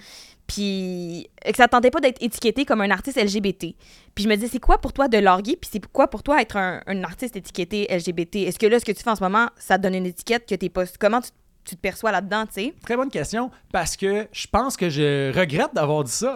Puis, 0.52 1.30
que 1.46 1.56
ça 1.56 1.68
te 1.68 1.72
tentait 1.72 1.92
pas 1.92 2.02
d'être 2.02 2.22
étiqueté 2.22 2.66
comme 2.66 2.82
un 2.82 2.92
artiste 2.92 3.18
LGBT. 3.18 3.74
Puis, 4.14 4.26
je 4.26 4.28
me 4.28 4.36
disais, 4.36 4.50
c'est 4.52 4.60
quoi 4.60 4.80
pour 4.80 4.92
toi 4.92 5.08
de 5.08 5.18
gay? 5.18 5.56
Puis, 5.56 5.70
c'est 5.72 5.86
quoi 5.88 6.10
pour 6.10 6.24
toi 6.24 6.42
être 6.42 6.58
un, 6.58 6.82
un 6.88 7.04
artiste 7.06 7.38
étiqueté 7.38 7.88
LGBT? 7.90 8.48
Est-ce 8.48 8.60
que 8.60 8.68
là, 8.68 8.78
ce 8.78 8.84
que 8.84 8.92
tu 8.92 9.02
fais 9.02 9.10
en 9.10 9.16
ce 9.16 9.24
moment, 9.24 9.48
ça 9.58 9.78
te 9.78 9.84
donne 9.84 9.96
une 9.96 10.06
étiquette 10.06 10.46
que 10.46 10.56
t'es 10.56 10.68
pas. 10.68 10.84
Comment 11.00 11.22
tu 11.22 11.30
tu 11.64 11.76
te 11.76 11.82
perçois 11.82 12.12
là-dedans, 12.12 12.46
tu 12.48 12.54
sais. 12.54 12.74
Très 12.84 12.96
bonne 12.98 13.10
question, 13.10 13.52
parce 13.72 13.96
que 13.96 14.28
je 14.32 14.48
pense 14.48 14.76
que 14.78 14.90
je 14.90 15.32
regrette 15.38 15.74
d'avoir 15.74 16.04
dit 16.04 16.12
ça. 16.12 16.36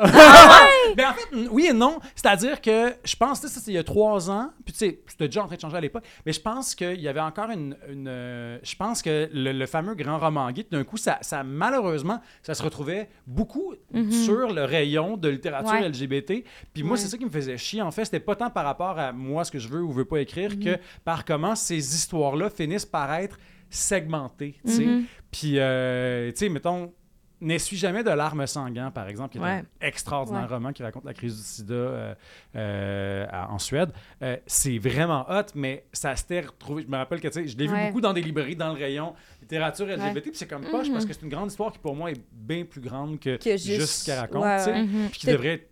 Mais 0.95 1.05
en 1.05 1.13
fait, 1.13 1.47
oui 1.51 1.67
et 1.69 1.73
non. 1.73 1.99
C'est-à-dire 2.15 2.61
que 2.61 2.93
je 3.03 3.15
pense, 3.15 3.41
tu 3.41 3.47
sais, 3.47 3.53
ça, 3.53 3.59
c'est 3.59 3.71
il 3.71 3.75
y 3.75 3.77
a 3.79 3.83
trois 3.83 4.29
ans, 4.29 4.51
puis 4.63 4.73
tu 4.73 4.79
sais, 4.79 4.99
c'était 5.07 5.27
déjà 5.27 5.43
en 5.43 5.47
train 5.47 5.55
de 5.55 5.61
changer 5.61 5.77
à 5.77 5.81
l'époque, 5.81 6.03
mais 6.25 6.31
je 6.33 6.39
pense 6.41 6.75
qu'il 6.75 7.01
y 7.01 7.07
avait 7.07 7.19
encore 7.21 7.49
une... 7.49 7.75
une, 7.89 8.07
euh, 8.07 8.59
je 8.63 8.75
pense 8.75 9.01
que 9.01 9.29
le, 9.33 9.51
le 9.51 9.65
fameux 9.65 9.95
grand 9.95 10.19
roman 10.19 10.51
gay, 10.51 10.65
d'un 10.69 10.83
coup, 10.83 10.97
ça, 10.97 11.17
ça, 11.21 11.43
malheureusement, 11.43 12.21
ça 12.43 12.53
se 12.53 12.61
retrouvait 12.63 13.09
beaucoup 13.27 13.73
sur 14.11 14.53
le 14.53 14.63
rayon 14.63 15.17
de 15.17 15.29
littérature 15.29 15.71
Ouais. 15.73 15.89
LGBT. 15.89 16.43
Puis 16.73 16.83
moi, 16.83 16.97
c'est 16.97 17.07
ça 17.07 17.17
qui 17.17 17.25
me 17.25 17.29
faisait 17.31 17.57
chier. 17.57 17.81
En 17.81 17.89
fait, 17.91 18.05
c'était 18.05 18.19
pas 18.19 18.35
tant 18.35 18.49
par 18.51 18.63
rapport 18.65 18.99
à 18.99 19.11
moi, 19.11 19.43
ce 19.43 19.51
que 19.51 19.57
je 19.59 19.67
veux 19.67 19.81
ou 19.81 19.91
veux 19.91 20.05
pas 20.05 20.19
écrire, 20.19 20.51
Mhm. 20.51 20.63
que 20.63 20.77
par 21.03 21.25
comment 21.25 21.55
ces 21.55 21.95
histoires-là 21.95 22.49
finissent 22.49 22.85
par 22.85 23.11
être 23.15 23.37
segmentées, 23.75 24.55
tu 24.65 24.71
sais. 24.71 24.85
Mhm. 24.85 25.05
Puis, 25.31 25.53
euh, 25.59 26.31
tu 26.31 26.37
sais, 26.37 26.49
mettons, 26.49 26.93
N'essuie 27.41 27.75
jamais 27.75 28.01
de 28.01 28.09
larmes 28.09 28.47
sanguin, 28.47 28.91
par 28.91 29.09
exemple, 29.09 29.33
qui 29.33 29.37
est 29.37 29.41
Ouais. 29.41 29.49
un 29.49 29.63
extraordinaire 29.81 30.43
Ouais. 30.43 30.47
roman 30.55 30.71
qui 30.71 30.81
raconte 30.83 31.03
la 31.03 31.13
crise 31.13 31.35
du 31.35 31.43
sida 31.43 31.73
euh, 31.73 32.15
euh, 32.55 33.25
à- 33.29 33.51
en 33.51 33.59
Suède. 33.59 33.91
Euh, 34.21 34.37
c'est 34.47 34.77
vraiment 34.77 35.25
hot, 35.29 35.43
mais 35.53 35.85
ça 35.91 36.15
s'était 36.15 36.39
retrouvé. 36.41 36.83
Je 36.83 36.87
me 36.87 36.95
rappelle 36.95 37.19
que 37.19 37.27
tu 37.27 37.33
sais, 37.33 37.47
je 37.47 37.57
l'ai 37.57 37.67
vu 37.67 37.75
beaucoup 37.87 37.99
dans 37.99 38.13
des 38.13 38.21
librairies 38.21 38.55
dans 38.55 38.69
le 38.73 38.79
rayon 38.79 39.13
littérature 39.41 39.85
LGBT, 39.85 40.21
puis 40.29 40.31
c'est 40.35 40.47
comme 40.47 40.63
poche 40.63 40.89
parce 40.91 41.05
que 41.05 41.11
c'est 41.13 41.21
une 41.23 41.29
grande 41.29 41.51
histoire 41.51 41.73
qui, 41.73 41.79
pour 41.79 41.93
moi, 41.93 42.09
est 42.11 42.21
bien 42.31 42.63
plus 42.63 42.81
grande 42.81 43.19
que, 43.19 43.35
Que 43.35 43.51
juste, 43.57 43.65
juste- 43.65 43.87
ce 43.87 44.05
qu'elle 44.05 44.19
raconte, 44.19 44.43
ouais, 44.43 44.57
tu 44.57 44.63
sais, 44.63 44.71
ouais. 44.71 44.83
Mhm. 44.83 45.09
puis 45.11 45.19
qui 45.19 45.27
devrait 45.27 45.53
être 45.55 45.69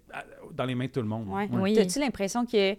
dans 0.53 0.65
les 0.65 0.75
mains 0.75 0.85
de 0.85 0.91
tout 0.91 1.01
le 1.01 1.07
monde. 1.07 1.29
Ouais. 1.29 1.47
Ouais. 1.47 1.61
Oui. 1.61 1.73
T'as-tu 1.75 1.97
l'impression 1.99 2.45
que 2.45 2.75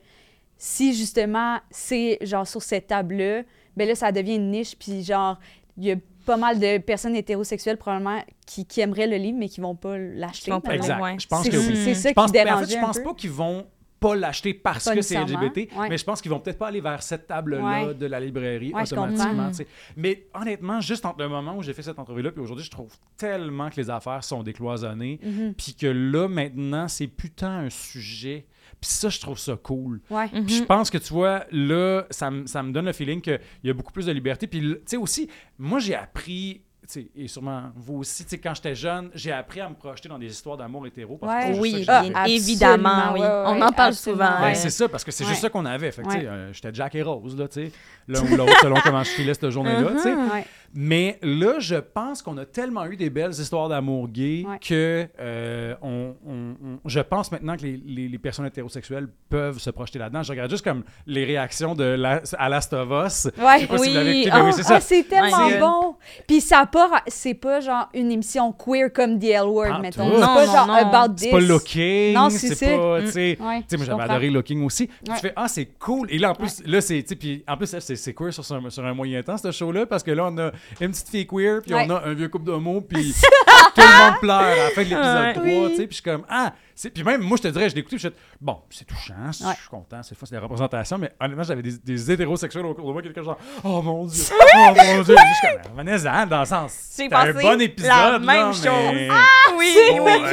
si 0.59 0.95
justement 0.95 1.59
c'est 1.71 2.19
genre 2.21 2.47
sur 2.47 2.63
cette 2.63 2.87
table-là, 2.89 3.43
ben 3.77 3.87
là 3.89 3.95
ça 3.95 4.13
devient 4.13 4.37
une 4.37 4.51
niche, 4.51 4.77
puis 4.79 5.03
genre 5.03 5.39
il 5.77 5.85
y 5.85 5.93
a 5.93 5.97
pas 6.25 6.37
mal 6.37 6.59
de 6.59 6.79
personnes 6.79 7.17
hétérosexuelles 7.17 7.77
probablement 7.77 8.23
qui, 8.47 8.65
qui 8.65 8.81
aimeraient 8.81 9.07
le 9.07 9.17
livre 9.17 9.37
mais 9.39 9.49
qui 9.49 9.61
vont 9.61 9.75
pas 9.75 9.99
l'acheter. 9.99 10.53
Exact. 10.71 11.01
Ouais. 11.03 11.17
Je 11.19 11.27
pense 11.27 11.49
que 11.49 11.57
oui. 11.57 11.77
c'est 11.85 11.95
ça 11.95 12.09
Je 12.11 12.15
pense, 12.15 12.31
qui 12.33 12.39
mais 12.45 12.51
en 12.51 12.59
fait, 12.61 12.73
je 12.75 12.79
pense 12.81 12.99
pas 13.01 13.13
qu'ils 13.15 13.31
vont 13.31 13.67
pas 14.01 14.15
l'acheter 14.17 14.53
parce 14.53 14.85
Pas 14.85 14.95
que 14.95 15.01
c'est 15.01 15.19
LGBT, 15.19 15.57
ouais. 15.79 15.89
mais 15.89 15.97
je 15.97 16.05
pense 16.05 16.21
qu'ils 16.21 16.31
vont 16.31 16.39
peut-être 16.39 16.59
pas 16.59 16.67
aller 16.69 16.83
vers 16.83 17.03
cette 17.03 17.27
table-là 17.27 17.87
Ouais. 17.87 17.95
de 17.95 18.05
la 18.07 18.21
librairie 18.21 18.73
automatiquement. 18.75 19.51
Mais 19.97 20.27
honnêtement, 20.35 20.81
juste 20.83 21.07
entre 21.07 21.21
le 21.23 21.29
moment 21.29 21.57
où 21.57 21.63
j'ai 21.63 21.73
fait 21.73 21.83
cette 21.83 21.99
entrevue-là 21.99 22.31
puis 22.31 22.43
aujourd'hui, 22.43 22.65
je 22.67 22.71
trouve 22.71 22.93
tellement 23.17 23.71
que 23.71 23.77
les 23.77 23.89
affaires 23.89 24.23
sont 24.23 24.43
décloisonnées, 24.43 25.19
Mhm. 25.23 25.55
puis 25.55 25.75
que 25.75 25.87
là, 25.87 26.29
maintenant, 26.29 26.87
c'est 26.89 27.07
putain 27.07 27.51
un 27.65 27.71
sujet. 27.71 28.47
Puis 28.85 28.93
ça, 28.93 29.09
je 29.09 29.19
trouve 29.19 29.39
ça 29.39 29.57
cool. 29.63 30.01
Ouais. 30.11 30.27
Mhm. 30.31 30.45
Puis 30.45 30.57
je 30.59 30.65
pense 30.65 30.91
que 30.91 30.99
tu 30.99 31.11
vois, 31.15 31.45
là, 31.51 32.03
ça, 32.11 32.31
me- 32.31 32.47
ça 32.47 32.63
me 32.63 32.71
donne 32.71 32.85
le 32.85 32.93
feeling 32.93 33.23
qu'il 33.23 33.41
y 33.65 33.71
a 33.71 33.73
beaucoup 33.73 33.93
plus 33.93 34.05
de 34.05 34.13
liberté. 34.13 34.47
Puis, 34.47 34.61
tu 34.61 34.77
sais, 34.85 34.97
aussi, 34.99 35.27
moi, 35.59 35.79
j'ai 35.79 35.95
appris, 35.95 36.61
tu 36.87 37.01
sais, 37.01 37.09
et 37.17 37.27
sûrement 37.29 37.71
vous 37.75 38.01
aussi, 38.01 38.25
tu 38.25 38.29
sais, 38.31 38.37
quand 38.39 38.53
j'étais 38.55 38.75
jeune, 38.75 39.09
j'ai 39.15 39.33
appris 39.33 39.63
à 39.63 39.71
me 39.71 39.75
projeter 39.75 40.11
dans 40.11 40.19
des 40.19 40.27
histoires 40.31 40.59
d'amour 40.59 40.87
hétéro. 40.87 41.17
Parce 41.17 41.33
que 41.33 41.39
Ouais. 41.39 41.43
c'est 41.47 41.49
juste 41.53 41.63
Oui, 41.79 41.85
ça 41.87 42.03
que 42.03 42.13
Ah, 42.15 42.25
bien 42.27 42.35
évidemment, 42.35 43.13
oui. 43.15 43.21
ouais, 43.21 43.27
ouais, 43.27 43.33
On 43.47 43.63
en 43.63 43.73
parle 43.73 43.89
absolument. 43.89 44.27
souvent. 44.27 44.39
Ben, 44.41 44.45
ouais. 44.49 44.55
c'est 44.55 44.69
ça, 44.69 44.87
parce 44.91 45.03
que 45.03 45.11
c'est 45.11 45.25
juste 45.25 45.41
ça 45.41 45.49
qu'on 45.49 45.65
avait. 45.65 45.91
Fait 45.93 46.03
que, 46.03 46.09
tu 46.09 46.13
sais, 46.13 46.19
Ouais. 46.21 46.27
euh, 46.27 46.53
j'étais 46.53 46.75
Jack 46.75 46.95
et 46.95 47.03
Rose, 47.03 47.39
là, 47.39 47.49
tu 47.49 47.55
sais, 47.69 47.73
l'un 48.07 48.21
ou 48.23 48.37
l'autre, 48.37 48.53
selon 48.61 48.77
comment 48.85 49.03
je 49.03 49.09
filais 49.11 49.33
cette 49.33 49.49
journée-là, 49.49 49.93
tu 49.93 49.99
sais. 50.01 50.15
Ouais. 50.15 50.45
Mais 50.77 51.19
là, 51.23 51.61
je 51.61 51.77
pense 51.77 52.21
qu'on 52.21 52.37
a 52.39 52.45
tellement 52.45 52.87
eu 52.87 52.97
des 52.97 53.09
belles 53.11 53.31
histoires 53.31 53.69
d'amour 53.69 54.09
gay 54.09 54.45
Ouais. 54.47 54.59
que 54.59 55.07
euh, 55.21 55.75
on, 55.83 56.15
on- 56.27 56.55
on- 56.65 56.79
je 56.89 57.01
pense 57.01 57.31
maintenant 57.31 57.57
que 57.57 57.63
les, 57.63 57.81
les- 57.85 58.09
les 58.09 58.19
personnes 58.19 58.47
hétérosexuelles 58.47 59.09
peuvent 59.29 59.59
se 59.59 59.71
projeter 59.71 59.99
là-dedans. 60.01 60.23
Je 60.23 60.33
regarde 60.33 60.51
juste 60.51 60.65
comme 60.65 60.83
les 61.07 61.25
réactions 61.25 61.75
de 61.75 61.85
la, 61.85 62.21
à 62.39 62.49
Last 62.49 62.73
of 62.73 62.89
Us. 63.07 63.25
Ouais. 63.39 63.55
Je 63.57 63.61
sais 63.61 63.67
pas 63.67 63.79
si 63.79 63.91
vous 63.93 63.99
Oui, 63.99 64.23
mais 64.25 64.31
ah, 64.33 64.45
oui, 64.45 64.53
c'est 64.53 64.63
ça. 64.65 64.75
Ah, 64.77 64.81
c'est 64.81 65.05
tellement 65.05 65.51
bon. 65.61 65.97
Puis 66.27 66.41
ça 66.41 66.67
pas, 66.67 67.03
c'est 67.07 67.35
pas 67.35 67.61
genre 67.61 67.89
une 67.95 68.11
émission 68.11 68.53
queer 68.53 68.93
comme 68.93 69.19
The 69.19 69.25
L 69.27 69.45
Word, 69.47 69.81
mettons. 69.81 70.11
C'est 70.11 70.21
Non, 70.21 70.27
pas 70.35 70.47
non, 70.47 70.53
genre 70.53 70.67
non. 70.67 70.75
about 70.75 71.15
C'est 71.17 71.25
this. 71.27 71.31
pas 71.31 71.41
looking, 71.41 72.15
Non, 72.15 72.31
c'est 72.31 72.49
c'est 72.49 72.55
ça. 72.55 72.67
pas, 72.77 73.01
Mm. 73.01 73.05
tu 73.05 73.11
sais, 73.13 73.39
Ouais, 73.41 73.59
tu 73.61 73.65
sais, 73.69 73.77
moi 73.77 73.87
j'avais 73.87 73.91
comprends. 73.91 74.01
adoré 74.05 74.31
Looking 74.31 74.65
aussi. 74.65 74.87
Puis. 74.87 74.97
Tu 75.15 75.21
fais 75.21 75.33
ah 75.37 75.47
c'est 75.49 75.67
cool 75.79 76.09
et 76.11 76.19
là 76.19 76.31
en 76.33 76.35
plus 76.35 76.63
là 76.67 76.81
c'est 76.81 77.01
tu 77.03 77.09
sais 77.11 77.17
puis 77.17 77.45
en 77.47 77.57
plus 77.57 77.67
c'est 77.67 77.81
c'est 77.97 78.15
queer 78.15 78.33
sur, 78.33 78.45
un- 78.53 78.71
sur 78.71 78.85
un 78.85 78.95
moyen 78.95 79.23
temps 79.23 79.37
ce 79.37 79.51
show 79.53 79.71
là 79.71 79.87
parce 79.87 80.03
que 80.03 80.11
là 80.11 80.27
on 80.31 80.39
a 80.39 80.51
une 80.81 80.91
petite 80.91 81.09
fille 81.09 81.27
queer 81.27 81.61
puis 81.63 81.75
Ouais. 81.75 81.87
on 81.89 81.95
a 81.97 82.03
un 82.07 82.15
vieux 82.15 82.29
couple 82.29 82.45
d'homo 82.47 82.81
puis 82.81 83.13
tout 83.75 83.81
le 83.81 84.05
monde 84.11 84.21
pleure 84.21 84.39
à 84.41 84.57
la 84.57 84.71
fin 84.71 84.83
de 84.83 84.89
l'épisode 84.89 85.25
Ouais. 85.25 85.33
3 85.33 85.45
Oui. 85.45 85.67
tu 85.71 85.77
sais 85.77 85.87
puis 85.87 85.89
je 85.91 85.95
suis 85.95 86.03
comme 86.03 86.25
ah 86.29 86.53
c'est 86.77 86.91
puis 86.91 87.05
même 87.05 87.21
moi 87.23 87.37
je 87.37 87.43
te 87.43 87.49
dirais 87.49 87.69
je 87.69 87.75
puis 87.75 87.87
je 87.93 88.09
suis 88.09 88.17
bon 88.41 88.59
c'est 88.71 88.85
touchant 88.85 89.15
je 89.31 89.37
suis 89.61 89.69
content 89.71 90.03
cette 90.03 90.19
fois 90.19 90.27
c'est 90.29 90.35
des 90.35 90.41
représentations 90.43 90.99
mais 90.99 91.13
honnêtement 91.21 91.45
j'avais 91.45 91.63
des, 91.63 91.79
des 91.79 92.11
hétérosexuels 92.11 92.67
autour 92.67 92.87
de 92.89 92.93
moi 92.93 93.03
quelqu'un 93.03 93.23
genre 93.23 93.39
oh 93.63 93.81
mon 93.83 94.05
dieu 94.07 94.25
oh 94.33 94.59
mon 94.75 95.03
dieu 95.03 95.15
je 95.17 95.49
suis 95.49 95.57
comme 95.63 95.77
venez-en 95.85 96.27
dans 96.27 96.41
le 96.41 96.47
sens 96.47 96.73
c'est 96.77 97.13
un 97.13 97.33
bon 97.33 97.61
épisode 97.61 97.91
la 97.91 98.11
là, 98.13 98.19
même 98.19 98.49
mais- 98.49 98.53
chose. 98.53 99.11
Oui, 99.57 99.75
Ouais, 100.01 100.01
oui. 100.01 100.25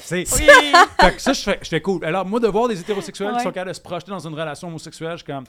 tu 0.00 0.24
sais. 0.24 0.24
Oui. 0.38 0.72
Fait 1.00 1.14
que 1.14 1.20
ça, 1.20 1.32
je 1.32 1.42
fais, 1.42 1.58
je 1.62 1.68
fais 1.68 1.80
cool. 1.80 2.04
Alors, 2.04 2.24
moi, 2.24 2.40
de 2.40 2.48
voir 2.48 2.66
des 2.68 2.80
hétérosexuels 2.80 3.34
qui 3.36 3.42
sont 3.42 3.50
capables 3.50 3.68
de 3.70 3.74
se 3.74 3.80
projeter 3.80 4.10
dans 4.10 4.18
une 4.26 4.34
relation 4.34 4.68
homosexuelle, 4.68 5.12
je 5.12 5.16
suis 5.18 5.26
comme, 5.26 5.44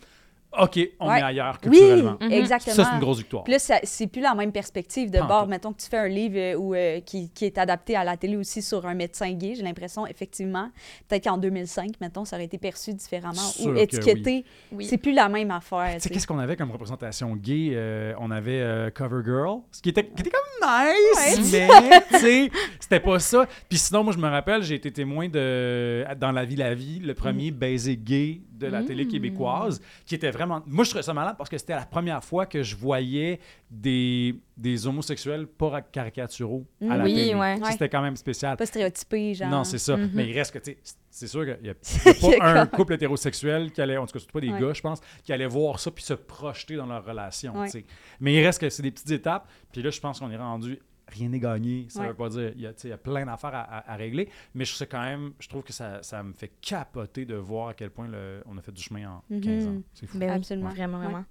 OK, 0.58 0.80
on 1.00 1.08
Ouais. 1.08 1.20
est 1.20 1.24
ailleurs 1.24 1.58
Oui, 1.64 1.70
culturellement. 1.78 2.18
exactement. 2.22 2.76
Ça, 2.76 2.86
c'est 2.86 2.94
une 2.96 3.00
grosse 3.00 3.20
victoire. 3.20 3.44
Puis 3.44 3.54
là, 3.54 3.60
c'est 3.84 4.08
plus 4.08 4.22
la 4.22 4.34
même 4.34 4.52
perspective 4.52 5.12
de 5.12 5.20
bord. 5.20 5.48
Mettons 5.48 5.72
que 5.74 5.80
tu 5.82 5.88
fais 5.88 5.98
un 6.00 6.08
livre 6.08 6.38
euh, 6.38 6.56
où, 6.56 6.74
euh, 6.74 7.00
qui, 7.02 7.30
qui 7.30 7.46
est 7.46 7.58
adapté 7.60 7.96
à 7.96 8.04
la 8.04 8.18
télé 8.18 8.36
aussi 8.36 8.64
sur 8.64 8.86
un 8.88 8.96
médecin 8.96 9.32
gay. 9.34 9.54
J'ai 9.56 9.62
l'impression, 9.62 10.08
effectivement, 10.08 10.72
peut-être 11.08 11.26
qu'en 11.26 11.38
2005, 11.38 11.92
mettons, 12.02 12.26
ça 12.26 12.36
aurait 12.36 12.46
été 12.46 12.58
perçu 12.58 12.94
différemment 12.96 13.36
Sûr 13.36 13.68
ou 13.68 13.74
que 13.76 13.80
étiqueté. 13.80 14.44
Oui. 14.72 14.86
C'est 14.86 14.98
plus 14.98 15.14
la 15.14 15.30
même 15.30 15.52
affaire. 15.52 15.94
Tu 15.96 16.00
sais, 16.02 16.10
qu'est-ce 16.10 16.26
qu'on 16.26 16.40
avait 16.40 16.56
comme 16.56 16.72
représentation 16.72 17.36
gay? 17.36 17.70
Euh, 17.74 18.14
on 18.20 18.32
avait 18.32 18.60
euh, 18.60 18.90
Covergirl, 18.90 19.60
ce 19.72 19.82
qui 19.84 19.90
était, 19.90 20.04
qui 20.06 20.22
était 20.22 20.32
comme 20.32 20.68
nice, 20.68 21.52
mais, 21.52 21.68
tu 22.10 22.18
sais, 22.18 22.52
c'était 22.80 23.00
pas 23.00 23.20
ça. 23.20 23.46
Puis 23.70 23.78
sinon, 23.78 24.04
moi, 24.04 24.14
je 24.14 24.18
me 24.20 24.28
rappelle, 24.28 24.64
j'ai 24.64 24.76
été 24.76 24.92
témoin 24.92 25.30
de 25.30 26.06
Dans 26.20 26.32
la 26.32 26.44
vie, 26.44 26.56
la 26.56 26.74
vie, 26.74 27.00
le 27.00 27.14
premier 27.14 27.52
baiser 27.52 27.98
gay 27.98 28.42
de 28.60 28.68
la 28.68 28.84
télé 28.84 29.08
québécoise, 29.08 29.82
qui 30.06 30.16
était 30.16 30.32
vraiment... 30.32 30.62
Moi, 30.68 30.84
je 30.84 30.90
trouvais 30.90 31.04
ça 31.04 31.14
malade 31.14 31.36
parce 31.38 31.50
que 31.50 31.58
c'était 31.58 31.76
la 31.76 31.86
première 31.86 32.24
fois 32.24 32.46
que 32.46 32.62
je 32.62 32.76
voyais 32.76 33.40
des, 33.72 34.36
des 34.58 34.86
homosexuels 34.88 35.48
pas 35.48 35.82
caricaturaux 35.82 36.66
à 36.90 36.98
la 36.98 37.04
Oui, 37.04 37.14
télé. 37.16 37.36
ouais. 37.36 37.58
C'était 37.72 37.90
quand 37.90 38.02
même 38.02 38.16
spécial. 38.16 38.58
Pas 38.58 38.66
stéréotypé, 38.66 39.34
genre. 39.34 39.50
Non, 39.50 39.64
c'est 39.64 39.78
ça. 39.78 39.96
Mhm. 39.98 40.12
Mais 40.14 40.30
il 40.30 40.34
reste 40.38 40.54
que, 40.54 40.60
tu 40.60 40.72
sais, 40.72 40.78
c'est 41.12 41.28
sûr 41.28 41.44
qu'il 41.46 41.58
n'y 41.64 41.70
a, 41.70 41.74
pas 42.40 42.62
un 42.62 42.66
couple 42.66 42.94
hétérosexuel 42.94 43.72
qui 43.72 43.82
allait, 43.82 43.98
en 43.98 44.06
tout 44.06 44.14
cas, 44.14 44.20
surtout 44.20 44.34
pas 44.34 44.42
des 44.42 44.50
Ouais. 44.52 44.60
gars, 44.62 44.74
je 44.74 44.82
pense, 44.82 45.00
qui 45.24 45.32
allait 45.34 45.48
voir 45.48 45.80
ça 45.80 45.92
puis 45.92 46.04
se 46.04 46.14
projeter 46.14 46.76
dans 46.76 46.86
leur 46.86 47.06
relation. 47.06 47.58
Ouais. 47.58 47.66
tu 47.68 47.80
sais. 47.80 47.86
Mais 48.20 48.34
il 48.36 48.44
reste 48.46 48.60
que 48.62 48.70
c'est 48.70 48.84
des 48.84 48.92
petites 48.92 49.12
étapes. 49.12 49.48
Puis 49.72 49.82
là, 49.82 49.90
je 49.90 50.00
pense 50.00 50.20
qu'on 50.20 50.32
est 50.32 50.38
rendu. 50.38 50.80
Rien 51.10 51.30
n'est 51.30 51.40
gagné. 51.40 51.88
Ça 51.90 52.02
Ouais. 52.02 52.08
veut 52.10 52.14
pas 52.14 52.30
dire. 52.30 52.52
Il 52.56 52.62
y 52.62 52.68
a, 52.68 52.74
tu 52.74 52.82
sais, 52.82 52.88
il 52.88 52.92
y 52.92 52.94
a 52.94 52.98
plein 52.98 53.26
d'affaires 53.26 53.54
à, 53.56 53.62
à- 53.62 53.94
à 53.94 53.96
régler. 53.96 54.30
Mais 54.54 54.64
je 54.66 54.74
sais 54.76 54.86
quand 54.88 55.02
même. 55.02 55.34
Je 55.40 55.48
trouve 55.50 55.64
que 55.64 55.74
ça, 55.74 56.02
ça 56.04 56.22
me 56.24 56.34
fait 56.34 56.52
capoter 56.62 57.26
de 57.26 57.36
voir 57.36 57.70
à 57.70 57.74
quel 57.74 57.90
point 57.90 58.08
le- 58.08 58.44
on 58.46 58.58
a 58.58 58.62
fait 58.62 58.72
du 58.72 58.82
chemin 58.82 59.10
en 59.10 59.24
Mhm. 59.30 59.42
15 59.42 59.68
ans. 59.68 59.82
C'est 59.94 60.06
fou. 60.08 60.18
Ben 60.20 60.30
Absolument. 60.30 60.70
Vraiment, 60.70 61.00
Ouais. 61.00 61.06
vraiment. 61.06 61.26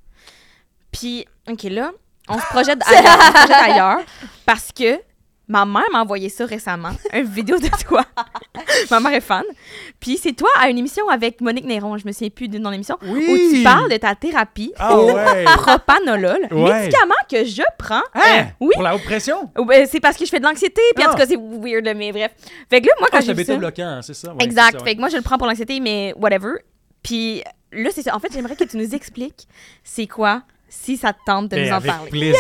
Puis, 0.91 1.27
OK, 1.49 1.63
là, 1.65 1.93
on 2.29 2.39
se 2.39 2.47
projette 2.51 2.83
ailleurs, 2.87 3.19
on 3.19 3.27
se 3.27 3.33
projette 3.33 3.71
ailleurs 3.71 4.01
parce 4.45 4.73
que 4.73 5.01
ma 5.49 5.65
mère 5.65 5.85
m'a 5.93 6.03
envoyé 6.03 6.29
ça 6.29 6.45
récemment, 6.47 6.91
une 7.13 7.25
vidéo 7.25 7.59
de 7.59 7.69
toi. 7.85 8.05
ma 8.91 9.01
mère 9.01 9.15
est 9.15 9.21
fan. 9.21 9.45
Puis 9.99 10.19
c'est 10.19 10.33
toi 10.35 10.49
à 10.61 10.69
une 10.69 10.79
émission 10.79 11.09
avec 11.09 11.41
Monique 11.41 11.65
Néron, 11.65 11.97
je 11.99 12.07
me 12.07 12.13
souviens 12.13 12.29
plus 12.31 12.49
du 12.49 12.61
nom 12.61 12.69
de 12.71 12.75
l'émission, 12.75 12.97
Oui! 13.03 13.27
où 13.29 13.55
tu 13.57 13.63
parles 13.63 13.91
de 13.91 13.97
ta 13.97 14.15
thérapie 14.15 14.73
Ah 14.79 14.97
au 14.97 15.07
ouais! 15.13 15.45
propanolol, 15.57 16.47
Ouais. 16.51 16.81
médicament 16.83 17.15
que 17.31 17.45
je 17.45 17.63
prends. 17.79 18.03
Hein? 18.15 18.49
Oui. 18.61 18.71
Pour 18.75 18.83
la 18.83 18.95
haute 18.95 19.05
pression? 19.05 19.51
C'est 19.91 20.01
parce 20.01 20.17
que 20.17 20.25
je 20.25 20.31
fais 20.31 20.39
de 20.41 20.45
l'anxiété, 20.45 20.81
puis 20.95 21.05
en 21.05 21.09
Ah. 21.09 21.13
tout 21.13 21.19
cas, 21.19 21.27
c'est 21.27 21.37
weird, 21.37 21.89
mais 21.97 22.13
bref. 22.13 22.33
Fait 22.69 22.81
que 22.81 22.87
là, 22.87 22.93
moi, 23.01 23.09
quand 23.11 23.19
Ah, 23.19 23.21
j'ai 23.21 23.27
ça... 23.29 23.35
bêta-bloquant, 23.35 24.01
c'est 24.03 24.15
ça? 24.15 24.35
Ouais, 24.35 24.45
exact. 24.45 24.79
ça. 24.79 24.85
Fait 24.85 24.95
que 24.95 25.01
moi, 25.01 25.09
je 25.09 25.17
le 25.17 25.23
prends 25.23 25.39
pour 25.39 25.47
l'anxiété, 25.47 25.81
mais 25.81 26.13
whatever. 26.17 26.53
Puis 27.03 27.43
là, 27.73 27.91
c'est 27.93 28.03
ça. 28.03 28.15
En 28.15 28.19
fait, 28.21 28.29
j'aimerais 28.33 28.57
que 28.57 28.65
tu 28.65 28.77
nous 28.77 28.95
expliques 28.95 29.47
c'est 29.85 30.07
quoi, 30.07 30.43
si 30.69 30.97
ça 30.97 31.13
te 31.13 31.19
tente 31.25 31.51
de 31.51 31.57
Ben, 31.57 31.67
nous 31.67 31.73
en 31.73 31.77
avec 31.77 31.91
parler. 31.91 32.11
plaisir. 32.11 32.35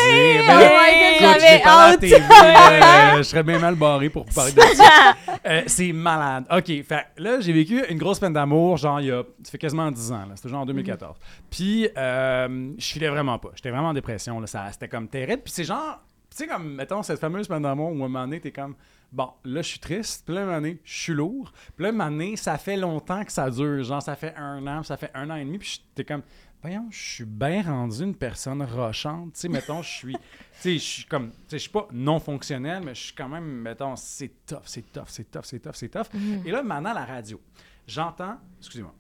Ben, 0.47 0.61
Écoute, 0.61 1.20
j'avais 1.20 1.41
je 1.41 1.53
l'ai 1.57 1.62
parlé 1.62 1.64
à 1.64 1.87
la 1.87 1.93
hâte. 1.93 2.01
TV, 2.01 2.18
là, 2.18 3.14
euh, 3.14 3.16
je 3.18 3.22
serais 3.22 3.43
bien 3.43 3.59
mal 3.59 3.74
barré 3.74 4.09
pour 4.11 4.24
parler 4.26 4.53
de 4.53 4.61
ça. 4.61 5.14
Euh, 5.47 5.62
c'est 5.66 5.93
malade. 5.93 6.45
OK, 6.51 6.66
fait 6.83 7.07
là, 7.16 7.41
j'ai 7.41 7.53
vécu 7.53 7.83
une 7.89 7.97
grosse 7.97 8.18
peine 8.18 8.33
d'amour, 8.33 8.76
genre, 8.76 9.01
il 9.01 9.07
y 9.07 9.11
a, 9.12 9.22
ça 9.43 9.51
fait 9.53 9.57
quasiment 9.59 9.91
10 9.91 10.12
ans, 10.12 10.26
là. 10.29 10.33
C'était 10.35 10.49
genre 10.49 10.62
en 10.62 10.66
2014. 10.66 11.16
Puis, 11.49 11.89
euh, 11.97 12.72
je 12.76 12.85
filais 12.87 13.09
vraiment 13.09 13.39
pas. 13.39 13.51
J'étais 13.55 13.70
vraiment 13.70 13.89
en 13.89 13.95
dépression, 13.95 14.41
là. 14.41 14.47
Ça, 14.47 14.66
c'était 14.72 14.89
comme 14.89 15.09
terrible. 15.09 15.43
Puis 15.45 15.53
c'est 15.55 15.64
genre, 15.64 16.01
tu 16.31 16.37
sais, 16.39 16.47
comme, 16.49 16.74
mettons, 16.74 17.03
cette 17.03 17.20
fameuse 17.20 17.47
peine 17.49 17.62
d'amour 17.62 17.91
où 17.91 18.03
à 18.03 18.07
un 18.07 18.09
moment 18.09 18.20
donné, 18.24 18.41
t'es 18.41 18.51
comme, 18.51 18.74
bon, 19.12 19.30
là, 19.44 19.62
je 19.62 19.68
suis 19.68 19.78
triste. 19.78 20.24
Puis 20.26 20.34
là, 20.34 20.40
à 20.40 20.44
un 20.44 20.46
moment 20.46 20.61
donné, 20.61 20.80
je 20.84 20.98
suis 21.02 21.12
lourd. 21.12 21.52
Puis 21.76 21.82
là, 21.82 21.88
à 21.88 21.92
un 21.92 21.94
moment 21.94 22.11
donné, 22.11 22.36
ça 22.36 22.59
fait 22.59 22.76
longtemps 22.76 23.24
que 23.24 23.32
ça 23.32 23.50
dure. 23.50 23.82
Genre, 23.82 24.02
ça 24.02 24.16
fait 24.16 24.34
un 24.36 24.66
an, 24.66 24.82
ça 24.82 24.96
fait 24.96 25.11
un 25.14 25.30
an 25.30 25.36
et 25.36 25.44
demi. 25.44 25.59
Puis 25.59 25.82
t'es 25.94 26.04
comme, 26.04 26.22
voyons, 26.62 26.86
je 26.90 26.98
suis 26.98 27.24
bien 27.24 27.62
rendu 27.62 28.02
une 28.02 28.14
personne 28.14 28.62
rochante. 28.62 29.34
Tu 29.34 29.40
sais, 29.40 29.48
mettons, 29.48 29.82
je 29.82 29.88
suis. 29.90 30.14
Tu 30.14 30.20
sais, 30.61 30.72
je 30.74 30.78
suis 30.78 31.04
comme. 31.04 31.30
Tu 31.30 31.36
sais, 31.48 31.56
je 31.59 31.62
suis 31.62 31.70
pas 31.70 31.88
non 31.92 32.20
fonctionnel, 32.20 32.82
mais 32.84 32.94
je 32.94 33.04
suis 33.04 33.14
quand 33.14 33.28
même, 33.28 33.44
mettons, 33.44 33.96
c'est 33.96 34.32
tough, 34.46 34.62
c'est 34.66 34.92
tough, 34.92 35.04
c'est 35.09 35.30
tough, 35.30 35.42
c'est 35.44 35.61
tough, 35.61 35.74
c'est 35.74 35.88
tough. 35.88 36.06
Et 36.44 36.50
là, 36.50 36.62
maintenant, 36.62 36.90
à 36.90 36.94
la 36.94 37.04
radio, 37.04 37.40
j'entends. 37.86 38.36
Excusez-moi. 38.59 38.94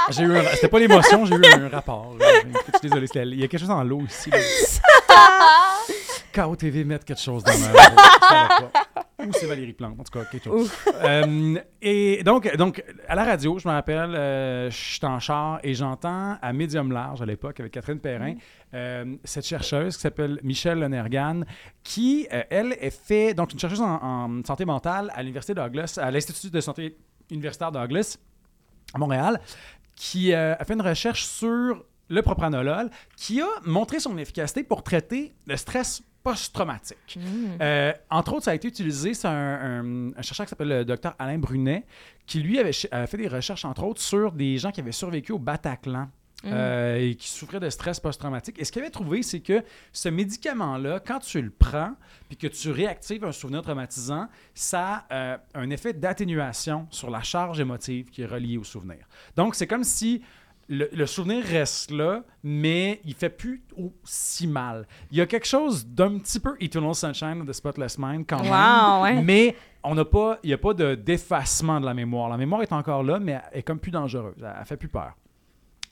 J'ai 0.09 0.23
eu 0.23 0.35
un... 0.35 0.43
C'était 0.55 0.67
pas 0.67 0.79
l'émotion, 0.79 1.25
j'ai 1.25 1.35
eu 1.35 1.45
un 1.45 1.69
rapport. 1.69 2.15
là. 2.17 2.25
Je 2.43 2.77
suis 2.79 2.89
désolé, 2.89 3.07
il 3.33 3.39
y 3.39 3.43
a 3.43 3.47
quelque 3.47 3.59
chose 3.59 3.69
dans 3.69 3.83
l'eau 3.83 4.01
ici. 4.01 4.29
là. 4.29 4.37
KOTV 6.31 6.83
mettre 6.83 7.05
quelque 7.05 7.21
chose 7.21 7.43
dans 7.43 7.57
ma. 7.57 8.71
Ou 9.27 9.31
c'est 9.33 9.45
Valérie 9.45 9.73
Plante, 9.73 9.99
en 9.99 10.03
tout 10.03 10.11
cas, 10.11 10.25
quelque 10.25 10.45
chose. 10.45 10.71
Euh, 11.03 11.59
et 11.81 12.23
donc, 12.23 12.55
donc, 12.57 12.83
à 13.07 13.15
la 13.15 13.23
radio, 13.23 13.59
je 13.59 13.67
me 13.67 13.73
rappelle, 13.73 14.15
euh, 14.15 14.69
je 14.69 14.75
suis 14.75 15.05
en 15.05 15.19
char 15.19 15.59
et 15.63 15.73
j'entends 15.73 16.37
à 16.41 16.53
Médium 16.53 16.91
Large 16.91 17.21
à 17.21 17.25
l'époque 17.25 17.59
avec 17.59 17.71
Catherine 17.71 17.99
Perrin, 17.99 18.35
euh, 18.73 19.15
cette 19.23 19.45
chercheuse 19.45 19.95
qui 19.95 20.01
s'appelle 20.01 20.39
Michelle 20.43 20.79
Lonergan, 20.79 21.43
qui, 21.83 22.27
elle, 22.29 22.73
est 22.79 22.91
fait, 22.91 23.33
donc 23.33 23.53
une 23.53 23.59
chercheuse 23.59 23.81
en, 23.81 23.99
en 24.01 24.43
santé 24.45 24.65
mentale 24.65 25.11
à 25.15 25.21
l'Université 25.21 25.53
Douglas, 25.53 25.99
à 26.01 26.11
l'Institut 26.11 26.49
de 26.49 26.61
santé 26.61 26.97
universitaire 27.29 27.71
Douglas 27.71 28.17
à 28.93 28.97
Montréal, 28.97 29.39
qui 29.95 30.33
a 30.33 30.63
fait 30.65 30.73
une 30.73 30.81
recherche 30.81 31.25
sur 31.25 31.83
le 32.09 32.21
propranolol, 32.21 32.89
qui 33.15 33.41
a 33.41 33.47
montré 33.63 33.99
son 33.99 34.17
efficacité 34.17 34.63
pour 34.63 34.83
traiter 34.83 35.33
le 35.47 35.55
stress 35.55 36.03
post-traumatique. 36.23 37.17
Euh, 37.61 37.93
entre 38.09 38.33
autres, 38.33 38.45
ça 38.45 38.51
a 38.51 38.55
été 38.55 38.67
utilisé, 38.67 39.13
c'est 39.13 39.27
un, 39.27 39.31
un- 39.31 40.11
un 40.17 40.21
chercheur 40.21 40.45
qui 40.45 40.49
s'appelle 40.51 40.69
le 40.69 40.85
docteur 40.85 41.15
Alain 41.19 41.37
Brunet, 41.37 41.85
qui 42.25 42.39
lui 42.41 42.59
avait 42.59 42.73
fait 42.73 43.17
des 43.17 43.27
recherches, 43.27 43.65
entre 43.65 43.83
autres, 43.83 44.01
sur 44.01 44.31
des 44.31 44.57
gens 44.57 44.71
qui 44.71 44.81
avaient 44.81 44.91
survécu 44.91 45.31
au 45.31 45.39
Bataclan. 45.39 46.09
euh, 46.43 46.97
et 46.97 47.13
qui 47.13 47.27
souffraient 47.29 47.59
de 47.59 47.69
stress 47.69 47.99
post-traumatique. 47.99 48.55
Et 48.59 48.65
ce 48.65 48.71
qu'il 48.71 48.81
avait 48.81 48.89
trouvé, 48.89 49.21
c'est 49.21 49.41
que 49.41 49.63
ce 49.93 50.09
médicament-là, 50.09 50.99
quand 50.99 51.19
tu 51.19 51.39
le 51.39 51.51
prends 51.51 51.93
puis 52.29 52.35
que 52.35 52.47
tu 52.47 52.71
réactives 52.71 53.23
un 53.23 53.31
souvenir 53.31 53.61
traumatisant, 53.61 54.27
ça 54.55 55.05
a 55.11 55.13
euh, 55.33 55.37
un 55.53 55.69
effet 55.69 55.93
d'atténuation 55.93 56.87
sur 56.89 57.11
la 57.11 57.21
charge 57.21 57.59
émotive 57.59 58.09
qui 58.09 58.23
est 58.23 58.25
reliée 58.25 58.57
au 58.57 58.63
souvenir. 58.63 59.07
Donc, 59.35 59.53
c'est 59.53 59.67
comme 59.67 59.83
si 59.83 60.23
le, 60.69 60.89
le 60.93 61.05
souvenir 61.05 61.43
reste 61.43 61.91
là, 61.91 62.23
mais 62.43 63.01
il 63.03 63.13
fait 63.13 63.29
plus 63.29 63.63
aussi 63.75 64.47
mal. 64.47 64.87
Il 65.11 65.17
y 65.17 65.21
a 65.21 65.25
quelque 65.25 65.47
chose 65.47 65.85
d'un 65.85 66.17
petit 66.19 66.39
peu 66.39 66.55
Eternal 66.59 66.95
Sunshine 66.95 67.41
of 67.41 67.47
the 67.47 67.53
Spotless 67.53 67.97
Mind 67.97 68.25
quand 68.27 68.41
même, 68.41 68.51
ouais. 69.17 69.21
mais 69.23 69.55
on 69.83 69.95
n'a 69.95 70.05
pas, 70.05 70.39
il 70.43 70.47
n'y 70.47 70.53
a 70.53 70.57
pas 70.57 70.73
de 70.73 70.95
d'effacement 70.95 71.79
de 71.81 71.85
la 71.85 71.93
mémoire. 71.93 72.29
La 72.29 72.37
mémoire 72.37 72.61
est 72.61 72.71
encore 72.71 73.03
là, 73.03 73.19
mais 73.19 73.41
elle 73.51 73.59
est 73.59 73.63
comme 73.63 73.79
plus 73.79 73.91
dangereuse. 73.91 74.35
Elle, 74.39 74.55
elle 74.59 74.65
fait 74.65 74.77
plus 74.77 74.89
peur. 74.89 75.13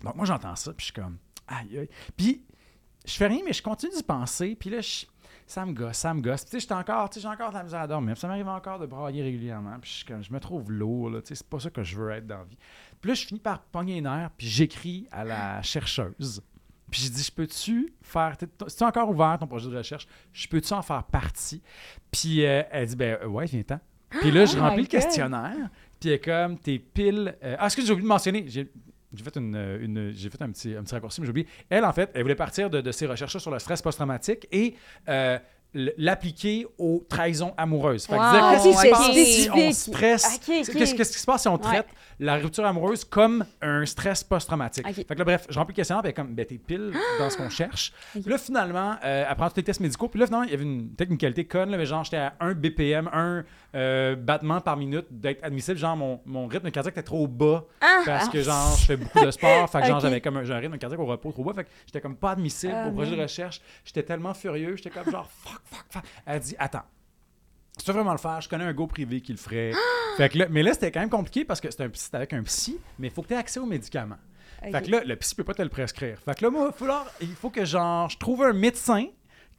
Donc 0.03 0.15
moi 0.15 0.25
j'entends 0.25 0.55
ça, 0.55 0.71
puis 0.71 0.87
je 0.87 0.91
suis 0.93 0.93
comme 0.93 1.17
aïe 1.47 1.77
aïe. 1.79 1.89
Puis 2.15 2.43
je 3.05 3.13
fais 3.13 3.27
rien, 3.27 3.41
mais 3.45 3.53
je 3.53 3.63
continue 3.63 3.91
d'y 3.93 4.03
penser. 4.03 4.55
Puis 4.59 4.69
là, 4.69 4.81
je- 4.81 5.05
ça 5.47 5.65
me 5.65 5.73
gosse, 5.73 5.97
ça 5.97 6.13
me 6.13 6.21
gosse. 6.21 6.41
Puis 6.43 6.51
tu 6.51 6.57
sais, 6.57 6.59
j'étais 6.59 6.75
encore, 6.75 7.09
tu 7.09 7.15
sais, 7.15 7.21
j'ai 7.21 7.27
encore 7.27 7.49
de 7.49 7.55
la 7.55 7.63
misère 7.63 7.79
à 7.81 7.87
dormir. 7.87 8.13
Puis 8.13 8.21
ça 8.21 8.27
m'arrive 8.27 8.47
encore 8.47 8.77
de 8.77 8.85
brailler 8.85 9.23
régulièrement. 9.23 9.77
Puis 9.81 10.05
je, 10.07 10.21
je 10.21 10.31
me 10.31 10.39
trouve 10.39 10.71
lourd, 10.71 11.09
là. 11.09 11.21
Tu 11.21 11.29
sais, 11.29 11.35
c'est 11.35 11.47
pas 11.49 11.59
ça 11.59 11.71
que 11.71 11.81
je 11.81 11.95
veux 11.97 12.11
être 12.11 12.27
dans 12.27 12.37
la 12.37 12.43
vie. 12.43 12.57
Puis 13.01 13.09
là, 13.09 13.13
je 13.15 13.25
finis 13.25 13.39
par 13.39 13.61
pogner 13.61 13.95
les 13.95 14.01
nerfs, 14.01 14.29
puis 14.37 14.47
j'écris 14.47 15.07
à 15.11 15.23
la 15.23 15.61
chercheuse. 15.61 16.41
Puis 16.91 17.01
j'ai 17.03 17.09
dit, 17.09 17.23
je 17.23 17.31
peux-tu 17.31 17.93
faire. 18.01 18.35
C'est 18.67 18.83
encore 18.83 19.09
ouvert 19.09 19.37
ton 19.39 19.45
projet 19.47 19.69
de 19.69 19.77
recherche? 19.77 20.07
Je 20.33 20.47
peux-tu 20.47 20.73
en 20.73 20.81
faire 20.81 21.03
partie? 21.03 21.61
Puis 22.11 22.43
euh, 22.45 22.63
elle 22.71 22.87
dit, 22.87 22.95
ben 22.95 23.17
euh, 23.21 23.27
ouais, 23.27 23.45
viens-t'en. 23.45 23.79
Puis 24.09 24.31
là, 24.31 24.45
je 24.45 24.57
Oh 24.57 24.61
remplis 24.61 24.81
le 24.83 24.87
questionnaire. 24.87 25.69
Puis 25.99 26.09
elle 26.09 26.15
est 26.15 26.19
comme, 26.19 26.57
t'es 26.57 26.79
pile. 26.79 27.35
euh, 27.43 27.55
Ah, 27.59 27.65
excuse, 27.65 27.85
j'ai 27.85 27.93
oublié 27.93 28.03
de 28.05 28.07
mentionner. 28.09 28.45
J'ai 28.47 29.23
fait, 29.23 29.35
une, 29.37 29.55
euh, 29.55 29.83
une- 29.83 30.11
j'ai 30.15 30.29
fait 30.29 30.41
un, 30.41 30.51
petit, 30.51 30.75
un 30.75 30.83
petit 30.83 30.93
raccourci, 30.93 31.19
mais 31.21 31.25
j'ai 31.27 31.31
oublié. 31.31 31.47
Elle, 31.69 31.85
en 31.85 31.93
fait, 31.93 32.11
elle 32.13 32.21
voulait 32.23 32.35
partir 32.35 32.69
de, 32.69 32.79
de 32.81 32.91
ses 32.91 33.05
recherches 33.07 33.37
sur 33.37 33.49
le 33.51 33.57
stress 33.59 33.81
post-traumatique 33.81 34.47
et 34.51 34.75
euh, 35.07 35.37
l'appliquer 35.73 36.65
aux 36.77 37.05
trahisons 37.07 37.53
amoureuses. 37.57 38.05
Fait 38.07 38.15
que 38.15 38.19
Wow, 38.19 38.31
dire, 38.31 38.51
qu'est-ce 38.51 38.63
qui 38.67 38.73
se 38.73 38.89
passe 38.89 39.13
si 39.13 39.49
on 39.51 39.71
stresse? 39.71 40.39
Qu'est-ce 40.45 40.95
qu'est-ce 40.95 41.11
qui 41.13 41.19
se 41.19 41.25
passe 41.25 41.41
si 41.43 41.47
on 41.47 41.57
traite 41.57 41.87
la 42.19 42.35
rupture 42.37 42.65
amoureuse 42.65 43.05
comme 43.05 43.45
un 43.61 43.85
stress 43.85 44.23
post-traumatique? 44.23 44.85
Fait 44.93 45.03
que 45.05 45.13
là, 45.19 45.23
bref, 45.23 45.45
je 45.49 45.57
remplis 45.59 45.73
le 45.73 45.75
questionnaire, 45.77 46.03
puis 46.03 46.13
comme, 46.13 46.33
ben, 46.33 46.45
t'es 46.45 46.57
pile 46.57 46.91
dans 47.19 47.29
ce 47.29 47.37
qu'on 47.37 47.49
cherche. 47.49 47.93
Là, 48.25 48.37
finalement, 48.37 48.95
euh, 49.05 49.25
elle 49.29 49.35
prend 49.35 49.47
tous 49.49 49.57
les 49.57 49.63
tests 49.63 49.79
médicaux, 49.79 50.07
puis 50.07 50.19
là, 50.19 50.25
finalement, 50.25 50.45
il 50.45 50.51
y 50.51 50.53
avait 50.55 50.63
une 50.63 50.89
technicalité 50.95 51.45
conne, 51.45 51.69
là, 51.69 51.77
mais 51.77 51.85
genre, 51.85 52.03
j'étais 52.03 52.17
à 52.17 52.33
1 52.39 52.53
BPM, 52.53 53.09
1 53.13 53.43
euh, 53.75 54.15
battement 54.15 54.61
par 54.61 54.77
minute 54.77 55.05
d'être 55.11 55.43
admissible. 55.43 55.77
Genre, 55.77 55.95
mon, 55.95 56.21
mon 56.25 56.47
rythme 56.47 56.71
cardiaque 56.71 56.93
était 56.95 57.03
trop 57.03 57.27
bas 57.27 57.65
Ah! 57.81 58.01
parce 58.05 58.29
que, 58.29 58.41
genre, 58.41 58.75
je 58.77 58.85
fais 58.85 58.97
beaucoup 58.97 59.23
de 59.23 59.31
sport. 59.31 59.69
Fait 59.69 59.81
que, 59.81 59.87
genre, 59.87 59.99
j'avais 60.01 60.21
comme 60.21 60.37
un, 60.37 60.49
un 60.49 60.57
rythme 60.57 60.77
cardiaque 60.77 60.99
au 60.99 61.05
repos 61.05 61.31
trop 61.31 61.43
bas. 61.43 61.53
Fait 61.53 61.63
que 61.65 61.69
j'étais 61.85 62.01
comme 62.01 62.15
pas 62.15 62.31
admissible 62.31 62.73
Ah, 62.75 62.87
au 62.87 62.91
projet 62.91 63.15
de 63.15 63.21
recherche. 63.21 63.61
J'étais 63.85 64.03
tellement 64.03 64.33
furieux. 64.33 64.75
J'étais 64.75 64.89
comme, 64.89 65.11
genre, 65.11 65.29
fuck, 65.43 65.61
fuck, 65.65 65.85
fuck. 65.89 66.03
Elle 66.25 66.39
dit, 66.39 66.55
attends. 66.57 66.83
Si 67.77 67.85
tu 67.85 67.91
veux 67.91 67.97
vraiment 67.97 68.11
le 68.11 68.17
faire, 68.17 68.41
je 68.41 68.49
connais 68.49 68.65
un 68.65 68.73
go 68.73 68.87
privé 68.87 69.21
qui 69.21 69.31
le 69.31 69.37
ferait. 69.37 69.71
fait 70.17 70.29
que 70.29 70.37
là, 70.39 70.47
mais 70.49 70.63
là, 70.63 70.73
c'était 70.73 70.91
quand 70.91 70.99
même 70.99 71.09
compliqué 71.09 71.45
parce 71.45 71.61
que 71.61 71.69
c'était 71.71 71.89
avec 72.13 72.33
un 72.33 72.43
psy, 72.43 72.77
mais 72.97 73.07
il 73.07 73.13
faut 73.13 73.21
que 73.21 73.27
tu 73.29 73.33
aies 73.33 73.37
accès 73.37 73.59
aux 73.59 73.65
médicaments. 73.65 74.17
Fait 74.61 74.85
que 74.85 74.91
là, 74.91 75.03
le 75.05 75.15
psy 75.15 75.35
peut 75.35 75.45
pas 75.45 75.53
te 75.53 75.61
le 75.61 75.69
prescrire. 75.69 76.19
Fait 76.19 76.35
que 76.37 76.43
là, 76.43 76.51
moi, 76.51 76.71
il 76.73 76.77
faut, 76.77 76.91
il 77.21 77.35
faut 77.35 77.49
que 77.49 77.63
genre, 77.63 78.09
je 78.09 78.17
trouve 78.17 78.43
un 78.43 78.51
médecin 78.51 79.05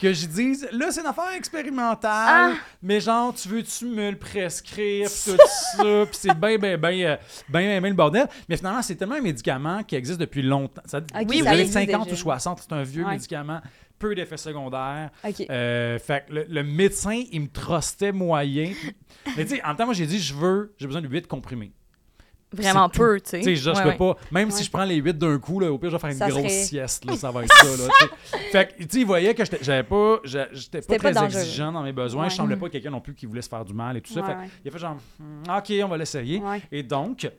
que 0.00 0.12
je 0.12 0.26
dise, 0.26 0.68
là, 0.72 0.90
c'est 0.90 1.00
une 1.00 1.06
affaire 1.06 1.32
expérimentale, 1.36 2.54
mais 2.82 3.00
genre, 3.00 3.34
tu 3.34 3.48
veux-tu 3.48 3.84
me 3.86 4.10
le 4.10 4.16
prescrire, 4.16 5.08
pis 5.08 5.30
tout 5.30 5.36
ça, 5.76 5.82
puis 6.06 6.12
c'est 6.12 6.34
bien, 6.38 6.56
bien, 6.58 6.76
bien, 6.78 6.90
euh, 7.10 7.16
bien, 7.48 7.60
bien, 7.60 7.80
bien 7.80 7.90
le 7.90 7.94
bordel. 7.96 8.26
Mais 8.48 8.56
finalement, 8.56 8.82
c'est 8.82 8.96
tellement 8.96 9.16
un 9.16 9.20
médicament 9.20 9.82
qui 9.82 9.96
existe 9.96 10.18
depuis 10.20 10.42
longtemps. 10.42 10.82
Ça, 10.86 10.98
Ok, 10.98 11.26
des 11.26 11.42
ça 11.42 11.50
années 11.50 11.60
existe 11.60 11.74
50 11.74 12.04
déjà. 12.04 12.14
ou 12.14 12.16
60, 12.18 12.58
c'est 12.60 12.72
un 12.72 12.82
vieux 12.82 13.04
Ouais. 13.04 13.12
médicament, 13.12 13.60
peu 13.98 14.14
d'effets 14.14 14.36
secondaires. 14.36 15.10
Ok. 15.26 15.44
Euh, 15.50 15.98
fait 15.98 16.24
que 16.26 16.32
le, 16.32 16.46
le 16.48 16.62
médecin, 16.64 17.22
il 17.30 17.42
me 17.42 17.48
trustait 17.48 18.12
moyen. 18.12 18.72
Mais 19.36 19.44
tu 19.44 19.56
sais, 19.56 19.62
en 19.64 19.68
même 19.68 19.76
temps, 19.76 19.84
moi, 19.86 19.94
j'ai 19.94 20.06
dit, 20.06 20.18
je 20.20 20.34
veux, 20.34 20.74
j'ai 20.78 20.86
besoin 20.86 21.02
de 21.02 21.08
8 21.08 21.26
comprimés. 21.26 21.72
Vraiment 22.52 22.88
peu, 22.88 23.20
tu 23.20 23.28
sais. 23.30 23.38
Tu 23.38 23.44
sais, 23.44 23.56
je, 23.56 23.62
je 23.62 23.70
Ouais, 23.70 23.82
peux 23.82 23.88
ouais. 24.04 24.14
pas. 24.14 24.16
Même 24.32 24.48
Ouais. 24.48 24.54
si 24.54 24.64
je 24.64 24.70
prends 24.70 24.84
les 24.84 24.96
8 24.96 25.16
d'un 25.16 25.38
coup, 25.38 25.60
là, 25.60 25.70
au 25.70 25.78
pire, 25.78 25.90
je 25.90 25.96
vais 25.96 26.00
faire 26.00 26.10
une 26.10 26.16
Ça 26.16 26.28
grosse 26.28 26.42
serait- 26.42 26.48
sieste. 26.64 27.04
Là, 27.04 27.16
ça 27.16 27.30
va 27.30 27.42
être 27.44 27.54
ça. 27.54 27.64
Là, 27.64 27.88
tu 28.00 28.06
sais. 28.06 28.38
fait 28.50 28.66
que, 28.76 28.82
tu 28.82 28.88
sais, 28.90 28.98
il 29.00 29.06
voyait 29.06 29.34
que 29.34 29.44
j'étais 29.44 29.58
j'avais 29.62 29.82
pas, 29.84 30.18
j'étais 30.24 30.80
pas 30.82 30.98
très 30.98 31.12
pas 31.12 31.24
exigeant 31.26 31.70
dans 31.72 31.82
mes 31.82 31.92
besoins. 31.92 32.28
Je 32.28 32.34
semblais 32.34 32.56
pas 32.56 32.68
quelqu'un 32.68 32.90
non 32.90 33.00
plus 33.00 33.14
qui 33.14 33.26
voulait 33.26 33.42
se 33.42 33.48
faire 33.48 33.64
du 33.64 33.72
mal 33.74 33.96
et 33.96 34.00
tout 34.00 34.12
ça. 34.12 34.22
Fait 34.24 34.36
il 34.64 34.68
a 34.68 34.72
fait 34.72 34.78
genre, 34.78 34.96
Hmm, 35.18 35.42
OK, 35.58 35.72
on 35.84 35.88
va 35.88 35.96
l'essayer. 35.96 36.42
Et 36.72 36.82
donc, 36.82 37.30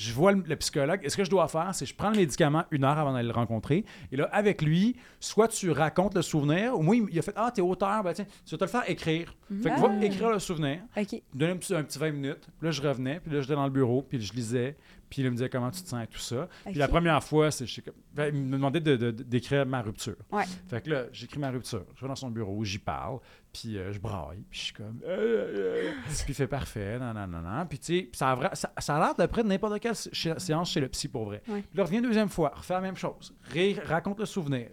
je 0.00 0.12
vois 0.12 0.32
le, 0.32 0.42
le 0.46 0.56
psychologue. 0.56 1.00
Et 1.02 1.08
ce 1.10 1.16
que 1.16 1.24
je 1.24 1.30
dois 1.30 1.46
faire, 1.48 1.74
c'est 1.74 1.84
que 1.84 1.90
je 1.90 1.94
prends 1.94 2.10
le 2.10 2.16
médicament 2.16 2.64
une 2.70 2.84
heure 2.84 2.98
avant 2.98 3.12
d'aller 3.12 3.28
le 3.28 3.34
rencontrer. 3.34 3.84
Et 4.10 4.16
là, 4.16 4.28
avec 4.32 4.62
lui, 4.62 4.96
soit 5.20 5.48
tu 5.48 5.70
racontes 5.70 6.14
le 6.14 6.22
souvenir, 6.22 6.78
ou 6.78 6.82
moi, 6.82 6.96
il, 6.96 7.06
il 7.10 7.18
a 7.18 7.22
fait 7.22 7.34
Ah, 7.36 7.50
t'es 7.54 7.60
auteur, 7.60 8.02
ben 8.02 8.12
tiens, 8.14 8.24
tu 8.46 8.50
vas 8.54 8.58
te 8.58 8.64
le 8.64 8.70
faire 8.70 8.88
écrire. 8.88 9.34
Fait 9.62 9.68
que 9.70 9.74
Ah. 9.76 9.86
va 9.88 10.04
écrire 10.04 10.30
le 10.30 10.38
souvenir. 10.38 10.78
Ok. 10.96 11.20
Donner 11.34 11.52
un 11.52 11.56
petit, 11.56 11.74
un 11.74 11.82
petit 11.82 11.98
20 11.98 12.10
minutes. 12.12 12.48
Puis 12.58 12.66
là, 12.66 12.70
je 12.70 12.80
revenais. 12.82 13.20
Puis 13.20 13.32
là, 13.32 13.40
j'étais 13.40 13.54
dans 13.54 13.64
le 13.64 13.70
bureau. 13.70 14.02
Puis 14.02 14.20
je 14.20 14.32
lisais. 14.32 14.76
Puis 15.10 15.22
il 15.22 15.26
me 15.26 15.32
disait 15.32 15.48
comment 15.48 15.72
tu 15.72 15.82
te 15.82 15.88
sens 15.88 16.04
et 16.04 16.06
tout 16.06 16.20
ça. 16.20 16.48
Puis 16.64 16.74
la 16.74 16.86
première 16.86 17.22
fois, 17.24 17.50
c'est, 17.50 17.66
je 17.66 17.80
ben, 18.14 18.32
il 18.32 18.40
me 18.42 18.52
demandait 18.52 18.78
de, 18.78 18.94
de- 18.94 19.10
de- 19.10 19.22
d'écrire 19.24 19.66
ma 19.66 19.82
rupture. 19.82 20.14
Ouais. 20.30 20.44
Fait 20.68 20.80
que 20.80 20.88
là, 20.90 21.04
j'écris 21.12 21.40
ma 21.40 21.50
rupture. 21.50 21.84
Je 21.96 22.00
vais 22.02 22.06
dans 22.06 22.14
son 22.14 22.30
bureau, 22.30 22.62
j'y 22.62 22.78
parle. 22.78 23.18
Puis 23.52 23.76
euh, 23.78 23.92
je 23.92 23.98
braille. 23.98 24.44
Puis 24.48 24.58
je 24.60 24.64
suis 24.66 24.72
comme. 24.74 25.00
euh, 25.04 25.88
euh, 25.88 25.90
puis 26.06 26.24
il 26.28 26.34
fait 26.34 26.46
parfait. 26.46 26.98
Non, 26.98 27.12
non, 27.12 27.26
non, 27.26 27.40
non. 27.40 27.66
Puis 27.66 27.78
tu 27.80 27.84
sais, 27.98 28.08
ça 28.12 28.38
ça, 28.54 28.72
ça 28.78 28.96
a 28.96 29.00
l'air 29.00 29.14
d'après 29.16 29.42
n'importe 29.42 29.80
quelle 29.80 29.96
sé- 29.96 30.38
séance 30.38 30.70
chez 30.70 30.80
le 30.80 30.88
psy 30.88 31.08
pour 31.08 31.24
vrai. 31.24 31.42
Ouais. 31.48 31.62
Puis 31.62 31.76
là, 31.78 31.84
revient 31.84 32.00
deuxième 32.00 32.28
fois, 32.28 32.52
refait 32.54 32.74
la 32.74 32.80
même 32.80 32.96
chose. 32.96 33.34
Rire, 33.50 33.80
raconte 33.86 34.20
le 34.20 34.26
souvenir. 34.26 34.68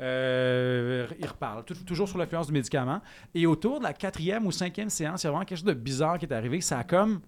Euh, 0.00 1.06
il 1.18 1.26
reparle, 1.26 1.64
tout- 1.64 1.74
toujours 1.84 2.08
sur 2.08 2.18
l'influence 2.18 2.46
du 2.46 2.52
médicament. 2.52 3.00
Et 3.34 3.46
autour 3.46 3.78
de 3.80 3.84
la 3.84 3.92
quatrième 3.92 4.46
ou 4.46 4.52
cinquième 4.52 4.90
séance, 4.90 5.22
il 5.22 5.26
y 5.26 5.28
a 5.28 5.30
vraiment 5.30 5.44
quelque 5.44 5.58
chose 5.58 5.64
de 5.66 5.72
bizarre 5.74 6.18
qui 6.18 6.26
est 6.26 6.32
arrivé. 6.32 6.60
Ça 6.60 6.78
a 6.78 6.84
comme. 6.84 7.20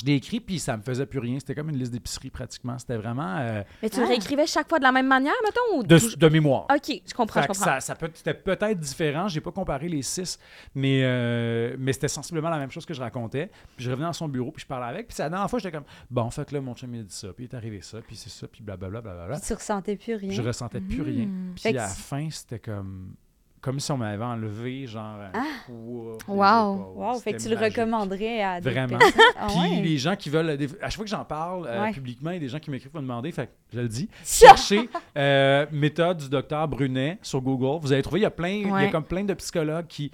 Je 0.00 0.06
l'ai 0.06 0.14
écrit, 0.14 0.40
puis 0.40 0.58
ça 0.58 0.74
me 0.76 0.82
faisait 0.82 1.04
plus 1.04 1.18
rien. 1.18 1.38
C'était 1.38 1.54
comme 1.54 1.68
une 1.68 1.76
liste 1.76 1.92
d'épicerie 1.92 2.30
pratiquement. 2.30 2.78
C'était 2.78 2.96
vraiment 2.96 3.36
euh, 3.40 3.62
Mais 3.82 3.90
tu 3.90 3.98
le 3.98 4.04
Ah. 4.06 4.08
réécrivais 4.08 4.46
chaque 4.46 4.66
fois 4.68 4.78
de 4.78 4.84
la 4.84 4.92
même 4.92 5.06
manière, 5.06 5.34
mettons? 5.44 5.78
Ou 5.78 5.82
de, 5.82 6.16
de 6.16 6.28
mémoire. 6.28 6.66
Ok, 6.74 7.02
je 7.06 7.12
comprends, 7.12 7.42
Fait 7.42 7.48
je 7.48 7.52
que 7.52 7.58
comprends. 7.58 7.74
ça, 7.74 7.80
ça 7.80 7.94
peut, 7.94 8.10
c'était 8.14 8.32
peut-être 8.32 8.80
différent. 8.80 9.28
J'ai 9.28 9.42
pas 9.42 9.50
comparé 9.52 9.88
les 9.90 10.00
six, 10.00 10.38
mais, 10.74 11.02
euh, 11.04 11.76
mais 11.78 11.92
c'était 11.92 12.08
sensiblement 12.08 12.48
la 12.48 12.58
même 12.58 12.70
chose 12.70 12.86
que 12.86 12.94
je 12.94 13.00
racontais. 13.02 13.50
Puis 13.76 13.84
je 13.84 13.90
revenais 13.90 14.06
dans 14.06 14.12
son 14.14 14.28
bureau, 14.28 14.50
puis 14.50 14.62
je 14.62 14.66
parlais 14.66 14.86
avec. 14.86 15.08
Puis 15.08 15.16
la 15.18 15.28
dernière 15.28 15.50
fois, 15.50 15.58
j'étais 15.58 15.76
comme, 15.76 15.84
bon, 16.10 16.30
fait 16.30 16.48
que 16.48 16.54
là, 16.54 16.62
mon 16.62 16.74
chum, 16.74 16.94
il 16.94 17.00
a 17.00 17.02
dit 17.04 17.14
ça, 17.14 17.28
puis 17.34 17.44
il 17.44 17.48
est 17.50 17.54
arrivé 17.54 17.82
ça, 17.82 17.98
puis 18.00 18.16
c'est 18.16 18.30
ça, 18.30 18.48
puis 18.48 18.62
blablabla, 18.62 19.02
blablabla. 19.02 19.36
Puis 19.36 19.46
tu 19.46 19.52
ressentais 19.52 19.96
plus 19.96 20.14
rien. 20.14 20.30
Je 20.32 20.40
ressentais 20.42 20.80
plus 20.80 21.02
rien. 21.02 21.26
Mm. 21.26 21.52
Puis 21.54 21.62
Fait 21.64 21.72
que 21.74 21.78
à 21.78 21.82
la 21.82 21.88
fin, 21.88 22.28
c'était 22.30 22.58
comme, 22.60 23.14
comme 23.62 23.80
si 23.80 23.90
on 23.92 23.96
m'avait 23.96 24.22
enlevé, 24.24 24.86
genre, 24.86 25.02
un 25.20 25.30
Ah. 25.32 25.40
poids 25.66 26.18
des 26.18 26.32
Wow. 26.34 26.92
Wow, 26.96 27.14
fait 27.20 27.32
que 27.32 27.40
tu 27.42 27.48
le 27.48 27.56
recommanderais 27.56 28.42
à 28.42 28.60
d'autres 28.60 28.74
Vraiment. 28.74 28.98
personnes? 28.98 29.22
Ah 29.38 29.46
Puis 29.48 29.58
ouais. 29.76 29.82
les 29.82 29.96
gens 29.98 30.16
qui 30.16 30.28
veulent, 30.28 30.56
des- 30.58 30.66
à 30.82 30.90
chaque 30.90 30.94
fois 30.96 31.04
que 31.04 31.10
j'en 31.10 31.24
parle 31.24 31.66
euh, 31.68 31.82
Ouais. 31.84 31.92
publiquement, 31.92 32.30
il 32.30 32.34
y 32.34 32.36
a 32.36 32.40
des 32.40 32.48
gens 32.48 32.58
qui 32.58 32.70
m'écrivent 32.70 32.90
pour 32.90 33.00
me 33.00 33.06
demander, 33.06 33.32
fait 33.32 33.46
que 33.46 33.52
je 33.72 33.80
le 33.80 33.88
dis. 33.88 34.08
Cherchez 34.24 34.90
euh, 35.16 35.64
méthode 35.72 36.18
du 36.18 36.28
docteur 36.28 36.66
Brunet 36.68 37.18
sur 37.22 37.40
Google. 37.40 37.78
Vous 37.80 37.92
allez 37.92 38.02
trouver, 38.02 38.20
il 38.20 38.24
y 38.24 38.26
a 38.26 38.30
plein, 38.30 38.48
il 38.48 38.68
y 38.68 38.72
a 38.86 38.88
comme 38.90 39.04
plein 39.04 39.24
de 39.24 39.34
psychologues 39.34 39.86
qui 39.86 40.10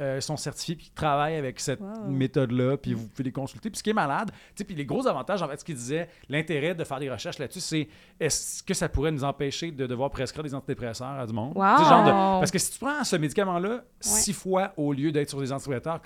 euh, 0.00 0.20
sont 0.20 0.36
certifiés 0.36 0.76
puis 0.76 0.86
qui 0.86 0.92
travaillent 0.92 1.36
avec 1.36 1.60
cette 1.60 1.80
Wow. 1.80 2.08
méthode-là, 2.08 2.76
puis 2.78 2.94
vous 2.94 3.06
pouvez 3.08 3.24
les 3.24 3.32
consulter. 3.32 3.68
Puis 3.70 3.78
ce 3.78 3.82
qui 3.82 3.90
est 3.90 3.94
malade, 3.94 4.30
tu 4.30 4.36
sais, 4.56 4.64
puis 4.64 4.74
les 4.74 4.84
gros 4.86 5.06
avantages, 5.06 5.42
en 5.42 5.48
fait, 5.48 5.60
ce 5.60 5.64
qu'il 5.64 5.74
disait, 5.76 6.08
l'intérêt 6.28 6.74
de 6.74 6.82
faire 6.84 6.98
des 6.98 7.10
recherches 7.10 7.38
là-dessus, 7.38 7.60
c'est 7.60 7.88
est-ce 8.18 8.62
que 8.62 8.72
ça 8.74 8.88
pourrait 8.88 9.12
nous 9.12 9.24
empêcher 9.24 9.70
de 9.70 9.86
devoir 9.86 10.10
prescrire 10.10 10.42
des 10.42 10.54
antidépresseurs 10.54 11.18
à 11.18 11.26
du 11.26 11.32
monde? 11.32 11.52
Wow. 11.54 11.62
Genre 11.84 12.04
de- 12.04 12.10
parce 12.40 12.50
que 12.50 12.58
si 12.58 12.72
tu 12.72 12.78
prends 12.78 13.04
ce 13.04 13.16
médicament-là 13.16 13.84
six 14.00 14.32
fois 14.32 14.72
au 14.76 14.92
lieu 14.92 15.12
d'être 15.12 15.28
sur 15.28 15.40
des 15.40 15.52
antidépresseurs 15.52 16.00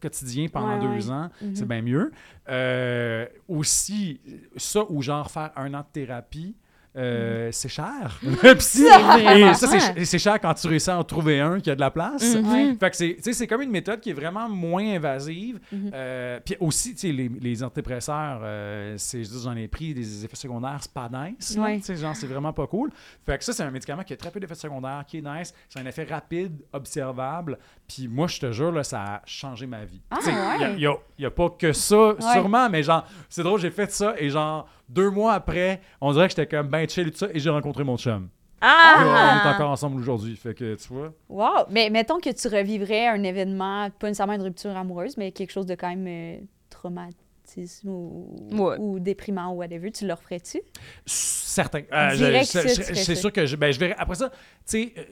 quotidiens 0.00 0.48
pendant 0.48 0.74
Ouais, 0.78 0.80
deux 0.98 1.08
ouais. 1.08 1.12
ans, 1.14 1.30
c'est 1.54 1.66
bien 1.66 1.82
mieux. 1.82 2.12
Euh, 2.48 3.26
aussi, 3.48 4.20
ça 4.56 4.80
ou 4.88 5.02
genre 5.02 5.30
faire 5.30 5.50
un 5.56 5.72
an 5.74 5.80
de 5.80 5.86
thérapie, 5.92 6.54
euh, 6.96 7.50
c'est 7.52 7.68
cher. 7.68 8.18
Et 8.44 8.54
vraiment 8.54 9.54
ça, 9.54 9.66
c'est 9.68 9.78
cher. 9.80 9.94
ch- 9.94 10.06
c'est 10.06 10.18
cher 10.18 10.40
quand 10.40 10.54
tu 10.54 10.66
réussis 10.68 10.90
à 10.90 10.98
en 10.98 11.04
trouver 11.04 11.40
un 11.40 11.60
qui 11.60 11.70
a 11.70 11.74
de 11.74 11.80
la 11.80 11.90
place. 11.90 12.34
Mhm. 12.36 12.76
Fait 12.78 12.90
que 12.90 13.32
c'est, 13.32 13.46
comme 13.46 13.62
une 13.62 13.70
méthode 13.70 14.00
qui 14.00 14.10
est 14.10 14.14
vraiment 14.14 14.48
moins 14.48 14.84
invasive. 14.94 15.58
Mhm. 15.70 15.90
Euh, 15.94 16.40
puis 16.44 16.56
aussi, 16.60 16.94
tu 16.94 17.00
sais, 17.00 17.12
les, 17.12 17.28
les 17.28 17.62
antidépresseurs, 17.62 18.40
euh, 18.42 18.94
c'est, 18.96 19.22
je 19.24 19.28
dis, 19.30 19.42
j'en 19.42 19.56
ai 19.56 19.68
pris 19.68 19.94
des 19.94 20.24
effets 20.24 20.36
secondaires, 20.36 20.78
c'est 20.80 20.92
pas 20.92 21.08
nice. 21.08 21.56
Ouais. 21.58 21.76
Tu 21.78 21.84
sais, 21.84 21.96
genre, 21.96 22.16
c'est 22.16 22.26
vraiment 22.26 22.52
pas 22.52 22.66
cool. 22.66 22.90
Fait 23.24 23.38
que 23.38 23.44
ça, 23.44 23.52
c'est 23.52 23.62
un 23.62 23.70
médicament 23.70 24.02
qui 24.02 24.12
a 24.12 24.16
très 24.16 24.30
peu 24.30 24.40
d'effets 24.40 24.54
secondaires, 24.54 25.04
qui 25.06 25.18
est 25.18 25.22
nice. 25.22 25.52
C'est 25.68 25.78
un 25.80 25.86
effet 25.86 26.04
rapide, 26.04 26.52
observable. 26.72 27.58
Puis 27.86 28.08
moi, 28.08 28.26
je 28.26 28.40
te 28.40 28.52
jure, 28.52 28.72
là, 28.72 28.82
ça 28.84 29.02
a 29.02 29.22
changé 29.24 29.66
ma 29.66 29.84
vie. 29.84 30.00
Ah, 30.10 30.18
Il 30.66 30.68
ouais. 30.68 30.76
n'y 31.18 31.24
a, 31.24 31.28
a 31.28 31.30
pas 31.30 31.50
que 31.50 31.72
ça, 31.72 32.14
sûrement, 32.34 32.68
mais 32.68 32.82
genre, 32.82 33.06
c'est 33.28 33.42
drôle, 33.42 33.60
j'ai 33.60 33.70
fait 33.70 33.90
ça 33.90 34.14
et 34.18 34.30
genre, 34.30 34.68
deux 34.88 35.10
mois 35.10 35.34
après, 35.34 35.80
on 36.00 36.12
dirait 36.12 36.28
que 36.28 36.34
j'étais 36.36 36.46
comme 36.46 36.68
ben 36.68 36.88
chill 36.88 37.08
et 37.08 37.10
tout 37.10 37.18
ça 37.18 37.28
et 37.32 37.38
j'ai 37.38 37.50
rencontré 37.50 37.84
mon 37.84 37.96
chum. 37.96 38.28
Ah! 38.60 39.42
on 39.44 39.48
est 39.48 39.54
encore 39.54 39.70
ensemble 39.70 40.00
aujourd'hui. 40.00 40.34
Fait 40.34 40.52
que, 40.54 40.74
tu 40.74 40.88
vois. 40.92 41.12
Wow! 41.28 41.66
Mais 41.70 41.90
mettons 41.90 42.18
que 42.18 42.30
tu 42.30 42.48
revivrais 42.48 43.06
un 43.06 43.22
événement, 43.22 43.88
pas 43.90 44.08
nécessairement 44.08 44.32
une 44.34 44.42
rupture 44.42 44.76
amoureuse, 44.76 45.16
mais 45.16 45.30
quelque 45.30 45.52
chose 45.52 45.66
de 45.66 45.76
quand 45.76 45.88
même 45.90 46.06
euh, 46.08 46.40
traumatisme 46.68 47.88
ou, 47.88 48.48
Ouais. 48.52 48.76
ou 48.78 48.98
déprimant 48.98 49.52
ou 49.52 49.58
whatever, 49.58 49.90
tu 49.92 50.06
le 50.06 50.12
referais-tu? 50.12 50.60
Certain. 51.06 51.82
Euh, 51.92 52.42
c'est 52.44 53.14
sûr 53.14 53.32
que 53.32 53.46
je, 53.46 53.56
ben, 53.56 53.72
je 53.72 53.78
verrai. 53.78 53.94
Après 53.96 54.16
ça, 54.16 54.30
tu 54.30 54.36
sais, 54.66 54.94
euh, 54.98 55.02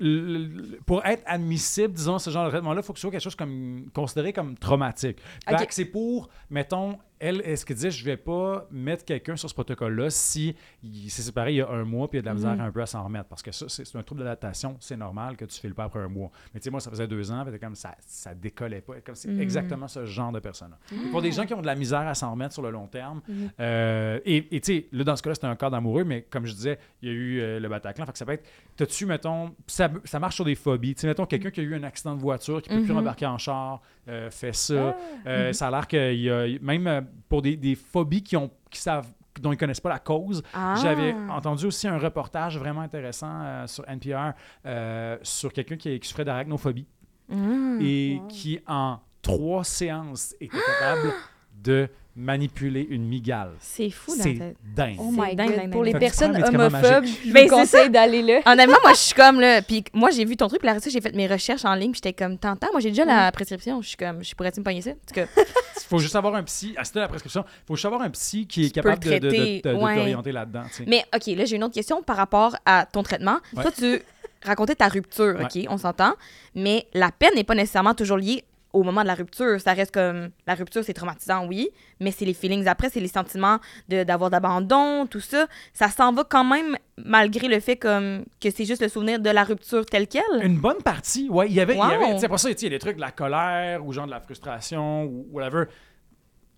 le- 0.00 0.78
pour 0.86 1.04
être 1.06 1.22
admissible, 1.26 1.92
disons, 1.94 2.18
ce 2.18 2.30
genre 2.30 2.44
de 2.46 2.50
traitement-là, 2.50 2.80
il 2.80 2.84
faut 2.84 2.92
que 2.92 2.98
ce 2.98 3.02
soit 3.02 3.10
quelque 3.12 3.20
chose 3.22 3.36
comme 3.36 3.86
considéré 3.94 4.32
comme 4.32 4.56
traumatique. 4.56 5.18
Fait 5.48 5.54
Ok. 5.54 5.66
que 5.68 5.74
c'est 5.74 5.84
pour, 5.84 6.28
mettons, 6.50 6.98
elle, 7.20 7.40
est-ce 7.42 7.64
qu'elle 7.64 7.76
disait, 7.76 7.90
je 7.90 8.04
vais 8.04 8.16
pas 8.16 8.66
mettre 8.70 9.04
quelqu'un 9.04 9.36
sur 9.36 9.48
ce 9.48 9.54
protocole-là 9.54 10.10
si 10.10 10.54
il 10.82 11.10
s'est 11.10 11.22
séparé 11.22 11.52
il 11.52 11.56
y 11.56 11.60
a 11.60 11.68
un 11.70 11.84
mois 11.84 12.08
puis 12.08 12.18
il 12.18 12.18
y 12.18 12.20
a 12.20 12.22
de 12.22 12.26
la 12.28 12.34
misère 12.34 12.54
Mhm. 12.54 12.60
un 12.60 12.70
peu 12.72 12.82
à 12.82 12.86
s'en 12.86 13.02
remettre. 13.04 13.26
Parce 13.28 13.42
que 13.42 13.52
ça, 13.52 13.66
c'est 13.68 13.96
un 13.96 14.02
trouble 14.02 14.20
d'adaptation, 14.22 14.76
c'est 14.80 14.96
normal 14.96 15.36
que 15.36 15.44
tu 15.44 15.58
fais 15.60 15.68
le 15.68 15.74
pas 15.74 15.84
après 15.84 16.00
un 16.00 16.08
mois. 16.08 16.30
Mais 16.52 16.60
tu 16.60 16.64
sais, 16.64 16.70
moi, 16.70 16.80
ça 16.80 16.90
faisait 16.90 17.06
deux 17.06 17.30
ans, 17.30 17.44
comme 17.60 17.74
ça, 17.74 17.94
ça 18.06 18.34
décollait 18.34 18.80
pas. 18.80 18.94
Comme 19.00 19.14
c'est 19.14 19.28
Mhm. 19.28 19.40
exactement 19.40 19.88
ce 19.88 20.04
genre 20.04 20.32
de 20.32 20.40
personne-là. 20.40 20.78
Et 20.92 21.10
Pour 21.10 21.22
des 21.22 21.32
gens 21.32 21.46
qui 21.46 21.54
ont 21.54 21.60
de 21.62 21.66
la 21.66 21.74
misère 21.74 22.00
à 22.06 22.14
s'en 22.14 22.30
remettre 22.32 22.52
sur 22.54 22.62
le 22.62 22.70
long 22.70 22.86
terme, 22.86 23.20
Mhm. 23.28 23.50
euh, 23.60 24.20
et 24.24 24.42
tu 24.50 24.60
sais, 24.62 24.86
là, 24.92 25.04
dans 25.04 25.16
ce 25.16 25.22
cas-là, 25.22 25.34
c'était 25.34 25.46
un 25.46 25.56
cadre 25.56 25.76
amoureux, 25.76 26.04
mais 26.04 26.22
comme 26.22 26.46
je 26.46 26.52
disais, 26.54 26.78
il 27.02 27.08
y 27.08 27.12
a 27.12 27.14
eu 27.14 27.40
euh, 27.40 27.60
le 27.60 27.68
Bataclan. 27.68 28.06
Fait 28.06 28.12
que 28.12 28.18
ça 28.18 28.26
peut 28.26 28.32
être, 28.32 28.46
t'as-tu, 28.76 29.06
mettons, 29.06 29.54
ça, 29.66 29.90
ça 30.04 30.18
marche 30.18 30.34
sur 30.36 30.44
des 30.44 30.54
phobies. 30.54 30.94
Tu 30.94 31.02
sais, 31.02 31.06
mettons, 31.06 31.26
quelqu'un 31.26 31.50
qui 31.50 31.60
a 31.60 31.62
eu 31.64 31.74
un 31.74 31.82
accident 31.84 32.14
de 32.14 32.20
voiture, 32.20 32.60
qui 32.62 32.68
peut 32.68 32.76
plus 32.82 32.90
Mhm. 32.90 32.96
rembarquer 32.98 33.26
en 33.26 33.38
char, 33.38 33.80
euh, 34.08 34.30
fait 34.30 34.54
ça. 34.54 34.96
Ah. 34.98 35.28
Euh, 35.28 35.52
Ça 35.52 35.68
a 35.68 35.70
l'air 35.70 35.86
qu'il 35.86 36.20
y 36.20 36.30
a, 36.30 36.46
même 36.60 37.03
pour 37.28 37.42
des, 37.42 37.56
des 37.56 37.74
phobies 37.74 38.22
qui, 38.22 38.36
ont, 38.36 38.50
qui 38.70 38.80
savent 38.80 39.08
dont 39.40 39.52
ils 39.52 39.56
connaissent 39.58 39.80
pas 39.80 39.88
la 39.88 39.98
cause. 39.98 40.42
Ah. 40.54 40.76
J'avais 40.80 41.12
entendu 41.28 41.66
aussi 41.66 41.88
un 41.88 41.98
reportage 41.98 42.56
vraiment 42.58 42.82
intéressant 42.82 43.40
euh, 43.42 43.66
sur 43.66 43.84
NPR 43.88 44.32
euh, 44.64 45.16
sur 45.22 45.52
quelqu'un 45.52 45.76
qui, 45.76 45.98
qui 45.98 46.08
souffrait 46.08 46.24
d'arachnophobie 46.24 46.86
Mm. 47.28 47.78
et 47.80 48.18
Wow. 48.20 48.26
qui, 48.28 48.60
en 48.66 48.98
trois 49.22 49.64
séances, 49.64 50.34
était 50.40 50.56
capable 50.78 51.12
de 51.54 51.88
manipuler 52.16 52.86
une 52.90 53.06
migale. 53.06 53.52
C'est 53.58 53.90
fou 53.90 54.12
C'est 54.16 54.56
dingue. 54.62 54.96
Oh 54.98 55.10
my 55.10 55.34
dingue, 55.34 55.48
God! 55.48 55.56
dingue, 55.56 55.70
Pour 55.70 55.84
les 55.84 55.92
Fait 55.92 55.98
personnes 55.98 56.36
homophobes, 56.36 57.04
je 57.04 57.32
Ben, 57.32 57.48
vous 57.48 57.56
conseille 57.56 57.90
d'aller 57.90 58.22
là. 58.22 58.40
Honnêtement, 58.46 58.76
moi, 58.82 58.92
je 58.92 58.98
suis 58.98 59.14
comme 59.14 59.40
là. 59.40 59.62
Puis 59.62 59.84
moi, 59.92 60.10
j'ai 60.10 60.24
vu 60.24 60.36
ton 60.36 60.48
truc, 60.48 60.60
puis 60.60 60.68
après 60.68 60.80
ça, 60.80 60.90
j'ai 60.90 61.00
fait 61.00 61.14
mes 61.14 61.26
recherches 61.26 61.64
en 61.64 61.74
ligne, 61.74 61.90
puis 61.90 62.00
j'étais 62.04 62.12
comme, 62.12 62.38
t'entends, 62.38 62.68
moi, 62.72 62.80
j'ai 62.80 62.90
déjà 62.90 63.04
la 63.04 63.32
prescription. 63.32 63.82
Je 63.82 63.88
suis 63.88 63.96
comme, 63.96 64.22
je 64.22 64.34
pourrais-tu 64.34 64.60
me 64.60 64.64
pogner 64.64 64.82
ça? 64.82 64.92
Il 65.16 65.26
faut 65.88 65.98
juste 65.98 66.14
avoir 66.16 66.34
un 66.36 66.42
psy. 66.44 66.74
À 66.76 66.84
c'était 66.84 67.00
la 67.00 67.08
prescription. 67.08 67.44
Il 67.46 67.66
faut 67.66 67.74
juste 67.74 67.86
avoir 67.86 68.02
un 68.02 68.10
psy 68.10 68.46
qui 68.46 68.66
est 68.66 68.70
capable 68.70 69.08
le 69.08 69.20
de, 69.20 69.60
t'orienter 69.60 70.32
là-dedans. 70.32 70.64
Mais 70.86 71.04
OK, 71.14 71.26
là, 71.26 71.44
j'ai 71.44 71.56
une 71.56 71.64
autre 71.64 71.74
question 71.74 72.02
par 72.02 72.16
rapport 72.16 72.56
à 72.64 72.86
ton 72.86 73.02
traitement. 73.02 73.38
Ouais. 73.56 73.62
Toi, 73.62 73.72
tu 73.72 74.02
racontais 74.44 74.74
ta 74.76 74.88
rupture, 74.88 75.36
OK, 75.40 75.66
on 75.68 75.78
s'entend. 75.78 76.14
Mais 76.54 76.86
la 76.94 77.10
peine 77.10 77.34
n'est 77.34 77.44
pas 77.44 77.54
nécessairement 77.54 77.94
toujours 77.94 78.18
liée 78.18 78.44
au 78.74 78.82
moment 78.82 79.02
de 79.02 79.06
la 79.06 79.14
rupture. 79.14 79.60
Ça 79.60 79.72
reste 79.72 79.92
comme... 79.94 80.30
La 80.46 80.54
rupture, 80.54 80.84
c'est 80.84 80.92
traumatisant, 80.92 81.46
oui, 81.46 81.70
mais 82.00 82.10
c'est 82.10 82.24
les 82.26 82.34
feelings 82.34 82.66
après, 82.66 82.90
c'est 82.90 83.00
les 83.00 83.08
sentiments 83.08 83.58
d'avoir 83.88 84.28
d'abandon, 84.30 85.06
tout 85.06 85.20
ça. 85.20 85.46
Ça 85.72 85.88
s'en 85.88 86.12
va 86.12 86.24
quand 86.24 86.44
même 86.44 86.76
malgré 86.98 87.48
le 87.48 87.60
fait 87.60 87.76
comme 87.76 88.24
que 88.40 88.50
c'est 88.50 88.64
juste 88.64 88.82
le 88.82 88.88
souvenir 88.88 89.18
de 89.20 89.30
la 89.30 89.44
rupture 89.44 89.86
telle 89.86 90.06
qu'elle. 90.08 90.22
Une 90.42 90.58
bonne 90.58 90.82
partie, 90.82 91.28
ouais. 91.30 91.46
Il 91.48 91.54
y 91.54 91.60
avait, 91.60 91.74
il 91.74 91.78
y 91.78 91.82
avait 91.82 92.12
Wow. 92.14 92.28
pour 92.28 92.38
ça, 92.38 92.50
il 92.50 92.62
y 92.62 92.66
a 92.66 92.68
des 92.68 92.78
trucs 92.78 92.96
de 92.96 93.00
la 93.00 93.10
colère 93.12 93.84
ou 93.86 93.92
genre 93.92 94.06
de 94.06 94.10
la 94.10 94.20
frustration 94.20 95.04
ou 95.04 95.26
whatever. 95.32 95.64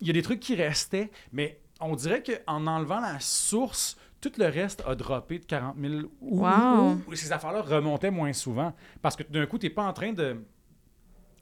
Il 0.01 0.07
y 0.07 0.09
a 0.09 0.13
des 0.13 0.21
trucs 0.21 0.39
qui 0.39 0.55
restaient, 0.55 1.09
mais 1.31 1.59
on 1.79 1.95
dirait 1.95 2.23
qu'en 2.23 2.67
enlevant 2.67 2.99
la 2.99 3.19
source, 3.19 3.97
tout 4.21 4.31
le 4.39 4.45
reste 4.47 4.83
a 4.87 4.95
droppé 4.95 5.39
de 5.39 5.45
40 5.45 5.75
000 5.79 5.93
ou, 6.21 6.41
Wow. 6.43 6.97
ou 7.07 7.15
ces 7.15 7.31
affaires-là 7.31 7.61
remontaient 7.61 8.09
moins 8.11 8.33
souvent. 8.33 8.73
Parce 9.01 9.15
que 9.15 9.23
d'un 9.23 9.45
coup, 9.45 9.57
tu 9.59 9.67
n'es 9.67 9.69
pas 9.71 9.83
en 9.83 9.93
train 9.93 10.11
de. 10.13 10.37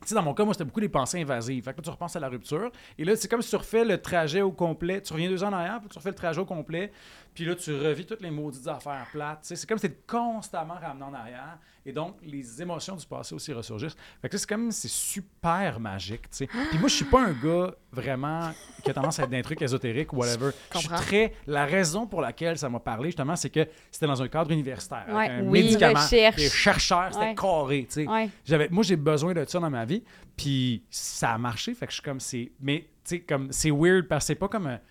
Tu 0.02 0.10
sais, 0.10 0.16
dans 0.16 0.22
mon 0.22 0.34
cas, 0.34 0.44
moi, 0.44 0.54
c'était 0.54 0.66
beaucoup 0.66 0.82
des 0.82 0.90
pensées 0.90 1.22
invasives. 1.22 1.64
Fait 1.64 1.72
que 1.72 1.78
là, 1.78 1.84
tu 1.84 1.90
repenses 1.90 2.16
à 2.16 2.20
la 2.20 2.30
rupture. 2.30 2.72
Et 2.98 3.06
là, 3.06 3.16
c'est 3.16 3.28
comme 3.28 3.42
si 3.42 3.50
tu 3.50 3.56
refais 3.56 3.84
le 3.84 4.00
trajet 4.00 4.42
au 4.42 4.52
complet. 4.52 5.02
Tu 5.02 5.14
reviens 5.14 5.30
deux 5.30 5.44
ans 5.44 5.48
en 5.48 5.54
arrière, 5.54 5.82
tu 5.90 5.98
refais 5.98 6.10
le 6.10 6.16
trajet 6.16 6.40
au 6.40 6.46
complet. 6.46 6.92
Puis 7.36 7.44
là, 7.46 7.54
tu 7.56 7.76
revis 7.76 8.06
toutes 8.06 8.22
les 8.22 8.32
maudites 8.32 8.66
affaires 8.68 9.06
plates. 9.12 9.40
C'est 9.44 9.68
comme 9.68 9.78
si 9.78 9.90
tu 9.90 9.98
constamment 10.08 10.76
ramené 10.76 11.04
en 11.04 11.14
arrière. 11.14 11.60
Et 11.86 11.92
donc, 11.92 12.16
les 12.24 12.62
émotions 12.62 12.96
du 12.96 13.06
passé 13.06 13.36
aussi 13.36 13.52
ressurgissent. 13.54 13.96
Fait 14.22 14.30
que 14.30 14.38
c'est 14.38 14.48
comme, 14.50 14.72
c'est 14.72 14.88
super 14.90 15.80
magique, 15.80 16.24
tu 16.32 16.38
sais. 16.38 16.48
Puis 16.48 16.80
moi, 16.80 16.88
je 16.88 16.96
suis 16.96 17.06
pas 17.06 17.22
un 17.28 17.34
gars 17.34 17.76
vraiment 17.92 18.52
qui 18.84 18.90
a 18.90 18.94
tendance 18.94 19.20
à 19.20 19.24
être 19.24 19.30
d'un 19.30 19.42
truc 19.44 19.62
ésotérique 19.62 20.12
ou 20.14 20.16
whatever. 20.18 20.50
Je 20.74 20.80
suis 20.80 20.88
très... 20.88 21.34
La 21.46 21.66
raison 21.66 22.08
pour 22.08 22.22
laquelle 22.22 22.58
ça 22.58 22.70
m'a 22.70 22.80
parlé, 22.80 23.10
justement, 23.10 23.36
c'est 23.36 23.50
que 23.52 23.68
c'était 23.92 24.08
dans 24.08 24.22
un 24.22 24.28
cadre 24.30 24.52
universitaire. 24.52 25.06
Ouais. 25.10 25.30
avec 25.30 25.32
un 25.32 25.50
Oui, 25.50 25.62
médicament, 25.64 26.00
recherche. 26.00 26.42
chercheurs, 26.42 27.14
c'était 27.14 27.26
Ouais. 27.26 27.36
carré. 27.36 27.88
Ouais. 28.08 28.30
J'avais, 28.46 28.70
moi, 28.70 28.84
j'ai 28.84 28.96
besoin 28.96 29.34
de 29.34 29.46
ça 29.46 29.60
dans 29.60 29.70
ma 29.70 29.86
vie, 29.86 30.04
puis 30.36 30.84
ça 30.90 31.34
a 31.34 31.38
marché, 31.38 31.74
fait 31.76 31.86
que 31.86 31.92
je 31.92 31.98
suis 31.98 32.04
comme, 32.04 32.20
c'est, 32.20 32.52
mais, 32.62 32.80
tu 33.04 33.18
sais, 33.18 33.20
comme, 33.20 33.52
c'est 33.52 33.72
weird, 33.72 34.08
parce 34.08 34.24
que 34.24 34.28
c'est 34.28 34.36
pas 34.36 34.48
comme, 34.48 34.68
un- 34.68 34.78
tu 34.78 34.84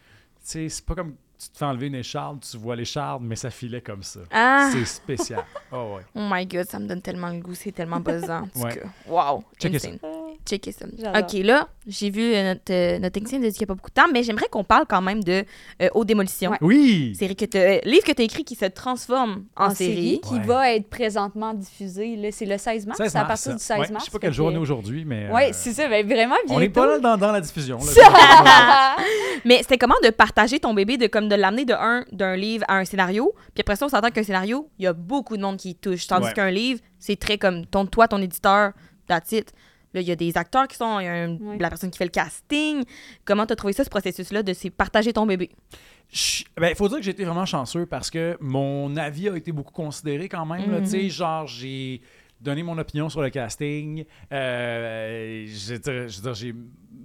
sais, 0.42 0.68
c'est 0.68 0.84
pas 0.84 0.94
comme, 0.94 1.16
tu 1.44 1.50
te 1.50 1.58
fais 1.58 1.64
enlever 1.64 1.86
une 1.88 1.94
écharde, 1.96 2.40
tu 2.48 2.56
vois 2.56 2.76
l'écharde, 2.76 3.22
mais 3.24 3.36
ça 3.36 3.50
filait 3.50 3.80
comme 3.80 4.02
ça. 4.02 4.20
Ah! 4.30 4.70
C'est 4.72 4.84
spécial. 4.84 5.44
Oh, 5.76 5.96
ouais. 5.96 6.02
Oh 6.14 6.20
my 6.30 6.46
God, 6.46 6.66
ça 6.68 6.78
me 6.78 6.86
donne 6.86 7.02
tellement 7.02 7.30
le 7.30 7.40
goût, 7.40 7.54
c'est 7.54 7.72
tellement 7.72 7.98
buzzant. 7.98 8.42
En 8.42 8.46
tout 8.46 8.60
Ouais. 8.60 8.76
cas, 8.76 8.88
wow! 9.08 9.42
Checkez 9.58 9.76
insane. 9.76 9.98
Checkez 10.46 10.72
ça. 10.72 10.84
OK, 10.86 11.32
là, 11.42 11.68
j'ai 11.86 12.10
vu 12.10 12.34
euh, 12.34 12.52
notre, 12.52 12.70
euh, 12.70 12.98
notre 12.98 13.14
technicien 13.14 13.38
nous 13.38 13.46
a 13.46 13.48
dit 13.48 13.54
qu'il 13.56 13.62
n'y 13.66 13.70
a 13.70 13.74
pas 13.74 13.74
beaucoup 13.76 13.88
de 13.88 13.94
temps, 13.94 14.08
mais 14.12 14.22
j'aimerais 14.22 14.48
qu'on 14.50 14.62
parle 14.62 14.84
quand 14.86 15.00
même 15.00 15.24
de 15.24 15.42
euh, 15.80 15.88
Haute 15.94 16.06
Démolition. 16.06 16.50
Ouais. 16.50 16.58
Oui! 16.60 17.14
Série 17.18 17.34
que 17.34 17.46
t'as- 17.46 17.58
euh, 17.58 17.78
livre 17.84 18.04
que 18.04 18.12
tu 18.12 18.20
as 18.20 18.24
écrit 18.26 18.44
qui 18.44 18.54
se 18.54 18.66
transforme 18.66 19.44
en, 19.56 19.70
série. 19.70 20.20
qui 20.22 20.34
Ouais. 20.34 20.40
va 20.40 20.72
être 20.74 20.90
présentement 20.90 21.54
diffusée. 21.54 22.16
là. 22.16 22.28
C'est 22.30 22.44
le 22.44 22.58
16 22.58 22.86
mars. 22.86 22.98
16 22.98 23.12
C'est 23.12 23.18
à 23.18 23.24
partir 23.24 23.54
du 23.54 23.58
16 23.58 23.78
ouais, 23.78 23.88
mars. 23.90 24.04
Je 24.04 24.04
sais 24.04 24.10
pas 24.10 24.18
fait 24.18 24.26
quel 24.26 24.34
jour 24.34 24.48
on 24.48 24.50
que- 24.50 24.56
est 24.56 24.58
aujourd'hui, 24.58 25.04
mais. 25.06 25.30
Ouais, 25.30 25.48
euh, 25.48 25.52
c'est 25.54 25.72
ça. 25.72 25.88
Ben, 25.88 26.04
vraiment 26.06 26.36
bientôt. 26.44 26.58
On 26.58 26.60
est 26.60 26.68
pas 26.68 26.86
là 26.86 26.98
dans, 26.98 27.16
dans 27.16 27.32
la 27.32 27.40
diffusion. 27.40 27.78
là. 27.78 28.96
Mais 29.46 29.58
c'était 29.62 29.78
comment 29.78 29.94
de 30.02 30.10
partager 30.10 30.58
ton 30.60 30.74
bébé, 30.74 30.96
de 30.96 31.06
comme 31.06 31.28
de 31.28 31.34
l'amener 31.34 31.64
de 31.64 31.74
un 31.74 32.04
d'un 32.12 32.36
livre 32.36 32.64
à 32.68 32.76
un 32.78 32.84
scénario, 32.84 33.32
puis 33.54 33.60
après 33.62 33.76
ça, 33.76 33.86
on 33.86 33.88
s'entend 33.88 34.10
qu'un 34.10 34.22
scénario, 34.22 34.68
il 34.78 34.84
y 34.84 34.86
a 34.86 34.92
beaucoup 34.92 35.36
de 35.36 35.42
monde 35.42 35.56
qui 35.56 35.70
y 35.70 35.74
touche. 35.74 36.06
Tandis 36.06 36.26
Ouais. 36.26 36.32
qu'un 36.32 36.50
livre, 36.50 36.80
c'est 36.98 37.16
très 37.18 37.38
comme 37.38 37.66
ton, 37.66 37.86
toi, 37.86 38.08
ton 38.08 38.20
éditeur, 38.22 38.72
that's 39.06 39.32
it. 39.32 39.52
Là, 39.94 40.00
il 40.00 40.06
y 40.08 40.12
a 40.12 40.16
des 40.16 40.36
acteurs 40.36 40.66
qui 40.68 40.76
sont, 40.76 40.98
il 41.00 41.04
y 41.04 41.06
a 41.08 41.12
un- 41.14 41.36
Ouais. 41.38 41.58
la 41.58 41.68
personne 41.70 41.90
qui 41.90 41.98
fait 41.98 42.04
le 42.04 42.10
casting. 42.10 42.82
Comment 43.24 43.46
tu 43.46 43.52
as 43.52 43.56
trouvé 43.56 43.72
ça, 43.72 43.84
ce 43.84 43.90
processus-là, 43.90 44.42
de 44.42 44.52
partager 44.70 45.12
ton 45.12 45.24
bébé? 45.24 45.50
Je- 46.12 46.44
Ben, 46.56 46.68
il 46.68 46.74
faut 46.74 46.88
dire 46.88 46.98
que 46.98 47.04
j'ai 47.04 47.12
été 47.12 47.24
vraiment 47.24 47.46
chanceux 47.46 47.86
parce 47.86 48.10
que 48.10 48.36
mon 48.40 48.96
avis 48.96 49.28
a 49.28 49.36
été 49.36 49.52
beaucoup 49.52 49.72
considéré 49.72 50.28
quand 50.28 50.44
même. 50.46 50.70
Mhm. 50.72 50.82
Tu 50.82 50.88
sais, 50.90 51.08
genre, 51.08 51.46
j'ai 51.46 52.00
donné 52.40 52.62
mon 52.62 52.76
opinion 52.76 53.08
sur 53.08 53.22
le 53.22 53.30
casting. 53.30 54.04
Euh, 54.32 55.44
j'ai 55.46 56.54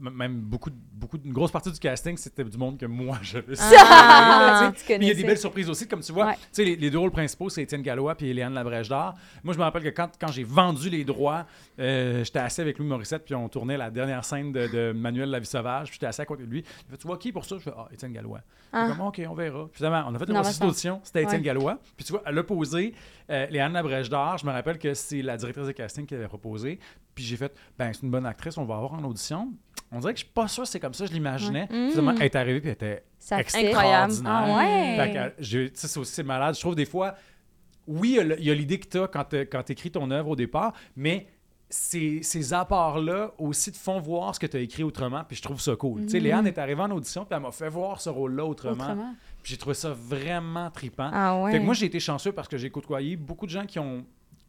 même 0.01 0.39
beaucoup, 0.41 0.69
de- 0.69 0.75
beaucoup, 0.99 1.17
une 1.23 1.33
grosse 1.33 1.51
partie 1.51 1.71
du 1.71 1.79
casting, 1.79 2.17
c'était 2.17 2.43
du 2.43 2.57
monde 2.57 2.77
que 2.77 2.85
moi 2.85 3.17
j'avais 3.23 3.55
Ah, 3.59 4.71
il 4.89 5.03
y 5.03 5.11
a 5.11 5.13
des 5.13 5.23
belles 5.23 5.37
surprises 5.37 5.69
aussi, 5.69 5.87
comme 5.87 6.01
tu 6.01 6.11
vois. 6.11 6.27
Ouais. 6.27 6.33
Tu 6.35 6.39
sais, 6.51 6.63
les, 6.65 6.75
les 6.75 6.89
deux 6.91 6.99
rôles 6.99 7.11
principaux, 7.11 7.49
c'est 7.49 7.63
Étienne 7.63 7.81
Gallois 7.81 8.15
et 8.19 8.33
Léane 8.33 8.53
Labrèche 8.53 8.89
d'Or. 8.89 9.15
Moi, 9.43 9.53
je 9.53 9.59
me 9.59 9.63
rappelle 9.63 9.83
que 9.83 9.89
quand, 9.89 10.09
quand 10.19 10.31
j'ai 10.31 10.43
vendu 10.43 10.89
les 10.89 11.03
droits, 11.03 11.45
euh, 11.79 12.23
j'étais 12.23 12.39
assis 12.39 12.61
avec 12.61 12.77
Louis 12.77 12.87
Morissette, 12.87 13.23
puis 13.25 13.35
on 13.35 13.47
tournait 13.49 13.77
la 13.77 13.89
dernière 13.89 14.25
scène 14.25 14.51
de, 14.51 14.67
de 14.67 14.91
Manuel 14.91 15.29
La 15.29 15.39
Vie 15.39 15.45
Sauvage, 15.45 15.87
puis 15.87 15.95
j'étais 15.95 16.07
assis 16.07 16.21
à 16.21 16.25
côté 16.25 16.43
de 16.43 16.49
lui. 16.49 16.59
Il 16.59 16.91
fait, 16.91 16.97
tu 16.97 17.07
vois 17.07 17.17
qui 17.17 17.31
pour 17.31 17.45
ça? 17.45 17.55
Je 17.57 17.63
fais, 17.63 17.73
ah, 17.75 17.87
Étienne 17.91 18.13
Gallois. 18.13 18.41
Ah. 18.73 18.89
Comme, 18.89 19.07
OK, 19.07 19.21
on 19.27 19.33
verra. 19.33 19.67
Puis 19.71 19.77
finalement, 19.77 20.05
on 20.09 20.15
a 20.15 20.19
fait 20.19 20.27
Non, 20.27 20.35
processus 20.35 20.59
d'audition, 20.59 20.99
c'était 21.03 21.23
Étienne 21.23 21.41
Ouais. 21.41 21.45
Gallois. 21.45 21.79
Puis 21.95 22.05
tu 22.05 22.11
vois, 22.11 22.21
à 22.25 22.31
l'opposé, 22.31 22.93
euh, 23.29 23.45
Léane 23.47 23.73
Labrèche 23.73 24.09
d'Or, 24.09 24.37
je 24.37 24.45
me 24.45 24.51
rappelle 24.51 24.77
que 24.77 24.93
c'est 24.93 25.21
la 25.21 25.37
directrice 25.37 25.67
de 25.67 25.71
casting 25.71 26.05
qui 26.05 26.15
avait 26.15 26.27
proposé. 26.27 26.79
puis 27.15 27.23
j'ai 27.23 27.37
fait, 27.37 27.53
ben, 27.77 27.91
c'est 27.93 28.03
une 28.03 28.11
bonne 28.11 28.25
actrice, 28.25 28.57
on 28.57 28.65
va 28.65 28.77
voir 28.77 28.93
en 28.93 29.03
audition. 29.03 29.51
On 29.91 29.99
dirait 29.99 30.13
que 30.13 30.19
je 30.19 30.25
suis 30.25 30.33
pas 30.33 30.47
sûr 30.47 30.67
c'est 30.67 30.79
comme 30.79 30.88
ça, 30.93 31.05
je 31.05 31.11
l'imaginais. 31.13 31.67
Ouais. 31.71 31.89
Finalement, 31.91 32.13
Mm. 32.13 32.17
elle 32.19 32.23
est 32.25 32.35
arrivée, 32.35 32.59
puis 32.61 32.69
elle 32.69 32.73
était 32.75 33.03
Ça 33.17 33.39
extraordinaire. 33.39 34.21
Ah 34.25 34.57
ouais. 34.57 35.33
Euh, 35.53 35.69
c'est 35.73 35.97
aussi 35.99 36.23
malade. 36.23 36.55
Je 36.55 36.59
trouve 36.61 36.75
des 36.75 36.85
fois, 36.85 37.15
oui, 37.87 38.19
il 38.37 38.43
y 38.45 38.51
a 38.51 38.53
l'idée 38.53 38.79
que 38.79 38.87
tu 38.87 38.99
as 38.99 39.07
quand 39.07 39.63
tu 39.63 39.71
écris 39.71 39.91
ton 39.91 40.09
œuvre 40.11 40.29
au 40.29 40.35
départ, 40.35 40.73
mais 40.95 41.27
ces, 41.71 42.23
ces 42.23 42.51
apports-là 42.53 43.31
aussi 43.37 43.71
te 43.71 43.77
font 43.77 43.99
voir 43.99 44.33
ce 44.33 44.39
que 44.39 44.47
tu 44.47 44.57
as 44.57 44.59
écrit 44.59 44.81
autrement, 44.83 45.23
puis 45.27 45.37
je 45.37 45.41
trouve 45.43 45.61
ça 45.61 45.75
cool. 45.75 46.01
Tu 46.03 46.09
sais, 46.09 46.19
Léane 46.19 46.47
est 46.47 46.57
arrivée 46.57 46.81
en 46.81 46.89
audition, 46.91 47.25
puis 47.25 47.35
elle 47.35 47.43
m'a 47.43 47.51
fait 47.51 47.69
voir 47.69 48.01
ce 48.01 48.09
rôle-là 48.09 48.43
autrement. 48.45 48.83
Autrement. 48.85 49.15
Puis 49.43 49.51
j'ai 49.53 49.57
trouvé 49.57 49.75
ça 49.75 49.91
vraiment 49.91 50.69
trippant. 50.71 51.09
Ah 51.13 51.39
ouais. 51.41 51.51
Fait 51.51 51.59
que 51.59 51.63
moi, 51.63 51.73
j'ai 51.75 51.85
été 51.85 51.99
chanceux 51.99 52.31
parce 52.31 52.47
que 52.47 52.57
j'ai 52.57 52.69
côtoyé 52.71 53.15
beaucoup 53.15 53.45
de 53.45 53.51
gens 53.51 53.65
qui 53.65 53.77
ont, 53.79 54.03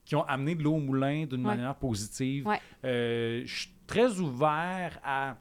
qui 0.05 0.16
ont 0.16 0.24
amené 0.24 0.55
de 0.55 0.62
l'eau 0.62 0.74
au 0.76 0.80
moulin 0.80 1.26
d'une 1.26 1.47
Ouais. 1.47 1.55
manière 1.57 1.74
positive. 1.74 2.47
Ouais. 2.47 2.59
Euh, 2.84 3.43
je 3.45 3.55
suis 3.61 3.70
très 3.86 4.18
ouvert 4.18 4.99
à 5.05 5.36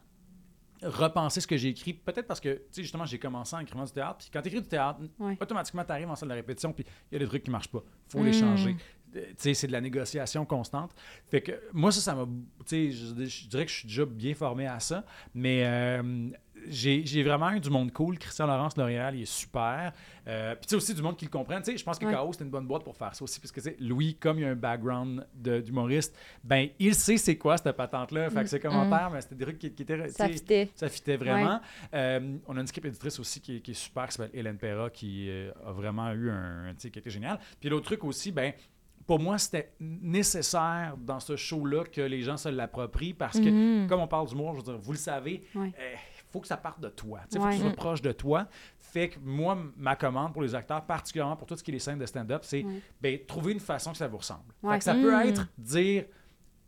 repenser 0.82 1.40
ce 1.40 1.46
que 1.46 1.56
j'ai 1.56 1.68
écrit, 1.68 1.92
peut-être 1.92 2.26
parce 2.26 2.40
que, 2.40 2.54
tu 2.54 2.62
sais, 2.72 2.82
justement, 2.82 3.04
j'ai 3.06 3.18
commencé 3.18 3.54
en 3.54 3.60
écrivant 3.60 3.84
du 3.84 3.92
théâtre, 3.92 4.18
puis 4.18 4.28
quand 4.32 4.40
tu 4.42 4.48
écris 4.48 4.62
du 4.62 4.68
théâtre, 4.68 5.00
Ouais. 5.18 5.36
automatiquement, 5.40 5.84
tu 5.84 5.92
arrives 5.92 6.08
en 6.10 6.16
salle 6.16 6.28
de 6.30 6.34
répétition, 6.34 6.72
puis 6.72 6.84
il 7.10 7.14
y 7.14 7.16
a 7.16 7.18
des 7.20 7.26
trucs 7.26 7.42
qui 7.42 7.50
marchent 7.50 7.70
pas. 7.70 7.82
faut 8.08 8.22
les 8.24 8.30
Mm. 8.30 8.34
changer. 8.34 8.76
Euh, 9.16 9.22
Tu 9.30 9.34
sais, 9.38 9.54
c'est 9.54 9.66
de 9.66 9.72
la 9.72 9.80
négociation 9.80 10.44
constante. 10.46 10.92
Fait 11.28 11.40
que 11.40 11.52
moi, 11.72 11.90
ça, 11.90 12.00
ça 12.00 12.14
m'a... 12.14 12.24
Tu 12.24 12.30
sais, 12.66 12.90
je, 12.92 13.24
je 13.24 13.48
dirais 13.48 13.64
que 13.66 13.70
je 13.72 13.78
suis 13.78 13.88
déjà 13.88 14.04
bien 14.04 14.34
formé 14.34 14.66
à 14.68 14.78
ça, 14.80 15.04
mais 15.34 15.64
euh, 15.66 16.28
j'ai 16.68 17.22
vraiment 17.22 17.50
eu 17.52 17.60
du 17.60 17.70
monde 17.70 17.92
cool. 17.92 18.18
Christian 18.18 18.46
Laurence 18.46 18.76
L'Oréal, 18.76 19.14
il 19.16 19.22
est 19.22 19.24
super. 19.24 19.92
Euh, 20.28 20.54
Puis 20.54 20.66
tu 20.66 20.70
sais, 20.70 20.76
aussi 20.76 20.94
du 20.94 21.02
monde 21.02 21.16
qui 21.16 21.24
le 21.24 21.30
comprenne. 21.30 21.62
Tu 21.62 21.72
sais, 21.72 21.78
je 21.78 21.84
pense 21.84 21.98
que 21.98 22.04
Ouais. 22.06 22.14
KO, 22.14 22.32
c'est 22.32 22.44
une 22.44 22.50
bonne 22.50 22.66
boîte 22.66 22.84
pour 22.84 22.96
faire 22.96 23.14
ça 23.14 23.24
aussi, 23.24 23.40
parce 23.40 23.50
que, 23.52 23.60
tu 23.60 23.70
sais, 23.70 23.76
Louis, 23.80 24.14
comme 24.16 24.38
il 24.38 24.44
a 24.44 24.48
un 24.50 24.54
background 24.54 25.26
d'humoriste, 25.34 26.16
ben, 26.44 26.68
il 26.78 26.94
sait 26.94 27.16
c'est 27.16 27.36
quoi 27.36 27.56
cette 27.56 27.76
patente-là. 27.76 28.30
Fait 28.30 28.42
que 28.42 28.48
ses 28.48 28.60
commentaires, 28.60 29.10
mais 29.12 29.20
c'était 29.20 29.34
des 29.36 29.44
trucs 29.44 29.58
qui, 29.58 29.72
qui 29.72 29.82
étaient... 29.82 30.08
Ça 30.08 30.28
fitait. 30.28 30.68
ça 30.74 30.88
fitait 30.88 31.16
vraiment. 31.16 31.60
Euh, 31.94 32.36
on 32.46 32.56
a 32.56 32.60
une 32.60 32.66
script 32.66 32.86
éditrice 32.86 33.18
aussi 33.18 33.40
qui, 33.40 33.56
est- 33.56 33.60
qui 33.60 33.70
est 33.72 33.74
super, 33.74 34.06
qui 34.06 34.12
s'appelle 34.14 34.38
Hélène 34.38 34.58
Perra, 34.58 34.90
qui 34.90 35.28
euh, 35.28 35.50
a 35.66 35.72
vraiment 35.72 36.10
eu 36.12 36.30
un, 36.30 36.70
tu 36.74 36.80
sais, 36.82 36.90
qui 36.90 36.98
était 36.98 37.10
génial. 37.10 37.38
Puis 37.60 37.68
l'autre 37.70 37.86
truc 37.86 38.04
aussi, 38.04 38.30
ben 38.32 38.52
pour 39.06 39.18
moi, 39.18 39.38
c'était 39.38 39.72
nécessaire 39.80 40.94
dans 40.98 41.18
ce 41.18 41.34
show-là 41.34 41.84
que 41.84 42.00
les 42.00 42.22
gens 42.22 42.36
se 42.36 42.48
l'approprient 42.48 43.14
parce 43.14 43.40
que, 43.40 43.48
Mhm. 43.82 43.88
comme 43.88 44.00
on 44.00 44.06
parle 44.06 44.28
d'humour, 44.28 44.52
je 44.52 44.58
veux 44.58 44.62
dire, 44.64 44.78
vous 44.78 44.92
le 44.92 44.98
savez, 44.98 45.42
Ouais. 45.54 45.72
Faut 46.30 46.40
que 46.40 46.46
ça 46.46 46.56
parte 46.56 46.80
de 46.80 46.88
toi. 46.88 47.20
Il 47.32 47.38
faut 47.38 47.44
Ouais. 47.44 47.50
que 47.50 47.56
tu 47.56 47.62
sois 47.62 47.72
proche 47.72 48.02
de 48.02 48.12
toi. 48.12 48.46
Fait 48.78 49.08
que 49.10 49.18
moi, 49.20 49.56
ma 49.76 49.96
commande 49.96 50.32
pour 50.32 50.42
les 50.42 50.54
acteurs, 50.54 50.84
particulièrement 50.84 51.36
pour 51.36 51.46
tout 51.46 51.56
ce 51.56 51.62
qui 51.62 51.70
est 51.70 51.74
les 51.74 51.78
scènes 51.80 51.98
de 51.98 52.06
stand-up, 52.06 52.42
c'est 52.44 52.64
Ouais. 52.64 52.80
ben, 53.00 53.18
trouver 53.26 53.52
une 53.52 53.60
façon 53.60 53.92
que 53.92 53.98
ça 53.98 54.08
vous 54.08 54.16
ressemble. 54.18 54.52
Fait 54.68 54.78
que 54.78 54.84
ça 54.84 54.94
peut 54.94 55.14
Mm. 55.16 55.28
être 55.28 55.46
dire 55.58 56.04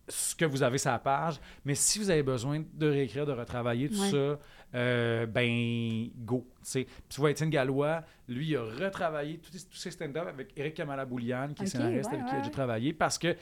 ce 0.09 0.35
que 0.35 0.45
vous 0.45 0.63
avez 0.65 0.79
sur 0.79 0.91
la 0.91 0.99
page, 0.99 1.41
mais 1.65 1.75
si 1.77 1.99
vous 1.99 2.11
avez 2.11 2.23
besoin 2.25 2.63
de 2.75 2.89
réécrire, 2.89 3.25
de 3.25 3.33
retravailler 3.33 3.89
tout 3.89 4.01
Ouais. 4.01 4.11
ça, 4.11 4.39
euh, 4.75 5.27
ben 5.27 6.09
go. 6.25 6.47
tu 6.57 6.71
sais. 6.71 6.85
Puis 6.85 6.95
tu 7.09 7.21
vois, 7.21 7.31
Étienne 7.31 7.51
Gallois, 7.51 8.03
lui, 8.29 8.49
il 8.49 8.57
a 8.57 8.63
retravaillé 8.63 9.39
tous 9.39 9.67
ses 9.79 9.91
stand-up 9.91 10.27
avec 10.29 10.53
Eric 10.57 10.75
Kamala-Bouliane, 10.75 11.55
qui 11.55 11.63
est 11.65 11.67
scénariste 11.67 12.11
ouais, 12.11 12.17
avec 12.17 12.27
qui 12.29 12.33
ouais, 12.35 12.41
j'ai 12.41 12.47
ouais. 12.47 12.51
travaillé, 12.53 12.93
parce 12.93 13.17
que 13.19 13.37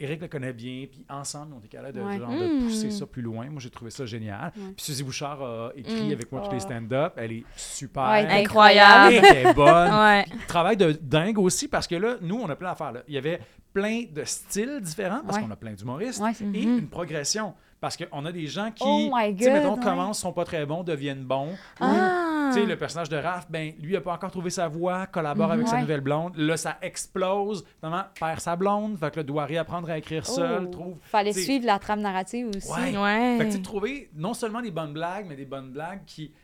Eric 0.00 0.20
le 0.22 0.28
connaît 0.28 0.52
bien, 0.52 0.86
puis 0.90 1.04
ensemble, 1.08 1.52
on 1.54 1.58
était 1.60 1.68
capable 1.68 1.92
de, 1.94 2.00
Ouais. 2.02 2.18
genre, 2.18 2.30
de 2.30 2.64
pousser 2.64 2.90
ça 2.90 3.06
plus 3.06 3.22
loin. 3.22 3.46
Moi, 3.48 3.60
j'ai 3.60 3.70
trouvé 3.70 3.90
ça 3.90 4.04
génial. 4.04 4.52
Ouais. 4.56 4.62
Puis 4.76 4.86
Suzy 4.86 5.02
Bouchard 5.04 5.40
a 5.42 5.70
écrit 5.76 6.08
Mm. 6.08 6.12
avec 6.12 6.32
moi 6.32 6.40
tous 6.42 6.50
les 6.50 6.56
Oh. 6.56 6.60
stand-up. 6.60 7.12
Elle 7.16 7.32
est 7.32 7.44
super. 7.56 8.02
Ouais, 8.10 8.26
Incroyable. 8.42 9.14
Elle 9.14 9.46
est 9.46 9.54
bonne. 9.54 9.92
Ouais. 10.04 10.24
Travail 10.48 10.76
de 10.76 10.92
dingue 11.00 11.38
aussi, 11.38 11.68
parce 11.68 11.86
que 11.86 11.94
là, 11.94 12.16
nous, 12.20 12.36
on 12.40 12.48
a 12.48 12.56
plein 12.56 12.70
d'affaires. 12.70 12.92
là. 12.92 13.02
Il 13.08 13.14
y 13.14 13.18
avait 13.18 13.40
plein 13.72 14.04
de 14.12 14.24
styles 14.24 14.80
différents, 14.80 15.20
parce 15.24 15.36
Ouais. 15.38 15.44
qu'on 15.44 15.50
a 15.50 15.56
plein 15.56 15.72
d'humoristes, 15.72 16.20
Ouais. 16.20 16.32
et 16.54 16.62
une 16.62 16.88
progression. 16.88 17.54
Parce 17.80 17.96
qu'on 17.98 18.24
a 18.24 18.32
des 18.32 18.46
gens 18.46 18.70
qui, 18.70 18.82
Oh 18.86 19.10
mettons, 19.14 19.74
ouais. 19.74 19.80
commencent, 19.82 20.20
sont 20.20 20.32
pas 20.32 20.44
très 20.44 20.64
bons, 20.64 20.82
deviennent 20.82 21.24
bons. 21.24 21.50
Ah. 21.80 22.23
Tu 22.52 22.60
sais, 22.60 22.66
le 22.66 22.76
personnage 22.76 23.08
de 23.08 23.16
Raph, 23.16 23.50
ben, 23.50 23.72
lui, 23.80 23.92
il 23.92 23.96
a 23.96 24.00
pas 24.00 24.12
encore 24.14 24.30
trouvé 24.30 24.50
sa 24.50 24.68
voix, 24.68 25.06
collabore 25.06 25.52
avec 25.52 25.66
sa 25.68 25.76
Mhm. 25.76 25.80
Nouvelle 25.82 26.00
blonde. 26.00 26.36
Là, 26.36 26.56
ça 26.56 26.78
explose. 26.82 27.64
Finalement, 27.80 28.04
perd 28.18 28.40
sa 28.40 28.56
blonde. 28.56 28.98
Fait 28.98 29.10
que 29.10 29.16
là, 29.16 29.22
doit 29.22 29.44
réapprendre 29.44 29.88
à 29.90 29.98
écrire 29.98 30.26
seul, 30.26 30.64
Oh. 30.66 30.70
trouve. 30.70 30.96
Fallait 31.02 31.30
T'sais, 31.32 31.42
suivre 31.42 31.66
la 31.66 31.78
trame 31.78 32.00
narrative 32.00 32.48
aussi. 32.56 32.70
Ouais. 32.72 32.96
Ouais. 32.96 33.38
Fait 33.38 33.48
que, 33.48 33.52
tu 33.56 33.62
trouver 33.62 34.10
non 34.14 34.34
seulement 34.34 34.60
des 34.62 34.70
bonnes 34.70 34.92
blagues, 34.92 35.26
mais 35.28 35.36
des 35.36 35.44
bonnes 35.46 35.70
blagues 35.72 36.04
qui, 36.06 36.28
tu 36.28 36.34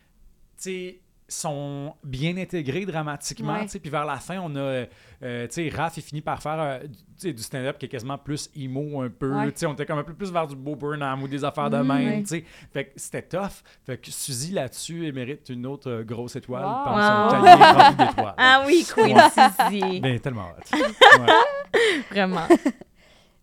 sais, 0.56 1.00
sont 1.32 1.94
bien 2.04 2.36
intégrées 2.36 2.84
dramatiquement. 2.86 3.54
Ouais. 3.54 3.62
tu 3.62 3.68
sais. 3.68 3.78
Puis 3.80 3.90
vers 3.90 4.04
la 4.04 4.16
fin, 4.16 4.38
on 4.42 4.54
a, 4.56 4.58
euh, 4.58 4.86
euh, 5.22 5.46
tu 5.46 5.54
sais, 5.54 5.68
Raph, 5.74 5.96
il 5.96 6.02
finit 6.02 6.20
par 6.20 6.42
faire 6.42 6.58
euh, 6.60 6.78
du- 6.80 6.88
tu 6.96 7.04
sais, 7.16 7.32
du 7.32 7.42
stand-up 7.42 7.78
qui 7.78 7.86
est 7.86 7.88
quasiment 7.88 8.18
plus 8.18 8.50
emo 8.56 9.02
un 9.02 9.08
peu. 9.10 9.32
Ouais. 9.34 9.46
Tu 9.52 9.58
sais, 9.60 9.66
on 9.66 9.72
était 9.74 9.86
comme 9.86 9.98
un 9.98 10.04
peu 10.04 10.14
plus 10.14 10.32
vers 10.32 10.46
du 10.46 10.56
beau 10.56 10.74
Burnham 10.76 11.22
ou 11.22 11.28
des 11.28 11.44
affaires 11.44 11.70
de 11.70 11.76
Mm, 11.78 11.86
même. 11.86 12.06
ouais. 12.08 12.20
tu 12.22 12.26
sais. 12.28 12.44
Fait 12.72 12.84
que 12.86 12.90
c'était 12.96 13.22
tough. 13.22 13.62
Fait 13.86 13.98
que 13.98 14.10
Suzy, 14.10 14.52
là-dessus, 14.52 15.06
elle 15.06 15.14
mérite 15.14 15.48
une 15.50 15.66
autre 15.66 15.90
euh, 15.90 16.02
grosse 16.02 16.36
étoile 16.36 16.64
Wow. 16.64 16.84
par 16.84 16.94
Wow. 16.94 17.30
son 17.30 17.42
panier 17.44 17.64
rempli 17.82 18.06
d'étoiles. 18.06 18.34
Ah 18.36 18.64
oui, 18.66 18.86
Queen 18.94 19.16
Ouais. 19.16 19.22
Suzy. 19.70 20.00
Ben, 20.00 20.18
tellement 20.20 20.48
hot. 20.48 20.76
Ouais. 21.20 22.02
Vraiment. 22.10 22.46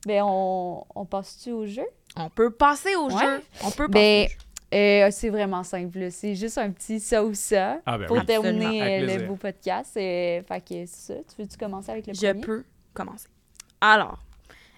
Ben, 0.06 0.22
on, 0.26 0.84
on 0.96 1.06
passe-tu 1.06 1.52
au 1.52 1.66
jeu? 1.66 1.86
On 2.16 2.30
peut 2.30 2.50
passer 2.52 2.96
au 2.96 3.12
Ouais. 3.12 3.22
jeu. 3.24 3.42
On 3.64 3.72
peut 3.72 3.88
passer 3.88 3.90
Ben, 3.90 4.26
au 4.26 4.30
jeu. 4.30 4.36
Euh, 4.74 5.07
c'est 5.11 5.30
vraiment 5.30 5.63
simple. 5.63 6.09
C'est 6.11 6.36
juste 6.36 6.57
un 6.57 6.70
petit 6.72 6.99
ça 6.99 7.24
ou 7.24 7.34
ça 7.34 7.78
Ah, 7.86 7.97
ben 7.97 8.07
pour 8.07 8.18
oui. 8.18 8.26
terminer 8.26 9.01
euh, 9.03 9.18
le 9.20 9.26
beau 9.28 9.36
podcast. 9.36 9.91
Euh, 9.97 10.41
fait 10.43 10.59
que 10.61 10.86
c'est 10.86 10.88
ça. 10.88 11.13
Tu 11.15 11.41
veux-tu 11.41 11.57
commencer 11.57 11.91
avec 11.91 12.07
le 12.07 12.13
Je 12.13 12.20
premier? 12.28 12.41
peux 12.41 12.63
commencer. 12.93 13.28
Alors, 13.82 14.20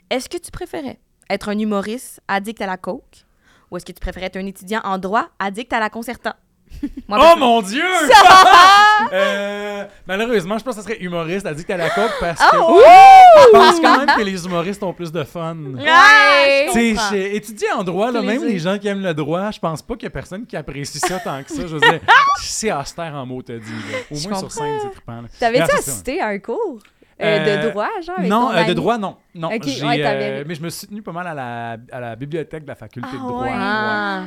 est-ce 0.10 0.28
que 0.30 0.38
tu 0.38 0.52
préférais 0.52 1.00
être 1.30 1.50
un 1.50 1.58
humoriste 1.58 2.22
addict 2.28 2.62
à 2.62 2.68
la 2.68 2.78
coke 2.78 3.26
ou 3.72 3.78
est-ce 3.78 3.86
que 3.86 3.92
tu 3.92 4.00
préférais 4.00 4.28
être 4.28 4.38
un 4.38 4.46
étudiant 4.46 4.82
en 4.84 4.98
droit 4.98 5.30
addict 5.40 5.72
à 5.74 5.80
la 5.80 5.90
concerta? 5.90 6.38
Moi, 7.08 7.18
Oh 7.22 7.38
mon 7.40 7.62
Dieu! 7.62 7.84
Euh, 9.12 9.86
malheureusement, 10.08 10.58
je 10.58 10.64
pense 10.64 10.76
que 10.76 10.82
ça 10.82 10.88
serait 10.88 11.00
humoriste 11.02 11.46
addict 11.46 11.70
à 11.70 11.78
la 11.78 11.90
coke 11.90 12.12
parce 12.20 12.40
que 12.40 12.58
Oh! 12.58 12.82
je 13.44 13.50
pense 13.52 13.80
quand 13.80 13.98
même 14.06 14.16
que 14.18 14.22
les 14.24 14.46
humoristes 14.46 14.84
ont 14.84 14.94
plus 14.94 15.12
de 15.12 15.24
fun. 15.24 15.56
Je 15.76 16.72
Tu 16.74 16.96
sais, 16.98 17.36
étudier 17.36 17.72
en 17.72 17.84
droit, 17.84 18.12
là, 18.12 18.22
même 18.22 18.44
les 18.46 18.60
gens 18.60 18.78
qui 18.78 18.88
aiment 18.88 19.02
le 19.04 19.14
droit, 19.14 19.52
je 19.52 19.60
pense 19.60 19.82
pas 19.82 19.96
qu'il 19.96 20.04
y 20.04 20.08
a 20.08 20.12
personne 20.12 20.46
qui 20.46 20.56
apprécie 20.58 21.00
ça 21.00 21.20
tant 21.20 21.42
que 21.44 21.52
ça. 21.52 21.62
Je 21.68 21.74
veux 21.76 21.80
dire, 21.80 22.00
c'est 22.42 22.72
austère 22.72 23.14
en 23.16 23.26
mots, 23.26 23.42
t'as 23.42 23.58
dit. 23.58 23.72
là. 23.92 23.98
Au 24.12 24.16
Je 24.16 24.30
moins 24.30 24.40
sur 24.40 24.52
scène, 24.52 24.78
c'est 24.82 24.92
trippant. 24.92 25.24
T'avais-tu 25.40 25.72
assisté 25.76 26.22
à 26.22 26.28
un 26.28 26.40
cours 26.40 26.80
euh, 27.22 27.26
Euh, 27.46 27.64
de 27.66 27.70
droit, 27.70 27.90
genre? 28.06 28.16
avec 28.18 28.30
Non, 28.30 28.48
ton 28.50 28.56
euh, 28.58 28.64
de 28.64 28.74
droit, 28.74 28.98
non. 28.98 29.18
non 29.36 29.50
ouais, 29.50 29.60
euh, 29.60 30.44
mais 30.48 30.56
je 30.56 30.62
me 30.62 30.70
suis 30.70 30.88
tenu 30.88 31.02
pas 31.02 31.12
mal 31.12 31.28
à 31.28 31.34
la, 31.34 31.78
à 31.92 32.00
la 32.00 32.16
bibliothèque 32.16 32.64
de 32.64 32.70
la 32.70 32.76
faculté 32.76 33.10
de 33.12 33.18
Ah, 33.22 33.28
droit. 33.28 33.44
ouais. 33.44 33.52
Ah, 33.54 34.22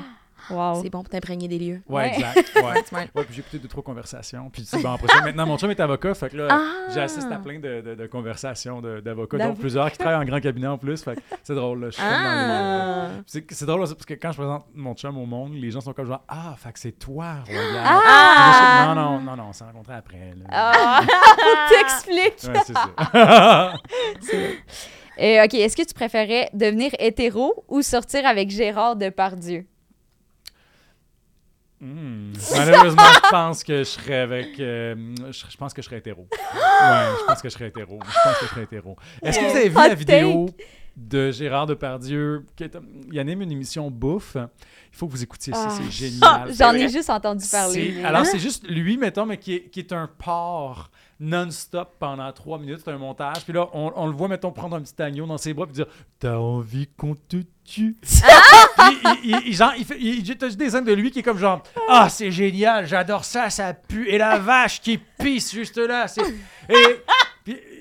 Wow. 0.51 0.80
c'est 0.82 0.90
bon 0.90 1.03
pour 1.03 1.09
t'imprégner 1.11 1.49
des 1.49 1.59
lieux. 1.59 1.82
Ouais, 1.88 2.03
Ouais. 2.03 2.14
exact. 2.14 2.53
Ouais. 2.57 2.62
Ouais, 3.14 3.24
puis 3.24 3.34
j'ai 3.34 3.40
écouté 3.40 3.59
deux, 3.59 3.68
trois 3.68 3.82
conversations. 3.82 4.51
Puis 4.51 4.64
c'est 4.66 4.82
bon, 4.82 4.93
après 4.93 5.07
ça, 5.09 5.22
maintenant, 5.22 5.47
mon 5.47 5.57
chum 5.59 5.70
est 5.70 5.80
avocat, 5.80 6.14
fait 6.14 6.30
que 6.30 6.36
là, 6.36 6.49
Ah! 6.51 6.90
j'assiste 6.95 7.30
à 7.30 7.36
plein 7.36 7.59
de, 7.59 7.80
de- 7.80 7.95
de 7.95 8.07
conversations 8.07 8.80
d'avocats, 8.80 9.38
D'av- 9.38 9.49
dont 9.51 9.55
plusieurs 9.57 9.90
qui 9.93 9.99
travaillent 9.99 10.20
en 10.20 10.24
grand 10.24 10.40
cabinet 10.40 10.66
en 10.66 10.78
plus. 10.78 11.03
Fait 11.03 11.16
que 11.16 11.20
c'est 11.43 11.55
drôle, 11.55 11.80
là. 11.82 11.86
Je 11.90 11.95
suis 11.95 12.03
comme 12.03 12.12
dans 12.12 12.18
les, 12.18 12.28
euh, 12.51 13.09
Ah! 13.18 13.22
C'est 13.51 13.66
drôle 13.66 13.80
aussi 13.82 13.95
parce 13.95 14.07
que 14.07 14.14
quand 14.14 14.32
je 14.32 14.36
présente 14.38 14.66
mon 14.74 14.95
chum 14.95 15.16
au 15.18 15.26
monde, 15.26 15.53
les 15.55 15.70
gens 15.70 15.80
sont 15.80 15.93
comme 15.93 16.07
genre 16.07 16.22
Ah, 16.28 16.55
fait 16.57 16.72
que 16.72 16.78
c'est 16.78 16.93
toi, 16.93 17.36
Royal. 17.47 17.82
Ah! 17.84 18.93
Non, 18.95 18.95
non, 18.95 19.20
non, 19.20 19.36
non, 19.36 19.45
on 19.49 19.53
s'est 19.53 19.64
rencontrés 19.64 19.95
après. 19.95 20.34
Là. 20.36 20.45
Ah! 20.51 21.01
Faut 21.07 21.47
que 21.47 21.74
t'expliques. 21.78 22.53
Ouais, 22.55 22.61
c'est 22.66 22.72
ça. 22.74 23.72
Euh, 25.20 25.45
OK, 25.45 25.53
est-ce 25.55 25.76
que 25.76 25.82
tu 25.82 25.93
préférais 25.93 26.49
devenir 26.55 26.90
hétéro 26.99 27.64
ou 27.68 27.82
sortir 27.82 28.26
avec 28.26 28.49
Gérard 28.51 28.97
Depardieu? 28.97 29.66
Hmm. 31.85 32.33
Malheureusement, 32.57 33.03
je 33.24 33.28
pense 33.30 33.64
que 33.64 33.78
je 33.78 33.83
serais 33.85 34.18
avec. 34.18 34.61
euh, 34.61 34.95
je, 35.33 35.45
je 35.51 35.57
pense 35.57 35.74
que 35.74 35.83
je 35.83 35.87
serais 35.87 35.99
hétéro. 35.99 36.28
Ouais, 36.30 36.39
je 37.20 37.24
pense 37.26 37.43
que 37.43 37.49
je 37.49 37.55
serais 37.55 37.66
hétéro. 37.68 37.99
Je 38.07 38.18
pense 38.22 38.39
que 38.39 38.45
je 38.47 38.51
serais 38.51 38.62
hétéro. 38.62 38.97
Est-ce 39.20 39.39
que 39.41 39.45
vous 39.51 39.57
avez 39.57 39.68
vu 39.68 39.76
Hot 39.76 39.80
la 39.89 39.95
vidéo 39.97 40.47
de 40.97 41.33
Gérard 41.33 41.66
Depardieu? 41.66 42.45
qui 42.55 42.62
est- 42.62 42.78
il 43.11 43.18
anime 43.18 43.43
une 43.43 43.51
émission 43.51 43.91
bouffe. 43.91 44.37
Il 44.37 44.97
faut 44.97 45.07
que 45.09 45.12
vous 45.12 45.24
écoutiez 45.24 45.53
ça, 45.55 45.66
Ah. 45.70 45.70
c'est 45.76 45.91
génial. 45.91 46.55
J'en 46.57 46.72
ai 46.74 46.89
juste 46.89 47.11
entendu 47.11 47.45
parler. 47.51 48.05
Alors, 48.05 48.26
c'est 48.26 48.39
juste 48.39 48.64
lui, 48.68 48.97
mettons, 48.97 49.26
mais 49.26 49.39
qui 49.39 49.55
est, 49.55 49.62
qui 49.68 49.80
est 49.80 49.93
un 49.93 50.09
porc 50.18 50.89
non-stop 51.23 51.95
pendant 51.99 52.31
trois 52.33 52.59
minutes. 52.59 52.81
C'est 52.85 52.91
un 52.91 52.99
montage. 52.99 53.45
Puis 53.45 53.53
là, 53.53 53.68
on, 53.73 53.93
on 53.95 54.07
le 54.07 54.12
voit, 54.12 54.29
mettons, 54.29 54.51
prendre 54.51 54.77
un 54.77 54.81
petit 54.83 55.01
agneau 55.01 55.25
dans 55.27 55.39
ses 55.39 55.55
bras 55.55 55.66
puis 55.66 55.75
dire 55.75 55.87
T'as 56.18 56.37
envie 56.37 56.89
qu'on 56.97 57.14
te 57.14 57.37
tue? 57.64 57.97
Puis 58.03 58.99
il, 59.25 59.31
il- 59.31 59.43
il- 59.47 59.55
genre, 59.55 59.73
il 59.79 59.85
fait, 59.85 59.97
il, 60.01 60.29
il- 60.29 60.37
t'as 60.37 60.47
juste 60.47 60.59
des 60.59 60.70
scènes 60.70 60.85
de 60.85 60.93
lui 60.93 61.11
qui 61.11 61.20
est 61.20 61.23
comme 61.23 61.39
genre 61.39 61.62
Ah, 61.89 62.09
c'est 62.09 62.31
génial, 62.33 62.87
j'adore 62.87 63.25
ça, 63.25 63.49
ça 63.51 63.73
pue. 63.73 64.09
Et 64.09 64.18
la 64.18 64.39
vache 64.39 64.81
qui 64.81 64.99
pisse 64.99 65.53
juste 65.53 65.79
là. 65.79 66.09
c'est- 66.09 66.23
Et. 66.68 67.03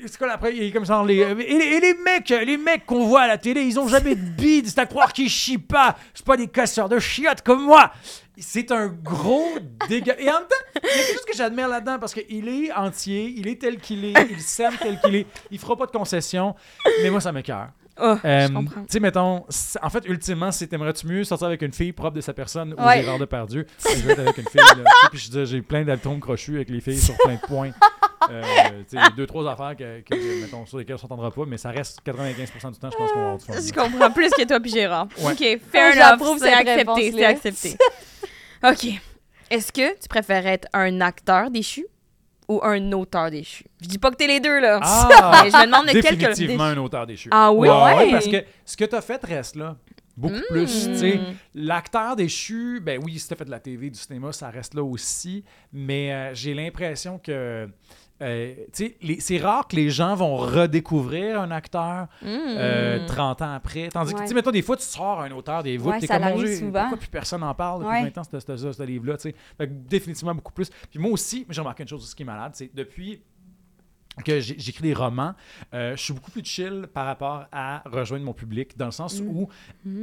Puis, 0.02 0.10
c'est 0.10 0.18
quoi 0.18 0.32
après? 0.32 0.56
Il 0.56 0.64
est 0.64 0.72
comme 0.72 0.86
genre, 0.86 1.06
les, 1.06 1.18
et, 1.18 1.34
les, 1.36 1.44
et 1.54 1.80
les 1.80 1.94
mecs, 1.94 2.30
les 2.30 2.58
mecs 2.58 2.86
qu'on 2.86 3.06
voit 3.06 3.22
à 3.22 3.28
la 3.28 3.38
télé, 3.38 3.62
ils 3.62 3.80
ont 3.80 3.88
jamais 3.88 4.16
de 4.16 4.22
bide, 4.22 4.68
c'est 4.68 4.80
à 4.80 4.86
croire 4.86 5.14
qu'ils 5.14 5.30
chient 5.30 5.58
pas. 5.60 5.96
C'est 6.14 6.26
pas 6.26 6.38
des 6.38 6.48
casseurs 6.48 6.90
de 6.90 6.98
chiottes 7.00 7.42
comme 7.44 7.64
moi. 7.64 7.92
C'est 8.38 8.72
un 8.72 8.88
gros 8.88 9.50
dégât. 9.88 10.16
Et 10.18 10.28
en 10.30 10.34
même 10.40 10.48
temps, 10.50 10.80
il 10.84 10.88
y 10.90 10.92
a 10.92 11.04
quelque 11.04 11.14
chose 11.14 11.26
que 11.26 11.36
j'admire 11.38 11.68
là-dedans 11.68 12.00
parce 12.00 12.14
qu'il 12.14 12.48
est 12.50 12.72
entier, 12.72 13.34
il 13.38 13.48
est 13.48 13.62
tel 13.62 13.78
qu'il 13.78 14.04
est, 14.06 14.14
il 14.32 14.40
s'aime 14.42 14.74
tel 14.82 15.00
qu'il 15.00 15.16
est, 15.16 15.28
il 15.52 15.60
fera 15.60 15.76
pas 15.76 15.86
de 15.86 15.92
concessions. 15.92 16.56
Mais 17.04 17.10
moi, 17.12 17.22
ça 17.22 17.32
m'écœure. 17.32 17.68
Oh, 18.02 18.16
Euh, 18.26 18.48
tu 18.48 18.56
sais, 18.88 19.00
mettons, 19.00 19.46
en 19.82 19.90
fait, 19.92 20.06
ultimement, 20.08 20.52
c'est 20.52 20.66
t'aimerais-tu 20.66 21.06
mieux 21.06 21.24
sortir 21.24 21.48
avec 21.48 21.62
une 21.62 21.74
fille 21.74 21.92
propre 21.92 22.16
de 22.16 22.22
sa 22.22 22.34
personne 22.34 22.74
ou 22.74 22.82
Ouais. 22.82 23.04
Gérard 23.04 23.20
Depardieu? 23.20 23.68
Je 23.96 24.02
vais 24.02 24.14
être 24.14 24.20
avec 24.20 24.38
une 24.38 24.48
fille, 24.48 24.62
là. 24.62 24.90
Puis 25.12 25.20
je 25.20 25.30
dis, 25.30 25.46
j'ai 25.46 25.62
plein 25.62 25.84
d'atomes 25.84 26.20
crochus 26.20 26.56
avec 26.56 26.70
les 26.70 26.80
filles 26.82 27.00
sur 27.00 27.16
plein 27.18 27.36
de 27.36 27.42
points. 27.42 27.72
Euh, 28.30 29.10
deux, 29.18 29.26
trois 29.26 29.52
affaires 29.52 29.76
que, 29.76 30.02
que- 30.02 30.42
mettons, 30.42 30.66
sur 30.66 30.78
lesquelles 30.78 30.96
on 30.96 31.00
s'entendra 31.00 31.32
pas, 31.32 31.46
mais 31.48 31.58
ça 31.58 31.72
reste 31.72 32.00
95% 32.06 32.72
du 32.72 32.80
temps, 32.80 32.90
je 32.92 32.98
pense 32.98 33.12
qu'on 33.12 33.20
va 33.20 33.22
avoir 33.26 33.38
du 33.38 33.46
fun. 33.46 33.54
Je 33.54 33.74
comprends 33.74 34.12
plus 34.12 34.30
que 34.32 34.44
toi 34.46 34.60
puis 34.60 34.72
Gérard. 34.72 35.08
Ouais. 35.20 35.32
OK, 35.34 35.60
fair 35.72 35.86
enough. 35.94 35.96
J'approuve 35.96 36.38
C'est 36.40 36.54
accepté, 36.54 37.12
c'est 37.12 37.26
accepté. 37.26 37.78
OK. 38.64 38.88
Est-ce 39.50 39.72
que 39.72 40.00
tu 40.00 40.08
préférais 40.08 40.54
être 40.54 40.68
un 40.74 41.02
acteur 41.02 41.50
déchu 41.52 41.86
ou 42.48 42.60
un 42.64 42.92
auteur 42.94 43.30
déchu? 43.32 43.66
Je 43.82 43.88
dis 43.88 43.98
pas 43.98 44.12
que 44.12 44.16
t'es 44.16 44.28
les 44.28 44.40
deux, 44.40 44.60
là. 44.60 44.80
Ah! 44.82 45.42
Mais 45.44 45.52
je 45.52 45.58
me 45.58 45.66
demande 45.66 45.88
de 45.88 45.92
quel 46.00 46.18
que... 46.18 46.28
Définitivement 46.28 46.64
un 46.66 46.78
auteur 46.78 47.06
déchu. 47.08 47.30
Ah 47.32 47.52
oui? 47.52 47.68
Ouais, 47.68 47.76
Ouais. 47.96 48.12
parce 48.12 48.28
que 48.28 48.44
ce 48.66 48.78
que 48.78 48.86
tu 48.86 48.96
as 48.96 49.02
fait 49.02 49.24
reste 49.26 49.56
là. 49.56 49.76
Beaucoup 50.18 50.36
Mm. 50.36 50.42
plus. 50.50 50.86
tu 50.88 50.98
sais. 50.98 51.20
L'acteur 51.56 52.16
déchu, 52.18 52.80
ben 52.84 53.00
oui, 53.04 53.18
si 53.18 53.28
tu 53.30 53.36
fait 53.36 53.46
de 53.46 53.50
la 53.50 53.60
TV, 53.62 53.90
du 53.90 53.98
cinéma, 53.98 54.32
ça 54.34 54.50
reste 54.50 54.74
là 54.74 54.84
aussi. 54.84 55.44
Mais 55.74 56.14
euh, 56.14 56.32
j'ai 56.36 56.54
l'impression 56.54 57.18
que. 57.18 57.68
Euh, 58.22 58.54
c'est 58.72 59.38
rare 59.40 59.68
que 59.68 59.76
les 59.76 59.90
gens 59.90 60.16
vont 60.16 60.36
redécouvrir 60.38 61.42
un 61.42 61.52
acteur 61.52 62.08
Mm. 62.22 62.28
euh, 62.28 63.08
30 63.08 63.42
ans 63.42 63.54
après. 63.54 63.90
Tandis 63.90 64.14
que, 64.14 64.20
tu 64.22 64.28
sais, 64.28 64.34
mettons, 64.34 64.52
des 64.52 64.62
fois, 64.62 64.78
tu 64.78 64.84
sors 64.84 65.22
un 65.22 65.32
auteur 65.32 65.64
des 65.64 65.78
voûtes, 65.78 65.94
Ouais, 65.94 66.00
t'es 66.00 66.08
ça 66.08 66.20
comme, 66.20 66.34
pourquoi 66.72 66.98
plus 66.98 67.08
personne 67.10 67.42
n'en 67.42 67.54
parle 67.56 67.80
depuis 67.84 67.92
Ouais. 68.04 68.12
20 68.14 68.18
ans, 68.20 68.24
ce, 68.24 68.84
livre-là, 68.84 69.18
tu 69.18 69.32
sais? 69.60 69.68
Définitivement 69.68 70.36
beaucoup 70.36 70.54
plus. 70.54 70.70
Puis 70.90 71.00
moi 71.00 71.12
aussi, 71.12 71.46
j'ai 71.50 71.62
remarqué 71.62 71.84
une 71.84 71.90
chose 71.90 72.04
aussi 72.04 72.16
qui 72.16 72.24
est 72.24 72.26
malade, 72.26 72.52
c'est 72.56 72.74
depuis 72.74 73.22
que 74.26 74.42
j'écris 74.42 74.84
des 74.84 74.94
romans, 74.94 75.34
euh, 75.74 75.96
je 75.96 76.04
suis 76.04 76.14
beaucoup 76.14 76.32
plus 76.32 76.44
chill 76.44 76.88
par 76.94 77.06
rapport 77.06 77.46
à 77.52 77.82
rejoindre 77.86 78.26
mon 78.26 78.34
public, 78.34 78.78
dans 78.78 78.86
le 78.88 78.92
sens 78.92 79.22
Mm. 79.22 79.28
où, 79.28 79.50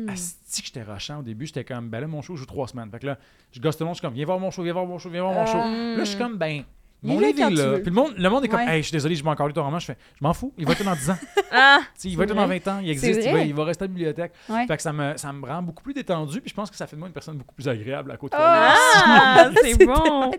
asti 0.08 0.62
que 0.62 0.66
j'étais 0.68 0.82
rushant 0.82 1.20
au 1.20 1.22
début, 1.22 1.46
j'étais 1.46 1.62
comme, 1.64 1.90
ben 1.90 2.00
là, 2.00 2.06
mon 2.06 2.22
show 2.22 2.34
joue 2.34 2.46
trois 2.46 2.66
semaines. 2.66 2.90
Fait 2.90 2.98
que 3.00 3.06
là, 3.06 3.18
je 3.52 3.60
gosse 3.60 3.76
tout 3.76 3.84
le 3.84 3.86
monde, 3.86 3.94
je 3.96 3.98
suis 4.00 4.06
comme, 4.06 4.14
viens 4.14 4.24
voir 4.24 4.38
mon 4.40 4.50
show, 4.50 4.62
viens 4.62 4.72
voir 4.72 4.86
mon 4.86 4.98
show, 4.98 5.10
viens 5.10 5.22
voir 5.22 5.34
mon 5.34 5.44
show. 5.46 5.58
Euh, 5.58 5.96
Là, 5.98 6.04
je 6.04 6.08
suis 6.08 6.18
comme, 6.18 6.36
ben, 6.38 6.64
mon 7.02 7.20
livre 7.20 7.40
est 7.40 7.50
là. 7.50 7.72
Puis 7.78 7.84
le 7.86 7.92
monde, 7.92 8.14
le 8.16 8.28
monde 8.28 8.44
est 8.44 8.48
comme, 8.48 8.60
Ouais. 8.60 8.76
hey, 8.76 8.82
je 8.82 8.88
suis 8.88 8.92
désolé, 8.92 9.14
je 9.14 9.22
vais 9.22 9.30
encore 9.30 9.46
lire 9.46 9.54
ton 9.54 9.62
roman. 9.64 9.78
Je 9.78 9.86
fais, 9.86 9.96
je 10.18 10.24
m'en 10.24 10.32
fous, 10.34 10.52
il 10.58 10.66
va 10.66 10.72
être 10.72 10.84
dans 10.84 10.94
10 10.94 11.10
ans. 11.10 11.16
Ah! 11.50 11.80
Tu 11.94 12.00
sais, 12.02 12.08
il 12.10 12.16
va 12.16 12.24
être 12.24 12.34
dans 12.34 12.46
20 12.46 12.68
ans, 12.68 12.78
il 12.82 12.90
existe, 12.90 13.20
il 13.24 13.32
va, 13.32 13.38
il 13.40 13.54
va 13.54 13.64
rester 13.64 13.84
à 13.84 13.86
la 13.86 13.92
bibliothèque. 13.94 14.32
Ouais. 14.50 14.66
Fait 14.66 14.76
que 14.76 14.82
ça 14.82 14.92
me, 14.92 15.16
ça 15.16 15.32
me 15.32 15.46
rend 15.46 15.62
beaucoup 15.62 15.82
plus 15.82 15.94
détendu, 15.94 16.40
puis 16.42 16.50
je 16.50 16.54
pense 16.54 16.70
que 16.70 16.76
ça 16.76 16.86
fait 16.86 16.94
de 16.96 16.98
moi 16.98 17.08
une 17.08 17.14
personne 17.14 17.38
beaucoup 17.38 17.54
plus 17.54 17.66
agréable 17.68 18.10
à 18.10 18.16
côté 18.18 18.36
Ah! 18.38 19.48
C'est 19.62 19.86
bon! 19.86 20.30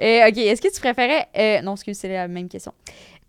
Euh, 0.00 0.28
OK, 0.28 0.38
est-ce 0.38 0.60
que 0.62 0.72
tu 0.72 0.80
préférais... 0.80 1.28
euh, 1.36 1.60
non, 1.62 1.74
excuse, 1.74 1.96
c'est 1.98 2.08
la 2.12 2.26
même 2.26 2.48
question. 2.48 2.72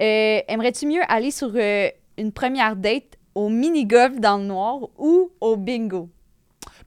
Euh, 0.02 0.40
Aimerais-tu 0.48 0.88
mieux 0.88 1.02
aller 1.08 1.30
sur 1.32 1.52
euh, 1.54 1.90
une 2.18 2.32
première 2.32 2.76
date 2.76 3.18
au 3.36 3.50
mini-golf 3.50 4.20
dans 4.20 4.38
le 4.38 4.44
noir 4.46 4.78
ou 4.98 5.32
au 5.40 5.56
bingo? 5.58 6.10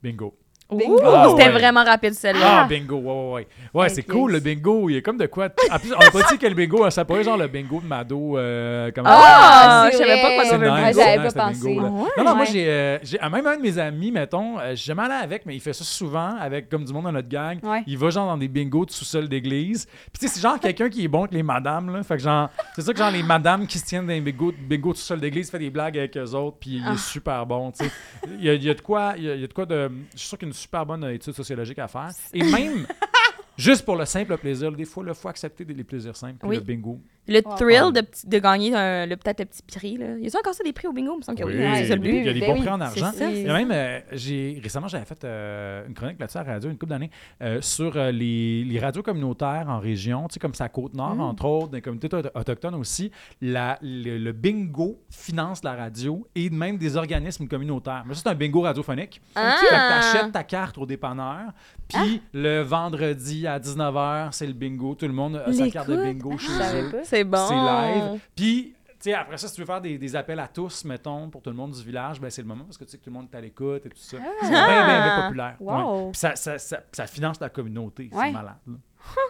Bingo. 0.02 0.34
Bingo. 0.70 1.00
Ah, 1.04 1.26
C'était 1.30 1.44
ouais. 1.44 1.50
vraiment 1.50 1.84
rapide, 1.84 2.14
celle-là. 2.14 2.62
Ah, 2.62 2.66
bingo, 2.68 2.96
ouais, 2.96 3.04
ouais, 3.12 3.32
ouais. 3.34 3.46
Ouais, 3.82 3.88
c'est 3.88 4.02
cool, 4.02 4.32
le 4.32 4.40
bingo. 4.40 4.90
Il 4.90 4.94
y 4.94 4.98
a 4.98 5.00
comme 5.00 5.16
de 5.16 5.26
quoi. 5.26 5.48
En 5.70 5.78
plus, 5.78 5.92
on 5.94 5.98
n'a 5.98 6.10
pas 6.10 6.22
dit 6.22 6.38
quel 6.38 6.54
bingo, 6.54 6.84
hein, 6.84 6.90
ça 6.90 7.04
pourrait 7.04 7.22
genre 7.22 7.36
le 7.36 7.46
bingo 7.46 7.80
de 7.80 7.86
Mado. 7.86 8.36
Euh, 8.36 8.90
comment 8.94 9.08
Ah, 9.12 9.88
je 9.92 9.96
savais 9.96 10.20
pas 10.20 10.34
quoi 10.34 10.44
C'est 10.44 10.58
bingo. 10.58 10.98
j'avais 11.00 11.28
pas 11.28 11.32
pensé. 11.48 11.68
bingo. 11.68 11.86
Ah 11.86 11.90
ouais? 11.90 12.08
Non, 12.18 12.24
non, 12.30 12.36
moi, 12.36 12.44
j'ai, 12.46 12.66
euh, 12.68 12.98
j'ai- 13.04 13.18
ah, 13.20 13.30
même 13.30 13.46
un 13.46 13.56
de 13.56 13.62
mes 13.62 13.78
amis, 13.78 14.10
mettons, 14.10 14.58
euh, 14.58 14.70
j'ai 14.70 14.86
jamais 14.86 15.02
allé 15.04 15.14
avec, 15.14 15.46
mais 15.46 15.54
il 15.54 15.60
fait 15.60 15.72
ça 15.72 15.84
souvent 15.84 16.36
avec 16.40 16.68
comme 16.68 16.84
du 16.84 16.92
monde 16.92 17.04
dans 17.04 17.12
notre 17.12 17.28
gang. 17.28 17.58
Ouais. 17.62 17.84
Il 17.86 17.96
va 17.96 18.10
genre 18.10 18.26
dans 18.26 18.36
des 18.36 18.48
bingos 18.48 18.86
de 18.86 18.90
sous-sol 18.90 19.28
d'église. 19.28 19.86
Puis 19.86 20.20
tu 20.20 20.26
sais, 20.26 20.34
c'est 20.34 20.40
genre 20.40 20.58
quelqu'un 20.58 20.88
qui 20.88 21.04
est 21.04 21.08
bon 21.08 21.20
avec 21.20 21.32
les 21.32 21.44
madames, 21.44 21.92
là. 21.94 22.02
Fait 22.02 22.16
que 22.16 22.22
genre, 22.22 22.48
c'est 22.74 22.82
ça 22.82 22.92
que 22.92 22.98
genre 22.98 23.10
les 23.12 23.22
madames 23.22 23.68
qui 23.68 23.78
se 23.78 23.84
tiennent 23.84 24.06
dans 24.06 24.12
les 24.12 24.20
bingos, 24.20 24.52
bingos 24.68 24.94
de 24.94 24.98
sous-sol 24.98 25.20
d'église, 25.20 25.48
fait 25.48 25.60
des 25.60 25.70
blagues 25.70 25.96
avec 25.96 26.16
eux 26.16 26.34
autres, 26.34 26.56
puis 26.60 26.70
il 26.78 26.84
Ah. 26.84 26.94
est 26.94 26.98
super 26.98 27.46
bon, 27.46 27.70
tu 27.70 27.84
sais. 27.84 27.90
Il 28.38 28.44
y 28.44 28.50
a, 28.50 28.54
il 28.54 28.64
y 28.64 28.70
a 28.70 28.74
de 28.74 28.80
quoi, 28.80 29.14
il 29.16 29.22
y 29.24 29.30
a, 29.30 29.34
il 29.36 29.40
y 29.42 29.44
a 29.44 29.46
de 29.46 29.52
quoi 29.52 29.64
de. 29.64 29.88
Je 30.14 30.18
suis 30.18 30.28
sûr 30.28 30.38
super 30.56 30.84
bonne 30.86 31.04
étude 31.04 31.32
sociologique 31.34 31.78
à 31.78 31.88
faire. 31.88 32.10
Et 32.32 32.42
même. 32.42 32.86
Juste 33.56 33.84
pour 33.86 33.96
le 33.96 34.04
simple 34.04 34.36
plaisir, 34.36 34.70
des 34.72 34.84
fois, 34.84 35.02
il 35.06 35.14
faut 35.14 35.28
accepter 35.28 35.64
des- 35.64 35.72
les 35.72 35.84
plaisirs 35.84 36.14
simples, 36.16 36.44
Oui. 36.46 36.56
le 36.56 36.60
bingo. 36.62 37.00
Le 37.28 37.40
Wow. 37.44 37.56
thrill 37.56 37.92
de, 37.92 38.38
gagner 38.38 38.74
un- 38.74 39.06
le- 39.06 39.16
peut-être 39.16 39.40
le 39.40 39.44
petit 39.46 39.62
prix. 39.62 39.96
Là. 39.96 40.16
Y 40.18 40.26
a 40.26 40.38
encore 40.38 40.54
ça 40.54 40.62
des 40.64 40.72
prix 40.72 40.86
au 40.88 40.92
bingo? 40.92 41.12
Il 41.14 41.18
me 41.18 41.22
semble 41.22 41.38
que 41.38 41.44
oui. 41.44 41.54
Oui, 41.56 41.62
C'est 41.76 41.86
ça 41.88 41.94
il 41.96 42.24
y 42.24 42.28
a 42.28 42.32
des- 42.32 42.40
Ben 42.40 42.46
bons 42.48 42.54
oui, 42.54 42.60
prix 42.60 42.68
en 42.70 42.80
argent. 42.80 43.12
ça. 43.12 43.26
Même, 43.28 43.70
euh, 43.72 44.00
j'ai 44.12 44.60
récemment, 44.62 44.88
j'avais 44.88 45.04
fait 45.04 45.24
euh, 45.24 45.86
une 45.88 45.94
chronique 45.94 46.20
là-dessus 46.20 46.38
à 46.38 46.44
la 46.44 46.52
radio, 46.52 46.70
une 46.70 46.78
couple 46.78 46.90
d'années, 46.90 47.10
euh, 47.42 47.60
sur 47.60 47.96
euh, 47.96 48.10
les, 48.12 48.64
les 48.64 48.78
radios 48.78 49.02
communautaires 49.02 49.66
en 49.68 49.78
région, 49.80 50.28
tu 50.28 50.34
sais, 50.34 50.40
comme 50.40 50.54
sa 50.54 50.68
Côte-Nord, 50.68 51.16
Mm. 51.16 51.20
entre 51.20 51.44
autres, 51.46 51.68
des 51.72 51.80
communautés 51.80 52.14
auto- 52.14 52.28
autochtones 52.34 52.74
aussi. 52.76 53.10
La, 53.40 53.78
le, 53.82 54.18
le 54.18 54.32
bingo 54.32 55.00
finance 55.10 55.64
la 55.64 55.74
radio 55.74 56.26
et 56.34 56.50
même 56.50 56.78
des 56.78 56.96
organismes 56.96 57.48
communautaires. 57.48 58.04
Mais 58.06 58.14
ça, 58.14 58.20
c'est 58.24 58.28
un 58.30 58.34
bingo 58.34 58.60
radiophonique. 58.60 59.20
Ah! 59.34 59.56
Fait 59.60 59.66
que 59.66 59.70
t'achètes 59.72 60.32
ta 60.32 60.44
carte 60.44 60.78
au 60.78 60.86
dépanneur, 60.86 61.52
puis 61.88 62.20
le 62.32 62.60
vendredi 62.62 63.46
à 63.46 63.58
19h, 63.58 64.28
c'est 64.32 64.46
le 64.46 64.52
bingo. 64.52 64.94
Tout 64.94 65.06
le 65.06 65.12
monde 65.12 65.42
a 65.44 65.52
sa 65.52 65.68
carte 65.70 65.88
de 65.90 65.96
bingo 65.96 66.36
chez 66.38 66.46
Je 66.46 66.52
savais 66.52 66.82
eux. 66.82 67.00
C'est 67.16 67.24
bon. 67.24 67.46
C'est 67.48 67.54
live. 67.54 68.20
Puis, 68.34 68.74
tu 68.88 68.94
sais, 69.00 69.14
après 69.14 69.36
ça, 69.38 69.48
si 69.48 69.54
tu 69.54 69.60
veux 69.60 69.66
faire 69.66 69.80
des, 69.80 69.98
des 69.98 70.16
appels 70.16 70.40
à 70.40 70.48
tous, 70.48 70.84
mettons, 70.84 71.28
pour 71.30 71.42
tout 71.42 71.50
le 71.50 71.56
monde 71.56 71.72
du 71.72 71.82
village, 71.82 72.20
ben 72.20 72.30
c'est 72.30 72.42
le 72.42 72.48
moment 72.48 72.64
parce 72.64 72.78
que 72.78 72.84
tu 72.84 72.90
sais 72.92 72.98
que 72.98 73.04
tout 73.04 73.10
le 73.10 73.14
monde 73.16 73.28
est 73.32 73.36
à 73.36 73.40
l'écoute 73.40 73.84
et 73.86 73.88
tout 73.88 73.96
ça. 73.98 74.16
C'est 74.40 74.48
bien, 74.48 74.66
bien, 74.66 75.02
bien 75.04 75.22
populaire. 75.22 75.56
Wow. 75.60 75.74
Ouais. 76.06 76.10
Puis 76.12 76.18
ça, 76.18 76.36
ça, 76.36 76.58
ça, 76.58 76.80
ça 76.92 77.06
finance 77.06 77.40
la 77.40 77.48
communauté. 77.48 78.08
C'est 78.12 78.30
malade. 78.32 78.56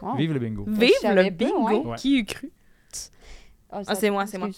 Wow. 0.02 0.16
Vive 0.16 0.32
le 0.32 0.38
bingo. 0.38 0.64
Vive 0.68 0.92
le 1.04 1.30
bingo. 1.30 1.90
ouais. 1.90 1.96
Qui 1.96 2.18
eût 2.18 2.24
cru? 2.24 2.50
Ah, 3.70 3.80
Ah, 3.86 3.94
c'est 3.94 4.10
moi, 4.10 4.26
c'est 4.26 4.38
moi. 4.38 4.48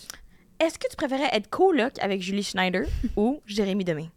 Est-ce 0.60 0.78
que 0.78 0.88
tu 0.88 0.96
préférais 0.96 1.28
être 1.32 1.48
coloc 1.48 1.92
avec 2.00 2.20
Julie 2.20 2.42
Schneider 2.42 2.84
ou 3.16 3.40
Jérémy 3.46 3.84
Demé? 3.84 4.10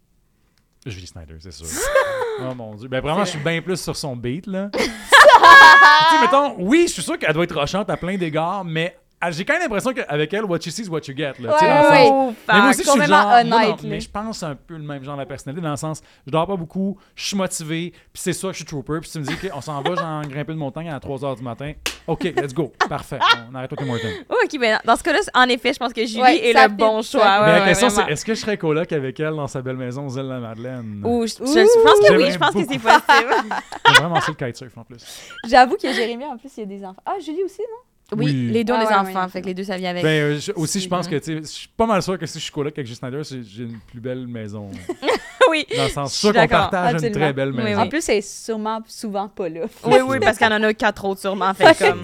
Julie 0.86 1.06
Snyder, 1.08 1.36
c'est 1.40 1.52
sûr. 1.52 1.68
oh 2.42 2.56
mon 2.56 2.74
dieu. 2.76 2.88
Ben 2.88 3.02
vraiment, 3.02 3.24
je 3.24 3.30
suis 3.32 3.40
bien 3.40 3.62
plus 3.62 3.80
sur 3.80 3.96
son 3.96 4.16
beat, 4.16 4.48
là. 4.48 4.70
tu 4.74 4.80
sais, 4.84 6.22
mettons, 6.22 6.56
oui, 6.58 6.86
je 6.88 6.94
suis 6.94 7.04
sûr 7.04 7.20
qu'elle 7.20 7.34
doit 7.34 7.44
être 7.44 7.56
rochante 7.60 7.90
à 7.92 7.98
plein 7.98 8.18
d'égards, 8.18 8.66
mais 8.66 8.98
ah, 8.98 9.01
j'ai 9.30 9.46
quand 9.46 9.54
même 9.54 9.62
l'impression 9.64 9.94
qu'avec 9.94 10.34
elle, 10.34 10.46
what 10.46 10.58
you 10.66 10.72
see 10.72 10.82
is 10.84 10.90
what 10.90 11.02
you 11.08 11.16
get. 11.16 11.34
Là, 11.40 11.54
Tu 11.60 11.66
sais, 11.66 11.72
Ouais, 11.72 12.10
dans 12.10 12.30
Oh, 12.30 12.34
Mais 12.48 12.60
moi 12.62 12.70
aussi, 12.72 12.84
je 12.84 12.90
suis 12.90 13.00
genre, 13.06 13.08
moi, 13.28 13.44
non, 13.44 13.58
honnête, 13.58 13.84
mais 13.84 14.00
je 14.00 14.10
pense 14.10 14.42
un 14.44 14.56
peu 14.56 14.74
le 14.76 14.84
même 14.84 15.04
genre 15.04 15.18
de 15.18 15.24
personnalité 15.26 15.62
dans 15.64 15.72
le 15.72 15.78
sens, 15.78 16.02
je 16.26 16.32
dors 16.32 16.48
pas 16.48 16.56
beaucoup, 16.56 16.98
je 17.16 17.26
suis 17.26 17.38
motivé, 17.38 17.92
puis 17.92 18.22
c'est 18.22 18.34
ça 18.34 18.48
que 18.48 18.54
je 18.54 18.58
suis 18.58 18.66
trooper, 18.66 19.00
puis 19.02 19.10
tu 19.12 19.20
me 19.20 19.24
dis 19.26 19.36
qu'on 19.38 19.62
s'en 19.62 19.82
va 19.82 19.96
genre 19.96 20.22
grimper 20.28 20.54
le 20.54 20.58
montagne 20.60 20.90
à 20.90 20.98
3h 20.98 21.38
du 21.38 21.44
matin, 21.44 21.74
ok, 22.08 22.24
let's 22.24 22.54
go, 22.54 22.72
parfait, 22.90 23.20
on 23.52 23.56
arrête 23.56 23.72
Tim 23.78 23.86
Morton. 23.86 24.08
Oh, 24.30 24.36
ok, 24.44 24.60
ben 24.60 24.80
dans 24.86 24.96
ce 24.96 25.04
cas-là, 25.04 25.20
en 25.36 25.48
effet, 25.50 25.74
je 25.74 25.80
pense 25.80 25.94
que 25.94 26.06
Julie 26.06 26.22
Ouais, 26.22 26.38
est 26.50 26.54
ça 26.54 26.68
le 26.68 26.74
bon 26.74 27.02
ça 27.02 27.18
choix. 27.20 27.40
Ouais, 27.42 27.46
mais 27.46 27.52
la 27.54 27.60
ouais, 27.62 27.68
question 27.70 27.90
c'est, 27.90 28.12
est-ce 28.12 28.26
que 28.26 28.34
je 28.34 28.40
serais 28.42 28.58
coloc 28.58 28.92
avec 28.92 29.20
elle 29.20 29.36
dans 29.36 29.48
sa 29.48 29.62
belle 29.62 29.78
maison 29.78 30.08
aux 30.08 30.12
îles 30.18 30.24
de 30.24 30.30
la 30.30 30.40
Madeleine? 30.40 31.02
Ouh, 31.06 31.26
je, 31.28 31.34
je- 31.38 31.44
Ouh. 31.44 31.48
je 31.48 31.84
pense 31.84 32.00
que 32.10 32.18
oui, 32.18 32.32
je 32.32 32.38
pense 32.38 32.52
que 32.54 32.60
c'est 32.60 32.80
possible. 32.80 33.54
J'ai 33.88 33.94
vraiment 33.94 34.20
c'est 34.22 34.32
le 34.40 34.46
kitesurf 34.48 34.78
en 34.78 34.84
plus. 34.84 35.04
J'avoue 35.48 35.76
que 35.76 35.92
Jérémy, 35.94 36.26
en 36.26 36.38
plus, 36.38 36.50
il 36.58 36.60
y 36.62 36.64
a 36.64 36.66
des 36.66 36.84
enfants. 36.86 37.02
Ah, 37.06 37.16
Julie 37.24 37.44
aussi, 37.44 37.62
non? 37.62 37.78
Oui, 38.14 38.26
Oui. 38.26 38.50
les 38.52 38.64
deux 38.64 38.74
ont 38.74 38.78
Ah 38.78 38.84
des 38.84 38.88
ouais, 38.88 38.96
enfants, 38.96 39.24
ouais. 39.24 39.30
fait 39.30 39.42
que 39.42 39.46
les 39.48 39.54
deux, 39.54 39.64
ça 39.64 39.78
vient 39.78 39.92
avec. 39.92 40.04
Ben, 40.04 40.10
euh, 40.10 40.40
je- 40.40 40.52
aussi, 40.54 40.80
je 40.82 40.90
pense 40.90 41.08
que, 41.08 41.16
tu 41.16 41.24
sais, 41.24 41.38
je 41.38 41.48
suis 41.48 41.68
pas 41.70 41.86
mal 41.86 42.02
sûr 42.02 42.18
que 42.20 42.26
si 42.26 42.40
je 42.40 42.44
suis 42.44 42.52
coloc 42.52 42.74
avec 42.78 42.86
Justin 42.88 43.10
Snyder, 43.10 43.44
j'ai 43.48 43.64
une 43.64 43.80
plus 43.80 44.00
belle 44.02 44.28
maison. 44.28 44.70
oui. 45.50 45.66
Dans 45.76 45.84
le 45.86 45.90
sens, 45.90 46.14
sûr 46.14 46.30
qu'on 46.34 46.40
d'accord, 46.40 46.70
partage 46.70 47.04
une 47.04 47.12
très 47.12 47.32
belle 47.34 47.52
Oui, 47.52 47.64
maison. 47.64 47.80
En 47.82 47.88
plus, 47.88 48.08
elle 48.10 48.18
est 48.18 48.22
sûrement 48.22 48.80
souvent 48.86 49.28
pas 49.30 49.48
là. 49.50 49.62
Oui, 49.86 50.00
oui, 50.06 50.20
parce 50.22 50.38
qu'il 50.38 50.48
y 50.48 50.50
en 50.54 50.64
a 50.64 50.74
quatre 50.74 51.06
autres 51.06 51.22
sûrement, 51.22 51.54
fait 51.54 51.78
comme, 51.78 52.04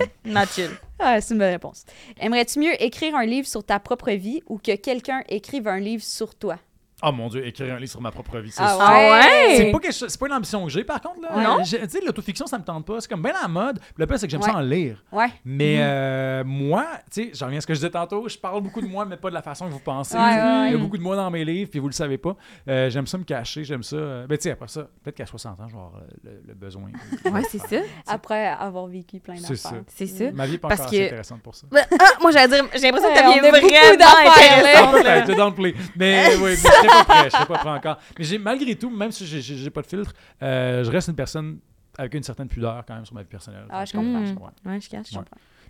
chill. 0.53 0.69
Ah, 0.99 1.21
c'est 1.21 1.33
une 1.33 1.39
bonne 1.39 1.51
réponse. 1.51 1.85
Aimerais-tu 2.19 2.59
mieux 2.59 2.81
écrire 2.81 3.15
un 3.15 3.25
livre 3.25 3.47
sur 3.47 3.63
ta 3.63 3.79
propre 3.79 4.11
vie 4.11 4.41
ou 4.47 4.57
que 4.57 4.75
quelqu'un 4.75 5.21
écrive 5.29 5.67
un 5.67 5.79
livre 5.79 6.03
sur 6.03 6.33
toi? 6.35 6.57
Oh 7.03 7.11
mon 7.11 7.27
dieu, 7.27 7.45
écrire 7.45 7.75
un 7.75 7.77
livre 7.77 7.91
sur 7.91 8.01
ma 8.01 8.09
propre 8.09 8.39
vie, 8.39 8.49
c'est 8.49 8.59
Ah 8.63 8.69
sûr. 8.69 8.77
Ah 8.81 8.93
ouais? 9.11 9.55
C'est 9.57 9.71
pas, 9.71 9.77
quelque 9.79 9.93
chose- 9.93 10.09
c'est 10.09 10.19
pas 10.19 10.25
une 10.25 10.33
ambition 10.33 10.63
que 10.65 10.71
j'ai, 10.71 10.83
par 10.83 10.99
contre. 10.99 11.21
Là. 11.21 11.29
Non? 11.43 11.63
J'ai- 11.63 11.79
Tu 11.81 11.89
sais, 11.89 12.01
l'autofiction, 12.03 12.47
ça 12.47 12.57
me 12.57 12.63
tente 12.63 12.87
pas. 12.87 12.99
C'est 13.01 13.07
comme 13.07 13.21
bien 13.21 13.33
la 13.39 13.47
mode. 13.47 13.79
Le 13.97 14.07
pire, 14.07 14.17
c'est 14.17 14.25
que 14.25 14.31
j'aime 14.31 14.41
Ouais. 14.41 14.49
ça 14.49 14.55
en 14.57 14.61
lire. 14.61 15.03
Ouais. 15.11 15.27
Mais 15.45 15.75
Mhm. 15.75 15.81
euh, 15.83 16.43
moi, 16.43 16.87
tu 17.13 17.25
sais, 17.25 17.31
j'en 17.35 17.45
reviens 17.45 17.59
à 17.59 17.61
ce 17.61 17.67
que 17.67 17.75
je 17.75 17.79
disais 17.79 17.91
tantôt, 17.91 18.27
je 18.27 18.35
parle 18.39 18.61
beaucoup 18.61 18.81
de 18.81 18.87
moi, 18.87 19.05
mais 19.05 19.15
pas 19.15 19.29
de 19.29 19.35
la 19.35 19.43
façon 19.43 19.67
que 19.67 19.73
vous 19.73 19.79
pensez. 19.79 20.15
Ouais, 20.17 20.23
ouais, 20.23 20.29
Il 20.31 20.37
y 20.37 20.39
a 20.39 20.71
ouais. 20.71 20.77
beaucoup 20.77 20.97
de 20.97 21.03
moi 21.03 21.15
dans 21.15 21.29
mes 21.29 21.45
livres, 21.45 21.69
puis 21.69 21.79
vous 21.79 21.85
le 21.87 21.93
savez 21.93 22.17
pas. 22.17 22.35
Euh, 22.67 22.89
j'aime 22.89 23.05
ça 23.05 23.19
me 23.19 23.23
cacher, 23.25 23.63
j'aime 23.63 23.83
ça. 23.83 23.95
euh, 23.95 24.25
Ben, 24.27 24.35
tu 24.37 24.43
sais, 24.45 24.51
après 24.51 24.67
ça, 24.67 24.81
peut-être 25.03 25.17
qu'à 25.17 25.25
60 25.27 25.59
ans, 25.59 25.67
je 25.67 25.73
vais 25.73 25.79
avoir 25.79 25.97
euh, 25.97 26.07
le, 26.23 26.41
le 26.47 26.53
besoin. 26.55 26.89
Ouais, 27.31 27.43
c'est 27.49 27.59
ça. 27.59 27.77
Après 28.07 28.47
avoir 28.47 28.87
vécu 28.87 29.19
plein 29.19 29.35
C'est 29.35 29.41
d'affaires. 29.53 29.71
ça. 29.71 29.77
C'est 29.95 30.07
ça. 30.07 30.31
Ma 30.31 30.47
vie 30.47 30.55
est 30.55 30.57
pas 30.57 30.69
Parce 30.69 30.81
encore 30.81 30.93
assez 30.93 30.99
que- 31.01 31.05
intéressante 31.05 31.41
pour 31.43 31.53
ça. 31.53 31.67
Ah, 31.75 32.05
moi, 32.21 32.31
j'allais 32.31 32.47
dire, 32.55 32.65
j'ai 32.73 32.79
l'impression 32.89 33.09
que 33.09 33.19
Ouais, 33.19 33.25
on 33.25 33.47
a 33.47 33.51
beaucoup 33.51 33.67
vraiment 33.67 33.97
d'affaires, 33.97 34.63
là. 34.63 34.69
intéressant. 34.69 34.91
peut-être, 34.91 35.31
je 35.31 35.37
downplay. 35.37 35.75
Mais 35.95 36.29
oui, 36.37 36.41
mais 36.43 36.55
je 36.86 36.86
serais 36.87 37.05
pas 37.05 37.13
prêt, 37.13 37.23
je 37.25 37.29
serais 37.29 37.45
pas 37.45 37.57
prêt 37.57 37.69
encore. 37.69 37.97
Mais 38.17 38.25
j'ai, 38.25 38.37
malgré 38.37 38.75
tout, 38.75 38.89
même 38.89 39.11
si 39.11 39.25
j'ai, 39.25 39.69
pas 39.69 39.81
de 39.81 39.87
filtre, 39.87 40.13
euh, 40.41 40.83
je 40.83 40.91
reste 40.91 41.09
une 41.09 41.15
personne 41.15 41.59
avec 41.97 42.13
une 42.13 42.23
certaine 42.23 42.47
pudeur 42.47 42.83
quand 42.87 42.95
même 42.95 43.05
sur 43.05 43.15
ma 43.15 43.21
vie 43.21 43.27
personnelle. 43.27 43.65
Ah, 43.69 43.85
je 43.85 43.91
comprends. 43.91 44.19
Mm. 44.19 44.37
Ouais. 44.37 44.71
Ouais, 44.71 44.81
je 44.81 44.89
cache. 44.89 45.11
Ouais. 45.13 45.23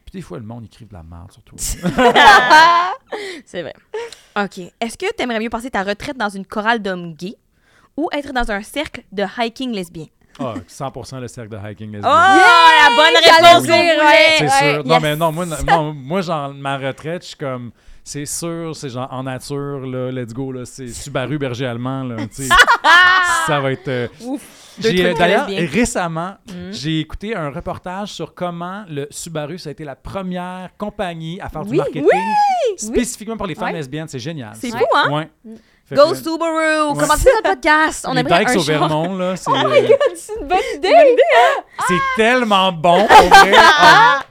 Puis 0.05 0.19
des 0.19 0.21
fois, 0.21 0.37
le 0.37 0.45
monde 0.45 0.63
écrive 0.63 0.87
de 0.87 0.93
la 0.93 1.03
merde 1.03 1.31
sur 1.31 1.41
toi. 1.43 1.57
C'est 3.45 3.61
vrai. 3.61 3.73
OK. 4.41 4.59
Est-ce 4.79 4.97
que 4.97 5.13
t'aimerais 5.13 5.39
mieux 5.39 5.49
passer 5.49 5.69
ta 5.69 5.83
retraite 5.83 6.17
dans 6.17 6.29
une 6.29 6.45
chorale 6.45 6.81
d'hommes 6.81 7.13
gays 7.13 7.37
ou 7.97 8.09
être 8.13 8.31
dans 8.31 8.49
un 8.51 8.61
cercle 8.61 9.03
de 9.11 9.25
hiking 9.37 9.73
lesbien? 9.73 10.05
Ah, 10.39 10.53
100% 10.69 11.19
le 11.19 11.27
cercle 11.27 11.49
de 11.49 11.57
hiking 11.57 11.89
Oh, 11.89 11.93
lesbien. 11.93 12.09
la 12.09 12.89
bonne 12.95 13.15
réponse 13.15 13.67
ouais. 13.67 13.95
voulait! 13.95 14.35
C'est 14.37 14.43
ouais, 14.43 14.73
sûr. 14.75 14.85
Non, 14.85 14.99
mais 15.01 15.15
non, 15.15 15.31
moi, 15.31 15.45
non, 15.45 15.93
moi, 15.93 16.21
genre, 16.21 16.53
ma 16.53 16.77
retraite, 16.77 17.23
je 17.23 17.27
suis 17.29 17.37
comme. 17.37 17.71
C'est 18.07 18.25
sûr, 18.25 18.73
c'est 18.73 18.87
genre 18.89 19.09
en 19.11 19.23
nature, 19.23 19.85
là, 19.85 20.11
let's 20.11 20.33
go, 20.33 20.51
là, 20.53 20.63
c'est 20.63 20.87
Subaru 20.87 21.37
berger 21.37 21.65
allemand, 21.65 22.03
là, 22.03 22.15
ça 23.47 23.59
va 23.59 23.71
être... 23.73 23.87
euh, 23.89 24.07
D'ailleurs, 24.79 25.47
récemment, 25.71 26.35
Mhm. 26.47 26.71
j'ai 26.71 26.99
écouté 26.99 27.35
un 27.35 27.49
reportage 27.49 28.09
sur 28.13 28.33
comment 28.33 28.85
le 28.87 29.07
Subaru, 29.09 29.57
ça 29.57 29.69
a 29.69 29.71
été 29.71 29.83
la 29.83 29.95
première 29.95 30.69
compagnie 30.77 31.41
à 31.41 31.49
faire 31.49 31.63
du 31.65 31.71
Oui, 31.71 31.77
marketing 31.77 32.05
spécifiquement 32.77 33.35
pour 33.37 33.47
les 33.47 33.55
femmes 33.55 33.65
Ouais. 33.69 33.73
lesbiennes. 33.73 34.07
C'est 34.07 34.19
génial. 34.19 34.53
C'est 34.55 34.69
fou, 34.69 34.85
hein? 34.95 35.11
Ouais. 35.11 35.55
Fait 35.89 35.95
Go 35.95 36.09
que- 36.11 36.15
Subaru! 36.17 36.91
Ouais. 36.91 36.97
Comment 36.99 37.13
c'est 37.17 37.29
notre 37.33 37.43
podcast? 37.49 38.05
On 38.09 38.13
les 38.13 38.19
aimerait 38.19 38.39
bikes 38.39 38.49
un 38.49 38.55
au 38.59 38.63
char. 38.63 38.79
Vermont, 38.79 39.15
là, 39.15 39.35
c'est, 39.37 39.49
Oh 39.49 39.55
euh, 39.55 39.87
C'est 40.15 40.33
une 40.41 40.47
bonne 40.47 40.57
idée! 40.75 40.93
c'est 41.87 41.93
tellement 42.17 42.71
bon, 42.73 43.07
pour 43.07 43.27
vrai. 43.29 43.53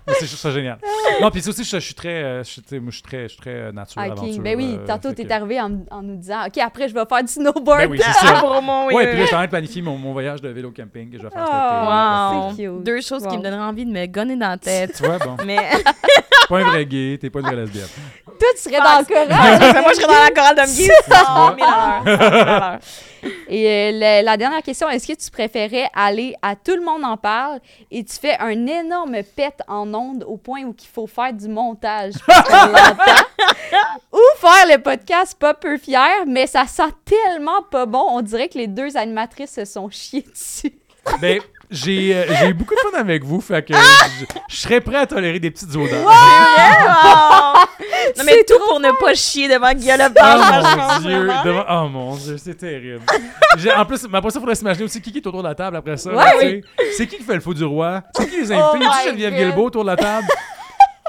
Ah, 0.08 0.12
c'est 0.20 0.26
juste 0.26 0.36
ça 0.40 0.52
génial. 0.52 0.78
Non, 1.20 1.30
puis 1.32 1.42
c'est 1.42 1.48
aussi, 1.48 1.64
je, 1.64 1.70
je 1.70 1.84
suis 1.84 1.94
très, 1.94 2.08
euh, 2.22 2.44
je, 2.44 2.48
suis- 2.50 2.62
tu 2.62 2.68
sais, 2.68 2.78
moi, 2.78 2.90
je 2.90 2.96
suis 2.96 3.02
très, 3.02 3.22
je 3.24 3.28
suis 3.28 3.38
très 3.40 3.50
euh, 3.50 3.72
nature, 3.72 4.00
Hiking. 4.02 4.12
aventure. 4.18 4.42
Ben 4.42 4.56
oui, 4.56 4.78
euh, 4.80 4.86
tantôt, 4.86 5.12
t'es 5.12 5.24
que- 5.24 5.32
arrivé 5.32 5.60
en, 5.60 5.70
en 5.90 6.02
nous 6.02 6.14
disant 6.16 6.46
OK, 6.46 6.58
après, 6.58 6.88
je 6.88 6.94
vais 6.94 7.04
faire 7.08 7.22
du 7.24 7.32
snowboard. 7.32 7.78
Ben 7.80 7.90
oui, 7.90 8.00
c'est 8.00 8.12
ça. 8.26 8.34
Ah, 8.44 8.84
oui, 8.86 8.94
Ouais, 8.94 9.06
puis 9.08 9.14
là, 9.16 9.18
oui. 9.18 9.20
je 9.22 9.26
suis 9.26 9.34
en 9.34 9.38
train 9.38 9.44
de 9.46 9.50
planifier 9.50 9.82
mon, 9.82 9.96
mon 9.96 10.12
voyage 10.12 10.40
de 10.42 10.48
vélo 10.50 10.70
camping 10.76 11.10
que 11.10 11.18
je 11.18 11.22
vais 11.24 11.30
faire 11.30 11.44
Oh, 11.48 12.36
Wow. 12.44 12.52
C'est 12.56 12.62
cute. 12.64 12.82
Deux 12.84 13.00
choses 13.00 13.22
qui 13.22 13.28
Wow. 13.30 13.38
me 13.38 13.42
donneraient 13.42 13.64
envie 13.66 13.84
de 13.86 13.90
me 13.90 14.06
gonner 14.06 14.36
dans 14.36 14.50
la 14.50 14.58
tête. 14.58 14.94
cet 14.96 15.00
été. 15.00 15.02
Tu 15.02 15.04
vois, 15.06 15.18
bon. 15.36 15.36
Mais 15.44 15.58
pas 16.48 16.58
un 16.58 16.64
vrai 16.70 16.86
gay, 16.86 17.18
t'es 17.20 17.30
pas 17.30 17.40
une 17.40 17.46
vraie 17.46 17.56
lesbienne. 17.56 17.88
Toi, 18.38 18.48
tu 18.54 18.62
serais 18.62 18.78
dans 18.80 18.98
le 19.00 19.04
chorale. 19.04 19.28
moi, 19.82 19.90
je 19.92 20.00
serais 20.00 20.06
dans 20.06 20.22
la 20.22 20.30
chorale 20.30 20.56
de 20.56 20.60
me 20.60 20.66
100 21.50 21.56
000 21.56 21.68
à 21.68 22.02
l'heure. 22.04 22.18
100 22.18 22.28
000 22.28 22.40
à 22.40 22.58
l'heure. 22.60 22.78
Et 23.48 23.68
euh, 23.68 23.92
la, 23.92 24.22
la 24.22 24.36
dernière 24.36 24.62
question, 24.62 24.88
est-ce 24.88 25.06
que 25.06 25.12
tu 25.12 25.30
préférais 25.30 25.88
aller 25.94 26.34
à 26.42 26.54
Tout 26.56 26.76
le 26.76 26.84
monde 26.84 27.04
en 27.04 27.16
parle 27.16 27.60
et 27.90 28.04
tu 28.04 28.14
fais 28.14 28.38
un 28.38 28.66
énorme 28.66 29.16
pet 29.36 29.54
en 29.68 29.92
ondes 29.94 30.24
au 30.26 30.36
point 30.36 30.62
où 30.62 30.74
il 30.78 30.86
faut 30.86 31.06
faire 31.06 31.32
du 31.32 31.48
montage 31.48 32.14
ou 34.12 34.20
faire 34.38 34.66
le 34.68 34.78
podcast 34.78 35.36
pas 35.38 35.54
peu 35.54 35.76
fier, 35.78 36.24
mais 36.26 36.46
ça 36.46 36.66
sent 36.66 36.92
tellement 37.04 37.62
pas 37.70 37.86
bon, 37.86 38.04
on 38.10 38.20
dirait 38.22 38.48
que 38.48 38.58
les 38.58 38.66
deux 38.66 38.96
animatrices 38.96 39.54
se 39.54 39.64
sont 39.64 39.88
chiées 39.90 40.24
dessus. 40.30 40.74
Ben, 41.20 41.40
j'ai 41.70 42.14
euh, 42.14 42.24
j'ai 42.38 42.48
eu 42.48 42.54
beaucoup 42.54 42.74
de 42.74 42.80
fun 42.80 42.98
avec 42.98 43.24
vous, 43.24 43.40
fait 43.40 43.62
que 43.66 43.74
Ah! 43.74 44.06
je, 44.48 44.56
serais 44.56 44.80
prêt 44.80 44.96
à 44.98 45.06
tolérer 45.06 45.38
des 45.40 45.50
petites 45.50 45.74
odeurs. 45.74 46.10
Non, 48.16 48.24
mais 48.24 48.44
tout 48.44 48.58
pour 48.66 48.80
ne 48.80 48.90
pas 48.98 49.14
chier 49.14 49.48
devant 49.48 49.72
Guillaume 49.74 50.00
Oh 50.16 50.76
mon 50.76 50.98
dieu, 51.00 51.28
devant- 51.44 51.64
oh 51.68 51.88
mon 51.88 52.16
dieu, 52.16 52.36
c'est 52.38 52.54
terrible. 52.54 53.02
En 53.76 53.84
plus, 53.84 54.06
après 54.12 54.30
ça, 54.30 54.38
il 54.38 54.40
faudrait 54.40 54.54
s'imaginer 54.54 54.84
aussi 54.84 55.00
qui 55.02 55.10
qui 55.12 55.18
est 55.18 55.26
autour 55.26 55.42
de 55.42 55.48
la 55.48 55.54
table 55.54 55.76
après 55.76 55.96
ça. 55.96 56.10
Ouais. 56.12 56.62
C'est 56.96 57.06
qui 57.06 57.16
qui 57.18 57.22
fait 57.22 57.34
le 57.34 57.40
faux 57.40 57.52
du 57.54 57.64
roi? 57.64 58.02
C'est 58.16 58.28
qui 58.28 58.36
les 58.40 58.52
invités? 58.52 58.68
Oh 58.72 58.76
y 58.80 58.86
a-tu 58.86 59.08
Geneviève. 59.08 59.34
Guilbeault 59.34 59.66
autour 59.66 59.82
de 59.82 59.88
la 59.90 59.96
table? 59.96 60.26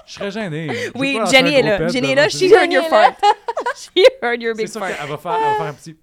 Je 0.05 0.13
serais 0.13 0.31
gêné. 0.31 0.69
Oui, 0.95 1.19
Jenny 1.31 1.53
est 1.55 1.61
là. 1.61 1.87
Jenny 1.87 2.11
est 2.11 2.15
là. 2.15 2.29
She 2.29 2.43
heard 2.43 2.71
your 2.71 2.85
fart. 2.85 3.13
She 3.75 4.03
heard 4.21 4.41
your 4.41 4.55
C'est 4.55 4.63
big 4.63 4.71
sûr 4.71 4.79
fart. 4.81 4.97
qu'elle 4.97 5.09
va 5.09 5.17
faire, 5.17 5.31
elle 5.37 5.49
va 5.51 5.55
faire 5.57 5.65
un 5.67 5.73
petit... 5.73 5.95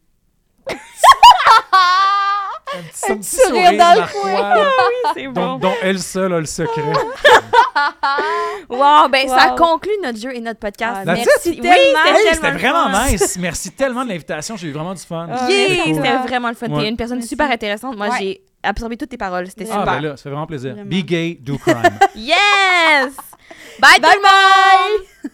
Un 2.78 2.82
petit, 2.82 3.12
Un 3.12 3.16
petit 3.18 3.36
sourire 3.36 3.70
dans 3.72 3.92
le 3.94 4.01
narquois, 4.01 4.32
là, 4.40 4.70
C'est 5.14 5.26
dont, 5.28 5.56
dont 5.59 5.72
elle 5.82 5.98
seule 6.01 6.32
a 6.34 6.40
le 6.40 6.46
secret. 6.46 6.82
Wow, 8.68 9.09
ben 9.10 9.28
ça 9.28 9.51
Wow. 9.51 9.56
conclut 9.56 9.92
notre 10.02 10.18
jeu 10.18 10.34
et 10.34 10.40
notre 10.40 10.59
podcast. 10.60 11.01
Ah, 11.06 11.14
Merci 11.14 11.51
it? 11.51 11.60
tellement. 11.62 11.98
Tellement 12.05 12.18
c'était 12.32 12.51
vraiment 12.51 12.90
fun. 12.90 13.06
nice. 13.10 13.36
Merci 13.38 13.70
tellement 13.72 14.05
de 14.05 14.09
l'invitation. 14.10 14.56
J'ai 14.56 14.68
eu 14.68 14.72
vraiment 14.72 14.94
du 14.94 15.02
fun. 15.02 15.28
Ah, 15.30 15.46
Yeah, 15.51 15.84
cool. 15.84 15.94
c'était 15.96 16.16
vraiment 16.18 16.48
le 16.48 16.55
fun. 16.55 16.68
Ouais. 16.68 16.82
T'es 16.84 16.88
une 16.88 16.96
personne 16.96 17.16
Merci. 17.18 17.28
super 17.28 17.51
intéressante. 17.51 17.96
Moi, 17.96 18.09
Ouais. 18.09 18.16
j'ai 18.18 18.40
absorbé 18.62 18.96
toutes 18.96 19.10
tes 19.10 19.16
paroles. 19.18 19.46
C'était 19.48 19.66
Ah, 19.70 19.80
super. 19.80 19.84
ben 19.84 20.01
là, 20.01 20.16
ça 20.16 20.22
fait 20.24 20.30
vraiment 20.30 20.46
plaisir. 20.46 20.72
Vraiment. 20.74 20.88
Be 20.90 21.05
gay, 21.05 21.38
do 21.40 21.59
crime. 21.59 21.82
Yes! 22.14 23.14
Bye, 23.80 23.96
tout 24.01 24.09
le 24.09 24.22
monde! 24.22 25.32